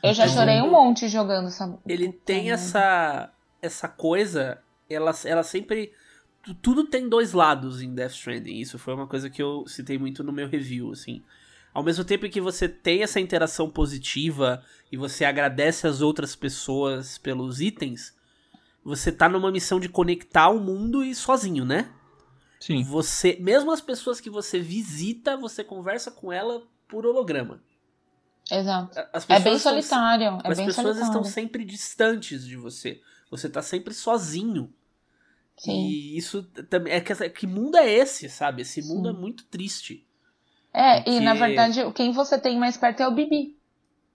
Eu 0.02 0.12
já 0.12 0.24
então, 0.24 0.36
chorei 0.36 0.60
um 0.60 0.70
monte 0.70 1.08
jogando 1.08 1.48
essa. 1.48 1.78
Ele 1.86 2.10
tem 2.10 2.50
essa 2.50 3.30
essa 3.62 3.88
coisa 3.88 4.62
ela, 4.88 5.12
ela 5.24 5.42
sempre. 5.42 5.92
Tudo 6.62 6.84
tem 6.84 7.08
dois 7.08 7.32
lados 7.32 7.82
em 7.82 7.92
Death 7.92 8.12
Stranding. 8.12 8.58
Isso 8.58 8.78
foi 8.78 8.94
uma 8.94 9.06
coisa 9.06 9.28
que 9.28 9.42
eu 9.42 9.66
citei 9.66 9.98
muito 9.98 10.22
no 10.22 10.32
meu 10.32 10.48
review, 10.48 10.92
assim. 10.92 11.22
Ao 11.76 11.82
mesmo 11.82 12.06
tempo 12.06 12.26
que 12.30 12.40
você 12.40 12.70
tem 12.70 13.02
essa 13.02 13.20
interação 13.20 13.68
positiva 13.68 14.64
e 14.90 14.96
você 14.96 15.26
agradece 15.26 15.86
as 15.86 16.00
outras 16.00 16.34
pessoas 16.34 17.18
pelos 17.18 17.60
itens, 17.60 18.16
você 18.82 19.12
tá 19.12 19.28
numa 19.28 19.52
missão 19.52 19.78
de 19.78 19.86
conectar 19.86 20.48
o 20.48 20.58
mundo 20.58 21.04
e 21.04 21.14
sozinho, 21.14 21.66
né? 21.66 21.92
Sim. 22.58 22.82
Você, 22.84 23.36
mesmo 23.40 23.70
as 23.70 23.82
pessoas 23.82 24.22
que 24.22 24.30
você 24.30 24.58
visita, 24.58 25.36
você 25.36 25.62
conversa 25.62 26.10
com 26.10 26.32
ela 26.32 26.62
por 26.88 27.04
holograma. 27.04 27.62
Exato. 28.50 28.98
é 29.28 29.38
bem 29.38 29.58
solitário. 29.58 30.38
é 30.44 30.48
as 30.48 30.56
bem 30.56 30.66
pessoas 30.68 30.96
solitário. 30.96 31.08
estão 31.08 31.24
sempre 31.24 31.62
distantes 31.62 32.46
de 32.46 32.56
você. 32.56 33.02
Você 33.30 33.50
tá 33.50 33.60
sempre 33.60 33.92
sozinho. 33.92 34.72
Sim. 35.58 35.88
E 35.88 36.16
isso 36.16 36.42
também. 36.70 36.94
É 36.94 37.02
que, 37.02 37.28
que 37.28 37.46
mundo 37.46 37.76
é 37.76 37.86
esse, 37.86 38.30
sabe? 38.30 38.62
Esse 38.62 38.80
mundo 38.80 39.10
Sim. 39.10 39.14
é 39.14 39.20
muito 39.20 39.44
triste. 39.44 40.05
É, 40.76 40.96
porque... 40.96 41.10
e 41.10 41.20
na 41.20 41.32
verdade, 41.32 41.90
quem 41.94 42.12
você 42.12 42.38
tem 42.38 42.58
mais 42.58 42.76
perto 42.76 43.02
é 43.02 43.08
o 43.08 43.10
Bibi. 43.10 43.56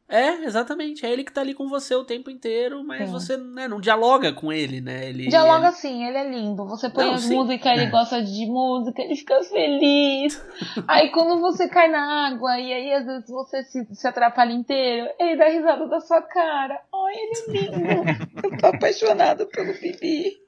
É, 0.08 0.44
exatamente. 0.44 1.06
É 1.06 1.10
ele 1.10 1.24
que 1.24 1.32
tá 1.32 1.40
ali 1.40 1.54
com 1.54 1.70
você 1.70 1.96
o 1.96 2.04
tempo 2.04 2.30
inteiro, 2.30 2.84
mas 2.84 3.06
sim. 3.06 3.12
você 3.12 3.38
né, 3.38 3.68
não 3.68 3.80
dialoga 3.80 4.34
com 4.34 4.52
ele, 4.52 4.82
né? 4.82 5.08
Ele, 5.08 5.28
dialoga 5.28 5.68
ele... 5.68 5.76
sim, 5.78 6.06
ele 6.06 6.18
é 6.18 6.30
lindo. 6.30 6.66
Você 6.68 6.90
põe 6.90 7.06
não, 7.06 7.14
as 7.14 7.22
sim. 7.22 7.34
músicas, 7.34 7.72
ele 7.72 7.90
gosta 7.90 8.22
de 8.22 8.46
música, 8.46 9.02
ele 9.02 9.16
fica 9.16 9.42
feliz. 9.44 10.46
aí 10.86 11.10
quando 11.12 11.40
você 11.40 11.68
cai 11.70 11.88
na 11.88 12.28
água 12.28 12.60
e 12.60 12.74
aí 12.74 12.94
às 12.94 13.06
vezes 13.06 13.30
você 13.30 13.64
se, 13.64 13.88
se 13.96 14.06
atrapalha 14.06 14.52
inteiro, 14.52 15.10
ele 15.18 15.38
dá 15.38 15.48
risada 15.48 15.88
da 15.88 16.02
sua 16.02 16.22
cara. 16.22 16.80
Ai, 16.94 17.14
ele 17.16 17.32
é 17.32 17.62
lindo. 17.62 18.04
Eu 18.44 18.58
tô 18.58 18.68
apaixonada 18.68 19.46
pelo 19.46 19.74
Bibi. 19.80 20.42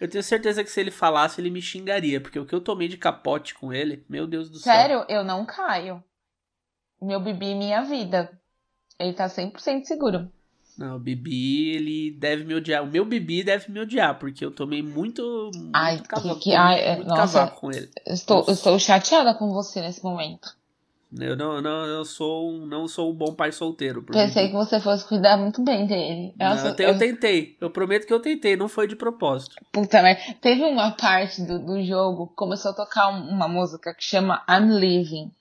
Eu 0.00 0.08
tenho 0.08 0.24
certeza 0.24 0.64
que 0.64 0.70
se 0.70 0.80
ele 0.80 0.90
falasse, 0.90 1.40
ele 1.40 1.50
me 1.50 1.60
xingaria, 1.60 2.20
porque 2.20 2.38
o 2.38 2.46
que 2.46 2.54
eu 2.54 2.60
tomei 2.60 2.88
de 2.88 2.96
capote 2.96 3.54
com 3.54 3.70
ele, 3.70 4.02
meu 4.08 4.26
Deus 4.26 4.48
do 4.48 4.58
céu. 4.58 4.72
Sério, 4.72 5.04
eu 5.08 5.22
não 5.22 5.44
caio. 5.44 6.02
Meu 7.00 7.20
Bibi, 7.20 7.54
minha 7.54 7.82
vida. 7.82 8.30
Ele 8.98 9.12
tá 9.12 9.26
100% 9.26 9.84
seguro. 9.84 10.30
Não, 10.78 10.96
o 10.96 10.98
Bibi, 10.98 11.70
ele 11.74 12.10
deve 12.12 12.44
me 12.44 12.54
odiar. 12.54 12.82
O 12.82 12.86
meu 12.86 13.04
Bibi 13.04 13.44
deve 13.44 13.70
me 13.70 13.80
odiar, 13.80 14.18
porque 14.18 14.42
eu 14.42 14.50
tomei 14.50 14.82
muito, 14.82 15.50
muito 15.54 15.70
ai, 15.74 16.00
cavaco, 16.00 16.34
que, 16.36 16.44
que, 16.44 16.54
ai, 16.54 16.96
muito 16.96 17.08
nossa, 17.08 17.38
cavaco 17.38 17.60
com 17.60 17.70
ele. 17.70 17.90
Estou, 18.06 18.46
estou 18.48 18.78
chateada 18.78 19.34
com 19.34 19.52
você 19.52 19.82
nesse 19.82 20.02
momento. 20.02 20.56
Eu 21.18 21.36
não, 21.36 21.60
não, 21.60 21.84
eu 21.86 22.04
sou 22.04 22.50
um, 22.50 22.66
não 22.66 22.86
sou 22.86 23.10
um 23.10 23.14
bom 23.14 23.34
pai 23.34 23.50
solteiro. 23.50 24.02
Pensei 24.02 24.48
que 24.48 24.54
você 24.54 24.78
fosse 24.78 25.06
cuidar 25.06 25.36
muito 25.36 25.62
bem 25.62 25.86
dele. 25.86 26.34
Não, 26.38 26.56
eu, 26.56 26.74
eu, 26.78 26.98
tentei. 26.98 27.56
Eu 27.60 27.70
prometo 27.70 28.06
que 28.06 28.12
eu 28.12 28.20
tentei, 28.20 28.56
não 28.56 28.68
foi 28.68 28.86
de 28.86 28.94
propósito. 28.94 29.56
Puta 29.72 30.00
merda. 30.02 30.20
Teve 30.40 30.62
uma 30.62 30.92
parte 30.92 31.42
do, 31.42 31.58
do 31.58 31.82
jogo 31.82 32.28
que 32.28 32.36
começou 32.36 32.70
a 32.70 32.74
tocar 32.74 33.08
uma 33.08 33.48
música 33.48 33.92
que 33.92 34.04
chama 34.04 34.44
I'm 34.48 34.78
Living 34.78 35.32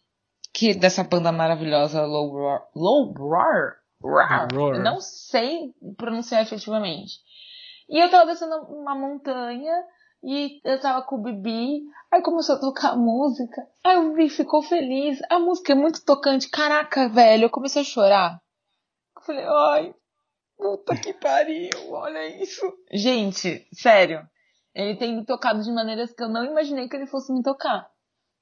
que 0.53 0.73
dessa 0.73 1.03
banda 1.03 1.31
maravilhosa 1.31 2.05
Low 2.05 2.31
Roar. 2.31 2.67
Low 2.75 3.13
Roar? 3.13 3.77
Roar. 4.01 4.47
Roar. 4.53 4.75
Eu 4.75 4.83
não 4.83 4.99
sei 4.99 5.73
pronunciar 5.97 6.41
efetivamente. 6.41 7.19
E 7.89 7.99
eu 7.99 8.09
tava 8.09 8.25
descendo 8.25 8.55
uma 8.65 8.95
montanha 8.95 9.73
e 10.23 10.59
eu 10.63 10.79
tava 10.79 11.01
com 11.03 11.15
o 11.15 11.21
Bibi, 11.21 11.81
aí 12.11 12.21
começou 12.21 12.55
a 12.55 12.59
tocar 12.59 12.95
música, 12.95 13.67
aí 13.83 13.97
o 13.97 14.13
Bibi 14.13 14.29
ficou 14.29 14.61
feliz, 14.61 15.19
a 15.29 15.39
música 15.39 15.73
é 15.73 15.75
muito 15.75 16.03
tocante, 16.03 16.49
caraca, 16.49 17.07
velho, 17.09 17.45
eu 17.45 17.49
comecei 17.49 17.81
a 17.81 17.85
chorar. 17.85 18.41
Eu 19.15 19.21
falei, 19.23 19.45
ai, 19.45 19.95
puta 20.57 20.95
que 20.95 21.13
pariu, 21.13 21.91
olha 21.91 22.41
isso. 22.41 22.61
Gente, 22.91 23.67
sério, 23.73 24.27
ele 24.73 24.97
tem 24.97 25.15
me 25.15 25.25
tocado 25.25 25.61
de 25.61 25.71
maneiras 25.71 26.13
que 26.13 26.23
eu 26.23 26.29
não 26.29 26.43
imaginei 26.45 26.87
que 26.87 26.95
ele 26.95 27.07
fosse 27.07 27.33
me 27.33 27.43
tocar, 27.43 27.89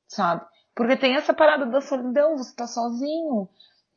sabe? 0.07 0.45
Porque 0.75 0.95
tem 0.95 1.15
essa 1.15 1.33
parada 1.33 1.65
da 1.65 1.81
solidão, 1.81 2.37
você 2.37 2.55
tá 2.55 2.67
sozinho. 2.67 3.49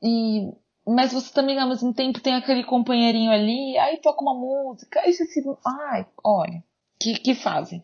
E 0.02 0.51
mas 0.86 1.12
você 1.12 1.32
também 1.32 1.59
ao 1.59 1.69
mesmo 1.69 1.93
tempo 1.93 2.20
tem 2.20 2.35
aquele 2.35 2.65
companheirinho 2.65 3.31
ali, 3.31 3.77
aí 3.78 3.98
toca 3.98 4.23
uma 4.23 4.35
música, 4.35 5.01
aí 5.01 5.12
você 5.12 5.24
se. 5.27 5.43
Ai, 5.65 6.07
olha, 6.24 6.65
que, 7.01 7.15
que 7.15 7.35
fase. 7.35 7.83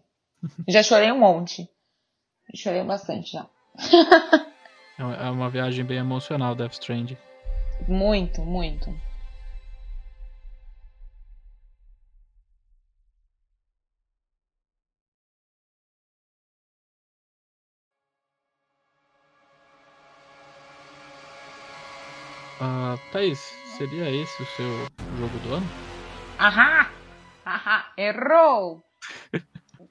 Já 0.68 0.82
chorei 0.82 1.10
um 1.10 1.18
monte. 1.18 1.68
Chorei 2.54 2.84
bastante 2.84 3.32
já. 3.32 3.46
É, 4.98 5.26
é 5.26 5.30
uma 5.30 5.50
viagem 5.50 5.84
bem 5.84 5.98
emocional, 5.98 6.54
Death 6.54 6.74
Stranding. 6.74 7.16
Muito, 7.88 8.40
muito. 8.42 8.90
Ah, 22.58 22.96
Thaís, 23.12 23.38
seria 23.76 24.10
esse 24.10 24.42
o 24.42 24.46
seu 24.46 24.66
jogo 25.18 25.38
do 25.40 25.54
ano? 25.54 25.66
Ahá! 26.38 26.90
Ahá! 27.44 27.92
Errou! 27.98 28.85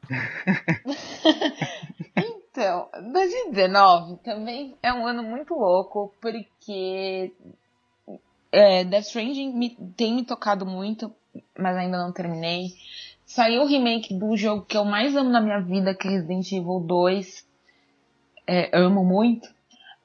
então, 2.16 2.90
2019 3.12 4.18
também 4.24 4.76
é 4.82 4.94
um 4.94 5.08
ano 5.08 5.24
muito 5.24 5.54
louco, 5.54 6.14
porque 6.22 7.34
é, 8.52 8.84
Death 8.84 9.06
Stranding 9.06 9.54
me, 9.54 9.76
tem 9.98 10.14
me 10.14 10.24
tocado 10.24 10.66
muito, 10.66 11.14
mas 11.58 11.76
ainda 11.76 11.98
não 11.98 12.12
terminei. 12.12 12.70
Saiu 13.26 13.64
o 13.64 13.68
remake 13.68 14.14
do 14.14 14.38
jogo 14.38 14.66
que 14.66 14.78
eu 14.78 14.86
mais 14.86 15.16
amo 15.16 15.30
na 15.30 15.42
minha 15.42 15.60
vida, 15.60 15.96
que 15.96 16.08
é 16.08 16.12
Resident 16.12 16.52
Evil 16.52 16.80
2. 16.80 17.46
É, 18.48 18.78
amo 18.78 19.04
muito. 19.04 19.50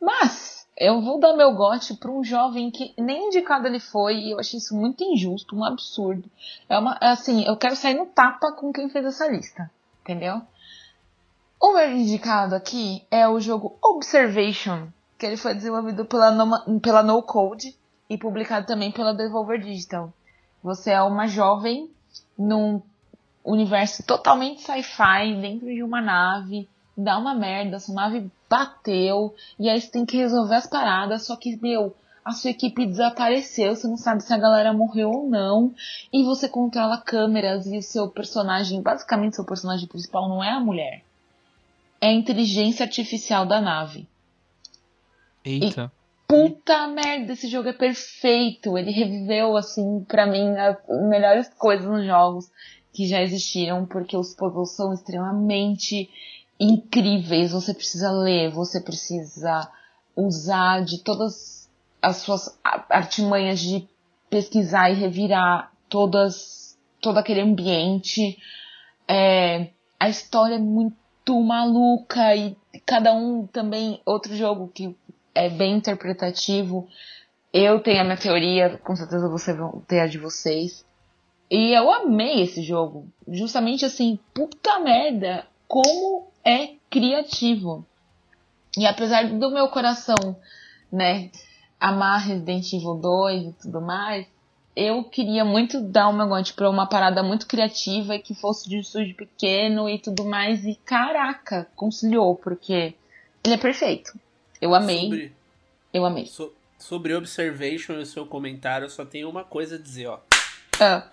Mas 0.01 0.60
eu 0.81 1.03
vou 1.03 1.21
dar 1.21 1.37
meu 1.37 1.53
gote 1.53 1.95
para 1.95 2.11
um 2.11 2.25
jovem 2.25 2.71
que 2.71 2.95
nem 2.97 3.27
indicado 3.27 3.67
ele 3.67 3.79
foi 3.79 4.17
e 4.17 4.31
eu 4.31 4.41
achei 4.41 4.57
isso 4.57 4.75
muito 4.75 5.05
injusto, 5.05 5.55
um 5.55 5.63
absurdo. 5.63 6.25
É 6.71 6.79
uma, 6.79 6.97
assim, 7.03 7.45
eu 7.45 7.55
quero 7.55 7.77
sair 7.77 7.93
no 7.93 8.07
tapa 8.07 8.51
com 8.53 8.73
quem 8.73 8.89
fez 8.89 9.05
essa 9.05 9.29
lista, 9.29 9.71
entendeu? 10.01 10.41
O 11.61 11.75
meu 11.75 11.93
indicado 11.93 12.55
aqui 12.55 13.05
é 13.11 13.29
o 13.29 13.39
jogo 13.39 13.77
Observation, 13.83 14.89
que 15.19 15.27
ele 15.27 15.37
foi 15.37 15.55
desenvolvido 15.55 16.07
pela 16.07 16.31
no, 16.31 16.81
pela 16.81 17.03
no 17.03 17.23
Code 17.23 17.77
e 18.09 18.17
publicado 18.17 18.67
também 18.67 18.91
pela 18.91 19.13
Devolver 19.13 19.61
Digital. 19.61 20.11
Você 20.63 20.93
é 20.93 21.03
uma 21.03 21.27
jovem 21.27 21.91
num 22.39 22.81
universo 23.45 24.03
totalmente 24.03 24.63
sci-fi 24.63 25.35
dentro 25.39 25.67
de 25.67 25.83
uma 25.83 26.01
nave, 26.01 26.67
dá 27.03 27.19
uma 27.19 27.35
merda, 27.35 27.79
sua 27.79 27.95
nave 27.95 28.31
bateu, 28.49 29.35
e 29.59 29.69
aí 29.69 29.81
você 29.81 29.91
tem 29.91 30.07
que 30.07 30.17
resolver 30.17 30.55
as 30.55 30.67
paradas, 30.67 31.27
só 31.27 31.37
que, 31.37 31.57
meu, 31.61 31.95
a 32.25 32.33
sua 32.33 32.51
equipe 32.51 32.87
desapareceu, 32.87 33.75
você 33.75 33.87
não 33.87 33.97
sabe 33.97 34.23
se 34.23 34.33
a 34.33 34.39
galera 34.39 34.73
morreu 34.73 35.11
ou 35.11 35.29
não, 35.29 35.75
e 36.13 36.23
você 36.23 36.49
controla 36.49 36.99
câmeras 36.99 37.67
e 37.67 37.79
o 37.79 37.83
seu 37.83 38.09
personagem, 38.09 38.83
basicamente 38.83 39.37
seu 39.37 39.45
personagem 39.45 39.89
principal 39.89 40.29
não 40.29 40.43
é 40.43 40.51
a 40.51 40.61
mulher, 40.61 41.03
é 42.01 42.09
a 42.09 42.13
inteligência 42.13 42.85
artificial 42.85 43.47
da 43.47 43.61
nave. 43.61 44.09
Eita. 45.45 45.93
E, 45.97 46.01
puta 46.27 46.87
merda, 46.89 47.33
esse 47.33 47.49
jogo 47.49 47.69
é 47.69 47.73
perfeito. 47.73 48.79
Ele 48.79 48.91
reviveu, 48.91 49.57
assim, 49.57 50.05
para 50.07 50.27
mim, 50.27 50.57
as 50.57 50.77
melhores 51.09 51.49
coisas 51.55 51.87
nos 51.87 52.07
jogos 52.07 52.51
que 52.93 53.07
já 53.07 53.23
existiram, 53.23 53.87
porque 53.87 54.17
os 54.17 54.35
puzzles 54.35 54.71
são 54.77 54.93
extremamente 54.93 56.11
incríveis. 56.61 57.53
Você 57.53 57.73
precisa 57.73 58.13
ler, 58.13 58.51
você 58.51 58.81
precisa 58.81 59.69
usar 60.15 60.85
de 60.85 61.03
todas 61.03 61.69
as 62.03 62.19
suas 62.19 62.59
artimanhas 62.63 63.59
de 63.59 63.89
pesquisar 64.29 64.91
e 64.91 64.95
revirar 64.95 65.73
todas, 65.89 66.79
todo 67.01 67.19
aquele 67.19 67.41
ambiente. 67.41 68.39
É, 69.09 69.71
a 69.99 70.09
história 70.09 70.57
é 70.57 70.59
muito 70.59 71.41
maluca 71.41 72.37
e 72.37 72.57
cada 72.87 73.13
um 73.15 73.47
também, 73.47 74.01
outro 74.05 74.37
jogo 74.37 74.69
que 74.69 74.95
é 75.35 75.49
bem 75.49 75.77
interpretativo. 75.77 76.87
Eu 77.53 77.81
tenho 77.81 78.01
a 78.01 78.05
minha 78.05 78.17
teoria, 78.17 78.79
com 78.85 78.95
certeza 78.95 79.29
vocês 79.29 79.57
vão 79.57 79.83
ter 79.89 80.01
a 80.01 80.07
de 80.07 80.19
vocês. 80.19 80.85
E 81.51 81.73
eu 81.73 81.91
amei 81.91 82.43
esse 82.43 82.63
jogo. 82.63 83.09
Justamente 83.27 83.85
assim, 83.85 84.19
puta 84.33 84.79
merda, 84.79 85.45
como 85.67 86.30
é 86.45 86.75
criativo. 86.89 87.87
E 88.77 88.87
apesar 88.87 89.29
do 89.29 89.51
meu 89.51 89.69
coração, 89.69 90.37
né, 90.93 91.31
amar 91.79 92.21
Resident 92.21 92.73
Evil 92.73 92.95
2 92.95 93.43
e 93.43 93.53
tudo 93.63 93.81
mais, 93.81 94.27
eu 94.77 95.03
queria 95.05 95.45
muito 95.45 95.81
dar 95.81 96.09
o 96.09 96.13
meu 96.13 96.29
gote 96.29 96.55
pra 96.55 96.71
uma 96.71 96.87
parada 96.87 97.23
muito 97.23 97.47
criativa 97.47 98.15
e 98.15 98.21
que 98.21 98.35
fosse 98.35 98.69
de 98.69 98.79
estúdio 98.79 99.17
pequeno 99.17 99.89
e 99.89 99.99
tudo 99.99 100.25
mais. 100.25 100.65
E 100.65 100.75
caraca, 100.77 101.69
conciliou, 101.75 102.37
porque 102.37 102.95
ele 103.45 103.55
é 103.55 103.59
perfeito. 103.59 104.13
Eu 104.61 104.75
amei. 104.75 105.03
Sobre, 105.03 105.33
eu 105.93 106.05
amei. 106.05 106.27
So, 106.27 106.53
sobre 106.79 107.15
Observation 107.15 107.95
e 107.95 108.03
o 108.03 108.07
seu 108.07 108.25
comentário, 108.25 108.85
eu 108.85 108.91
só 108.91 109.05
tenho 109.05 109.29
uma 109.29 109.45
coisa 109.45 109.75
a 109.75 109.79
dizer, 109.79 110.07
ó. 110.07 110.21
Ah. 110.81 111.09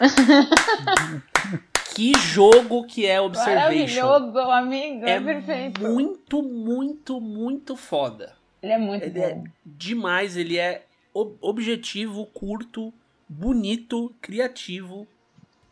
que 1.94 2.12
jogo 2.18 2.84
que 2.84 3.06
é 3.06 3.20
Observation. 3.20 4.06
Maravilhoso, 4.06 4.38
amigo. 4.38 5.06
É, 5.06 5.12
é 5.12 5.20
perfeito. 5.20 5.80
Muito, 5.82 6.42
muito, 6.42 7.20
muito 7.20 7.76
foda. 7.76 8.32
Ele 8.62 8.72
é 8.72 8.78
muito 8.78 9.04
ele 9.04 9.20
é 9.20 9.34
bom. 9.34 9.44
É 9.44 9.50
demais, 9.64 10.36
ele 10.36 10.58
é 10.58 10.82
ob 11.12 11.36
objetivo, 11.40 12.26
curto, 12.26 12.92
bonito, 13.28 14.12
criativo. 14.20 15.06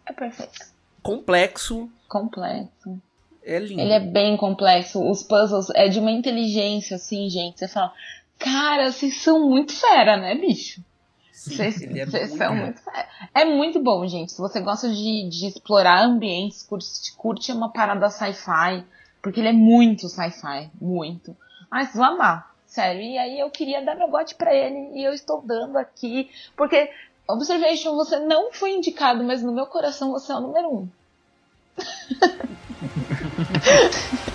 É 0.06 0.12
perfeito. 0.12 0.72
Complexo. 1.02 1.90
Complexo. 2.08 3.00
É 3.44 3.58
lindo. 3.58 3.80
Ele 3.80 3.92
é 3.92 4.00
bem 4.00 4.36
complexo. 4.36 5.02
Os 5.02 5.22
puzzles 5.22 5.68
é 5.74 5.88
de 5.88 5.98
uma 5.98 6.12
inteligência, 6.12 6.96
assim, 6.96 7.28
gente. 7.28 7.58
Você 7.58 7.66
fala, 7.66 7.92
cara, 8.38 8.92
vocês 8.92 9.20
são 9.20 9.48
muito 9.48 9.72
fera, 9.72 10.16
né, 10.16 10.34
bicho? 10.36 10.80
Vocês, 11.50 11.82
é, 11.82 11.86
muito 11.86 12.36
são 12.36 12.54
muito. 12.54 12.82
É 13.34 13.44
muito 13.44 13.82
bom, 13.82 14.06
gente. 14.06 14.32
Se 14.32 14.38
você 14.38 14.60
gosta 14.60 14.88
de, 14.88 15.28
de 15.28 15.46
explorar 15.46 16.04
ambientes, 16.04 16.62
curte, 16.62 17.16
curte 17.16 17.52
uma 17.52 17.72
parada 17.72 18.08
sci-fi, 18.08 18.84
porque 19.20 19.40
ele 19.40 19.48
é 19.48 19.52
muito 19.52 20.08
sci-fi, 20.08 20.70
muito. 20.80 21.36
Mas 21.70 21.94
vão 21.94 22.04
amar. 22.04 22.52
Sério, 22.66 23.02
e 23.02 23.18
aí 23.18 23.38
eu 23.38 23.50
queria 23.50 23.84
dar 23.84 23.94
meu 23.94 24.08
gote 24.08 24.34
pra 24.34 24.54
ele 24.54 24.98
e 24.98 25.04
eu 25.04 25.12
estou 25.12 25.42
dando 25.42 25.76
aqui, 25.76 26.30
porque 26.56 26.88
Observation, 27.28 27.94
você 27.94 28.18
não 28.18 28.52
foi 28.52 28.72
indicado, 28.72 29.22
mas 29.24 29.42
no 29.42 29.52
meu 29.52 29.66
coração 29.66 30.10
você 30.10 30.32
é 30.32 30.36
o 30.36 30.40
número 30.40 30.68
um. 30.68 30.88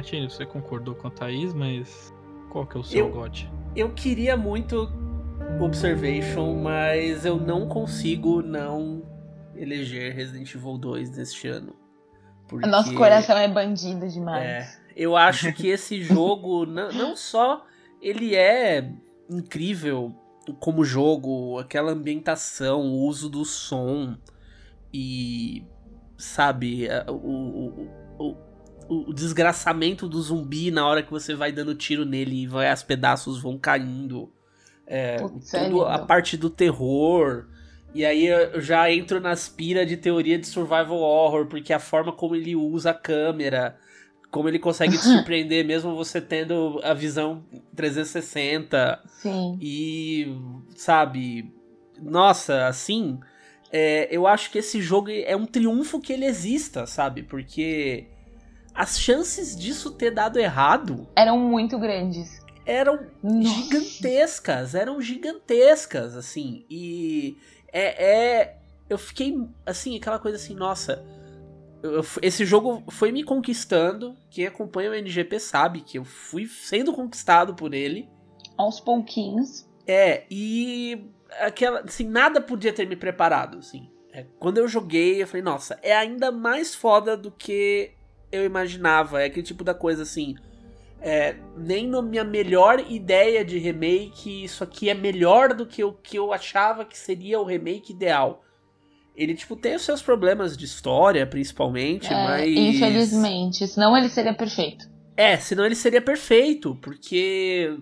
Martini, 0.00 0.30
você 0.30 0.46
concordou 0.46 0.94
com 0.94 1.08
a 1.08 1.10
Thaís, 1.10 1.52
mas 1.52 2.10
qual 2.48 2.66
que 2.66 2.74
é 2.74 2.80
o 2.80 2.82
seu 2.82 3.06
eu, 3.06 3.12
God? 3.12 3.42
Eu 3.76 3.92
queria 3.92 4.34
muito 4.34 4.90
Observation, 5.60 6.54
mas 6.54 7.26
eu 7.26 7.36
não 7.38 7.68
consigo 7.68 8.40
não 8.40 9.02
eleger 9.54 10.14
Resident 10.14 10.54
Evil 10.54 10.78
2 10.78 11.18
neste 11.18 11.48
ano. 11.48 11.76
Porque, 12.48 12.66
Nosso 12.66 12.94
coração 12.94 13.36
é 13.36 13.46
bandido 13.46 14.08
demais. 14.08 14.42
É, 14.42 14.80
eu 14.96 15.16
acho 15.16 15.52
que 15.52 15.68
esse 15.68 16.00
jogo, 16.02 16.64
não, 16.64 16.90
não 16.92 17.14
só 17.14 17.66
ele 18.00 18.34
é 18.34 18.90
incrível 19.28 20.14
como 20.60 20.82
jogo, 20.82 21.58
aquela 21.58 21.92
ambientação, 21.92 22.80
o 22.86 23.04
uso 23.04 23.28
do 23.28 23.44
som 23.44 24.16
e 24.94 25.62
sabe, 26.16 26.88
o, 27.06 27.12
o, 27.12 27.88
o, 28.18 28.49
o, 28.90 29.14
desgraçamento 29.14 30.08
do 30.08 30.20
zumbi 30.20 30.70
na 30.70 30.84
hora 30.84 31.02
que 31.02 31.10
você 31.10 31.34
vai 31.34 31.52
dando 31.52 31.76
tiro 31.76 32.04
nele 32.04 32.42
e 32.42 32.46
vai, 32.46 32.72
os 32.72 32.82
pedaços 32.82 33.40
vão 33.40 33.56
caindo. 33.56 34.32
É, 34.84 35.18
Putz, 35.18 35.54
é 35.54 35.70
a 35.86 35.98
parte 36.00 36.36
do 36.36 36.50
terror. 36.50 37.46
E 37.94 38.04
aí 38.04 38.26
eu 38.26 38.60
já 38.60 38.90
entro 38.92 39.20
nas 39.20 39.48
pira 39.48 39.86
de 39.86 39.96
teoria 39.96 40.36
de 40.36 40.46
survival 40.46 40.98
horror, 40.98 41.46
porque 41.46 41.72
a 41.72 41.78
forma 41.78 42.12
como 42.12 42.34
ele 42.34 42.56
usa 42.56 42.90
a 42.90 42.94
câmera, 42.94 43.76
como 44.30 44.48
ele 44.48 44.58
consegue 44.58 44.98
te 44.98 45.04
surpreender 45.06 45.64
mesmo 45.64 45.94
você 45.94 46.20
tendo 46.20 46.80
a 46.82 46.92
visão 46.92 47.44
360. 47.76 49.00
Sim. 49.06 49.56
E, 49.60 50.36
sabe, 50.74 51.54
nossa, 52.02 52.66
assim, 52.66 53.20
é, 53.72 54.08
eu 54.10 54.26
acho 54.26 54.50
que 54.50 54.58
esse 54.58 54.82
jogo 54.82 55.10
é 55.10 55.36
um 55.36 55.46
triunfo 55.46 56.00
que 56.00 56.12
ele 56.12 56.26
exista, 56.26 56.86
sabe? 56.86 57.22
Porque 57.22 58.08
as 58.74 58.98
chances 58.98 59.56
disso 59.56 59.90
ter 59.90 60.10
dado 60.10 60.38
errado 60.38 61.06
eram 61.16 61.38
muito 61.38 61.78
grandes. 61.78 62.40
Eram 62.64 63.00
Nossa. 63.22 63.48
gigantescas, 63.48 64.74
eram 64.74 65.00
gigantescas, 65.00 66.16
assim. 66.16 66.64
E 66.70 67.36
é, 67.72 68.04
é, 68.04 68.56
Eu 68.88 68.98
fiquei, 68.98 69.36
assim, 69.64 69.96
aquela 69.96 70.18
coisa 70.18 70.36
assim, 70.36 70.54
nossa. 70.54 71.04
Eu, 71.82 72.04
esse 72.22 72.44
jogo 72.44 72.84
foi 72.90 73.10
me 73.10 73.24
conquistando. 73.24 74.14
Quem 74.30 74.46
acompanha 74.46 74.90
o 74.90 74.94
NGP 74.94 75.40
sabe 75.40 75.80
que 75.80 75.98
eu 75.98 76.04
fui 76.04 76.46
sendo 76.46 76.92
conquistado 76.92 77.54
por 77.54 77.72
ele. 77.74 78.08
Aos 78.56 78.78
pouquinhos. 78.78 79.66
É, 79.86 80.24
e 80.30 81.10
aquela, 81.40 81.80
assim, 81.80 82.04
nada 82.04 82.40
podia 82.40 82.72
ter 82.72 82.86
me 82.86 82.96
preparado, 82.96 83.58
assim. 83.58 83.90
É, 84.12 84.26
quando 84.38 84.58
eu 84.58 84.68
joguei, 84.68 85.22
eu 85.22 85.26
falei, 85.26 85.42
nossa, 85.42 85.78
é 85.82 85.96
ainda 85.96 86.30
mais 86.30 86.74
foda 86.74 87.16
do 87.16 87.30
que 87.30 87.92
eu 88.30 88.44
imaginava. 88.44 89.22
É 89.22 89.26
aquele 89.26 89.46
tipo 89.46 89.64
da 89.64 89.74
coisa 89.74 90.02
assim. 90.02 90.36
é, 91.00 91.36
nem 91.56 91.86
na 91.86 92.02
minha 92.02 92.24
melhor 92.24 92.84
ideia 92.90 93.44
de 93.44 93.58
remake, 93.58 94.44
isso 94.44 94.62
aqui 94.62 94.88
é 94.90 94.94
melhor 94.94 95.54
do 95.54 95.66
que 95.66 95.82
o 95.82 95.92
que 95.92 96.18
eu 96.18 96.32
achava 96.32 96.84
que 96.84 96.96
seria 96.96 97.40
o 97.40 97.44
remake 97.44 97.92
ideal. 97.92 98.44
Ele, 99.16 99.34
tipo, 99.34 99.56
tem 99.56 99.74
os 99.74 99.82
seus 99.82 100.00
problemas 100.00 100.56
de 100.56 100.64
história, 100.64 101.26
principalmente, 101.26 102.06
é, 102.06 102.14
mas. 102.14 102.50
Infelizmente, 102.56 103.66
senão 103.66 103.96
ele 103.96 104.08
seria 104.08 104.34
perfeito. 104.34 104.88
É, 105.16 105.36
senão 105.36 105.64
ele 105.66 105.74
seria 105.74 106.00
perfeito, 106.00 106.76
porque. 106.80 107.76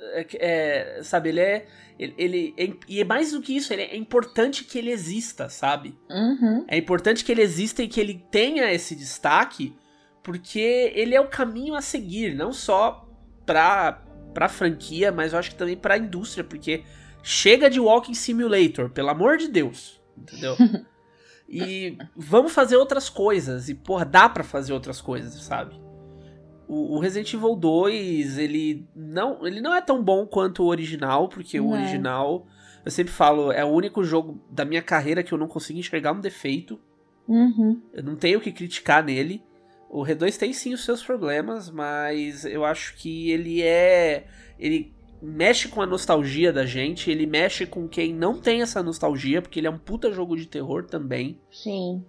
É, 0.00 0.26
é, 0.38 1.02
sabe, 1.02 1.30
ele 1.30 1.40
é. 1.40 1.66
Ele, 1.98 2.14
ele 2.16 2.54
é, 2.56 2.70
e 2.86 3.00
é 3.00 3.04
mais 3.04 3.32
do 3.32 3.42
que 3.42 3.56
isso, 3.56 3.72
é 3.74 3.96
importante 3.96 4.62
que 4.62 4.78
ele 4.78 4.90
exista, 4.92 5.48
sabe? 5.48 5.98
Uhum. 6.08 6.64
É 6.68 6.76
importante 6.76 7.24
que 7.24 7.32
ele 7.32 7.42
exista 7.42 7.82
e 7.82 7.88
que 7.88 8.00
ele 8.00 8.24
tenha 8.30 8.72
esse 8.72 8.94
destaque, 8.94 9.74
porque 10.22 10.92
ele 10.94 11.14
é 11.14 11.20
o 11.20 11.28
caminho 11.28 11.74
a 11.74 11.80
seguir, 11.80 12.34
não 12.34 12.52
só 12.52 13.08
pra, 13.46 14.04
pra 14.34 14.48
franquia, 14.48 15.10
mas 15.10 15.32
eu 15.32 15.38
acho 15.38 15.50
que 15.50 15.56
também 15.56 15.76
pra 15.76 15.98
indústria, 15.98 16.44
porque 16.44 16.84
chega 17.22 17.70
de 17.70 17.80
Walking 17.80 18.14
Simulator, 18.14 18.90
pelo 18.90 19.10
amor 19.10 19.36
de 19.36 19.48
Deus, 19.48 20.00
entendeu? 20.16 20.56
e 21.48 21.96
vamos 22.16 22.52
fazer 22.52 22.76
outras 22.76 23.08
coisas, 23.08 23.68
e 23.68 23.74
porra, 23.74 24.04
dá 24.04 24.28
pra 24.28 24.44
fazer 24.44 24.72
outras 24.72 25.00
coisas, 25.00 25.34
sabe? 25.42 25.88
o, 26.68 26.98
Resident 26.98 27.32
Evil 27.32 27.56
2, 27.56 28.36
ele 28.36 28.86
não, 28.94 29.44
ele 29.46 29.60
não 29.60 29.74
é 29.74 29.80
tão 29.80 30.02
bom 30.04 30.26
quanto 30.26 30.62
o 30.62 30.66
original, 30.66 31.28
porque 31.28 31.58
o 31.58 31.70
original, 31.70 32.46
eu 32.84 32.90
sempre 32.90 33.12
falo, 33.12 33.50
é 33.50 33.64
o 33.64 33.68
único 33.68 34.04
jogo 34.04 34.38
da 34.50 34.66
minha 34.66 34.82
carreira 34.82 35.22
que 35.22 35.32
eu 35.32 35.38
não 35.38 35.48
consigo 35.48 35.78
enxergar 35.78 36.12
um 36.12 36.20
defeito. 36.20 36.78
Uhum. 37.26 37.80
Eu 37.92 38.02
não 38.02 38.16
tenho 38.16 38.38
o 38.38 38.42
que 38.42 38.52
criticar 38.52 39.02
nele. 39.02 39.42
O 39.90 40.02
R2 40.02 40.36
tem 40.36 40.52
sim 40.52 40.74
os 40.74 40.84
seus 40.84 41.02
problemas, 41.02 41.70
mas 41.70 42.44
eu 42.44 42.64
acho 42.64 42.94
que 42.96 43.30
ele 43.30 43.62
é. 43.62 44.26
Ele 44.58 44.94
mexe 45.20 45.68
com 45.68 45.82
a 45.82 45.86
nostalgia 45.86 46.52
da 46.52 46.64
gente, 46.64 47.10
ele 47.10 47.26
mexe 47.26 47.66
com 47.66 47.88
quem 47.88 48.14
não 48.14 48.40
tem 48.40 48.62
essa 48.62 48.82
nostalgia, 48.82 49.42
porque 49.42 49.58
ele 49.58 49.66
é 49.66 49.70
um 49.70 49.78
puta 49.78 50.12
jogo 50.12 50.36
de 50.36 50.46
terror 50.46 50.84
também. 50.84 51.40
Sim. 51.50 52.04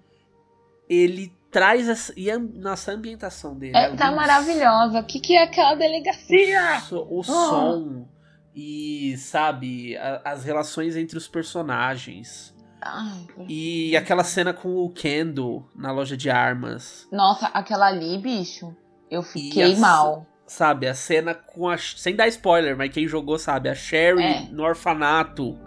Ele 0.88 1.32
traz 1.52 1.88
essa, 1.88 2.14
e 2.16 2.30
a 2.30 2.38
nossa 2.38 2.92
ambientação 2.92 3.58
dele. 3.58 3.76
É, 3.76 3.96
tá 3.96 4.12
maravilhosa. 4.12 5.00
O 5.00 5.06
que, 5.06 5.20
que 5.20 5.36
é 5.36 5.44
aquela 5.44 5.76
delegacia? 5.76 6.82
O, 6.92 6.96
o 6.96 7.20
oh. 7.20 7.24
som 7.24 8.08
e, 8.56 9.16
sabe, 9.18 9.96
a, 9.98 10.22
as 10.26 10.44
relações 10.44 10.96
entre 10.96 11.18
os 11.18 11.28
personagens. 11.28 12.56
Ai, 12.82 13.28
e 13.48 13.96
aquela 13.98 14.24
cena 14.24 14.54
com 14.54 14.70
o 14.70 14.90
Kendo 14.90 15.66
na 15.76 15.92
loja 15.92 16.16
de 16.16 16.30
armas. 16.30 17.08
Nossa, 17.12 17.48
aquela 17.48 17.88
ali, 17.88 18.18
bicho, 18.18 18.76
eu 19.12 19.22
fiquei 19.22 19.74
a, 19.76 19.78
mal. 19.78 20.26
Sabe, 20.48 20.88
a 20.88 20.94
cena 20.94 21.34
com 21.34 21.70
a. 21.70 21.78
Sem 21.78 22.16
dar 22.16 22.28
spoiler, 22.28 22.78
mas 22.78 22.92
quem 22.92 23.08
jogou 23.08 23.38
sabe, 23.38 23.70
a 23.70 23.76
Sherry 23.76 24.24
é. 24.24 24.42
no 24.52 24.64
orfanato. 24.64 25.58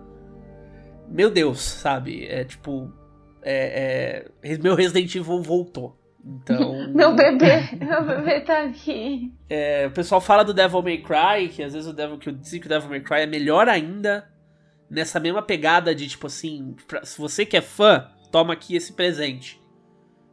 Meu 1.08 1.30
Deus, 1.30 1.60
sabe? 1.60 2.26
É 2.26 2.44
tipo 2.44 2.90
é, 3.42 4.24
é, 4.42 4.58
meu 4.58 4.74
Resident 4.74 5.14
Evil 5.14 5.42
voltou. 5.42 5.98
Então. 6.24 6.88
meu 6.94 7.14
bebê, 7.14 7.68
meu 7.84 8.04
bebê 8.04 8.40
tá 8.40 8.62
aqui. 8.62 9.32
É, 9.50 9.86
o 9.88 9.90
pessoal 9.90 10.20
fala 10.20 10.44
do 10.44 10.54
Devil 10.54 10.82
May 10.82 10.98
Cry, 10.98 11.48
que 11.48 11.62
às 11.62 11.74
vezes 11.74 11.88
o 11.88 11.92
Devil, 11.92 12.18
que 12.18 12.28
eu 12.28 12.32
disse 12.32 12.60
que 12.60 12.66
o 12.66 12.68
Devil 12.68 12.88
May 12.88 13.00
Cry 13.00 13.22
é 13.22 13.26
melhor 13.26 13.68
ainda. 13.68 14.30
Nessa 14.92 15.18
mesma 15.18 15.40
pegada 15.40 15.94
de 15.94 16.06
tipo 16.06 16.26
assim, 16.26 16.76
pra, 16.86 17.02
se 17.02 17.18
você 17.18 17.46
que 17.46 17.56
é 17.56 17.62
fã, 17.62 18.10
toma 18.30 18.52
aqui 18.52 18.76
esse 18.76 18.92
presente. 18.92 19.58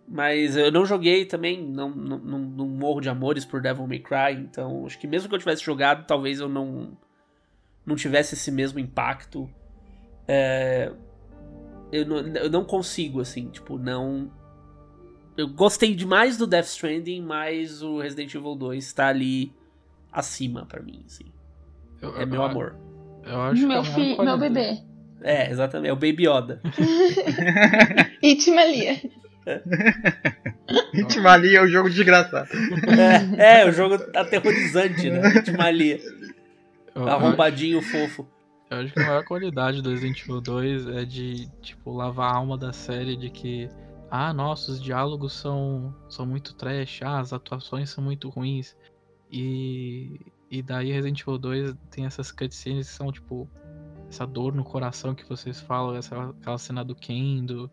Mas 0.06 0.57
eu 0.57 0.69
não 0.69 0.86
joguei 0.86 1.23
também, 1.23 1.64
não, 1.64 1.90
não, 1.90 2.18
não, 2.18 2.40
não 2.40 2.68
morro 2.68 2.99
de 2.99 3.07
amores 3.07 3.45
por 3.45 3.61
Devil 3.61 3.88
May 3.88 3.99
Cry, 3.99 4.41
então 4.41 4.86
acho 4.86 4.99
que 4.99 5.07
mesmo 5.07 5.30
que 5.30 5.36
eu 5.36 5.40
tivesse 5.40 5.64
jogado, 5.64 6.06
talvez 6.06 6.41
eu 6.41 6.49
não, 6.49 6.98
não 7.86 7.95
tivesse 7.95 8.34
esse 8.34 8.52
mesmo 8.52 8.80
impacto. 8.80 9.49
É, 10.27 10.91
eu 11.90 12.06
não, 12.06 12.18
eu 12.18 12.49
não 12.49 12.65
consigo, 12.65 13.22
assim, 13.22 13.49
tipo, 13.49 13.77
não. 13.77 14.30
Eu 15.38 15.48
gostei 15.48 15.95
demais 15.95 16.38
do 16.38 16.45
Death 16.45 16.65
Stranding, 16.65 17.22
mas 17.22 17.81
o 17.81 17.99
Resident 17.99 18.36
Evil 18.36 18.56
2 18.56 18.91
tá 18.91 19.07
ali 19.07 19.53
acima 20.11 20.65
para 20.65 20.81
mim, 20.81 21.02
assim. 21.06 21.31
Eu, 22.02 22.18
é 22.18 22.23
eu, 22.23 22.27
meu 22.27 22.44
amor. 22.44 22.76
Eu 23.30 23.42
acho 23.42 23.68
meu 23.68 23.84
que 23.84 23.90
é 23.90 23.94
filho, 23.94 24.24
meu 24.24 24.38
bebê. 24.38 24.80
É, 25.22 25.52
exatamente, 25.52 25.90
é 25.90 25.94
o 25.94 25.96
Baby 25.96 26.28
Yoda. 26.28 26.62
Itmalia. 28.24 29.00
Itmalia 30.94 31.60
é 31.60 31.62
o 31.62 31.68
jogo 31.68 31.90
desgraçado. 31.90 32.50
É, 33.38 33.62
é 33.62 33.70
o 33.70 33.72
jogo 33.72 33.96
aterrorizante, 34.16 35.10
né? 35.10 35.36
Itmalia. 35.36 36.00
Arrombadinho 36.96 37.80
acho... 37.80 37.90
fofo. 37.90 38.28
Eu 38.70 38.78
acho 38.80 38.94
que 38.94 39.00
a 39.00 39.06
maior 39.06 39.24
qualidade 39.24 39.82
do 39.82 39.90
Resident 39.90 40.22
Evil 40.22 40.42
2 40.42 40.88
é 40.90 41.06
de, 41.06 41.48
tipo, 41.62 41.92
lavar 41.92 42.32
a 42.32 42.38
alma 42.38 42.58
da 42.58 42.72
série 42.72 43.16
de 43.16 43.30
que, 43.30 43.70
ah, 44.12 44.32
nossa, 44.34 44.72
os 44.72 44.82
diálogos 44.82 45.34
são, 45.34 45.96
são 46.08 46.26
muito 46.26 46.54
trash, 46.56 47.02
ah, 47.04 47.20
as 47.20 47.34
atuações 47.34 47.90
são 47.90 48.04
muito 48.04 48.30
ruins. 48.30 48.76
E, 49.32 50.20
e 50.50 50.62
daí 50.62 50.92
Resident 50.92 51.22
Evil 51.22 51.38
2 51.38 51.76
tem 51.92 52.06
essas 52.06 52.32
cutscenes 52.32 52.90
que 52.90 52.96
são, 52.96 53.12
tipo, 53.12 53.48
essa 54.10 54.26
dor 54.26 54.54
no 54.54 54.64
coração 54.64 55.14
que 55.14 55.28
vocês 55.28 55.60
falam, 55.60 55.96
essa, 55.96 56.30
aquela 56.30 56.58
cena 56.58 56.84
do 56.84 56.96
Kendo. 56.96 57.70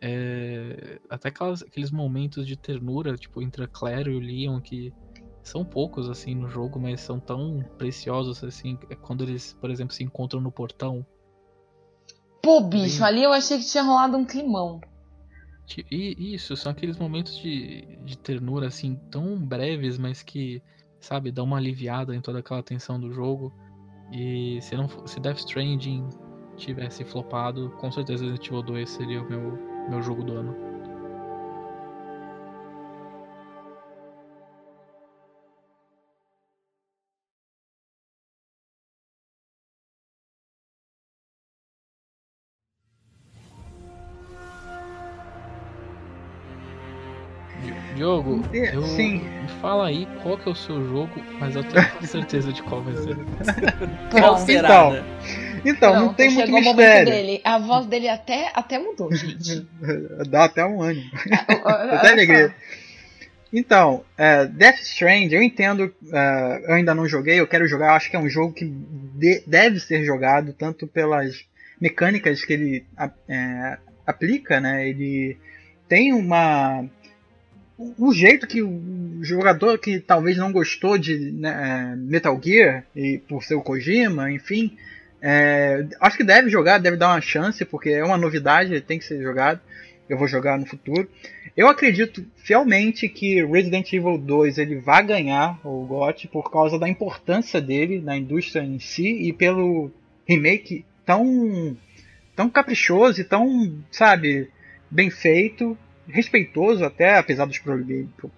É, 0.00 1.00
até 1.08 1.30
aquelas, 1.30 1.62
aqueles 1.62 1.90
momentos 1.90 2.46
de 2.46 2.56
ternura, 2.56 3.16
tipo, 3.16 3.40
entre 3.40 3.64
a 3.64 3.66
Claire 3.66 4.10
e 4.10 4.14
o 4.14 4.20
Leon 4.20 4.60
que 4.60 4.92
são 5.42 5.64
poucos 5.64 6.10
assim 6.10 6.34
no 6.34 6.48
jogo, 6.48 6.78
mas 6.78 7.00
são 7.00 7.18
tão 7.20 7.64
preciosos 7.78 8.42
assim, 8.42 8.78
é 8.90 8.94
quando 8.96 9.22
eles, 9.24 9.54
por 9.54 9.70
exemplo, 9.70 9.94
se 9.94 10.04
encontram 10.04 10.40
no 10.40 10.52
portão. 10.52 11.06
Pô, 12.42 12.60
bicho, 12.60 12.98
Bem... 12.98 13.06
ali 13.06 13.22
eu 13.22 13.32
achei 13.32 13.58
que 13.58 13.64
tinha 13.64 13.82
rolado 13.82 14.16
um 14.16 14.24
climão. 14.24 14.80
E 15.90 16.34
isso, 16.34 16.56
são 16.56 16.70
aqueles 16.70 16.96
momentos 16.96 17.36
de, 17.38 17.98
de 18.04 18.18
ternura 18.18 18.68
assim, 18.68 18.96
tão 19.10 19.38
breves, 19.38 19.98
mas 19.98 20.22
que, 20.22 20.62
sabe, 21.06 21.30
dão 21.30 21.44
uma 21.44 21.56
aliviada 21.56 22.14
em 22.14 22.20
toda 22.20 22.40
aquela 22.40 22.62
tensão 22.62 22.98
do 22.98 23.12
jogo. 23.12 23.52
E 24.12 24.58
se 24.60 24.76
não 24.76 24.88
se 25.06 25.20
Death 25.20 25.38
Stranding 25.38 26.08
tivesse 26.56 27.04
flopado, 27.04 27.70
com 27.78 27.90
certeza 27.90 28.24
Resident 28.24 28.46
Evil 28.46 28.62
2 28.62 28.90
seria 28.90 29.22
o 29.22 29.28
meu, 29.28 29.58
meu 29.88 30.02
jogo 30.02 30.22
do 30.22 30.34
ano. 30.34 30.66
Diogo, 47.94 48.42
eu, 48.52 48.82
Sim. 48.82 49.35
Fala 49.60 49.88
aí 49.88 50.06
qual 50.22 50.38
que 50.38 50.48
é 50.48 50.52
o 50.52 50.54
seu 50.54 50.82
jogo, 50.88 51.12
mas 51.38 51.56
eu 51.56 51.64
tenho 51.64 52.06
certeza 52.06 52.52
de 52.52 52.62
qual 52.62 52.82
vai 52.82 52.94
ser. 52.96 53.16
qual 54.10 54.38
será, 54.38 54.68
então, 54.68 54.92
né? 54.92 55.04
então 55.64 55.94
não, 55.94 56.06
não 56.06 56.14
tem 56.14 56.30
muito 56.30 56.52
mistério. 56.52 57.12
Dele. 57.12 57.40
A 57.44 57.58
voz 57.58 57.86
dele 57.86 58.08
até, 58.08 58.50
até 58.54 58.78
mudou, 58.78 59.14
gente. 59.14 59.66
Dá 60.28 60.44
até 60.44 60.64
um 60.64 60.82
ânimo. 60.82 61.10
até 61.64 62.12
alegria. 62.12 62.54
Então, 63.52 64.04
uh, 64.18 64.48
Death 64.48 64.80
Strand, 64.80 65.32
eu 65.32 65.42
entendo, 65.42 65.94
uh, 66.02 66.66
eu 66.66 66.74
ainda 66.74 66.94
não 66.94 67.08
joguei, 67.08 67.38
eu 67.40 67.46
quero 67.46 67.66
jogar, 67.66 67.86
eu 67.86 67.92
acho 67.92 68.10
que 68.10 68.16
é 68.16 68.18
um 68.18 68.28
jogo 68.28 68.52
que 68.52 68.64
de, 68.64 69.42
deve 69.46 69.80
ser 69.80 70.04
jogado, 70.04 70.52
tanto 70.52 70.86
pelas 70.86 71.44
mecânicas 71.80 72.44
que 72.44 72.52
ele 72.52 72.86
uh, 72.98 73.78
aplica, 74.06 74.60
né? 74.60 74.88
Ele 74.88 75.38
tem 75.88 76.12
uma 76.12 76.84
o 77.78 78.12
jeito 78.12 78.46
que 78.46 78.62
o 78.62 79.22
jogador 79.22 79.78
que 79.78 80.00
talvez 80.00 80.36
não 80.36 80.50
gostou 80.50 80.96
de 80.96 81.30
né, 81.32 81.92
é, 81.92 81.96
Metal 81.96 82.40
Gear 82.42 82.84
e 82.94 83.18
por 83.28 83.44
ser 83.44 83.54
o 83.54 83.62
Kojima, 83.62 84.30
enfim, 84.30 84.76
é, 85.20 85.86
acho 86.00 86.16
que 86.16 86.24
deve 86.24 86.48
jogar, 86.48 86.78
deve 86.78 86.96
dar 86.96 87.08
uma 87.08 87.20
chance 87.20 87.64
porque 87.64 87.90
é 87.90 88.04
uma 88.04 88.16
novidade, 88.16 88.80
tem 88.80 88.98
que 88.98 89.04
ser 89.04 89.22
jogado. 89.22 89.60
Eu 90.08 90.16
vou 90.16 90.28
jogar 90.28 90.56
no 90.56 90.64
futuro. 90.64 91.08
Eu 91.56 91.68
acredito 91.68 92.24
fielmente 92.36 93.08
que 93.08 93.44
Resident 93.44 93.92
Evil 93.92 94.16
2 94.16 94.56
ele 94.56 94.76
vai 94.76 95.04
ganhar 95.04 95.58
o 95.64 95.84
GOT 95.84 96.28
por 96.28 96.50
causa 96.50 96.78
da 96.78 96.88
importância 96.88 97.60
dele 97.60 98.00
na 98.00 98.16
indústria 98.16 98.62
em 98.62 98.78
si 98.78 99.08
e 99.08 99.32
pelo 99.32 99.90
remake 100.24 100.84
tão 101.04 101.76
tão 102.36 102.50
caprichoso 102.50 103.20
e 103.20 103.24
tão, 103.24 103.74
sabe, 103.90 104.48
bem 104.90 105.10
feito 105.10 105.76
respeitoso 106.08 106.84
até, 106.84 107.16
apesar 107.16 107.46
dos 107.46 107.60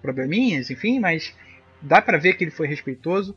probleminhas, 0.01 0.69
enfim, 0.69 0.99
mas 0.99 1.33
dá 1.81 2.01
para 2.01 2.17
ver 2.17 2.33
que 2.33 2.43
ele 2.43 2.51
foi 2.51 2.67
respeitoso. 2.67 3.35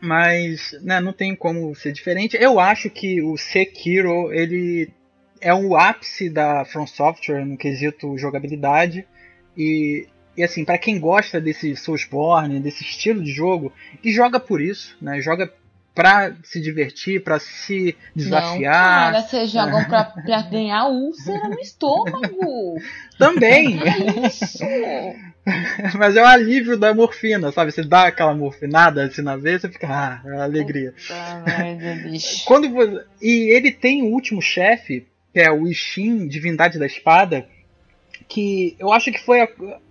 Mas 0.00 0.72
né, 0.82 1.00
não 1.00 1.12
tem 1.12 1.34
como 1.34 1.74
ser 1.74 1.92
diferente. 1.92 2.36
Eu 2.38 2.60
acho 2.60 2.90
que 2.90 3.22
o 3.22 3.36
Sekiro 3.38 4.32
ele 4.32 4.90
é 5.40 5.54
o 5.54 5.76
ápice 5.76 6.28
da 6.28 6.64
From 6.64 6.86
Software 6.86 7.44
no 7.44 7.56
quesito 7.56 8.18
jogabilidade 8.18 9.06
e 9.56 10.06
e 10.36 10.42
assim, 10.42 10.64
para 10.64 10.78
quem 10.78 10.98
gosta 10.98 11.40
desse 11.40 11.76
Soulsborne, 11.76 12.58
desse 12.58 12.82
estilo 12.82 13.22
de 13.22 13.30
jogo, 13.30 13.72
e 14.02 14.12
joga 14.12 14.40
por 14.40 14.60
isso, 14.60 14.96
né? 15.00 15.20
Joga 15.20 15.52
pra 15.94 16.34
se 16.42 16.60
divertir, 16.60 17.22
pra 17.22 17.38
se 17.38 17.96
desafiar. 18.14 19.12
Não, 19.12 19.12
cara, 19.12 19.22
vocês 19.22 19.50
jogam 19.52 19.84
pra, 19.84 20.04
pra 20.04 20.42
ganhar 20.42 20.88
úlcera 20.88 21.48
no 21.48 21.60
estômago. 21.60 22.74
Também. 23.16 23.78
É 23.80 24.26
isso. 24.26 24.64
Mas 25.98 26.16
é 26.16 26.22
o 26.22 26.26
alívio 26.26 26.76
da 26.76 26.94
morfina, 26.94 27.52
sabe? 27.52 27.70
Você 27.70 27.82
dá 27.82 28.06
aquela 28.06 28.34
morfinada 28.34 29.04
assim 29.04 29.22
na 29.22 29.36
vez, 29.36 29.60
você 29.60 29.68
fica, 29.68 29.86
ah, 29.88 30.20
é 30.26 30.40
alegria. 30.40 30.94
bicho. 32.02 32.44
Quando 32.46 32.70
você... 32.70 33.04
E 33.20 33.54
ele 33.54 33.70
tem 33.70 34.02
o 34.02 34.06
último 34.06 34.40
chefe, 34.40 35.06
que 35.32 35.40
é 35.40 35.50
o 35.50 35.66
Ishin, 35.66 36.26
Divindade 36.26 36.78
da 36.78 36.86
Espada, 36.86 37.46
que 38.28 38.76
eu 38.78 38.92
acho 38.92 39.10
que 39.12 39.20
foi 39.20 39.42
a, 39.42 39.48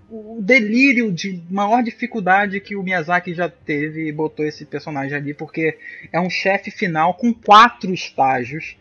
o 0.09 0.37
delírio 0.41 1.11
de 1.11 1.41
maior 1.49 1.81
dificuldade 1.81 2.59
que 2.59 2.75
o 2.75 2.83
Miyazaki 2.83 3.33
já 3.33 3.49
teve 3.49 4.07
e 4.07 4.11
botou 4.11 4.45
esse 4.45 4.65
personagem 4.65 5.17
ali, 5.17 5.33
porque 5.33 5.77
é 6.11 6.19
um 6.19 6.29
chefe 6.29 6.69
final 6.69 7.15
com 7.15 7.33
quatro 7.33 7.93
estágios. 7.93 8.75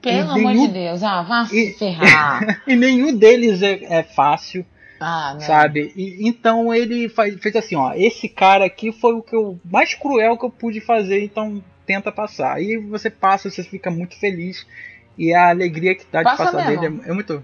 Pelo 0.00 0.30
amor 0.30 0.52
nenhum, 0.52 0.66
de 0.68 0.72
Deus, 0.74 1.02
ah, 1.02 1.22
vá 1.22 1.48
e, 1.52 1.72
se 1.72 1.78
ferrar. 1.78 2.62
e 2.68 2.76
nenhum 2.76 3.16
deles 3.16 3.62
é, 3.62 3.98
é 3.98 4.02
fácil. 4.02 4.64
Ah, 5.00 5.36
sabe? 5.40 5.92
E, 5.96 6.26
então 6.26 6.72
ele 6.72 7.08
faz, 7.08 7.34
fez 7.40 7.56
assim, 7.56 7.74
ó, 7.74 7.92
esse 7.94 8.28
cara 8.28 8.64
aqui 8.64 8.92
foi 8.92 9.14
o 9.14 9.22
que 9.22 9.34
eu 9.34 9.58
mais 9.64 9.94
cruel 9.94 10.38
que 10.38 10.44
eu 10.44 10.50
pude 10.50 10.80
fazer, 10.80 11.22
então 11.22 11.62
tenta 11.84 12.12
passar. 12.12 12.54
Aí 12.54 12.76
você 12.76 13.10
passa, 13.10 13.50
você 13.50 13.62
fica 13.62 13.90
muito 13.90 14.18
feliz 14.18 14.66
e 15.18 15.34
a 15.34 15.48
alegria 15.48 15.94
que 15.94 16.04
dá 16.10 16.22
de 16.22 16.36
passar 16.36 16.52
mesmo. 16.52 16.80
dele 16.80 17.00
é, 17.04 17.10
é 17.10 17.12
muito 17.12 17.42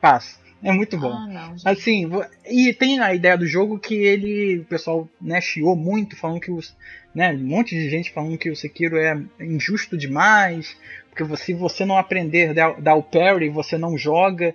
passa. 0.00 0.43
É 0.64 0.72
muito 0.72 0.96
bom. 0.98 1.12
Ah, 1.12 1.26
não, 1.26 1.56
assim, 1.64 2.10
e 2.48 2.72
tem 2.72 2.98
a 2.98 3.14
ideia 3.14 3.36
do 3.36 3.46
jogo 3.46 3.78
que 3.78 3.94
ele, 3.94 4.60
o 4.60 4.64
pessoal, 4.64 5.06
né, 5.20 5.38
chiou 5.38 5.76
muito, 5.76 6.16
falando 6.16 6.40
que 6.40 6.50
os, 6.50 6.74
né, 7.14 7.32
um 7.32 7.46
monte 7.46 7.74
de 7.74 7.90
gente 7.90 8.10
falando 8.10 8.38
que 8.38 8.48
o 8.48 8.56
Sekiro 8.56 8.96
é 8.96 9.20
injusto 9.38 9.94
demais, 9.96 10.74
porque 11.10 11.36
se 11.36 11.52
você 11.52 11.84
não 11.84 11.98
aprender 11.98 12.54
dar, 12.54 12.80
dar 12.80 12.94
o 12.94 13.02
parry, 13.02 13.50
você 13.50 13.76
não 13.76 13.98
joga. 13.98 14.54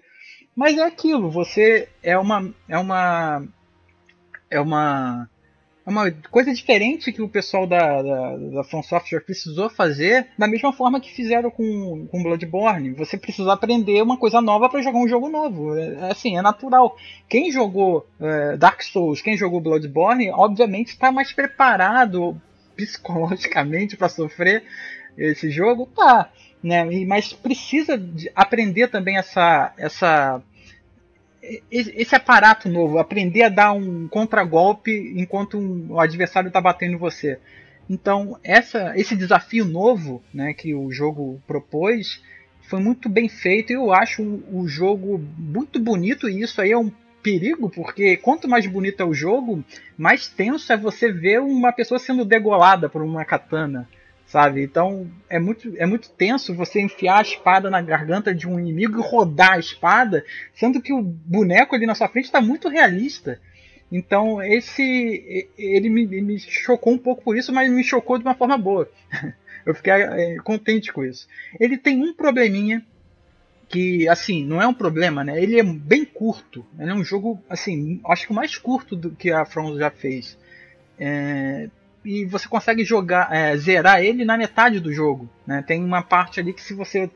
Mas 0.55 0.77
é 0.77 0.83
aquilo, 0.83 1.29
você 1.29 1.87
é 2.01 2.17
uma 2.17 2.51
é 2.67 2.77
uma 2.77 3.43
é 4.49 4.59
uma 4.59 5.29
uma 5.89 6.11
coisa 6.29 6.53
diferente 6.53 7.11
que 7.11 7.21
o 7.21 7.27
pessoal 7.27 7.67
da, 7.67 8.01
da, 8.01 8.37
da 8.37 8.63
From 8.63 8.83
Software 8.83 9.21
precisou 9.21 9.69
fazer, 9.69 10.27
da 10.37 10.47
mesma 10.47 10.71
forma 10.71 10.99
que 10.99 11.11
fizeram 11.11 11.49
com, 11.49 12.07
com 12.07 12.23
Bloodborne. 12.23 12.91
Você 12.91 13.17
precisa 13.17 13.51
aprender 13.51 14.01
uma 14.01 14.17
coisa 14.17 14.39
nova 14.41 14.69
para 14.69 14.81
jogar 14.81 14.99
um 14.99 15.07
jogo 15.07 15.29
novo. 15.29 15.75
É, 15.75 15.93
é, 15.95 16.11
assim, 16.11 16.37
é 16.37 16.41
natural. 16.41 16.95
Quem 17.27 17.51
jogou 17.51 18.07
é, 18.19 18.55
Dark 18.57 18.81
Souls, 18.81 19.21
quem 19.21 19.35
jogou 19.35 19.59
Bloodborne, 19.59 20.31
obviamente 20.31 20.89
está 20.89 21.11
mais 21.11 21.33
preparado 21.33 22.39
psicologicamente 22.77 23.97
para 23.97 24.07
sofrer 24.07 24.63
esse 25.17 25.49
jogo, 25.49 25.87
tá. 25.87 26.31
Né? 26.63 26.83
Mas 27.05 27.33
precisa 27.33 28.01
aprender 28.35 28.87
também 28.89 29.17
essa, 29.17 29.73
essa 29.77 30.41
esse 31.71 32.15
aparato 32.15 32.69
novo, 32.69 32.97
aprender 32.97 33.43
a 33.43 33.49
dar 33.49 33.73
um 33.73 34.07
contragolpe 34.07 35.13
enquanto 35.15 35.57
um, 35.57 35.93
o 35.93 35.99
adversário 35.99 36.47
está 36.47 36.59
batendo 36.59 36.93
em 36.93 36.97
você. 36.97 37.39
Então, 37.89 38.37
essa, 38.43 38.93
esse 38.95 39.15
desafio 39.15 39.65
novo 39.65 40.21
né, 40.33 40.53
que 40.53 40.75
o 40.75 40.91
jogo 40.91 41.41
propôs 41.47 42.21
foi 42.61 42.79
muito 42.79 43.09
bem 43.09 43.27
feito 43.27 43.71
e 43.71 43.75
eu 43.75 43.91
acho 43.91 44.21
o, 44.21 44.61
o 44.61 44.67
jogo 44.67 45.19
muito 45.37 45.79
bonito 45.79 46.29
e 46.29 46.41
isso 46.41 46.61
aí 46.61 46.71
é 46.71 46.77
um 46.77 46.91
perigo, 47.23 47.69
porque 47.69 48.15
quanto 48.17 48.47
mais 48.47 48.65
bonito 48.67 49.01
é 49.01 49.05
o 49.05 49.13
jogo, 49.13 49.63
mais 49.97 50.27
tenso 50.27 50.71
é 50.71 50.77
você 50.77 51.11
ver 51.11 51.41
uma 51.41 51.73
pessoa 51.73 51.99
sendo 51.99 52.23
degolada 52.23 52.87
por 52.87 53.01
uma 53.01 53.25
katana 53.25 53.87
sabe? 54.29 54.61
Então 54.61 55.09
é 55.27 55.39
muito, 55.39 55.73
é 55.75 55.85
muito 55.87 56.09
tenso 56.11 56.53
você 56.53 56.79
enfiar 56.79 57.17
a 57.17 57.21
espada 57.23 57.69
na 57.69 57.81
garganta 57.81 58.33
de 58.33 58.47
um 58.47 58.59
inimigo 58.59 58.99
e 58.99 59.03
rodar 59.03 59.53
a 59.53 59.59
espada, 59.59 60.23
sendo 60.53 60.81
que 60.81 60.93
o 60.93 61.01
boneco 61.01 61.75
ali 61.75 61.87
na 61.87 61.95
sua 61.95 62.07
frente 62.07 62.25
está 62.25 62.39
muito 62.39 62.69
realista. 62.69 63.41
Então 63.91 64.41
esse 64.41 65.47
ele 65.57 65.89
me, 65.89 66.05
me, 66.05 66.39
chocou 66.39 66.93
um 66.93 66.97
pouco 66.97 67.23
por 67.23 67.35
isso, 67.35 67.51
mas 67.51 67.71
me 67.71 67.83
chocou 67.83 68.19
de 68.19 68.23
uma 68.23 68.35
forma 68.35 68.57
boa. 68.57 68.89
Eu 69.65 69.73
fiquei 69.73 69.93
é, 69.93 70.37
contente 70.37 70.93
com 70.93 71.03
isso. 71.03 71.27
Ele 71.59 71.77
tem 71.77 72.01
um 72.01 72.13
probleminha 72.13 72.85
que 73.67 74.07
assim 74.07 74.45
não 74.45 74.61
é 74.61 74.67
um 74.67 74.73
problema, 74.73 75.23
né? 75.23 75.41
Ele 75.41 75.59
é 75.59 75.63
bem 75.63 76.05
curto. 76.05 76.65
Ele 76.79 76.91
é 76.91 76.93
um 76.93 77.03
jogo 77.03 77.43
assim, 77.49 77.99
acho 78.05 78.27
que 78.27 78.31
o 78.31 78.35
mais 78.35 78.55
curto 78.57 78.95
do 78.95 79.09
que 79.09 79.31
a 79.31 79.43
From 79.43 79.75
já 79.77 79.89
fez. 79.89 80.37
É, 80.99 81.69
e 82.09 82.25
você 82.25 82.49
consegue 82.49 82.83
jogar, 82.83 83.31
é, 83.31 83.55
zerar 83.55 84.01
ele 84.01 84.25
na 84.25 84.35
metade 84.35 84.79
do 84.79 84.91
jogo. 84.91 85.29
Né? 85.45 85.63
Tem 85.65 85.83
uma 85.83 86.01
parte 86.01 86.39
ali 86.39 86.53
que 86.53 86.61
se 86.61 86.73
você 86.73 87.07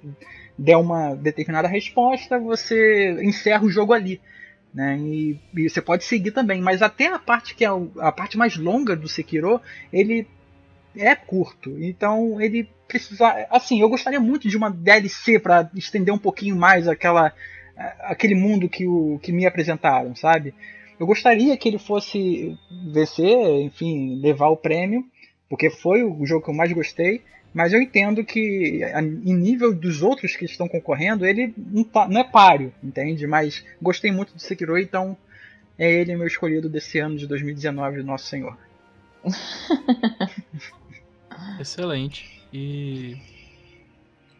der 0.55 0.77
uma 0.77 1.15
determinada 1.15 1.67
resposta, 1.67 2.37
você 2.37 3.17
encerra 3.23 3.63
o 3.63 3.71
jogo 3.71 3.91
ali. 3.91 4.21
Né? 4.71 4.95
E, 4.99 5.39
e, 5.57 5.67
você 5.67 5.81
pode 5.81 6.03
seguir 6.03 6.29
também, 6.29 6.61
mas 6.61 6.83
até 6.83 7.07
a 7.07 7.17
parte 7.17 7.55
que 7.55 7.65
é 7.65 7.69
a 7.97 8.11
parte 8.11 8.37
mais 8.37 8.55
longa 8.55 8.95
do 8.95 9.07
Sekiro, 9.07 9.59
ele 9.91 10.27
é 10.95 11.15
curto. 11.15 11.75
Então 11.79 12.39
ele 12.39 12.69
precisa, 12.87 13.47
assim, 13.49 13.81
eu 13.81 13.89
gostaria 13.89 14.19
muito 14.19 14.47
de 14.47 14.55
uma 14.55 14.69
DLC 14.69 15.39
para 15.39 15.71
estender 15.73 16.13
um 16.13 16.19
pouquinho 16.19 16.55
mais 16.55 16.87
aquela 16.87 17.33
aquele 18.01 18.35
mundo 18.35 18.69
que 18.69 18.85
o 18.85 19.17
que 19.23 19.31
me 19.31 19.47
apresentaram, 19.47 20.15
sabe? 20.15 20.53
Eu 20.99 21.05
gostaria 21.05 21.55
que 21.57 21.67
ele 21.67 21.79
fosse 21.79 22.57
vencer, 22.91 23.61
enfim, 23.61 24.19
levar 24.21 24.47
o 24.47 24.57
prêmio, 24.57 25.05
porque 25.49 25.69
foi 25.69 26.03
o 26.03 26.25
jogo 26.25 26.43
que 26.43 26.49
eu 26.49 26.55
mais 26.55 26.71
gostei. 26.71 27.21
Mas 27.53 27.71
eu 27.71 27.79
entendo 27.79 28.23
que, 28.23 28.81
em 29.23 29.35
nível 29.35 29.73
dos 29.73 30.01
outros 30.01 30.35
que 30.35 30.45
estão 30.45 30.67
concorrendo, 30.67 31.23
ele 31.23 31.53
não, 31.55 31.83
tá, 31.83 32.07
não 32.07 32.19
é 32.19 32.23
páreo, 32.23 32.73
entende? 32.83 33.27
Mas 33.27 33.63
gostei 33.79 34.11
muito 34.11 34.33
do 34.33 34.39
Sekiro, 34.39 34.77
então 34.77 35.15
é 35.77 35.91
ele 35.91 36.15
meu 36.15 36.25
escolhido 36.25 36.67
desse 36.67 36.97
ano 36.97 37.15
de 37.15 37.27
2019, 37.27 38.01
Nosso 38.01 38.25
Senhor. 38.25 38.57
Excelente. 41.59 42.41
E 42.51 43.17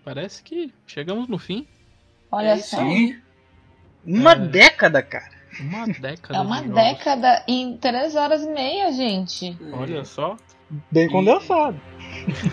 parece 0.04 0.42
que 0.42 0.74
chegamos 0.88 1.28
no 1.28 1.38
fim. 1.38 1.68
Olha 2.32 2.50
é 2.50 2.58
só. 2.58 2.82
Uma 4.06 4.34
é... 4.34 4.48
década, 4.48 5.04
cara. 5.04 5.43
Uma 5.62 5.88
década. 5.88 6.38
É 6.38 6.42
uma 6.42 6.62
de 6.62 6.70
década 6.70 7.44
em 7.48 7.78
três 7.78 8.16
horas 8.16 8.44
e 8.44 8.50
meia, 8.50 8.92
gente. 8.92 9.58
Olha 9.74 10.04
só. 10.04 10.36
Bem 10.92 11.10
condensado. 11.10 11.80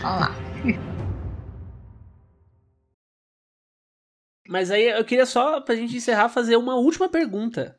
Olha 0.05 0.21
lá. 0.21 0.35
Mas 4.49 4.71
aí 4.71 4.89
eu 4.89 5.05
queria 5.05 5.27
só, 5.27 5.61
pra 5.61 5.77
gente 5.77 5.97
encerrar, 5.97 6.29
fazer 6.29 6.57
uma 6.57 6.75
última 6.75 7.09
pergunta. 7.09 7.79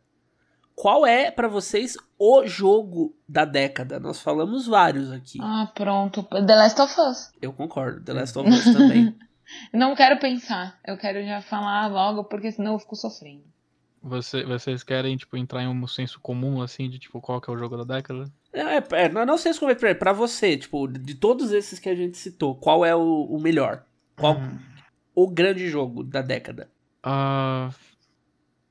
Qual 0.74 1.06
é, 1.06 1.30
para 1.30 1.48
vocês, 1.48 1.98
o 2.18 2.48
jogo 2.48 3.16
da 3.28 3.44
década? 3.44 4.00
Nós 4.00 4.22
falamos 4.22 4.68
vários 4.68 5.12
aqui. 5.12 5.38
Ah, 5.42 5.70
pronto. 5.76 6.24
The 6.24 6.56
Last 6.56 6.82
of 6.82 7.02
Us. 7.02 7.32
Eu 7.42 7.52
concordo. 7.52 8.04
The 8.04 8.14
Last 8.14 8.40
of 8.40 8.50
Us 8.50 8.64
também. 8.64 9.16
Não 9.74 9.94
quero 9.96 10.18
pensar. 10.18 10.80
Eu 10.86 10.98
quero 10.98 11.24
já 11.26 11.42
falar 11.42 11.88
logo, 11.88 12.24
porque 12.24 12.52
senão 12.52 12.74
eu 12.74 12.80
fico 12.80 12.96
sofrendo. 12.96 13.51
Você, 14.04 14.44
vocês 14.44 14.84
querem, 14.84 15.16
tipo, 15.16 15.38
entrar 15.38 15.62
em 15.64 15.68
um 15.68 15.88
senso 15.88 16.20
comum, 16.20 16.62
assim, 16.62 16.90
de, 16.90 16.98
tipo, 16.98 17.22
qual 17.22 17.40
que 17.40 17.50
é 17.50 17.54
o 17.54 17.58
jogo 17.58 17.78
da 17.78 17.96
década? 17.96 18.32
É, 18.52 19.04
é 19.04 19.10
não, 19.10 19.26
não 19.26 19.38
senso 19.38 19.60
comum, 19.60 19.72
é 19.72 19.94
pra 19.94 20.12
você, 20.12 20.58
tipo, 20.58 20.88
de 20.88 21.14
todos 21.16 21.52
esses 21.52 21.78
que 21.78 21.88
a 21.88 21.96
gente 21.96 22.18
citou, 22.18 22.56
qual 22.56 22.84
é 22.84 22.96
o, 22.96 23.26
o 23.26 23.40
melhor? 23.40 23.84
Qual 24.16 24.38
hum. 24.38 24.60
o 25.14 25.30
grande 25.30 25.68
jogo 25.70 26.04
da 26.04 26.22
década? 26.22 26.70
Ah... 27.04 27.70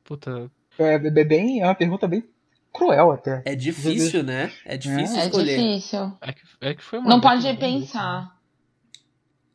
Puta... 0.05 0.51
É, 0.77 0.94
é, 0.94 1.24
bem, 1.24 1.61
é 1.61 1.65
uma 1.65 1.74
pergunta 1.74 2.09
bem 2.09 2.24
cruel 2.73 3.12
até. 3.12 3.43
É 3.44 3.55
difícil, 3.55 4.24
né? 4.24 4.51
É 4.65 4.77
difícil 4.77 5.19
é. 5.19 5.24
escolher. 5.27 5.52
É 5.52 5.57
difícil. 5.57 6.19
É 6.20 6.32
que, 6.32 6.43
é 6.61 6.74
que 6.74 6.82
foi 6.82 6.98
uma 6.98 7.09
Não 7.09 7.20
pode 7.20 7.52
pensar. 7.57 8.36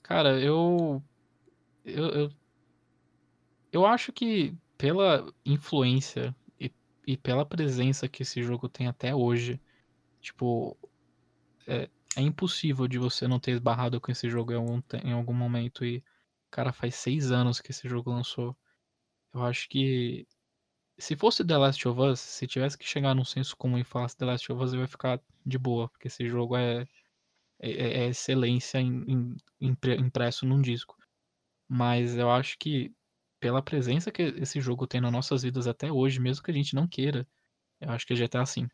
Cara, 0.04 0.40
eu, 0.40 1.02
eu... 1.84 2.06
Eu 2.06 2.32
eu 3.76 3.86
acho 3.86 4.14
que 4.14 4.56
pela 4.86 5.34
influência 5.44 6.36
e, 6.60 6.72
e 7.08 7.18
pela 7.18 7.44
presença 7.44 8.08
que 8.08 8.22
esse 8.22 8.44
jogo 8.44 8.70
tem 8.70 8.86
até 8.86 9.16
hoje, 9.16 9.60
tipo, 10.22 10.78
é, 11.66 11.90
é 12.16 12.22
impossível 12.22 12.88
de 12.88 13.00
você 13.00 13.28
não 13.28 13.40
ter 13.40 13.54
esbarrado 13.54 14.00
com 14.00 14.12
esse 14.12 14.30
jogo 14.30 14.52
em 14.52 14.56
algum, 14.58 14.82
em 15.04 15.12
algum 15.12 15.34
momento. 15.34 15.84
E, 15.84 16.04
cara, 16.52 16.72
faz 16.72 16.94
seis 16.94 17.32
anos 17.32 17.60
que 17.60 17.72
esse 17.72 17.90
jogo 17.90 18.12
lançou. 18.12 18.56
Eu 19.34 19.44
acho 19.44 19.68
que 19.70 20.28
se 21.00 21.16
fosse 21.16 21.44
The 21.44 21.58
Last 21.58 21.88
of 21.88 22.00
Us, 22.00 22.20
se 22.20 22.46
tivesse 22.46 22.78
que 22.78 22.86
chegar 22.86 23.16
num 23.16 23.26
senso 23.26 23.58
comum 23.58 23.80
e 23.80 23.84
falasse 23.84 24.16
The 24.16 24.26
Last 24.26 24.52
of 24.52 24.64
Us, 24.64 24.74
eu 24.74 24.82
ia 24.82 24.88
ficar 24.88 25.20
de 25.44 25.58
boa, 25.58 25.90
porque 25.90 26.10
esse 26.10 26.28
jogo 26.30 26.56
é, 26.56 26.86
é, 27.60 27.72
é 27.72 28.08
excelência 28.10 28.78
em, 28.80 29.36
em, 29.60 29.78
impresso 29.98 30.46
num 30.46 30.62
disco. 30.62 30.96
Mas 31.68 32.16
eu 32.16 32.30
acho 32.30 32.56
que 32.60 32.94
pela 33.46 33.62
presença 33.62 34.12
que 34.12 34.24
esse 34.24 34.60
jogo 34.60 34.88
tem 34.88 35.00
nas 35.00 35.12
nossas 35.12 35.44
vidas 35.44 35.68
até 35.68 35.92
hoje, 35.92 36.20
mesmo 36.20 36.44
que 36.44 36.50
a 36.50 36.54
gente 36.54 36.74
não 36.74 36.88
queira, 36.88 37.28
Eu 37.80 37.92
acho 37.92 38.04
que 38.08 38.14
é 38.14 38.16
GTA 38.16 38.44
V. 38.44 38.68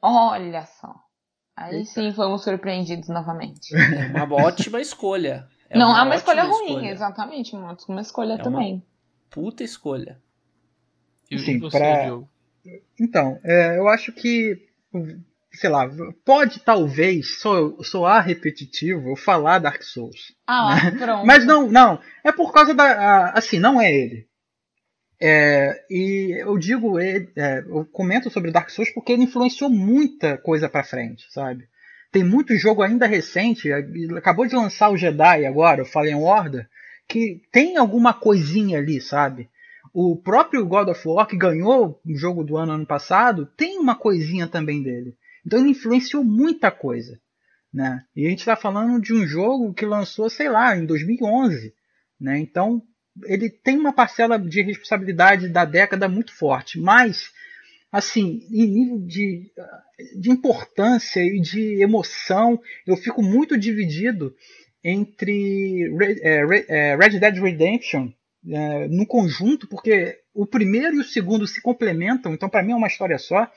Olha 0.00 0.64
só. 0.64 0.94
Aí 1.54 1.74
Eita. 1.76 1.90
sim 1.90 2.10
fomos 2.14 2.44
surpreendidos 2.44 3.10
novamente. 3.10 3.68
É 4.16 4.22
uma 4.22 4.36
ótima 4.36 4.80
escolha. 4.80 5.46
É 5.68 5.76
não 5.76 5.90
uma 5.90 5.98
é 6.00 6.02
uma 6.04 6.14
escolha 6.14 6.44
ruim, 6.44 6.64
escolha. 6.64 6.90
exatamente. 6.90 7.54
Uma 7.54 8.00
escolha 8.00 8.32
é 8.34 8.38
também. 8.38 8.74
Uma 8.76 8.82
puta 9.28 9.62
escolha. 9.62 10.18
E 11.30 11.38
sim, 11.38 11.58
você, 11.58 11.76
pra... 11.76 12.22
Então, 12.98 13.38
é, 13.44 13.76
eu 13.76 13.86
acho 13.86 14.12
que, 14.14 14.66
sei 15.52 15.70
lá, 15.70 15.88
pode 16.24 16.60
talvez 16.60 17.40
soar 17.82 18.24
repetitivo 18.24 19.16
falar 19.16 19.58
Dark 19.58 19.82
Souls. 19.82 20.34
Ah, 20.46 20.76
né? 20.84 20.90
pronto. 20.98 21.26
Mas 21.26 21.44
não, 21.44 21.70
não. 21.70 22.00
É 22.24 22.32
por 22.32 22.52
causa 22.52 22.74
da. 22.74 23.30
Assim, 23.30 23.58
não 23.58 23.80
é 23.80 23.92
ele. 23.92 24.28
É, 25.20 25.84
e 25.90 26.40
eu 26.40 26.56
digo, 26.56 26.98
é, 27.00 27.26
eu 27.66 27.84
comento 27.86 28.30
sobre 28.30 28.52
Dark 28.52 28.70
Souls 28.70 28.92
porque 28.94 29.12
ele 29.12 29.24
influenciou 29.24 29.68
muita 29.68 30.38
coisa 30.38 30.68
pra 30.68 30.84
frente, 30.84 31.24
sabe? 31.32 31.64
Tem 32.12 32.22
muito 32.22 32.56
jogo 32.56 32.82
ainda 32.82 33.06
recente, 33.06 33.70
acabou 34.16 34.46
de 34.46 34.54
lançar 34.54 34.90
o 34.90 34.96
Jedi 34.96 35.44
agora, 35.44 35.82
o 35.82 35.86
Fallen 35.86 36.14
Order, 36.14 36.68
que 37.06 37.42
tem 37.50 37.76
alguma 37.76 38.14
coisinha 38.14 38.78
ali, 38.78 39.00
sabe? 39.00 39.50
O 39.92 40.16
próprio 40.16 40.64
God 40.64 40.88
of 40.88 41.08
War, 41.08 41.26
que 41.26 41.36
ganhou 41.36 42.00
o 42.06 42.16
jogo 42.16 42.44
do 42.44 42.56
ano 42.56 42.72
ano 42.72 42.86
passado, 42.86 43.46
tem 43.56 43.78
uma 43.78 43.96
coisinha 43.96 44.46
também 44.46 44.82
dele. 44.82 45.16
Então 45.48 45.60
ele 45.60 45.70
influenciou 45.70 46.22
muita 46.22 46.70
coisa. 46.70 47.18
Né? 47.72 48.04
E 48.14 48.26
a 48.26 48.28
gente 48.28 48.40
está 48.40 48.54
falando 48.54 49.00
de 49.00 49.14
um 49.14 49.26
jogo 49.26 49.72
que 49.72 49.86
lançou, 49.86 50.28
sei 50.28 50.46
lá, 50.46 50.76
em 50.76 50.84
2011. 50.84 51.72
Né? 52.20 52.38
Então 52.38 52.82
ele 53.24 53.48
tem 53.48 53.78
uma 53.78 53.94
parcela 53.94 54.38
de 54.38 54.60
responsabilidade 54.60 55.48
da 55.48 55.64
década 55.64 56.06
muito 56.06 56.34
forte. 56.34 56.78
Mas, 56.78 57.30
assim, 57.90 58.46
em 58.50 58.66
nível 58.66 58.98
de, 58.98 59.50
de 60.20 60.30
importância 60.30 61.20
e 61.20 61.40
de 61.40 61.82
emoção, 61.82 62.60
eu 62.86 62.94
fico 62.98 63.22
muito 63.22 63.56
dividido 63.56 64.36
entre 64.84 65.88
Red, 65.96 66.20
é, 66.20 66.64
é, 66.68 66.96
Red 66.96 67.18
Dead 67.18 67.38
Redemption 67.38 68.12
é, 68.46 68.86
no 68.88 69.06
conjunto, 69.06 69.66
porque 69.66 70.18
o 70.34 70.44
primeiro 70.44 70.96
e 70.96 71.00
o 71.00 71.04
segundo 71.04 71.46
se 71.46 71.62
complementam, 71.62 72.34
então 72.34 72.50
para 72.50 72.62
mim 72.62 72.72
é 72.72 72.76
uma 72.76 72.86
história 72.86 73.16
só. 73.16 73.50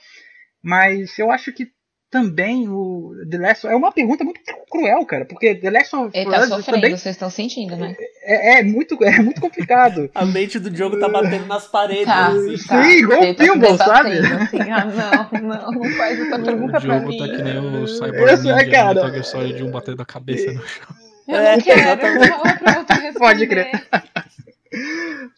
Mas 0.62 1.18
eu 1.18 1.32
acho 1.32 1.52
que 1.52 1.72
também 2.12 2.68
o 2.68 3.14
The 3.30 3.38
Last 3.38 3.66
of... 3.66 3.74
É 3.74 3.78
uma 3.78 3.92
pergunta 3.92 4.24
muito 4.26 4.42
cruel, 4.70 5.06
cara, 5.06 5.24
porque 5.24 5.56
The 5.56 5.72
Last 5.72 5.96
of 5.96 6.12
Ele 6.14 6.30
tá 6.30 6.46
sofrendo, 6.46 6.82
também... 6.82 6.98
vocês 6.98 7.16
estão 7.16 7.30
sentindo, 7.30 7.78
né? 7.78 7.96
É, 8.24 8.60
é, 8.60 8.64
muito, 8.64 9.02
é 9.02 9.20
muito 9.22 9.40
complicado. 9.40 10.12
A 10.14 10.26
mente 10.26 10.60
do 10.60 10.70
Diogo 10.70 11.00
tá 11.00 11.08
batendo 11.08 11.46
nas 11.46 11.68
paredes. 11.68 12.06
Tá, 12.06 12.28
assim. 12.28 12.58
tá. 12.68 12.84
Sim, 12.84 12.90
igual 12.90 13.24
o 13.24 13.36
Pinball, 13.36 13.78
sabe? 13.78 14.20
Assim, 14.20 14.60
ah, 14.70 15.30
não, 15.32 15.40
não, 15.42 15.72
não 15.72 15.92
faz 15.92 16.20
essa 16.20 16.38
pergunta 16.38 16.78
o 16.78 16.82
pra 16.82 17.00
mim. 17.00 17.06
O 17.06 17.10
Diogo 17.10 17.18
tá 17.18 17.38
que 17.38 17.44
nem 17.44 17.58
o 17.58 17.88
Cyborg 17.88 18.36
Ninja, 18.36 18.56
é, 18.58 18.70
cara. 18.70 19.06
Metal 19.06 19.24
Gear 19.24 19.54
de 19.54 19.64
um 19.64 19.72
bater 19.72 19.96
da 19.96 20.06
cabeça 20.06 20.52
no 20.52 20.68
chão. 20.68 20.88
Eu 21.30 21.38
é, 21.38 21.56
não 21.56 21.64
quero, 21.64 22.02
eu 22.02 23.14
Pode 23.14 23.48
crer. 23.48 23.72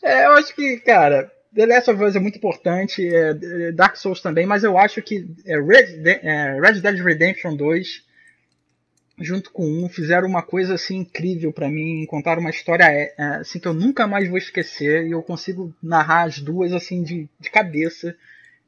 É, 0.04 0.28
eu 0.28 0.34
acho 0.34 0.54
que, 0.54 0.78
cara, 0.78 1.32
The 1.56 1.66
Last 1.68 1.92
of 1.92 2.04
Us 2.04 2.16
é 2.16 2.20
muito 2.20 2.38
importante, 2.38 3.08
é, 3.08 3.72
Dark 3.72 3.96
Souls 3.96 4.22
também, 4.22 4.46
mas 4.46 4.64
eu 4.64 4.78
acho 4.78 5.02
que 5.02 5.28
é, 5.46 5.60
Red, 5.60 5.98
De 5.98 6.10
é, 6.10 6.60
Red 6.60 6.82
Dead 6.82 7.00
Redemption 7.00 7.56
2, 7.56 8.04
junto 9.20 9.52
com 9.52 9.66
um, 9.66 9.88
fizeram 9.88 10.28
uma 10.28 10.42
coisa 10.42 10.74
assim 10.74 10.98
incrível 10.98 11.54
para 11.54 11.70
mim, 11.70 12.06
contaram 12.08 12.42
uma 12.42 12.50
história 12.50 12.86
é, 12.86 13.14
é, 13.16 13.24
assim 13.36 13.60
que 13.60 13.68
eu 13.68 13.74
nunca 13.74 14.08
mais 14.08 14.28
vou 14.28 14.38
esquecer 14.38 15.06
e 15.06 15.12
eu 15.12 15.22
consigo 15.22 15.74
narrar 15.82 16.24
as 16.24 16.40
duas 16.40 16.74
assim 16.74 17.04
de, 17.04 17.30
de 17.40 17.50
cabeça. 17.52 18.16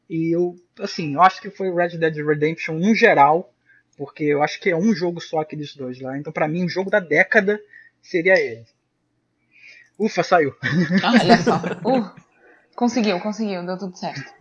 E 0.07 0.35
eu, 0.35 0.55
assim, 0.79 1.15
eu 1.15 1.21
acho 1.23 1.41
que 1.41 1.49
foi 1.49 1.73
Red 1.73 1.97
Dead 1.97 2.15
Redemption 2.17 2.77
no 2.77 2.93
geral, 2.93 3.51
porque 3.97 4.25
eu 4.25 4.43
acho 4.43 4.59
que 4.59 4.69
é 4.69 4.77
um 4.77 4.93
jogo 4.93 5.19
só 5.19 5.39
aqueles 5.39 5.75
dois 5.75 5.99
lá. 5.99 6.15
Então, 6.19 6.31
para 6.31 6.47
mim, 6.47 6.63
o 6.63 6.69
jogo 6.69 6.91
da 6.91 6.99
década 6.99 7.59
seria 7.99 8.39
ele. 8.39 8.65
Ufa, 9.97 10.21
saiu. 10.21 10.53
olha 11.03 11.37
só. 11.41 11.57
Uh. 11.83 12.24
Conseguiu, 12.75 13.19
conseguiu, 13.19 13.65
deu 13.65 13.77
tudo 13.77 13.95
certo. 13.97 14.33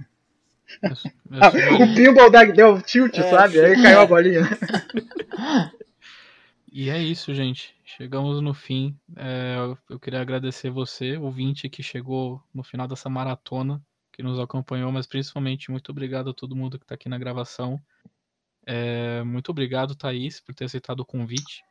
Ah, 0.82 1.48
o 1.82 1.94
pinball 1.94 2.30
deu 2.30 2.82
tilt, 2.82 3.16
é, 3.18 3.30
sabe? 3.30 3.60
Aí 3.60 3.80
caiu 3.80 4.00
a 4.00 4.06
bolinha. 4.06 4.42
E 6.72 6.90
é 6.90 6.98
isso, 6.98 7.32
gente. 7.32 7.74
Chegamos 7.84 8.40
no 8.40 8.52
fim. 8.52 8.96
É, 9.16 9.56
eu 9.88 10.00
queria 10.00 10.20
agradecer 10.20 10.70
você, 10.70 11.16
ouvinte, 11.16 11.68
que 11.68 11.82
chegou 11.82 12.42
no 12.52 12.64
final 12.64 12.88
dessa 12.88 13.08
maratona, 13.08 13.80
que 14.12 14.22
nos 14.22 14.40
acompanhou, 14.40 14.90
mas 14.90 15.06
principalmente 15.06 15.70
muito 15.70 15.92
obrigado 15.92 16.30
a 16.30 16.34
todo 16.34 16.56
mundo 16.56 16.76
que 16.76 16.84
está 16.84 16.96
aqui 16.96 17.08
na 17.08 17.18
gravação. 17.18 17.80
É, 18.66 19.22
muito 19.22 19.50
obrigado, 19.50 19.94
Thaís, 19.94 20.40
por 20.40 20.54
ter 20.54 20.64
aceitado 20.64 21.00
o 21.00 21.06
convite. 21.06 21.62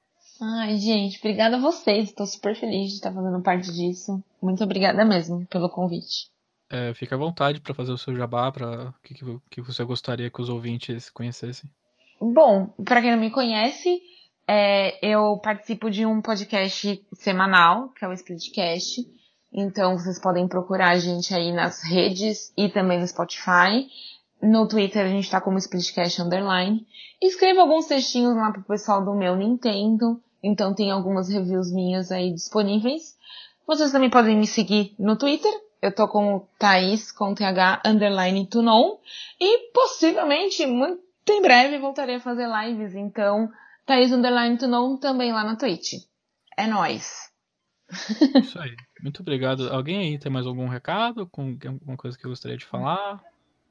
Ai, 0.42 0.78
gente, 0.78 1.20
obrigada 1.20 1.58
a 1.58 1.60
vocês. 1.60 2.10
Estou 2.10 2.26
super 2.26 2.56
feliz 2.56 2.90
de 2.90 2.96
estar 2.96 3.14
fazendo 3.14 3.42
parte 3.42 3.72
disso. 3.74 4.24
Muito 4.42 4.64
obrigada 4.64 5.04
mesmo 5.04 5.46
pelo 5.48 5.70
convite. 5.70 6.33
É, 6.74 6.92
fica 6.96 7.14
à 7.14 7.18
vontade 7.20 7.62
para 7.62 7.76
fazer 7.76 7.92
o 7.92 7.98
seu 8.00 8.16
jabá, 8.16 8.52
para 8.52 8.90
o 8.90 8.94
que, 9.04 9.14
que 9.52 9.62
você 9.62 9.84
gostaria 9.84 10.32
que 10.32 10.42
os 10.42 10.50
ouvintes 10.50 11.08
conhecessem. 11.12 11.70
Bom, 12.20 12.74
para 12.84 13.00
quem 13.00 13.12
não 13.12 13.20
me 13.20 13.30
conhece, 13.30 14.02
é, 14.48 14.98
eu 15.08 15.38
participo 15.38 15.92
de 15.92 16.04
um 16.04 16.20
podcast 16.20 17.06
semanal, 17.14 17.90
que 17.90 18.04
é 18.04 18.08
o 18.08 18.14
Splitcast. 18.14 19.08
Então 19.54 20.00
vocês 20.00 20.20
podem 20.20 20.48
procurar 20.48 20.90
a 20.90 20.98
gente 20.98 21.32
aí 21.36 21.52
nas 21.52 21.84
redes 21.84 22.52
e 22.58 22.68
também 22.70 23.00
no 23.00 23.08
Spotify. 23.08 23.88
No 24.42 24.68
Twitter 24.68 25.06
a 25.06 25.10
gente 25.10 25.30
tá 25.30 25.40
como 25.40 25.60
Splitcast 25.60 26.24
Underline. 26.24 26.88
Escrevo 27.22 27.60
alguns 27.60 27.86
textinhos 27.86 28.36
lá 28.36 28.52
pro 28.52 28.64
pessoal 28.64 29.06
do 29.06 29.14
meu 29.14 29.36
Nintendo. 29.36 30.20
Então 30.42 30.74
tem 30.74 30.90
algumas 30.90 31.30
reviews 31.30 31.72
minhas 31.72 32.12
aí 32.12 32.34
disponíveis. 32.34 33.16
Vocês 33.68 33.92
também 33.92 34.10
podem 34.10 34.36
me 34.36 34.48
seguir 34.48 34.96
no 34.98 35.16
Twitter, 35.16 35.54
eu 35.84 35.94
tô 35.94 36.08
com 36.08 36.48
Thaís 36.58 37.12
com 37.12 37.36
TH 37.36 37.82
underline 37.86 38.48
to 38.48 38.62
know. 38.62 39.02
E 39.38 39.70
possivelmente, 39.74 40.66
muito 40.66 41.04
em 41.30 41.42
breve, 41.42 41.78
voltarei 41.78 42.16
a 42.16 42.20
fazer 42.22 42.48
lives. 42.48 42.96
Então, 42.96 43.52
Thaís 43.86 44.10
underline 44.14 44.58
to 44.58 44.66
know 44.66 44.98
também 44.98 45.34
lá 45.34 45.44
na 45.44 45.58
Twitch. 45.58 45.96
É 46.58 46.66
nóis. 46.66 47.30
Isso 48.42 48.58
aí. 48.58 48.74
Muito 49.02 49.22
obrigado. 49.22 49.68
Alguém 49.74 50.00
aí 50.00 50.18
tem 50.18 50.32
mais 50.32 50.48
algum 50.48 50.70
recado? 50.70 51.28
Com 51.28 51.58
alguma 51.68 51.98
coisa 51.98 52.18
que 52.18 52.26
eu 52.26 52.30
gostaria 52.30 52.56
de 52.56 52.66
falar? 52.66 53.22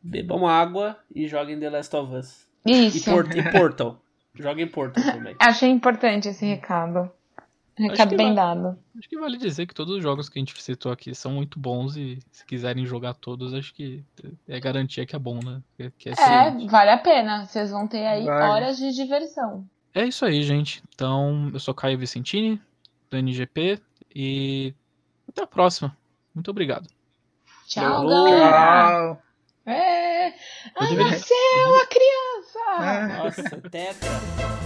Bebam 0.03 0.47
água 0.47 0.99
e 1.15 1.27
joguem 1.27 1.59
The 1.59 1.71
Last 1.71 1.97
of 1.97 2.15
Us. 2.15 2.47
Isso. 2.67 2.99
E, 2.99 3.11
Port 3.11 3.35
e 3.35 3.51
Portal. 3.51 3.99
Joguem 4.35 4.69
Portal 4.69 5.03
também. 5.03 5.35
Achei 5.41 5.71
importante 5.71 6.29
esse 6.29 6.45
recado. 6.45 7.11
Recado 7.77 8.17
bem 8.17 8.35
vale, 8.35 8.61
dado. 8.61 8.79
Acho 8.99 9.09
que 9.09 9.19
vale 9.19 9.39
dizer 9.39 9.67
que 9.67 9.75
todos 9.75 9.97
os 9.97 10.03
jogos 10.03 10.29
que 10.29 10.39
a 10.39 10.41
gente 10.41 10.61
citou 10.63 10.93
aqui 10.93 11.15
são 11.15 11.33
muito 11.33 11.59
bons 11.59 11.97
e 11.97 12.19
se 12.31 12.45
quiserem 12.45 12.85
jogar 12.85 13.15
todos, 13.15 13.55
acho 13.55 13.73
que 13.73 14.05
é 14.47 14.61
garantia 14.61 15.07
que 15.07 15.17
é 15.17 15.19
bom, 15.19 15.41
né? 15.43 15.63
Que 15.99 16.11
é, 16.11 16.13
é 16.13 16.67
vale 16.69 16.91
a 16.91 16.99
pena. 16.99 17.47
Vocês 17.47 17.71
vão 17.71 17.89
ter 17.89 18.07
aí 18.07 18.25
vale. 18.25 18.45
horas 18.45 18.77
de 18.77 18.93
diversão. 18.93 19.67
É 19.95 20.05
isso 20.05 20.25
aí, 20.25 20.43
gente. 20.43 20.83
Então, 20.95 21.51
eu 21.53 21.61
sou 21.61 21.75
Caio 21.75 21.99
Vicentini, 21.99 22.61
do 23.11 23.17
NGP, 23.17 23.81
e 24.15 24.75
até 25.29 25.43
a 25.43 25.47
próxima. 25.47 25.97
Muito 26.35 26.51
obrigado. 26.51 26.89
Tchau, 27.67 28.07
galera. 28.07 28.51
Tchau. 28.51 29.23
É. 29.65 30.35
Ai, 30.77 30.97
nasceu 30.97 31.77
a 31.81 31.87
criança! 31.87 33.23
Nossa, 33.23 33.61
teta. 33.71 34.62